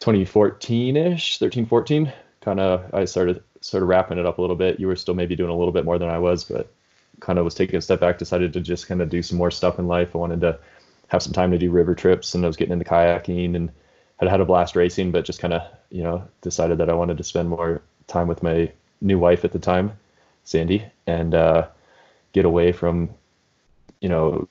2014 0.00 0.96
ish, 0.96 1.38
13, 1.38 1.66
14. 1.66 2.12
Kind 2.40 2.60
of, 2.60 2.94
I 2.94 3.04
started 3.04 3.42
sort 3.60 3.82
of 3.82 3.88
wrapping 3.88 4.18
it 4.18 4.26
up 4.26 4.38
a 4.38 4.40
little 4.40 4.56
bit. 4.56 4.78
You 4.78 4.86
were 4.86 4.96
still 4.96 5.14
maybe 5.14 5.36
doing 5.36 5.50
a 5.50 5.56
little 5.56 5.72
bit 5.72 5.84
more 5.84 5.98
than 5.98 6.08
I 6.08 6.18
was, 6.18 6.44
but 6.44 6.72
kind 7.20 7.38
of 7.38 7.44
was 7.44 7.54
taking 7.54 7.76
a 7.76 7.80
step 7.82 8.00
back, 8.00 8.18
decided 8.18 8.52
to 8.52 8.60
just 8.60 8.86
kind 8.86 9.02
of 9.02 9.08
do 9.08 9.22
some 9.22 9.38
more 9.38 9.50
stuff 9.50 9.78
in 9.78 9.88
life. 9.88 10.14
I 10.14 10.18
wanted 10.18 10.40
to 10.42 10.58
have 11.08 11.22
some 11.22 11.32
time 11.32 11.50
to 11.50 11.58
do 11.58 11.70
river 11.70 11.94
trips 11.94 12.34
and 12.34 12.44
I 12.44 12.46
was 12.46 12.56
getting 12.56 12.72
into 12.72 12.84
kayaking 12.84 13.56
and 13.56 13.70
had 14.18 14.28
had 14.28 14.40
a 14.40 14.44
blast 14.44 14.76
racing, 14.76 15.10
but 15.10 15.24
just 15.24 15.40
kind 15.40 15.54
of, 15.54 15.62
you 15.90 16.02
know, 16.02 16.28
decided 16.42 16.78
that 16.78 16.90
I 16.90 16.94
wanted 16.94 17.16
to 17.18 17.24
spend 17.24 17.48
more 17.48 17.82
time 18.06 18.28
with 18.28 18.42
my 18.42 18.70
new 19.00 19.18
wife 19.18 19.44
at 19.44 19.52
the 19.52 19.58
time, 19.58 19.92
Sandy. 20.44 20.84
And, 21.06 21.34
uh, 21.34 21.68
get 22.32 22.44
away 22.44 22.72
from, 22.72 23.10
you 24.00 24.08
know, 24.08 24.48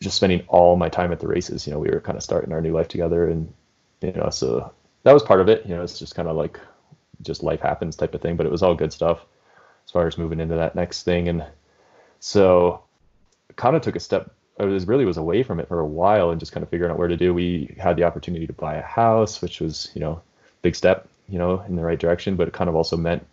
just 0.00 0.16
spending 0.16 0.44
all 0.48 0.76
my 0.76 0.88
time 0.88 1.12
at 1.12 1.20
the 1.20 1.28
races. 1.28 1.66
You 1.66 1.72
know, 1.72 1.78
we 1.78 1.90
were 1.90 2.00
kind 2.00 2.16
of 2.16 2.22
starting 2.22 2.52
our 2.52 2.60
new 2.60 2.72
life 2.72 2.88
together, 2.88 3.28
and 3.28 3.52
you 4.00 4.12
know, 4.12 4.30
so 4.30 4.72
that 5.04 5.12
was 5.12 5.22
part 5.22 5.40
of 5.40 5.48
it. 5.48 5.64
You 5.66 5.74
know, 5.74 5.82
it's 5.82 5.98
just 5.98 6.14
kind 6.14 6.28
of 6.28 6.36
like 6.36 6.58
just 7.22 7.42
life 7.42 7.60
happens 7.60 7.96
type 7.96 8.14
of 8.14 8.20
thing, 8.20 8.36
but 8.36 8.46
it 8.46 8.52
was 8.52 8.62
all 8.62 8.74
good 8.74 8.92
stuff 8.92 9.24
as 9.84 9.90
far 9.90 10.06
as 10.06 10.18
moving 10.18 10.40
into 10.40 10.56
that 10.56 10.74
next 10.74 11.04
thing. 11.04 11.28
And 11.28 11.44
so, 12.20 12.82
kind 13.56 13.76
of 13.76 13.82
took 13.82 13.96
a 13.96 14.00
step. 14.00 14.30
I 14.58 14.64
was 14.64 14.86
really 14.86 15.04
was 15.04 15.16
away 15.16 15.42
from 15.42 15.60
it 15.60 15.68
for 15.68 15.80
a 15.80 15.86
while 15.86 16.30
and 16.30 16.38
just 16.38 16.52
kind 16.52 16.62
of 16.62 16.68
figuring 16.68 16.92
out 16.92 16.98
where 16.98 17.08
to 17.08 17.16
do. 17.16 17.32
We 17.32 17.74
had 17.78 17.96
the 17.96 18.04
opportunity 18.04 18.46
to 18.46 18.52
buy 18.52 18.74
a 18.74 18.82
house, 18.82 19.40
which 19.40 19.60
was 19.60 19.90
you 19.94 20.00
know 20.00 20.20
big 20.62 20.76
step, 20.76 21.08
you 21.28 21.38
know, 21.38 21.60
in 21.68 21.76
the 21.76 21.82
right 21.82 21.98
direction, 21.98 22.36
but 22.36 22.48
it 22.48 22.54
kind 22.54 22.68
of 22.68 22.76
also 22.76 22.96
meant 22.96 23.26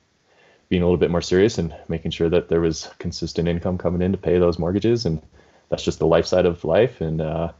being 0.69 0.81
a 0.81 0.85
little 0.85 0.97
bit 0.97 1.11
more 1.11 1.21
serious 1.21 1.57
and 1.57 1.75
making 1.87 2.11
sure 2.11 2.29
that 2.29 2.47
there 2.47 2.61
was 2.61 2.89
consistent 2.99 3.47
income 3.47 3.77
coming 3.77 4.01
in 4.01 4.11
to 4.11 4.17
pay 4.17 4.37
those 4.37 4.59
mortgages. 4.59 5.05
And 5.05 5.21
that's 5.69 5.83
just 5.83 5.99
the 5.99 6.07
life 6.07 6.25
side 6.25 6.45
of 6.45 6.63
life. 6.63 7.01
And 7.01 7.21
uh, 7.21 7.51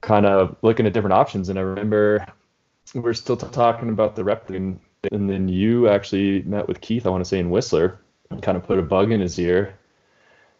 kind 0.00 0.26
of 0.26 0.56
looking 0.62 0.86
at 0.86 0.92
different 0.92 1.14
options. 1.14 1.48
And 1.48 1.58
i 1.58 1.62
remember 1.62 2.26
we 2.94 3.08
are 3.08 3.14
still 3.14 3.36
t- 3.36 3.46
talking 3.52 3.88
about 3.88 4.16
the 4.16 4.24
rep 4.24 4.50
and, 4.50 4.78
and 5.12 5.30
then 5.30 5.48
you 5.48 5.88
actually 5.88 6.42
met 6.42 6.68
with 6.68 6.80
keith 6.82 7.06
i 7.06 7.10
want 7.10 7.24
to 7.24 7.28
say 7.28 7.38
in 7.38 7.48
whistler 7.48 7.98
and 8.30 8.42
kind 8.42 8.56
of 8.58 8.64
put 8.64 8.78
a 8.78 8.82
bug 8.82 9.12
in 9.12 9.20
his 9.20 9.38
ear 9.38 9.74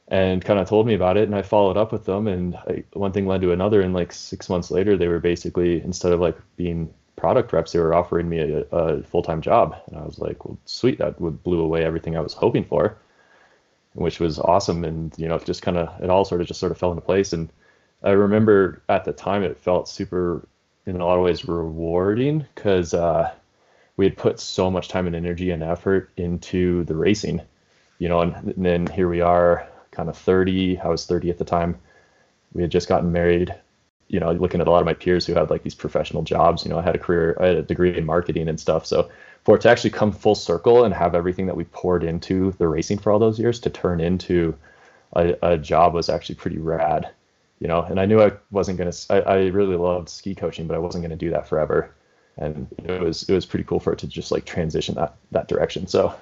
and 0.08 0.44
kind 0.44 0.60
of 0.60 0.68
told 0.68 0.86
me 0.86 0.94
about 0.94 1.16
it. 1.16 1.24
And 1.24 1.34
i 1.34 1.42
followed 1.42 1.76
up 1.76 1.90
with 1.90 2.04
them. 2.04 2.28
And 2.28 2.54
I, 2.54 2.84
one 2.92 3.12
thing 3.12 3.26
led 3.26 3.40
to 3.40 3.52
another. 3.52 3.80
And 3.80 3.94
like 3.94 4.12
six 4.12 4.48
months 4.48 4.70
later 4.70 4.96
they 4.96 5.08
were 5.08 5.20
basically 5.20 5.82
instead 5.82 6.12
of 6.12 6.20
like 6.20 6.36
being 6.56 6.92
product 7.16 7.52
reps, 7.52 7.72
they 7.72 7.78
were 7.78 7.94
offering 7.94 8.28
me 8.28 8.38
a, 8.40 8.60
a 8.70 9.02
full 9.02 9.22
time 9.22 9.40
job, 9.40 9.76
and 9.86 9.98
I 9.98 10.04
was 10.04 10.18
like, 10.18 10.44
"Well, 10.44 10.58
sweet, 10.64 10.98
that 10.98 11.20
would 11.20 11.42
blew 11.42 11.60
away 11.60 11.84
everything 11.84 12.16
I 12.16 12.20
was 12.20 12.34
hoping 12.34 12.64
for," 12.64 12.96
which 13.94 14.20
was 14.20 14.38
awesome. 14.38 14.84
And 14.84 15.12
you 15.16 15.28
know, 15.28 15.36
it 15.36 15.44
just 15.44 15.62
kind 15.62 15.76
of 15.76 16.02
it 16.02 16.10
all 16.10 16.24
sort 16.24 16.40
of 16.40 16.46
just 16.46 16.60
sort 16.60 16.72
of 16.72 16.78
fell 16.78 16.90
into 16.90 17.02
place. 17.02 17.32
And 17.32 17.50
I 18.02 18.10
remember 18.10 18.82
at 18.88 19.04
the 19.04 19.12
time 19.12 19.42
it 19.42 19.58
felt 19.58 19.88
super 19.88 20.46
in 20.86 21.00
a 21.00 21.04
lot 21.04 21.18
of 21.18 21.24
ways 21.24 21.46
rewarding 21.46 22.44
because 22.54 22.94
uh, 22.94 23.30
we 23.96 24.04
had 24.04 24.16
put 24.16 24.40
so 24.40 24.70
much 24.70 24.88
time 24.88 25.06
and 25.06 25.14
energy 25.14 25.50
and 25.50 25.62
effort 25.62 26.10
into 26.16 26.84
the 26.84 26.94
racing, 26.94 27.40
you 27.98 28.08
know, 28.08 28.20
and, 28.20 28.34
and 28.34 28.64
then 28.64 28.86
here 28.86 29.08
we 29.08 29.20
are, 29.20 29.68
kind 29.90 30.08
of 30.08 30.16
30. 30.16 30.78
I 30.80 30.88
was 30.88 31.06
30 31.06 31.30
at 31.30 31.38
the 31.38 31.44
time. 31.44 31.78
We 32.52 32.62
had 32.62 32.70
just 32.70 32.88
gotten 32.88 33.12
married. 33.12 33.54
You 34.08 34.20
know, 34.20 34.32
looking 34.32 34.60
at 34.60 34.68
a 34.68 34.70
lot 34.70 34.80
of 34.80 34.86
my 34.86 34.94
peers 34.94 35.26
who 35.26 35.34
had 35.34 35.50
like 35.50 35.62
these 35.62 35.74
professional 35.74 36.22
jobs. 36.22 36.64
You 36.64 36.70
know, 36.70 36.78
I 36.78 36.82
had 36.82 36.94
a 36.94 36.98
career, 36.98 37.36
I 37.40 37.46
had 37.46 37.56
a 37.56 37.62
degree 37.62 37.96
in 37.96 38.04
marketing 38.04 38.48
and 38.48 38.60
stuff. 38.60 38.84
So 38.86 39.10
for 39.44 39.56
it 39.56 39.62
to 39.62 39.70
actually 39.70 39.90
come 39.90 40.12
full 40.12 40.34
circle 40.34 40.84
and 40.84 40.94
have 40.94 41.14
everything 41.14 41.46
that 41.46 41.56
we 41.56 41.64
poured 41.64 42.04
into 42.04 42.52
the 42.58 42.68
racing 42.68 42.98
for 42.98 43.10
all 43.10 43.18
those 43.18 43.38
years 43.38 43.60
to 43.60 43.70
turn 43.70 44.00
into 44.00 44.54
a, 45.14 45.36
a 45.42 45.58
job 45.58 45.94
was 45.94 46.08
actually 46.08 46.36
pretty 46.36 46.58
rad 46.58 47.10
you 47.58 47.68
know 47.68 47.82
and 47.82 48.00
i 48.00 48.06
knew 48.06 48.20
i 48.20 48.32
wasn't 48.50 48.76
going 48.76 48.90
to 48.90 49.06
I, 49.12 49.20
I 49.20 49.36
really 49.46 49.76
loved 49.76 50.08
ski 50.08 50.34
coaching 50.34 50.66
but 50.66 50.74
i 50.74 50.78
wasn't 50.78 51.02
going 51.02 51.16
to 51.16 51.24
do 51.24 51.30
that 51.30 51.48
forever 51.48 51.94
and 52.38 52.66
it 52.84 53.00
was 53.00 53.28
it 53.28 53.34
was 53.34 53.46
pretty 53.46 53.64
cool 53.64 53.80
for 53.80 53.92
it 53.92 53.98
to 54.00 54.06
just 54.06 54.32
like 54.32 54.44
transition 54.44 54.94
that 54.94 55.16
that 55.32 55.48
direction 55.48 55.86
so 55.86 56.14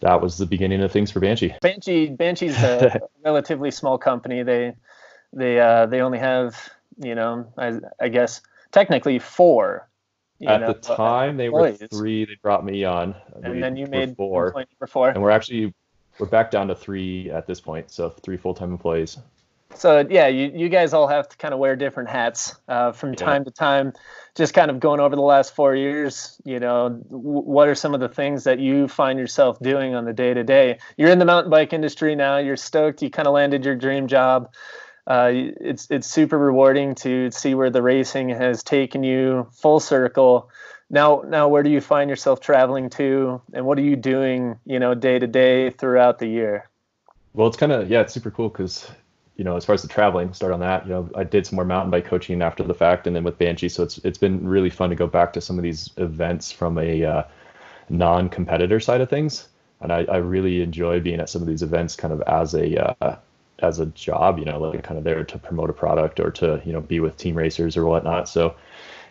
that 0.00 0.20
was 0.20 0.36
the 0.36 0.46
beginning 0.46 0.82
of 0.82 0.92
things 0.92 1.10
for 1.10 1.20
banshee 1.20 1.54
banshee 1.62 2.08
banshee's 2.08 2.56
a 2.62 3.00
relatively 3.24 3.70
small 3.70 3.96
company 3.96 4.42
they 4.42 4.74
they 5.32 5.58
uh 5.58 5.86
they 5.86 6.00
only 6.00 6.18
have 6.18 6.70
you 6.98 7.14
know 7.14 7.46
i, 7.58 7.78
I 8.00 8.08
guess 8.08 8.40
technically 8.72 9.18
four 9.18 9.88
at 10.46 10.60
know, 10.60 10.66
the 10.68 10.74
time, 10.74 11.36
they 11.36 11.48
were 11.48 11.72
three. 11.72 12.24
They 12.24 12.36
brought 12.42 12.64
me 12.64 12.84
on, 12.84 13.14
and 13.42 13.62
then 13.62 13.76
you 13.76 13.86
made 13.86 14.16
four. 14.16 14.66
four. 14.88 15.10
And 15.10 15.22
we're 15.22 15.30
actually 15.30 15.72
we're 16.18 16.26
back 16.26 16.50
down 16.50 16.68
to 16.68 16.74
three 16.74 17.30
at 17.30 17.46
this 17.46 17.60
point. 17.60 17.90
So 17.90 18.10
three 18.10 18.36
full 18.36 18.54
time 18.54 18.72
employees. 18.72 19.18
So 19.76 20.06
yeah, 20.08 20.28
you, 20.28 20.52
you 20.54 20.68
guys 20.68 20.92
all 20.92 21.08
have 21.08 21.28
to 21.28 21.36
kind 21.36 21.52
of 21.52 21.58
wear 21.58 21.74
different 21.74 22.08
hats 22.08 22.54
uh, 22.68 22.92
from 22.92 23.10
yeah. 23.10 23.16
time 23.16 23.44
to 23.44 23.50
time. 23.50 23.92
Just 24.36 24.54
kind 24.54 24.70
of 24.70 24.78
going 24.78 25.00
over 25.00 25.16
the 25.16 25.22
last 25.22 25.54
four 25.54 25.74
years, 25.74 26.40
you 26.44 26.60
know, 26.60 26.90
w- 26.90 27.40
what 27.40 27.68
are 27.68 27.74
some 27.74 27.92
of 27.92 28.00
the 28.00 28.08
things 28.08 28.44
that 28.44 28.60
you 28.60 28.86
find 28.86 29.18
yourself 29.18 29.58
doing 29.60 29.94
on 29.94 30.04
the 30.04 30.12
day 30.12 30.32
to 30.32 30.44
day? 30.44 30.78
You're 30.96 31.10
in 31.10 31.18
the 31.18 31.24
mountain 31.24 31.50
bike 31.50 31.72
industry 31.72 32.14
now. 32.14 32.38
You're 32.38 32.56
stoked. 32.56 33.02
You 33.02 33.10
kind 33.10 33.26
of 33.26 33.34
landed 33.34 33.64
your 33.64 33.74
dream 33.74 34.06
job 34.06 34.52
uh, 35.06 35.30
it's 35.32 35.90
it's 35.90 36.06
super 36.06 36.38
rewarding 36.38 36.94
to 36.96 37.30
see 37.30 37.54
where 37.54 37.70
the 37.70 37.82
racing 37.82 38.30
has 38.30 38.62
taken 38.62 39.02
you 39.02 39.46
full 39.52 39.80
circle. 39.80 40.50
Now, 40.90 41.24
now, 41.26 41.48
where 41.48 41.62
do 41.62 41.70
you 41.70 41.80
find 41.80 42.08
yourself 42.08 42.40
traveling 42.40 42.90
to, 42.90 43.40
and 43.52 43.66
what 43.66 43.78
are 43.78 43.82
you 43.82 43.96
doing, 43.96 44.58
you 44.64 44.78
know, 44.78 44.94
day 44.94 45.18
to 45.18 45.26
day 45.26 45.70
throughout 45.70 46.18
the 46.18 46.26
year? 46.26 46.68
Well, 47.32 47.48
it's 47.48 47.56
kind 47.56 47.72
of 47.72 47.90
yeah, 47.90 48.00
it's 48.00 48.14
super 48.14 48.30
cool 48.30 48.48
because 48.48 48.90
you 49.36 49.44
know, 49.44 49.56
as 49.56 49.64
far 49.64 49.74
as 49.74 49.82
the 49.82 49.88
traveling, 49.88 50.32
start 50.32 50.52
on 50.52 50.60
that. 50.60 50.84
You 50.86 50.92
know, 50.92 51.10
I 51.16 51.24
did 51.24 51.46
some 51.46 51.56
more 51.56 51.64
mountain 51.64 51.90
bike 51.90 52.04
coaching 52.04 52.40
after 52.40 52.62
the 52.62 52.74
fact, 52.74 53.06
and 53.06 53.16
then 53.16 53.24
with 53.24 53.38
Banshee, 53.38 53.68
so 53.68 53.82
it's 53.82 53.98
it's 53.98 54.18
been 54.18 54.46
really 54.46 54.70
fun 54.70 54.90
to 54.90 54.96
go 54.96 55.06
back 55.06 55.32
to 55.34 55.40
some 55.40 55.58
of 55.58 55.62
these 55.62 55.90
events 55.96 56.52
from 56.52 56.78
a 56.78 57.04
uh, 57.04 57.22
non-competitor 57.88 58.78
side 58.80 59.00
of 59.00 59.10
things, 59.10 59.48
and 59.80 59.92
I, 59.92 60.04
I 60.04 60.16
really 60.18 60.62
enjoy 60.62 61.00
being 61.00 61.20
at 61.20 61.28
some 61.28 61.42
of 61.42 61.48
these 61.48 61.62
events, 61.62 61.96
kind 61.96 62.14
of 62.14 62.22
as 62.22 62.54
a 62.54 62.94
uh, 63.02 63.16
as 63.60 63.78
a 63.78 63.86
job, 63.86 64.38
you 64.38 64.44
know, 64.44 64.58
like 64.58 64.82
kind 64.82 64.98
of 64.98 65.04
there 65.04 65.24
to 65.24 65.38
promote 65.38 65.70
a 65.70 65.72
product 65.72 66.20
or 66.20 66.30
to, 66.30 66.60
you 66.64 66.72
know, 66.72 66.80
be 66.80 67.00
with 67.00 67.16
team 67.16 67.36
racers 67.36 67.76
or 67.76 67.84
whatnot. 67.84 68.28
So 68.28 68.56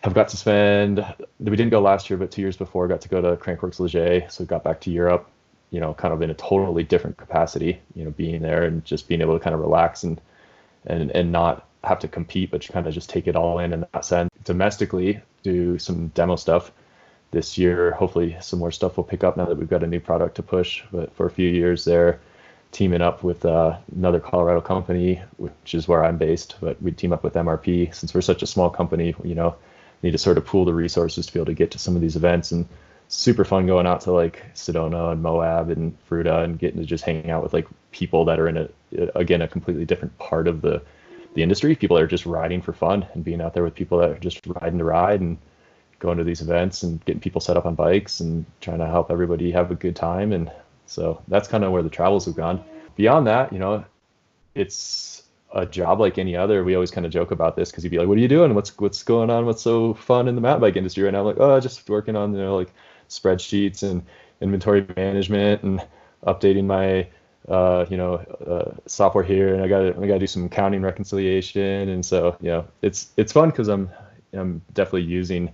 have 0.04 0.14
got 0.14 0.28
to 0.30 0.38
spend, 0.38 1.06
we 1.40 1.56
didn't 1.56 1.70
go 1.70 1.80
last 1.80 2.10
year, 2.10 2.18
but 2.18 2.32
two 2.32 2.42
years 2.42 2.58
before, 2.58 2.88
got 2.88 3.02
to 3.02 3.10
go 3.10 3.22
to 3.22 3.38
Crankworx 3.38 3.80
Les 3.80 3.92
Gets. 3.92 4.36
So 4.36 4.46
got 4.46 4.64
back 4.64 4.82
to 4.82 4.92
Europe, 4.92 5.30
you 5.72 5.80
know, 5.80 5.94
kind 5.94 6.14
of 6.14 6.22
in 6.22 6.30
a 6.30 6.34
totally 6.34 6.84
different 6.84 7.18
capacity, 7.18 7.80
you 7.96 8.04
know, 8.04 8.12
being 8.12 8.42
there 8.42 8.64
and 8.64 8.84
just 8.84 9.08
being 9.08 9.22
able 9.22 9.38
to 9.38 9.44
kind 9.44 9.54
of 9.54 9.62
relax 9.62 10.04
and, 10.04 10.20
and, 10.86 11.10
and 11.12 11.32
not 11.32 11.68
have 11.84 12.00
to 12.00 12.08
compete, 12.08 12.52
but 12.52 12.68
kind 12.68 12.86
of 12.86 12.94
just 12.94 13.10
take 13.10 13.28
it 13.28 13.36
all 13.36 13.60
in 13.60 13.74
in 13.74 13.86
that 13.94 14.06
sense. 14.06 14.30
Domestically, 14.44 15.22
do 15.42 15.80
some 15.80 16.08
demo 16.10 16.36
stuff 16.36 16.72
this 17.32 17.58
year. 17.58 17.92
Hopefully, 17.92 18.36
some 18.42 18.60
more 18.60 18.72
stuff 18.72 18.98
will 18.98 19.04
pick 19.04 19.24
up 19.24 19.38
now 19.38 19.46
that 19.46 19.58
we've 19.58 19.70
got 19.70 19.84
a 19.84 19.88
new 19.88 20.00
product 20.00 20.36
to 20.36 20.44
push. 20.44 20.84
But 20.92 21.14
for 21.16 21.26
a 21.26 21.32
few 21.32 21.50
years 21.50 21.86
there, 21.86 22.20
teaming 22.74 23.02
up 23.02 23.24
with 23.24 23.46
uh, 23.46 23.78
another 23.96 24.20
Colorado 24.20 24.60
company, 24.60 25.22
which 25.38 25.74
is 25.74 25.88
where 25.88 26.04
I'm 26.04 26.18
based, 26.18 26.56
but 26.60 26.82
we'd 26.82 26.98
team 26.98 27.14
up 27.14 27.24
with 27.24 27.36
MRP 27.36 27.96
since 27.96 28.14
we're 28.14 28.22
such 28.22 28.42
a 28.42 28.48
small 28.48 28.70
company. 28.70 29.16
You 29.24 29.36
know, 29.36 29.56
need 30.02 30.12
to 30.12 30.18
sort 30.18 30.38
of 30.38 30.46
pool 30.46 30.66
the 30.66 30.74
resources 30.74 31.28
to 31.28 31.34
be 31.34 31.40
able 31.40 31.46
to 31.46 31.54
get 31.54 31.72
to 31.72 31.80
some 31.80 31.96
of 31.96 32.02
these 32.02 32.18
events 32.18 32.52
and 32.52 32.68
super 33.08 33.46
fun 33.46 33.68
going 33.68 33.86
out 33.86 34.02
to 34.02 34.12
like 34.12 34.44
Sedona 34.56 35.12
and 35.12 35.22
Moab 35.22 35.70
and 35.70 35.96
Fruita 36.10 36.44
and 36.44 36.58
getting 36.58 36.80
to 36.82 36.86
just 36.86 37.04
hang 37.04 37.30
out 37.30 37.44
with 37.44 37.54
like 37.54 37.68
people 37.92 38.26
that 38.26 38.40
are 38.40 38.48
in 38.48 38.58
a 38.58 38.70
again 39.16 39.44
a 39.44 39.48
completely 39.48 39.86
different 39.86 40.18
part 40.18 40.48
of 40.48 40.62
the 40.62 40.82
the 41.36 41.44
industry. 41.44 41.76
People 41.76 41.96
that 41.96 42.04
are 42.04 42.08
just 42.08 42.26
riding 42.26 42.62
for 42.62 42.74
fun 42.74 43.06
and 43.14 43.24
being 43.24 43.40
out 43.40 43.54
there 43.54 43.64
with 43.64 43.76
people 43.76 44.00
that 44.00 44.10
are 44.10 44.20
just 44.20 44.46
riding 44.48 44.80
to 44.80 44.84
ride 44.84 45.22
and 45.22 45.38
going 46.00 46.18
to 46.18 46.24
these 46.24 46.42
events 46.42 46.84
and 46.84 47.06
getting 47.06 47.22
people 47.22 47.40
set 47.40 47.56
up 47.56 47.66
on 47.68 47.76
bikes 47.76 48.20
and 48.20 48.46
trying 48.62 48.80
to 48.80 48.88
help 48.88 49.10
everybody 49.10 49.52
have 49.52 49.72
a 49.72 49.76
good 49.76 49.96
time 49.96 50.34
and 50.34 50.52
so 50.94 51.22
that's 51.28 51.48
kind 51.48 51.64
of 51.64 51.72
where 51.72 51.84
the 51.84 51.90
travels 51.90 52.26
have 52.26 52.36
gone. 52.36 52.64
Beyond 52.96 53.28
that, 53.28 53.52
you 53.52 53.60
know, 53.60 53.84
it's 54.56 55.24
a 55.54 55.66
job 55.66 56.00
like 56.00 56.18
any 56.18 56.36
other. 56.36 56.64
We 56.64 56.76
always 56.76 56.92
kind 56.92 57.06
of 57.06 57.12
joke 57.12 57.32
about 57.32 57.56
this 57.56 57.72
because 57.72 57.84
you'd 57.84 57.90
be 57.90 57.98
like, 57.98 58.08
"What 58.08 58.18
are 58.18 58.22
you 58.22 58.28
doing? 58.28 58.54
What's 58.54 58.78
what's 58.78 59.04
going 59.04 59.30
on? 59.30 59.46
What's 59.46 59.62
so 59.62 59.94
fun 59.96 60.28
in 60.28 60.36
the 60.36 60.42
mountain 60.42 60.62
bike 60.62 60.76
industry 60.76 61.04
right 61.04 61.12
now?" 61.12 61.20
I'm 61.20 61.26
like, 61.26 61.40
"Oh, 61.40 61.60
just 61.60 61.90
working 61.90 62.16
on 62.16 62.34
you 62.34 62.40
know 62.40 62.56
like 62.56 62.72
spreadsheets 63.10 63.84
and 63.84 64.04
inventory 64.42 64.86
management 64.96 65.64
and 65.64 65.82
updating 66.26 66.66
my 66.66 67.08
uh, 67.48 67.86
you 67.90 67.98
know 67.98 68.16
uh, 68.48 68.78
software 68.88 69.24
here, 69.24 69.54
and 69.54 69.64
I 69.64 69.68
got 69.68 69.82
I 69.82 70.08
got 70.08 70.14
to 70.14 70.20
do 70.20 70.28
some 70.28 70.50
counting 70.50 70.82
reconciliation, 70.82 71.90
and 71.90 72.06
so 72.06 72.38
you 72.40 72.50
know 72.50 72.68
it's 72.82 73.10
it's 73.18 73.32
fun 73.32 73.50
because 73.50 73.68
I'm 73.68 73.90
I'm 74.34 74.62
definitely 74.74 75.04
using 75.04 75.52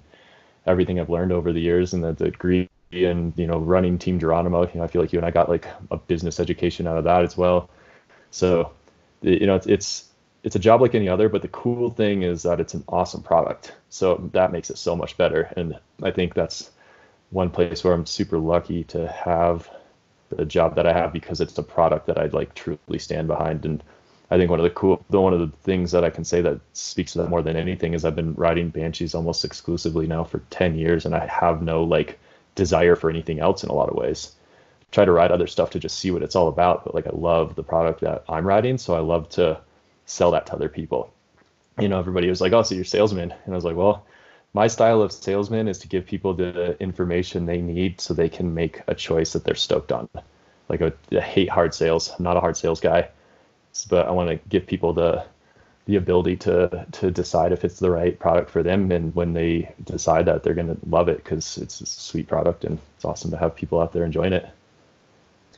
everything 0.66 1.00
I've 1.00 1.10
learned 1.10 1.32
over 1.32 1.52
the 1.52 1.62
years 1.62 1.94
and 1.94 2.04
the 2.04 2.14
degree 2.14 2.69
and 2.92 3.34
you 3.38 3.48
know 3.48 3.60
running 3.60 3.98
Team 3.98 4.20
Geronimo. 4.20 4.68
You 4.68 4.80
know, 4.80 4.84
I 4.84 4.88
feel 4.88 5.02
like 5.02 5.14
you 5.14 5.20
and 5.20 5.26
I 5.26 5.32
got 5.32 5.50
like 5.50 5.68
a 5.92 5.98
business 5.98 6.40
education 6.40 6.88
out 6.88 6.98
of 6.98 7.04
that 7.04 7.24
as 7.24 7.38
well. 7.38 7.70
So 8.32 8.72
you 9.22 9.46
know, 9.46 9.56
it's 9.56 9.68
it's 9.68 10.06
it's 10.44 10.56
a 10.56 10.60
job 10.60 10.82
like 10.82 10.96
any 10.96 11.10
other, 11.10 11.30
but 11.30 11.42
the 11.42 11.50
cool 11.50 11.90
thing 11.90 12.24
is 12.24 12.44
that 12.44 12.60
it's 12.60 12.74
an 12.74 12.84
awesome 12.88 13.22
product. 13.22 13.74
So 13.90 14.30
that 14.34 14.52
makes 14.52 14.70
it 14.70 14.78
so 14.78 14.96
much 14.96 15.18
better. 15.18 15.52
And 15.58 15.78
I 16.02 16.12
think 16.12 16.34
that's 16.34 16.72
one 17.32 17.50
place 17.50 17.84
where 17.84 17.94
I'm 17.94 18.06
super 18.06 18.40
lucky 18.40 18.84
to 18.86 19.08
have 19.10 19.70
the 20.30 20.46
job 20.46 20.76
that 20.76 20.88
I 20.88 20.94
have 20.94 21.12
because 21.12 21.42
it's 21.42 21.58
a 21.58 21.64
product 21.64 22.08
that 22.08 22.18
I'd 22.18 22.34
like 22.34 22.54
truly 22.56 23.00
stand 23.00 23.28
behind. 23.28 23.66
And 23.66 23.84
I 24.32 24.38
think 24.38 24.50
one 24.50 24.60
of 24.60 24.64
the 24.64 24.70
cool, 24.70 25.04
the 25.10 25.20
one 25.20 25.34
of 25.34 25.40
the 25.40 25.58
things 25.64 25.92
that 25.92 26.06
I 26.06 26.10
can 26.10 26.24
say 26.24 26.42
that 26.42 26.60
speaks 26.74 27.14
to 27.14 27.20
that 27.20 27.30
more 27.30 27.42
than 27.42 27.58
anything 27.58 27.94
is 27.94 28.06
I've 28.06 28.16
been 28.16 28.36
riding 28.36 28.70
Banshees 28.70 29.16
almost 29.16 29.44
exclusively 29.44 30.08
now 30.08 30.24
for 30.24 30.40
10 30.52 30.78
years, 30.78 31.06
and 31.06 31.16
I 31.16 31.26
have 31.26 31.62
no 31.62 31.84
like 31.84 32.18
desire 32.56 32.95
for 32.95 33.10
anything 33.10 33.39
else 33.39 33.64
in 33.64 33.70
a 33.70 33.74
lot 33.74 33.89
of 33.89 33.95
ways. 33.95 34.36
Try 34.91 35.06
to 35.06 35.12
write 35.12 35.32
other 35.32 35.47
stuff 35.47 35.70
to 35.72 35.80
just 35.80 36.00
see 36.00 36.12
what 36.12 36.24
it's 36.24 36.36
all 36.36 36.47
about, 36.47 36.84
but 36.84 36.95
like 36.95 37.08
I 37.08 37.12
love 37.14 37.56
the 37.56 37.64
product 37.64 38.02
that 38.02 38.24
I'm 38.28 38.45
writing, 38.45 38.78
so 38.78 38.95
I 38.95 39.00
love 39.00 39.30
to 39.30 39.60
sell 40.06 40.32
that 40.32 40.47
to 40.47 40.54
other 40.54 40.70
people. 40.70 41.14
You 41.80 41.88
know, 41.88 42.00
everybody 42.00 42.28
was 42.30 42.41
like, 42.41 42.54
"Oh, 42.54 42.64
so 42.64 42.76
you're 42.76 42.84
salesman," 42.84 43.32
and 43.32 43.54
I 43.54 43.56
was 43.56 43.64
like, 43.66 43.76
"Well, 43.76 44.06
my 44.54 44.68
style 44.68 45.02
of 45.02 45.12
salesman 45.12 45.68
is 45.68 45.80
to 45.80 45.88
give 45.88 46.06
people 46.06 46.34
the 46.34 46.82
information 46.82 47.45
they 47.45 47.62
need 47.62 48.02
so 48.02 48.14
they 48.14 48.30
can 48.30 48.54
make 48.54 48.82
a 48.88 48.95
choice 48.95 49.34
that 49.34 49.43
they're 49.43 49.56
stoked 49.56 49.91
on. 49.91 50.10
Like 50.68 50.82
I, 50.82 50.91
I 51.16 51.22
hate 51.22 51.50
hard 51.50 51.74
sales. 51.74 52.12
I'm 52.18 52.24
not 52.24 52.38
a 52.38 52.39
hard 52.39 52.58
sales 52.58 52.80
guy, 52.80 53.10
but 53.89 54.08
I 54.08 54.12
want 54.12 54.30
to 54.30 54.36
give 54.50 54.66
people 54.66 54.93
the 54.93 55.26
the 55.90 55.96
ability 55.96 56.36
to 56.38 56.86
to 56.92 57.10
decide 57.10 57.52
if 57.52 57.66
it's 57.66 57.80
the 57.80 57.90
right 57.90 58.18
product 58.20 58.52
for 58.52 58.62
them. 58.62 58.92
And 58.92 59.14
when 59.16 59.34
they 59.34 59.74
decide 59.84 60.26
that 60.26 60.44
they're 60.44 60.54
going 60.54 60.68
to 60.68 60.78
love 60.88 61.10
it 61.10 61.24
because 61.24 61.58
it's 61.58 61.82
a 61.82 61.86
sweet 61.86 62.28
product 62.28 62.64
and 62.64 62.78
it's 62.96 63.06
awesome 63.06 63.32
to 63.32 63.38
have 63.38 63.56
people 63.56 63.82
out 63.82 63.92
there 63.92 64.06
enjoying 64.06 64.34
it. 64.34 64.48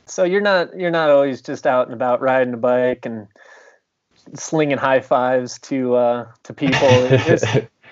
So 0.06 0.24
you're 0.24 0.40
not 0.40 0.74
you're 0.74 0.90
not 0.90 1.10
always 1.10 1.42
just 1.42 1.66
out 1.66 1.86
and 1.86 1.94
about 1.94 2.22
riding 2.22 2.54
a 2.54 2.56
bike 2.56 3.04
and 3.04 3.28
slinging 4.34 4.78
high 4.78 5.00
fives 5.00 5.58
to 5.60 5.96
uh 5.96 6.26
to 6.44 6.54
people. 6.54 6.88
There's, 7.08 7.44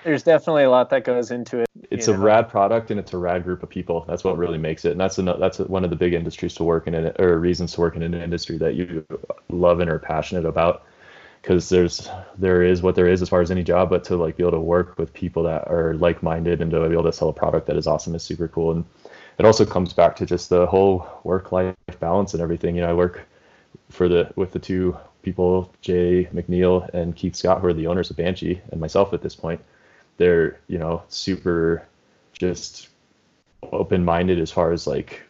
there's 0.03 0.23
definitely 0.23 0.63
a 0.63 0.69
lot 0.71 0.89
that 0.89 1.03
goes 1.03 1.29
into 1.29 1.59
it 1.59 1.69
it's 1.91 2.07
a 2.07 2.13
know? 2.13 2.19
rad 2.19 2.49
product 2.49 2.89
and 2.89 2.99
it's 2.99 3.13
a 3.13 3.17
rad 3.17 3.43
group 3.43 3.61
of 3.61 3.69
people. 3.69 4.05
That's 4.07 4.23
what 4.23 4.37
really 4.37 4.57
makes 4.57 4.85
it. 4.85 4.93
And 4.93 4.99
that's 4.99 5.19
a, 5.19 5.21
that's 5.21 5.59
one 5.59 5.83
of 5.83 5.89
the 5.89 5.95
big 5.95 6.13
industries 6.13 6.55
to 6.55 6.63
work 6.63 6.87
in 6.87 6.95
or 7.19 7.37
reasons 7.37 7.73
to 7.73 7.81
work 7.81 7.95
in 7.95 8.01
an 8.01 8.13
industry 8.15 8.57
that 8.57 8.75
you 8.75 9.05
love 9.49 9.81
and 9.81 9.91
are 9.91 9.99
passionate 9.99 10.45
about 10.45 10.85
because 11.41 11.69
there's 11.69 12.07
there 12.37 12.61
is 12.61 12.81
what 12.81 12.95
there 12.95 13.07
is 13.07 13.21
as 13.21 13.29
far 13.29 13.41
as 13.41 13.49
any 13.49 13.63
job 13.63 13.89
but 13.89 14.03
to 14.03 14.15
like 14.15 14.37
be 14.37 14.43
able 14.43 14.51
to 14.51 14.59
work 14.59 14.97
with 14.97 15.13
people 15.13 15.43
that 15.43 15.67
are 15.67 15.95
like-minded 15.95 16.61
and 16.61 16.71
to 16.71 16.87
be 16.87 16.93
able 16.93 17.03
to 17.03 17.11
sell 17.11 17.29
a 17.29 17.33
product 17.33 17.67
that 17.67 17.77
is 17.77 17.87
awesome 17.87 18.13
is 18.15 18.23
super 18.23 18.47
cool. 18.47 18.71
And 18.71 18.85
it 19.37 19.45
also 19.45 19.65
comes 19.65 19.93
back 19.93 20.15
to 20.17 20.25
just 20.25 20.49
the 20.49 20.67
whole 20.67 21.07
work-life 21.23 21.75
balance 21.99 22.33
and 22.33 22.43
everything. 22.43 22.75
You 22.75 22.81
know 22.81 22.89
i 22.89 22.93
work 22.93 23.27
for 23.89 24.07
the 24.07 24.31
with 24.35 24.51
the 24.51 24.59
two 24.59 24.95
people 25.23 25.71
jay 25.81 26.27
mcneil 26.33 26.89
and 26.93 27.15
keith 27.15 27.35
scott 27.35 27.61
who 27.61 27.67
are 27.67 27.73
the 27.73 27.87
owners 27.87 28.09
of 28.09 28.17
banshee 28.17 28.61
and 28.71 28.79
myself 28.79 29.13
at 29.13 29.21
this 29.21 29.35
point. 29.35 29.61
They're 30.17 30.59
you 30.67 30.77
know 30.77 31.03
super 31.09 31.87
just 32.33 32.89
open-minded 33.71 34.39
as 34.39 34.51
far 34.51 34.71
as 34.71 34.87
like 34.87 35.23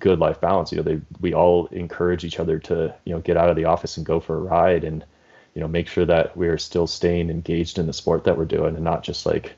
good 0.00 0.18
life 0.18 0.40
balance. 0.40 0.70
You 0.70 0.78
know 0.78 0.82
they 0.82 1.00
we 1.20 1.32
all 1.32 1.66
encourage 1.68 2.24
each 2.24 2.40
other 2.40 2.58
to 2.60 2.94
you 3.04 3.14
know 3.14 3.20
get 3.20 3.38
out 3.38 3.48
of 3.48 3.56
the 3.56 3.64
office 3.64 3.96
and 3.96 4.04
go 4.04 4.20
for 4.20 4.36
a 4.36 4.40
ride 4.40 4.84
and 4.84 5.04
you 5.56 5.62
know 5.62 5.68
make 5.68 5.88
sure 5.88 6.04
that 6.04 6.36
we're 6.36 6.58
still 6.58 6.86
staying 6.86 7.30
engaged 7.30 7.78
in 7.78 7.86
the 7.86 7.92
sport 7.94 8.24
that 8.24 8.36
we're 8.36 8.44
doing 8.44 8.74
and 8.74 8.84
not 8.84 9.02
just 9.02 9.24
like 9.24 9.54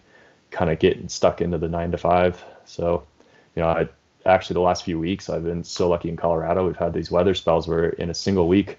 kind 0.52 0.70
of 0.70 0.78
getting 0.78 1.08
stuck 1.08 1.40
into 1.40 1.58
the 1.58 1.68
nine 1.68 1.90
to 1.90 1.98
five. 1.98 2.42
So, 2.66 3.02
you 3.56 3.62
know, 3.62 3.68
I 3.68 3.88
actually 4.24 4.54
the 4.54 4.60
last 4.60 4.84
few 4.84 4.96
weeks 4.96 5.28
I've 5.28 5.42
been 5.42 5.64
so 5.64 5.88
lucky 5.88 6.08
in 6.08 6.16
Colorado. 6.16 6.64
We've 6.64 6.76
had 6.76 6.94
these 6.94 7.10
weather 7.10 7.34
spells 7.34 7.66
where 7.66 7.88
in 7.88 8.10
a 8.10 8.14
single 8.14 8.46
week 8.46 8.78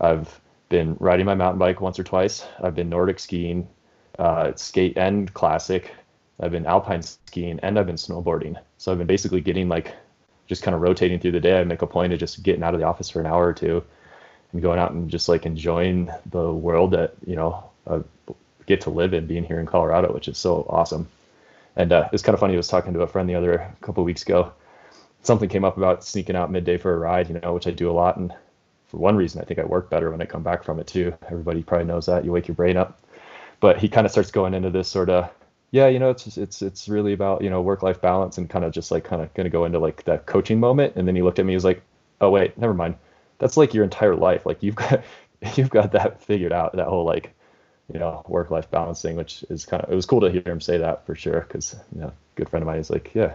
I've 0.00 0.40
been 0.68 0.96
riding 1.00 1.26
my 1.26 1.34
mountain 1.34 1.58
bike 1.58 1.80
once 1.80 1.98
or 1.98 2.04
twice. 2.04 2.46
I've 2.62 2.76
been 2.76 2.88
Nordic 2.88 3.18
skiing, 3.18 3.66
uh, 4.16 4.52
skate 4.54 4.96
and 4.96 5.34
classic. 5.34 5.96
I've 6.38 6.52
been 6.52 6.64
alpine 6.64 7.02
skiing 7.02 7.58
and 7.64 7.76
I've 7.76 7.86
been 7.86 7.96
snowboarding. 7.96 8.56
So 8.78 8.92
I've 8.92 8.98
been 8.98 9.08
basically 9.08 9.40
getting 9.40 9.68
like 9.68 9.96
just 10.46 10.62
kind 10.62 10.76
of 10.76 10.80
rotating 10.80 11.18
through 11.18 11.32
the 11.32 11.40
day. 11.40 11.58
I 11.58 11.64
make 11.64 11.82
a 11.82 11.88
point 11.88 12.12
of 12.12 12.20
just 12.20 12.44
getting 12.44 12.62
out 12.62 12.72
of 12.72 12.78
the 12.78 12.86
office 12.86 13.10
for 13.10 13.18
an 13.18 13.26
hour 13.26 13.44
or 13.44 13.52
two 13.52 13.82
and 14.52 14.62
going 14.62 14.78
out 14.78 14.92
and 14.92 15.10
just 15.10 15.28
like 15.28 15.46
enjoying 15.46 16.10
the 16.30 16.52
world 16.52 16.92
that, 16.92 17.14
you 17.26 17.36
know, 17.36 17.64
I 17.86 18.02
get 18.66 18.80
to 18.82 18.90
live 18.90 19.14
in 19.14 19.26
being 19.26 19.44
here 19.44 19.60
in 19.60 19.66
Colorado, 19.66 20.12
which 20.12 20.28
is 20.28 20.38
so 20.38 20.66
awesome. 20.68 21.08
And 21.76 21.92
uh, 21.92 22.08
it's 22.12 22.22
kind 22.22 22.34
of 22.34 22.40
funny. 22.40 22.54
I 22.54 22.56
was 22.56 22.68
talking 22.68 22.94
to 22.94 23.02
a 23.02 23.06
friend 23.06 23.28
the 23.28 23.34
other 23.34 23.70
couple 23.80 24.02
weeks 24.04 24.22
ago. 24.22 24.52
Something 25.22 25.48
came 25.48 25.64
up 25.64 25.76
about 25.76 26.04
sneaking 26.04 26.36
out 26.36 26.50
midday 26.50 26.78
for 26.78 26.94
a 26.94 26.98
ride, 26.98 27.28
you 27.28 27.38
know, 27.38 27.52
which 27.52 27.66
I 27.66 27.70
do 27.70 27.90
a 27.90 27.92
lot. 27.92 28.16
And 28.16 28.32
for 28.88 28.96
one 28.96 29.16
reason, 29.16 29.40
I 29.40 29.44
think 29.44 29.58
I 29.60 29.64
work 29.64 29.90
better 29.90 30.10
when 30.10 30.22
I 30.22 30.26
come 30.26 30.42
back 30.42 30.64
from 30.64 30.78
it 30.80 30.86
too. 30.86 31.12
Everybody 31.30 31.62
probably 31.62 31.86
knows 31.86 32.06
that. 32.06 32.24
You 32.24 32.32
wake 32.32 32.48
your 32.48 32.54
brain 32.54 32.76
up. 32.76 33.00
But 33.60 33.78
he 33.78 33.88
kind 33.88 34.06
of 34.06 34.12
starts 34.12 34.30
going 34.30 34.54
into 34.54 34.70
this 34.70 34.88
sort 34.88 35.10
of 35.10 35.30
yeah, 35.72 35.88
you 35.88 35.98
know, 35.98 36.10
it's 36.10 36.36
it's 36.38 36.62
it's 36.62 36.88
really 36.88 37.12
about 37.12 37.42
you 37.42 37.50
know 37.50 37.60
work 37.60 37.82
life 37.82 38.00
balance 38.00 38.38
and 38.38 38.48
kind 38.48 38.64
of 38.64 38.72
just 38.72 38.90
like 38.90 39.04
kind 39.04 39.20
of 39.20 39.32
gonna 39.34 39.50
go 39.50 39.64
into 39.64 39.78
like 39.78 40.04
that 40.04 40.26
coaching 40.26 40.60
moment. 40.60 40.94
And 40.96 41.06
then 41.06 41.16
he 41.16 41.22
looked 41.22 41.38
at 41.38 41.44
me, 41.44 41.52
he 41.52 41.56
was 41.56 41.64
like, 41.64 41.82
oh 42.20 42.30
wait, 42.30 42.56
never 42.56 42.74
mind. 42.74 42.94
That's 43.38 43.56
like 43.56 43.74
your 43.74 43.84
entire 43.84 44.14
life. 44.14 44.46
Like 44.46 44.62
you've 44.62 44.74
got 44.74 45.02
you've 45.56 45.70
got 45.70 45.92
that 45.92 46.22
figured 46.22 46.52
out. 46.52 46.76
That 46.76 46.88
whole 46.88 47.04
like 47.04 47.32
you 47.92 47.98
know 47.98 48.24
work 48.28 48.50
life 48.50 48.70
balance 48.70 49.02
thing, 49.02 49.16
which 49.16 49.44
is 49.50 49.64
kind 49.64 49.82
of 49.82 49.90
it 49.90 49.94
was 49.94 50.06
cool 50.06 50.20
to 50.20 50.30
hear 50.30 50.42
him 50.44 50.60
say 50.60 50.78
that 50.78 51.06
for 51.06 51.14
sure. 51.14 51.40
Because 51.40 51.76
you 51.94 52.00
know, 52.00 52.12
good 52.34 52.48
friend 52.48 52.62
of 52.62 52.66
mine 52.66 52.78
is 52.78 52.90
like, 52.90 53.10
yeah, 53.14 53.34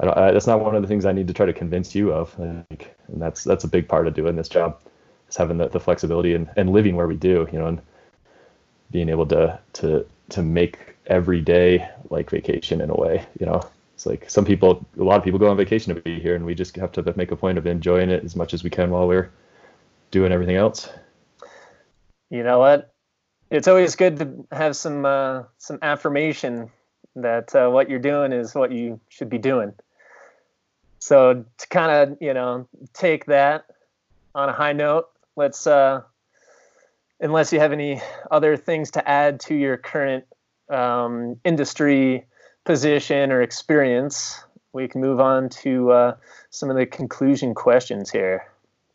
I 0.00 0.04
don't. 0.06 0.16
I, 0.16 0.30
that's 0.32 0.46
not 0.46 0.60
one 0.60 0.74
of 0.74 0.82
the 0.82 0.88
things 0.88 1.04
I 1.04 1.12
need 1.12 1.28
to 1.28 1.34
try 1.34 1.46
to 1.46 1.52
convince 1.52 1.94
you 1.94 2.12
of. 2.12 2.36
Like, 2.38 2.96
and 3.08 3.20
that's 3.20 3.44
that's 3.44 3.64
a 3.64 3.68
big 3.68 3.88
part 3.88 4.06
of 4.06 4.14
doing 4.14 4.36
this 4.36 4.48
job, 4.48 4.80
is 5.28 5.36
having 5.36 5.58
the, 5.58 5.68
the 5.68 5.80
flexibility 5.80 6.34
and, 6.34 6.48
and 6.56 6.70
living 6.70 6.96
where 6.96 7.06
we 7.06 7.16
do. 7.16 7.48
You 7.52 7.58
know, 7.58 7.66
and 7.66 7.82
being 8.90 9.08
able 9.08 9.26
to 9.26 9.58
to 9.74 10.06
to 10.30 10.42
make 10.42 10.96
every 11.06 11.40
day 11.40 11.88
like 12.08 12.30
vacation 12.30 12.80
in 12.80 12.90
a 12.90 12.94
way. 12.94 13.24
You 13.38 13.46
know, 13.46 13.62
it's 14.00 14.06
like 14.06 14.30
some 14.30 14.46
people, 14.46 14.86
a 14.98 15.02
lot 15.02 15.18
of 15.18 15.24
people 15.24 15.38
go 15.38 15.50
on 15.50 15.58
vacation 15.58 15.94
to 15.94 16.00
be 16.00 16.18
here, 16.18 16.34
and 16.34 16.46
we 16.46 16.54
just 16.54 16.74
have 16.76 16.90
to 16.92 17.12
make 17.18 17.32
a 17.32 17.36
point 17.36 17.58
of 17.58 17.66
enjoying 17.66 18.08
it 18.08 18.24
as 18.24 18.34
much 18.34 18.54
as 18.54 18.64
we 18.64 18.70
can 18.70 18.88
while 18.88 19.06
we're 19.06 19.30
doing 20.10 20.32
everything 20.32 20.56
else. 20.56 20.88
You 22.30 22.42
know 22.42 22.58
what? 22.58 22.94
It's 23.50 23.68
always 23.68 23.96
good 23.96 24.18
to 24.20 24.46
have 24.52 24.74
some 24.74 25.04
uh, 25.04 25.42
some 25.58 25.78
affirmation 25.82 26.70
that 27.16 27.54
uh, 27.54 27.68
what 27.68 27.90
you're 27.90 27.98
doing 27.98 28.32
is 28.32 28.54
what 28.54 28.72
you 28.72 29.00
should 29.10 29.28
be 29.28 29.36
doing. 29.36 29.74
So 30.98 31.44
to 31.58 31.68
kind 31.68 31.92
of 31.92 32.18
you 32.22 32.32
know 32.32 32.66
take 32.94 33.26
that 33.26 33.66
on 34.34 34.48
a 34.48 34.52
high 34.54 34.72
note, 34.72 35.10
let's 35.36 35.66
uh, 35.66 36.00
unless 37.20 37.52
you 37.52 37.60
have 37.60 37.72
any 37.72 38.00
other 38.30 38.56
things 38.56 38.92
to 38.92 39.06
add 39.06 39.40
to 39.40 39.54
your 39.54 39.76
current 39.76 40.24
um, 40.70 41.38
industry 41.44 42.24
position 42.64 43.32
or 43.32 43.42
experience, 43.42 44.42
we 44.72 44.88
can 44.88 45.00
move 45.00 45.20
on 45.20 45.48
to 45.48 45.92
uh, 45.92 46.16
some 46.50 46.70
of 46.70 46.76
the 46.76 46.86
conclusion 46.86 47.54
questions 47.54 48.10
here. 48.10 48.46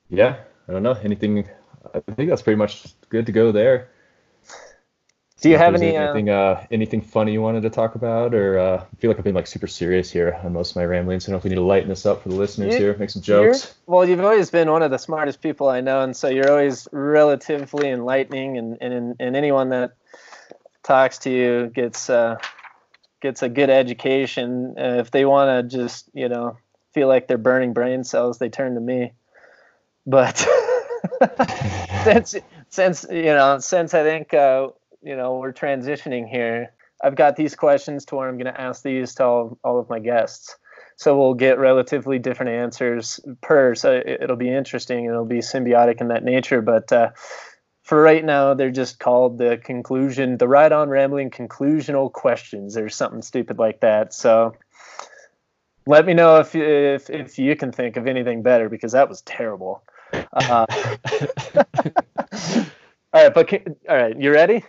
Yeah, 0.09 0.37
I 0.67 0.71
don't 0.71 0.83
know 0.83 0.97
anything. 1.03 1.47
I 1.93 1.99
think 2.15 2.29
that's 2.29 2.41
pretty 2.41 2.57
much 2.57 2.85
good 3.09 3.25
to 3.25 3.31
go 3.31 3.51
there. 3.51 3.89
Do 5.41 5.49
you 5.49 5.57
have 5.57 5.75
any 5.75 5.95
uh, 5.95 6.01
anything 6.01 6.29
uh, 6.29 6.33
uh, 6.33 6.65
anything 6.71 7.01
funny 7.01 7.33
you 7.33 7.41
wanted 7.41 7.61
to 7.63 7.69
talk 7.69 7.95
about, 7.95 8.33
or 8.33 8.57
uh, 8.57 8.77
I 8.77 8.95
feel 8.99 9.11
like 9.11 9.17
I've 9.19 9.23
been 9.23 9.35
like 9.35 9.47
super 9.47 9.67
serious 9.67 10.09
here 10.09 10.39
on 10.43 10.53
most 10.53 10.71
of 10.71 10.75
my 10.77 10.85
ramblings. 10.85 11.25
I 11.25 11.27
don't 11.27 11.33
know 11.33 11.37
if 11.37 11.43
we 11.43 11.49
need 11.49 11.57
to 11.57 11.61
lighten 11.61 11.89
this 11.89 12.05
up 12.05 12.23
for 12.23 12.29
the 12.29 12.35
listeners 12.35 12.73
you, 12.73 12.79
here, 12.79 12.97
make 12.97 13.09
some 13.09 13.21
jokes. 13.21 13.75
Well, 13.85 14.07
you've 14.07 14.21
always 14.21 14.49
been 14.49 14.71
one 14.71 14.81
of 14.81 14.91
the 14.91 14.97
smartest 14.97 15.41
people 15.41 15.67
I 15.69 15.81
know, 15.81 16.01
and 16.01 16.15
so 16.15 16.29
you're 16.29 16.49
always 16.49 16.87
relatively 16.91 17.89
enlightening, 17.89 18.57
and 18.57 18.77
and, 18.81 19.15
and 19.19 19.35
anyone 19.35 19.69
that 19.69 19.97
talks 20.83 21.19
to 21.19 21.29
you 21.29 21.67
gets 21.67 22.09
uh, 22.09 22.37
gets 23.25 23.41
a 23.41 23.49
good 23.49 23.71
education. 23.71 24.75
Uh, 24.77 24.99
if 24.99 25.09
they 25.09 25.25
want 25.25 25.49
to 25.71 25.77
just 25.77 26.07
you 26.13 26.29
know 26.29 26.57
feel 26.93 27.07
like 27.07 27.27
they're 27.27 27.39
burning 27.39 27.73
brain 27.73 28.03
cells, 28.03 28.37
they 28.37 28.49
turn 28.49 28.75
to 28.75 28.79
me. 28.79 29.13
But 30.05 30.37
since 32.03 32.35
since 32.69 33.05
you 33.09 33.23
know 33.23 33.57
since 33.57 33.95
I 33.95 34.03
think 34.03 34.31
uh, 34.35 34.67
you 35.01 35.15
know 35.15 35.39
we're 35.39 35.53
transitioning 35.53 36.29
here, 36.29 36.71
I've 37.03 37.15
got 37.15 37.35
these 37.35 37.55
questions 37.55 38.05
to 38.05 38.15
where 38.15 38.29
I'm 38.29 38.37
going 38.37 38.53
to 38.53 38.61
ask 38.61 38.83
these 38.83 39.15
to 39.15 39.23
all, 39.23 39.57
all 39.63 39.79
of 39.79 39.89
my 39.89 39.97
guests. 39.97 40.55
So 40.97 41.17
we'll 41.17 41.33
get 41.33 41.57
relatively 41.57 42.19
different 42.19 42.51
answers 42.51 43.19
per. 43.41 43.73
So 43.73 44.03
it'll 44.05 44.37
be 44.37 44.53
interesting. 44.53 45.05
It'll 45.05 45.25
be 45.25 45.39
symbiotic 45.39 45.99
in 45.99 46.09
that 46.09 46.23
nature. 46.23 46.61
But 46.61 46.91
uh, 46.91 47.09
for 47.85 48.01
right 48.01 48.25
now, 48.25 48.55
they're 48.55 48.71
just 48.71 48.97
called 48.97 49.37
the 49.37 49.57
conclusion, 49.57 50.37
the 50.37 50.47
ride 50.47 50.71
on 50.71 50.89
rambling 50.89 51.29
conclusional 51.29 52.11
questions 52.11 52.75
or 52.77 52.89
something 52.89 53.21
stupid 53.21 53.59
like 53.59 53.81
that. 53.81 54.11
So 54.11 54.55
let 55.85 56.03
me 56.07 56.15
know 56.15 56.37
if 56.37 56.55
if 56.55 57.11
if 57.11 57.37
you 57.37 57.55
can 57.55 57.71
think 57.71 57.95
of 57.95 58.07
anything 58.07 58.41
better 58.41 58.69
because 58.69 58.93
that 58.93 59.07
was 59.07 59.21
terrible. 59.21 59.83
Uh, 60.33 60.65
all 62.33 62.65
right, 63.13 63.33
but 63.33 63.47
can, 63.47 63.75
all 63.87 63.95
right, 63.95 64.19
you 64.19 64.31
ready? 64.31 64.65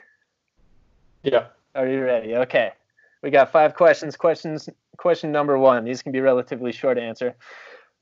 Yeah. 1.23 1.47
Are 1.75 1.89
you 1.89 2.03
ready? 2.03 2.37
Okay. 2.37 2.73
We 3.23 3.31
got 3.31 3.51
five 3.51 3.75
questions. 3.75 4.15
Questions. 4.15 4.69
Question 4.99 5.33
number 5.33 5.57
one. 5.57 5.85
These 5.85 6.03
can 6.03 6.13
be 6.13 6.21
relatively 6.21 6.71
short 6.71 6.99
answer. 6.99 7.35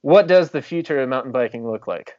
What 0.00 0.26
does 0.26 0.50
the 0.50 0.60
future 0.60 1.00
of 1.00 1.08
mountain 1.08 1.30
biking 1.30 1.64
look 1.64 1.86
like? 1.86 2.18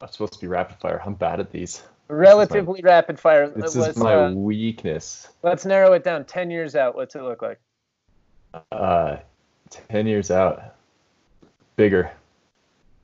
I'm 0.00 0.08
supposed 0.08 0.32
to 0.34 0.40
be 0.40 0.46
rapid 0.46 0.78
fire. 0.78 1.02
I'm 1.04 1.14
bad 1.14 1.40
at 1.40 1.50
these. 1.50 1.82
Relatively 2.08 2.82
my, 2.82 2.88
rapid 2.88 3.20
fire. 3.20 3.48
This 3.48 3.76
is 3.76 3.96
my 3.96 4.14
uh, 4.14 4.32
weakness. 4.32 5.28
Let's 5.42 5.64
narrow 5.64 5.92
it 5.92 6.04
down. 6.04 6.24
Ten 6.24 6.50
years 6.50 6.74
out, 6.74 6.94
what's 6.94 7.14
it 7.14 7.22
look 7.22 7.42
like? 7.42 7.60
Uh, 8.72 9.16
ten 9.68 10.06
years 10.06 10.30
out, 10.30 10.74
bigger. 11.76 12.10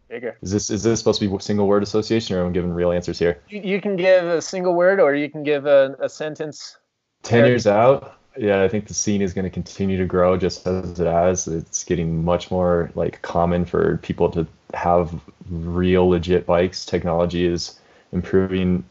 Bigger. 0.09 0.39
Is 0.43 0.51
this 0.51 0.71
is 0.71 0.83
this 0.83 0.99
supposed 0.99 1.21
to 1.21 1.29
be 1.29 1.39
single 1.39 1.67
word 1.67 1.83
association, 1.83 2.37
or 2.37 2.43
am 2.43 2.49
I 2.49 2.53
giving 2.53 2.73
real 2.73 2.93
answers 2.93 3.19
here? 3.19 3.41
You, 3.49 3.61
you 3.61 3.81
can 3.81 3.97
give 3.97 4.25
a 4.25 4.41
single 4.41 4.75
word, 4.75 5.01
or 5.01 5.15
you 5.15 5.31
can 5.31 5.43
give 5.43 5.67
a, 5.67 5.97
a 6.01 6.09
sentence. 6.09 6.77
Ten 7.23 7.45
years 7.45 7.67
out, 7.67 8.17
yeah, 8.37 8.63
I 8.63 8.69
think 8.69 8.87
the 8.87 8.95
scene 8.95 9.23
is 9.23 9.33
going 9.33 9.45
to 9.45 9.51
continue 9.51 9.97
to 9.99 10.05
grow 10.05 10.37
just 10.37 10.67
as 10.67 10.99
it 10.99 11.07
has. 11.07 11.49
It's 11.49 11.85
getting 11.85 12.25
much 12.25 12.51
more 12.51 12.91
like 12.95 13.23
common 13.23 13.65
for 13.65 13.99
people 13.99 14.31
to 14.31 14.47
have 14.77 15.21
real 15.51 16.09
legit 16.09 16.47
bikes. 16.47 16.85
Technology 16.85 17.47
is 17.47 17.81
improving. 18.13 18.85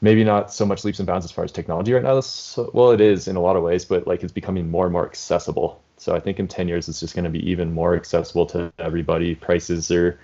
Maybe 0.00 0.24
not 0.24 0.52
so 0.52 0.64
much 0.64 0.84
leaps 0.84 0.98
and 0.98 1.06
bounds 1.06 1.24
as 1.24 1.32
far 1.32 1.44
as 1.44 1.52
technology 1.52 1.92
right 1.92 2.02
now. 2.02 2.20
So, 2.20 2.70
well, 2.72 2.90
it 2.90 3.00
is 3.00 3.28
in 3.28 3.36
a 3.36 3.40
lot 3.40 3.56
of 3.56 3.62
ways, 3.62 3.84
but 3.84 4.06
like 4.06 4.22
it's 4.22 4.32
becoming 4.32 4.70
more 4.70 4.86
and 4.86 4.92
more 4.92 5.04
accessible. 5.04 5.82
So 5.96 6.14
I 6.14 6.20
think 6.20 6.38
in 6.38 6.48
10 6.48 6.68
years 6.68 6.88
it's 6.88 7.00
just 7.00 7.14
going 7.14 7.24
to 7.24 7.30
be 7.30 7.50
even 7.50 7.74
more 7.74 7.94
accessible 7.94 8.46
to 8.46 8.72
everybody. 8.78 9.34
Prices 9.34 9.90
are 9.90 10.18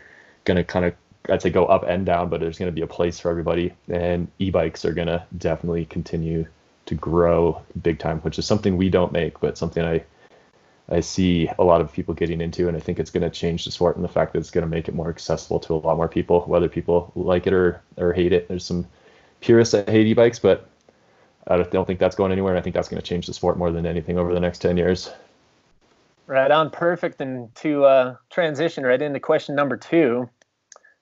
going 0.44 0.56
to 0.56 0.64
kind 0.64 0.86
of 0.86 0.94
I'd 1.28 1.42
say 1.42 1.50
go 1.50 1.66
up 1.66 1.84
and 1.86 2.06
down, 2.06 2.28
but 2.28 2.40
there's 2.40 2.58
going 2.58 2.70
to 2.70 2.74
be 2.74 2.82
a 2.82 2.86
place 2.86 3.18
for 3.18 3.30
everybody. 3.30 3.74
And 3.88 4.28
e-bikes 4.38 4.84
are 4.84 4.92
going 4.92 5.08
to 5.08 5.24
definitely 5.36 5.84
continue 5.86 6.46
to 6.86 6.94
grow 6.94 7.60
big 7.82 7.98
time, 7.98 8.20
which 8.20 8.38
is 8.38 8.46
something 8.46 8.76
we 8.76 8.88
don't 8.88 9.12
make, 9.12 9.40
but 9.40 9.58
something 9.58 9.84
I 9.84 10.04
I 10.88 11.00
see 11.00 11.48
a 11.58 11.64
lot 11.64 11.80
of 11.80 11.92
people 11.92 12.14
getting 12.14 12.40
into, 12.40 12.68
and 12.68 12.76
I 12.76 12.80
think 12.80 13.00
it's 13.00 13.10
going 13.10 13.24
to 13.24 13.30
change 13.30 13.64
the 13.64 13.72
sport 13.72 13.96
and 13.96 14.04
the 14.04 14.08
fact 14.08 14.32
that 14.32 14.38
it's 14.38 14.52
going 14.52 14.62
to 14.62 14.70
make 14.70 14.88
it 14.88 14.94
more 14.94 15.08
accessible 15.08 15.58
to 15.60 15.74
a 15.74 15.76
lot 15.76 15.96
more 15.96 16.08
people, 16.08 16.42
whether 16.42 16.68
people 16.68 17.12
like 17.16 17.46
it 17.46 17.52
or 17.52 17.80
or 17.96 18.12
hate 18.12 18.32
it. 18.32 18.48
There's 18.48 18.64
some 18.64 18.86
purists 19.40 19.72
that 19.72 19.88
hate 19.88 20.06
e-bikes, 20.06 20.38
but 20.38 20.68
I 21.48 21.58
don't 21.58 21.86
think 21.86 21.98
that's 21.98 22.14
going 22.14 22.30
anywhere, 22.30 22.52
and 22.52 22.58
I 22.58 22.62
think 22.62 22.74
that's 22.74 22.88
going 22.88 23.02
to 23.02 23.06
change 23.06 23.26
the 23.26 23.34
sport 23.34 23.58
more 23.58 23.72
than 23.72 23.84
anything 23.84 24.16
over 24.18 24.32
the 24.32 24.40
next 24.40 24.60
ten 24.60 24.76
years. 24.76 25.10
Right 26.26 26.50
on, 26.50 26.70
perfect. 26.70 27.20
And 27.20 27.54
to 27.56 27.84
uh, 27.84 28.16
transition 28.30 28.84
right 28.84 29.00
into 29.00 29.20
question 29.20 29.54
number 29.54 29.76
two, 29.76 30.28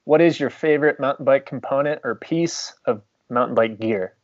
what 0.04 0.20
is 0.20 0.38
your 0.38 0.50
favorite 0.50 1.00
mountain 1.00 1.24
bike 1.24 1.46
component 1.46 2.00
or 2.04 2.14
piece 2.14 2.74
of 2.84 3.02
mountain 3.30 3.54
bike 3.54 3.80
gear? 3.80 4.14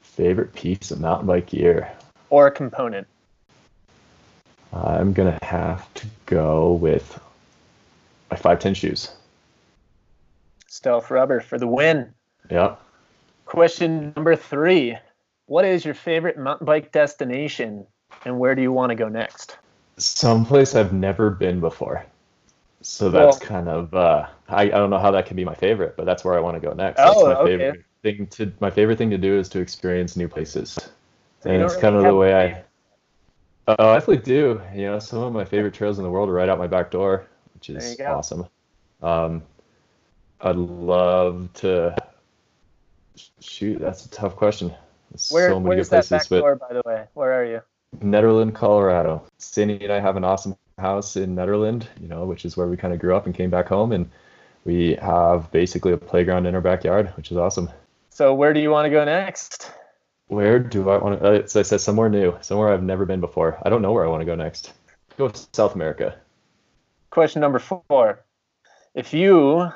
Favorite 0.00 0.52
piece 0.52 0.90
of 0.90 1.00
mountain 1.00 1.26
bike 1.26 1.46
gear 1.46 1.92
or 2.30 2.48
a 2.48 2.50
component? 2.50 3.06
I'm 4.72 5.12
gonna 5.12 5.38
have 5.42 5.92
to 5.94 6.06
go 6.26 6.72
with 6.74 7.18
my 8.30 8.36
510 8.36 8.74
shoes. 8.74 9.10
Stealth 10.66 11.10
rubber 11.10 11.40
for 11.40 11.58
the 11.58 11.66
win. 11.66 12.12
Yep. 12.50 12.80
Question 13.46 14.12
number 14.14 14.36
three: 14.36 14.96
What 15.46 15.64
is 15.64 15.84
your 15.84 15.94
favorite 15.94 16.38
mountain 16.38 16.66
bike 16.66 16.92
destination, 16.92 17.86
and 18.24 18.38
where 18.38 18.54
do 18.54 18.62
you 18.62 18.72
want 18.72 18.90
to 18.90 18.96
go 18.96 19.08
next? 19.08 19.56
Someplace 19.96 20.74
I've 20.74 20.92
never 20.92 21.30
been 21.30 21.60
before. 21.60 22.04
So 22.82 23.10
that's 23.10 23.38
well, 23.38 23.48
kind 23.48 23.68
of 23.68 23.94
uh, 23.94 24.26
I, 24.48 24.62
I 24.62 24.68
don't 24.68 24.90
know 24.90 24.98
how 24.98 25.10
that 25.10 25.26
can 25.26 25.36
be 25.36 25.44
my 25.44 25.54
favorite, 25.54 25.96
but 25.96 26.06
that's 26.06 26.24
where 26.24 26.34
I 26.34 26.40
want 26.40 26.60
to 26.60 26.66
go 26.66 26.74
next. 26.74 27.00
Oh, 27.00 27.04
that's 27.04 27.20
my 27.22 27.34
okay. 27.34 27.58
favorite 27.58 27.84
thing 28.02 28.26
to 28.28 28.52
my 28.60 28.70
favorite 28.70 28.98
thing 28.98 29.10
to 29.10 29.18
do 29.18 29.38
is 29.38 29.48
to 29.50 29.60
experience 29.60 30.16
new 30.16 30.28
places. 30.28 30.78
So 31.40 31.50
and 31.50 31.62
it's 31.62 31.76
kind 31.76 31.96
of 31.96 32.04
the 32.04 32.14
way 32.14 32.34
I 32.34 32.64
Uh, 33.68 33.74
I 33.78 33.94
definitely 33.98 34.24
do. 34.24 34.62
You 34.74 34.86
know, 34.86 34.98
some 34.98 35.18
of 35.18 35.32
my 35.34 35.44
favorite 35.44 35.74
trails 35.74 35.98
in 35.98 36.04
the 36.04 36.10
world 36.10 36.30
are 36.30 36.32
right 36.32 36.48
out 36.48 36.58
my 36.58 36.66
back 36.66 36.90
door, 36.90 37.26
which 37.52 37.68
is 37.68 38.00
awesome. 38.00 38.46
Um, 39.02 39.42
I'd 40.40 40.56
love 40.56 41.50
to 41.54 41.94
shoot. 43.40 43.78
That's 43.78 44.06
a 44.06 44.10
tough 44.10 44.36
question. 44.36 44.72
There's 45.10 45.30
where, 45.30 45.50
so 45.50 45.60
many 45.60 45.76
good 45.76 45.88
places, 45.88 46.08
that 46.08 46.30
back 46.30 46.40
door, 46.40 46.56
by 46.56 46.72
the 46.72 46.82
way? 46.86 47.04
Where 47.12 47.30
are 47.32 47.44
you? 47.44 47.60
Nederland, 48.00 48.54
Colorado. 48.54 49.22
Sandy 49.36 49.84
and 49.84 49.92
I 49.92 50.00
have 50.00 50.16
an 50.16 50.24
awesome 50.24 50.56
house 50.78 51.16
in 51.16 51.36
Nederland, 51.36 51.86
you 52.00 52.08
know, 52.08 52.24
which 52.24 52.46
is 52.46 52.56
where 52.56 52.68
we 52.68 52.76
kind 52.78 52.94
of 52.94 53.00
grew 53.00 53.14
up 53.14 53.26
and 53.26 53.34
came 53.34 53.50
back 53.50 53.68
home, 53.68 53.92
and 53.92 54.08
we 54.64 54.94
have 54.94 55.52
basically 55.52 55.92
a 55.92 55.98
playground 55.98 56.46
in 56.46 56.54
our 56.54 56.62
backyard, 56.62 57.12
which 57.18 57.30
is 57.30 57.36
awesome. 57.36 57.68
So 58.08 58.32
where 58.32 58.54
do 58.54 58.60
you 58.60 58.70
want 58.70 58.86
to 58.86 58.90
go 58.90 59.04
next? 59.04 59.70
Where 60.28 60.58
do 60.58 60.90
I 60.90 60.98
want 60.98 61.20
to? 61.20 61.26
Uh, 61.26 61.42
I 61.60 61.62
said 61.62 61.80
somewhere 61.80 62.08
new, 62.08 62.36
somewhere 62.42 62.72
I've 62.72 62.82
never 62.82 63.06
been 63.06 63.20
before. 63.20 63.58
I 63.64 63.70
don't 63.70 63.82
know 63.82 63.92
where 63.92 64.04
I 64.04 64.08
want 64.08 64.20
to 64.20 64.26
go 64.26 64.34
next. 64.34 64.72
Go 65.16 65.28
to 65.28 65.46
South 65.52 65.74
America. 65.74 66.16
Question 67.10 67.40
number 67.40 67.58
four: 67.58 68.24
If 68.94 69.14
you 69.14 69.70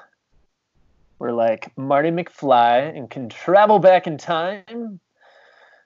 were 1.18 1.32
like 1.32 1.76
Marty 1.78 2.10
McFly 2.10 2.96
and 2.96 3.08
can 3.08 3.30
travel 3.30 3.78
back 3.78 4.06
in 4.06 4.18
time 4.18 5.00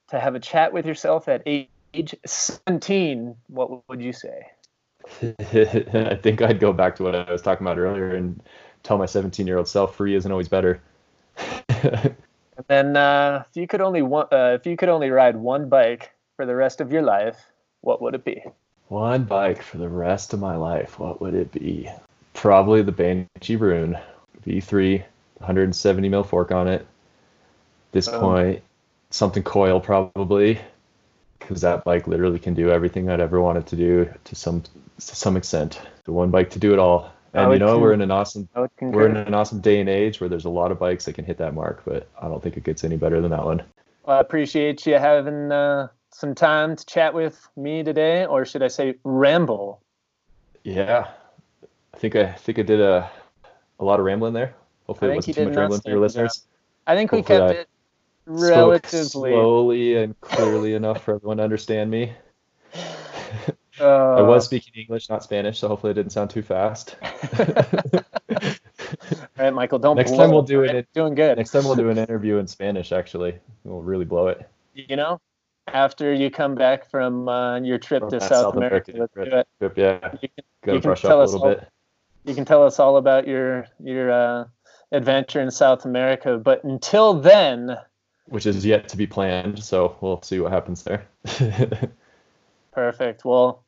to 0.08 0.18
have 0.18 0.34
a 0.34 0.40
chat 0.40 0.72
with 0.72 0.86
yourself 0.86 1.28
at 1.28 1.42
age 1.46 2.14
17, 2.24 3.36
what 3.48 3.88
would 3.88 4.00
you 4.02 4.12
say? 4.12 4.46
I 5.22 6.18
think 6.20 6.42
I'd 6.42 6.58
go 6.58 6.72
back 6.72 6.96
to 6.96 7.04
what 7.04 7.14
I 7.14 7.30
was 7.30 7.42
talking 7.42 7.64
about 7.64 7.78
earlier 7.78 8.16
and 8.16 8.42
tell 8.82 8.98
my 8.98 9.06
17 9.06 9.46
year 9.46 9.58
old 9.58 9.68
self 9.68 9.94
free 9.94 10.16
isn't 10.16 10.30
always 10.30 10.48
better. 10.48 10.80
And 12.56 12.64
then, 12.68 12.96
uh, 12.96 13.44
if 13.48 13.56
you 13.56 13.66
could 13.66 13.80
only 13.80 14.02
one, 14.02 14.26
uh, 14.32 14.56
if 14.58 14.66
you 14.66 14.76
could 14.76 14.88
only 14.88 15.10
ride 15.10 15.36
one 15.36 15.68
bike 15.68 16.12
for 16.36 16.46
the 16.46 16.54
rest 16.54 16.80
of 16.80 16.92
your 16.92 17.02
life, 17.02 17.52
what 17.80 18.00
would 18.00 18.14
it 18.14 18.24
be? 18.24 18.42
One 18.88 19.24
bike 19.24 19.62
for 19.62 19.78
the 19.78 19.88
rest 19.88 20.32
of 20.32 20.40
my 20.40 20.56
life. 20.56 20.98
What 20.98 21.20
would 21.20 21.34
it 21.34 21.52
be? 21.52 21.90
Probably 22.34 22.82
the 22.82 22.92
Banshee 22.92 23.56
Rune 23.56 23.98
V3, 24.46 25.02
170 25.38 26.08
mil 26.08 26.22
fork 26.22 26.52
on 26.52 26.68
it. 26.68 26.86
This 27.92 28.08
um, 28.08 28.20
point, 28.20 28.62
something 29.10 29.42
coil 29.42 29.80
probably, 29.80 30.60
because 31.38 31.60
that 31.62 31.84
bike 31.84 32.06
literally 32.06 32.38
can 32.38 32.54
do 32.54 32.70
everything 32.70 33.10
I'd 33.10 33.20
ever 33.20 33.40
wanted 33.40 33.66
to 33.68 33.76
do 33.76 34.08
to 34.24 34.34
some 34.34 34.62
to 34.62 35.16
some 35.16 35.36
extent. 35.36 35.80
The 36.04 36.12
one 36.12 36.30
bike 36.30 36.50
to 36.50 36.58
do 36.58 36.72
it 36.72 36.78
all. 36.78 37.12
And 37.36 37.52
you 37.52 37.58
know, 37.58 37.78
we're 37.78 37.92
in 37.92 38.00
an 38.00 38.10
awesome 38.10 38.48
we're 38.80 39.08
in 39.08 39.16
an 39.16 39.34
awesome 39.34 39.60
day 39.60 39.78
and 39.78 39.90
age 39.90 40.20
where 40.20 40.28
there's 40.28 40.46
a 40.46 40.50
lot 40.50 40.72
of 40.72 40.78
bikes 40.78 41.04
that 41.04 41.12
can 41.12 41.24
hit 41.24 41.36
that 41.38 41.54
mark, 41.54 41.82
but 41.84 42.08
I 42.20 42.28
don't 42.28 42.42
think 42.42 42.56
it 42.56 42.64
gets 42.64 42.82
any 42.82 42.96
better 42.96 43.20
than 43.20 43.30
that 43.30 43.44
one. 43.44 43.62
Well, 44.04 44.16
I 44.16 44.20
appreciate 44.20 44.86
you 44.86 44.94
having 44.94 45.52
uh, 45.52 45.88
some 46.12 46.34
time 46.34 46.76
to 46.76 46.86
chat 46.86 47.12
with 47.12 47.46
me 47.54 47.82
today, 47.82 48.24
or 48.24 48.46
should 48.46 48.62
I 48.62 48.68
say 48.68 48.94
ramble? 49.04 49.82
Yeah, 50.62 51.08
I 51.92 51.98
think 51.98 52.16
I 52.16 52.32
think 52.32 52.58
I 52.58 52.62
did 52.62 52.80
a 52.80 53.10
a 53.78 53.84
lot 53.84 54.00
of 54.00 54.06
rambling 54.06 54.32
there. 54.32 54.54
Hopefully, 54.86 55.12
it 55.12 55.16
wasn't 55.16 55.36
too 55.36 55.44
much 55.44 55.56
rambling 55.56 55.80
for 55.82 55.90
your 55.90 56.00
listeners. 56.00 56.46
I 56.86 56.94
think 56.94 57.12
we 57.12 57.18
Hopefully 57.18 57.38
kept 57.38 57.50
I 57.50 57.54
it 57.60 57.68
relatively 58.24 59.32
slowly 59.32 59.96
and 59.96 60.18
clearly 60.22 60.72
enough 60.72 61.02
for 61.02 61.16
everyone 61.16 61.36
to 61.36 61.42
understand 61.42 61.90
me. 61.90 62.12
Uh, 63.80 64.14
I 64.14 64.22
was 64.22 64.44
speaking 64.44 64.72
English, 64.74 65.08
not 65.08 65.22
Spanish, 65.22 65.58
so 65.58 65.68
hopefully 65.68 65.90
it 65.90 65.94
didn't 65.94 66.12
sound 66.12 66.30
too 66.30 66.42
fast. 66.42 66.96
All 69.38 69.44
right, 69.44 69.52
Michael, 69.52 69.78
don't. 69.78 69.96
Next 69.96 70.16
time 70.16 70.30
we'll 70.30 70.42
do 70.42 70.62
it. 70.62 70.88
Doing 70.94 71.14
good. 71.14 71.36
Next 71.36 71.50
time 71.50 71.64
we'll 71.64 71.74
do 71.74 71.90
an 71.90 71.98
interview 71.98 72.38
in 72.38 72.46
Spanish. 72.46 72.92
Actually, 72.92 73.38
we'll 73.64 73.82
really 73.82 74.04
blow 74.04 74.28
it. 74.28 74.48
You 74.74 74.96
know, 74.96 75.20
after 75.68 76.12
you 76.12 76.30
come 76.30 76.54
back 76.54 76.90
from 76.90 77.28
uh, 77.28 77.60
your 77.60 77.78
trip 77.78 78.00
from 78.00 78.10
to 78.10 78.20
South, 78.20 78.30
South 78.30 78.56
America, 78.56 78.92
America 78.92 79.24
trip, 79.24 79.48
trip, 79.58 79.78
yeah, 79.78 80.10
you 80.22 80.28
can, 80.28 80.44
Gotta 80.64 80.80
brush 80.80 81.04
up 81.04 81.12
a 81.12 81.16
little 81.16 81.42
all, 81.42 81.54
bit. 81.54 81.68
You 82.24 82.34
can 82.34 82.44
tell 82.44 82.64
us 82.64 82.78
all 82.78 82.96
about 82.96 83.26
your 83.26 83.66
your 83.82 84.10
uh, 84.10 84.44
adventure 84.92 85.40
in 85.40 85.50
South 85.50 85.84
America, 85.84 86.38
but 86.38 86.64
until 86.64 87.14
then, 87.14 87.76
which 88.26 88.46
is 88.46 88.64
yet 88.64 88.88
to 88.88 88.96
be 88.96 89.06
planned, 89.06 89.62
so 89.62 89.96
we'll 90.00 90.22
see 90.22 90.40
what 90.40 90.52
happens 90.52 90.82
there. 90.82 91.06
Perfect. 92.76 93.24
Well, 93.24 93.64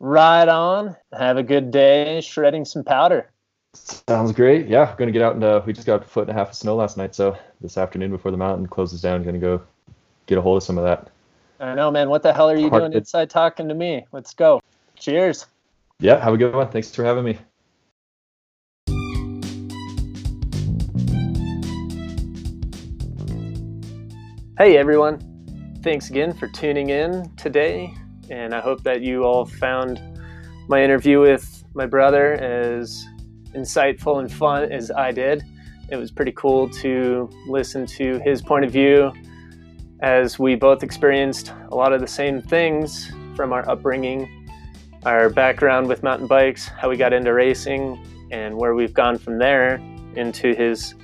ride 0.00 0.48
on. 0.48 0.96
Have 1.12 1.36
a 1.36 1.42
good 1.42 1.70
day 1.70 2.22
shredding 2.22 2.64
some 2.64 2.84
powder. 2.84 3.30
Sounds 3.74 4.32
great. 4.32 4.66
Yeah, 4.66 4.94
going 4.96 5.08
to 5.08 5.12
get 5.12 5.20
out 5.20 5.34
and 5.34 5.44
uh, 5.44 5.60
we 5.66 5.74
just 5.74 5.86
got 5.86 6.02
a 6.02 6.06
foot 6.06 6.22
and 6.22 6.30
a 6.30 6.32
half 6.32 6.48
of 6.48 6.54
snow 6.54 6.74
last 6.74 6.96
night. 6.96 7.14
So 7.14 7.36
this 7.60 7.76
afternoon 7.76 8.10
before 8.10 8.30
the 8.30 8.38
mountain 8.38 8.66
closes 8.66 9.02
down, 9.02 9.22
going 9.24 9.34
to 9.34 9.40
go 9.40 9.62
get 10.24 10.38
a 10.38 10.40
hold 10.40 10.56
of 10.56 10.62
some 10.62 10.78
of 10.78 10.84
that. 10.84 11.10
I 11.60 11.74
know, 11.74 11.90
man. 11.90 12.08
What 12.08 12.22
the 12.22 12.32
hell 12.32 12.48
are 12.48 12.56
you 12.56 12.70
Hard 12.70 12.84
doing 12.84 12.92
inside 12.94 13.28
talking 13.28 13.68
to 13.68 13.74
me? 13.74 14.06
Let's 14.10 14.32
go. 14.32 14.62
Cheers. 14.98 15.44
Yeah, 16.00 16.18
have 16.18 16.32
a 16.32 16.38
good 16.38 16.54
one. 16.54 16.70
Thanks 16.70 16.94
for 16.94 17.04
having 17.04 17.24
me. 17.24 17.38
Hey, 24.56 24.78
everyone. 24.78 25.20
Thanks 25.82 26.08
again 26.08 26.32
for 26.32 26.48
tuning 26.48 26.88
in 26.88 27.30
today 27.36 27.94
and 28.30 28.54
I 28.54 28.60
hope 28.60 28.82
that 28.82 29.02
you 29.02 29.24
all 29.24 29.44
found 29.44 30.00
my 30.68 30.82
interview 30.82 31.20
with 31.20 31.64
my 31.74 31.86
brother 31.86 32.34
as 32.34 33.06
insightful 33.54 34.20
and 34.20 34.32
fun 34.32 34.70
as 34.72 34.90
I 34.90 35.12
did. 35.12 35.42
It 35.88 35.96
was 35.96 36.10
pretty 36.10 36.32
cool 36.32 36.68
to 36.70 37.30
listen 37.46 37.86
to 37.86 38.18
his 38.24 38.42
point 38.42 38.64
of 38.64 38.72
view 38.72 39.12
as 40.00 40.38
we 40.38 40.54
both 40.54 40.82
experienced 40.82 41.52
a 41.70 41.74
lot 41.74 41.92
of 41.92 42.00
the 42.00 42.06
same 42.06 42.42
things 42.42 43.10
from 43.34 43.52
our 43.52 43.68
upbringing, 43.68 44.48
our 45.04 45.30
background 45.30 45.86
with 45.86 46.02
mountain 46.02 46.26
bikes, 46.26 46.66
how 46.66 46.88
we 46.90 46.96
got 46.96 47.12
into 47.12 47.32
racing, 47.32 48.04
and 48.30 48.56
where 48.56 48.74
we've 48.74 48.94
gone 48.94 49.18
from 49.18 49.38
there 49.38 49.76
into 50.16 50.54
his 50.54 50.94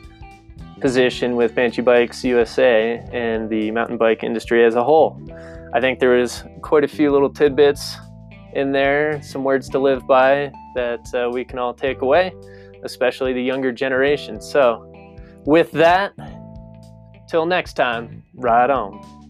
position 0.81 1.37
with 1.37 1.55
Banshee 1.55 1.83
Bikes 1.83 2.25
USA 2.25 2.99
and 3.13 3.49
the 3.49 3.71
mountain 3.71 3.97
bike 3.97 4.25
industry 4.25 4.65
as 4.65 4.75
a 4.75 4.83
whole. 4.83 5.21
I 5.75 5.81
think 5.81 5.99
there 6.01 6.11
was 6.11 6.45
quite 6.61 6.85
a 6.85 6.89
few 6.89 7.11
little 7.11 7.31
tidbits 7.31 7.97
in 8.53 8.73
there, 8.73 9.23
some 9.23 9.43
words 9.43 9.69
to 9.71 9.79
live 9.79 10.07
by 10.07 10.53
that 10.75 11.01
uh, 11.15 11.31
we 11.33 11.45
can 11.45 11.59
all 11.59 11.73
take 11.73 12.03
away, 12.03 12.33
especially 12.85 13.33
the 13.33 13.43
younger 13.43 13.73
generation. 13.73 14.41
So, 14.41 14.89
with 15.47 15.71
that, 15.73 16.13
till 17.29 17.47
next 17.47 17.73
time, 17.73 18.23
ride 18.35 18.71
on. 18.71 19.22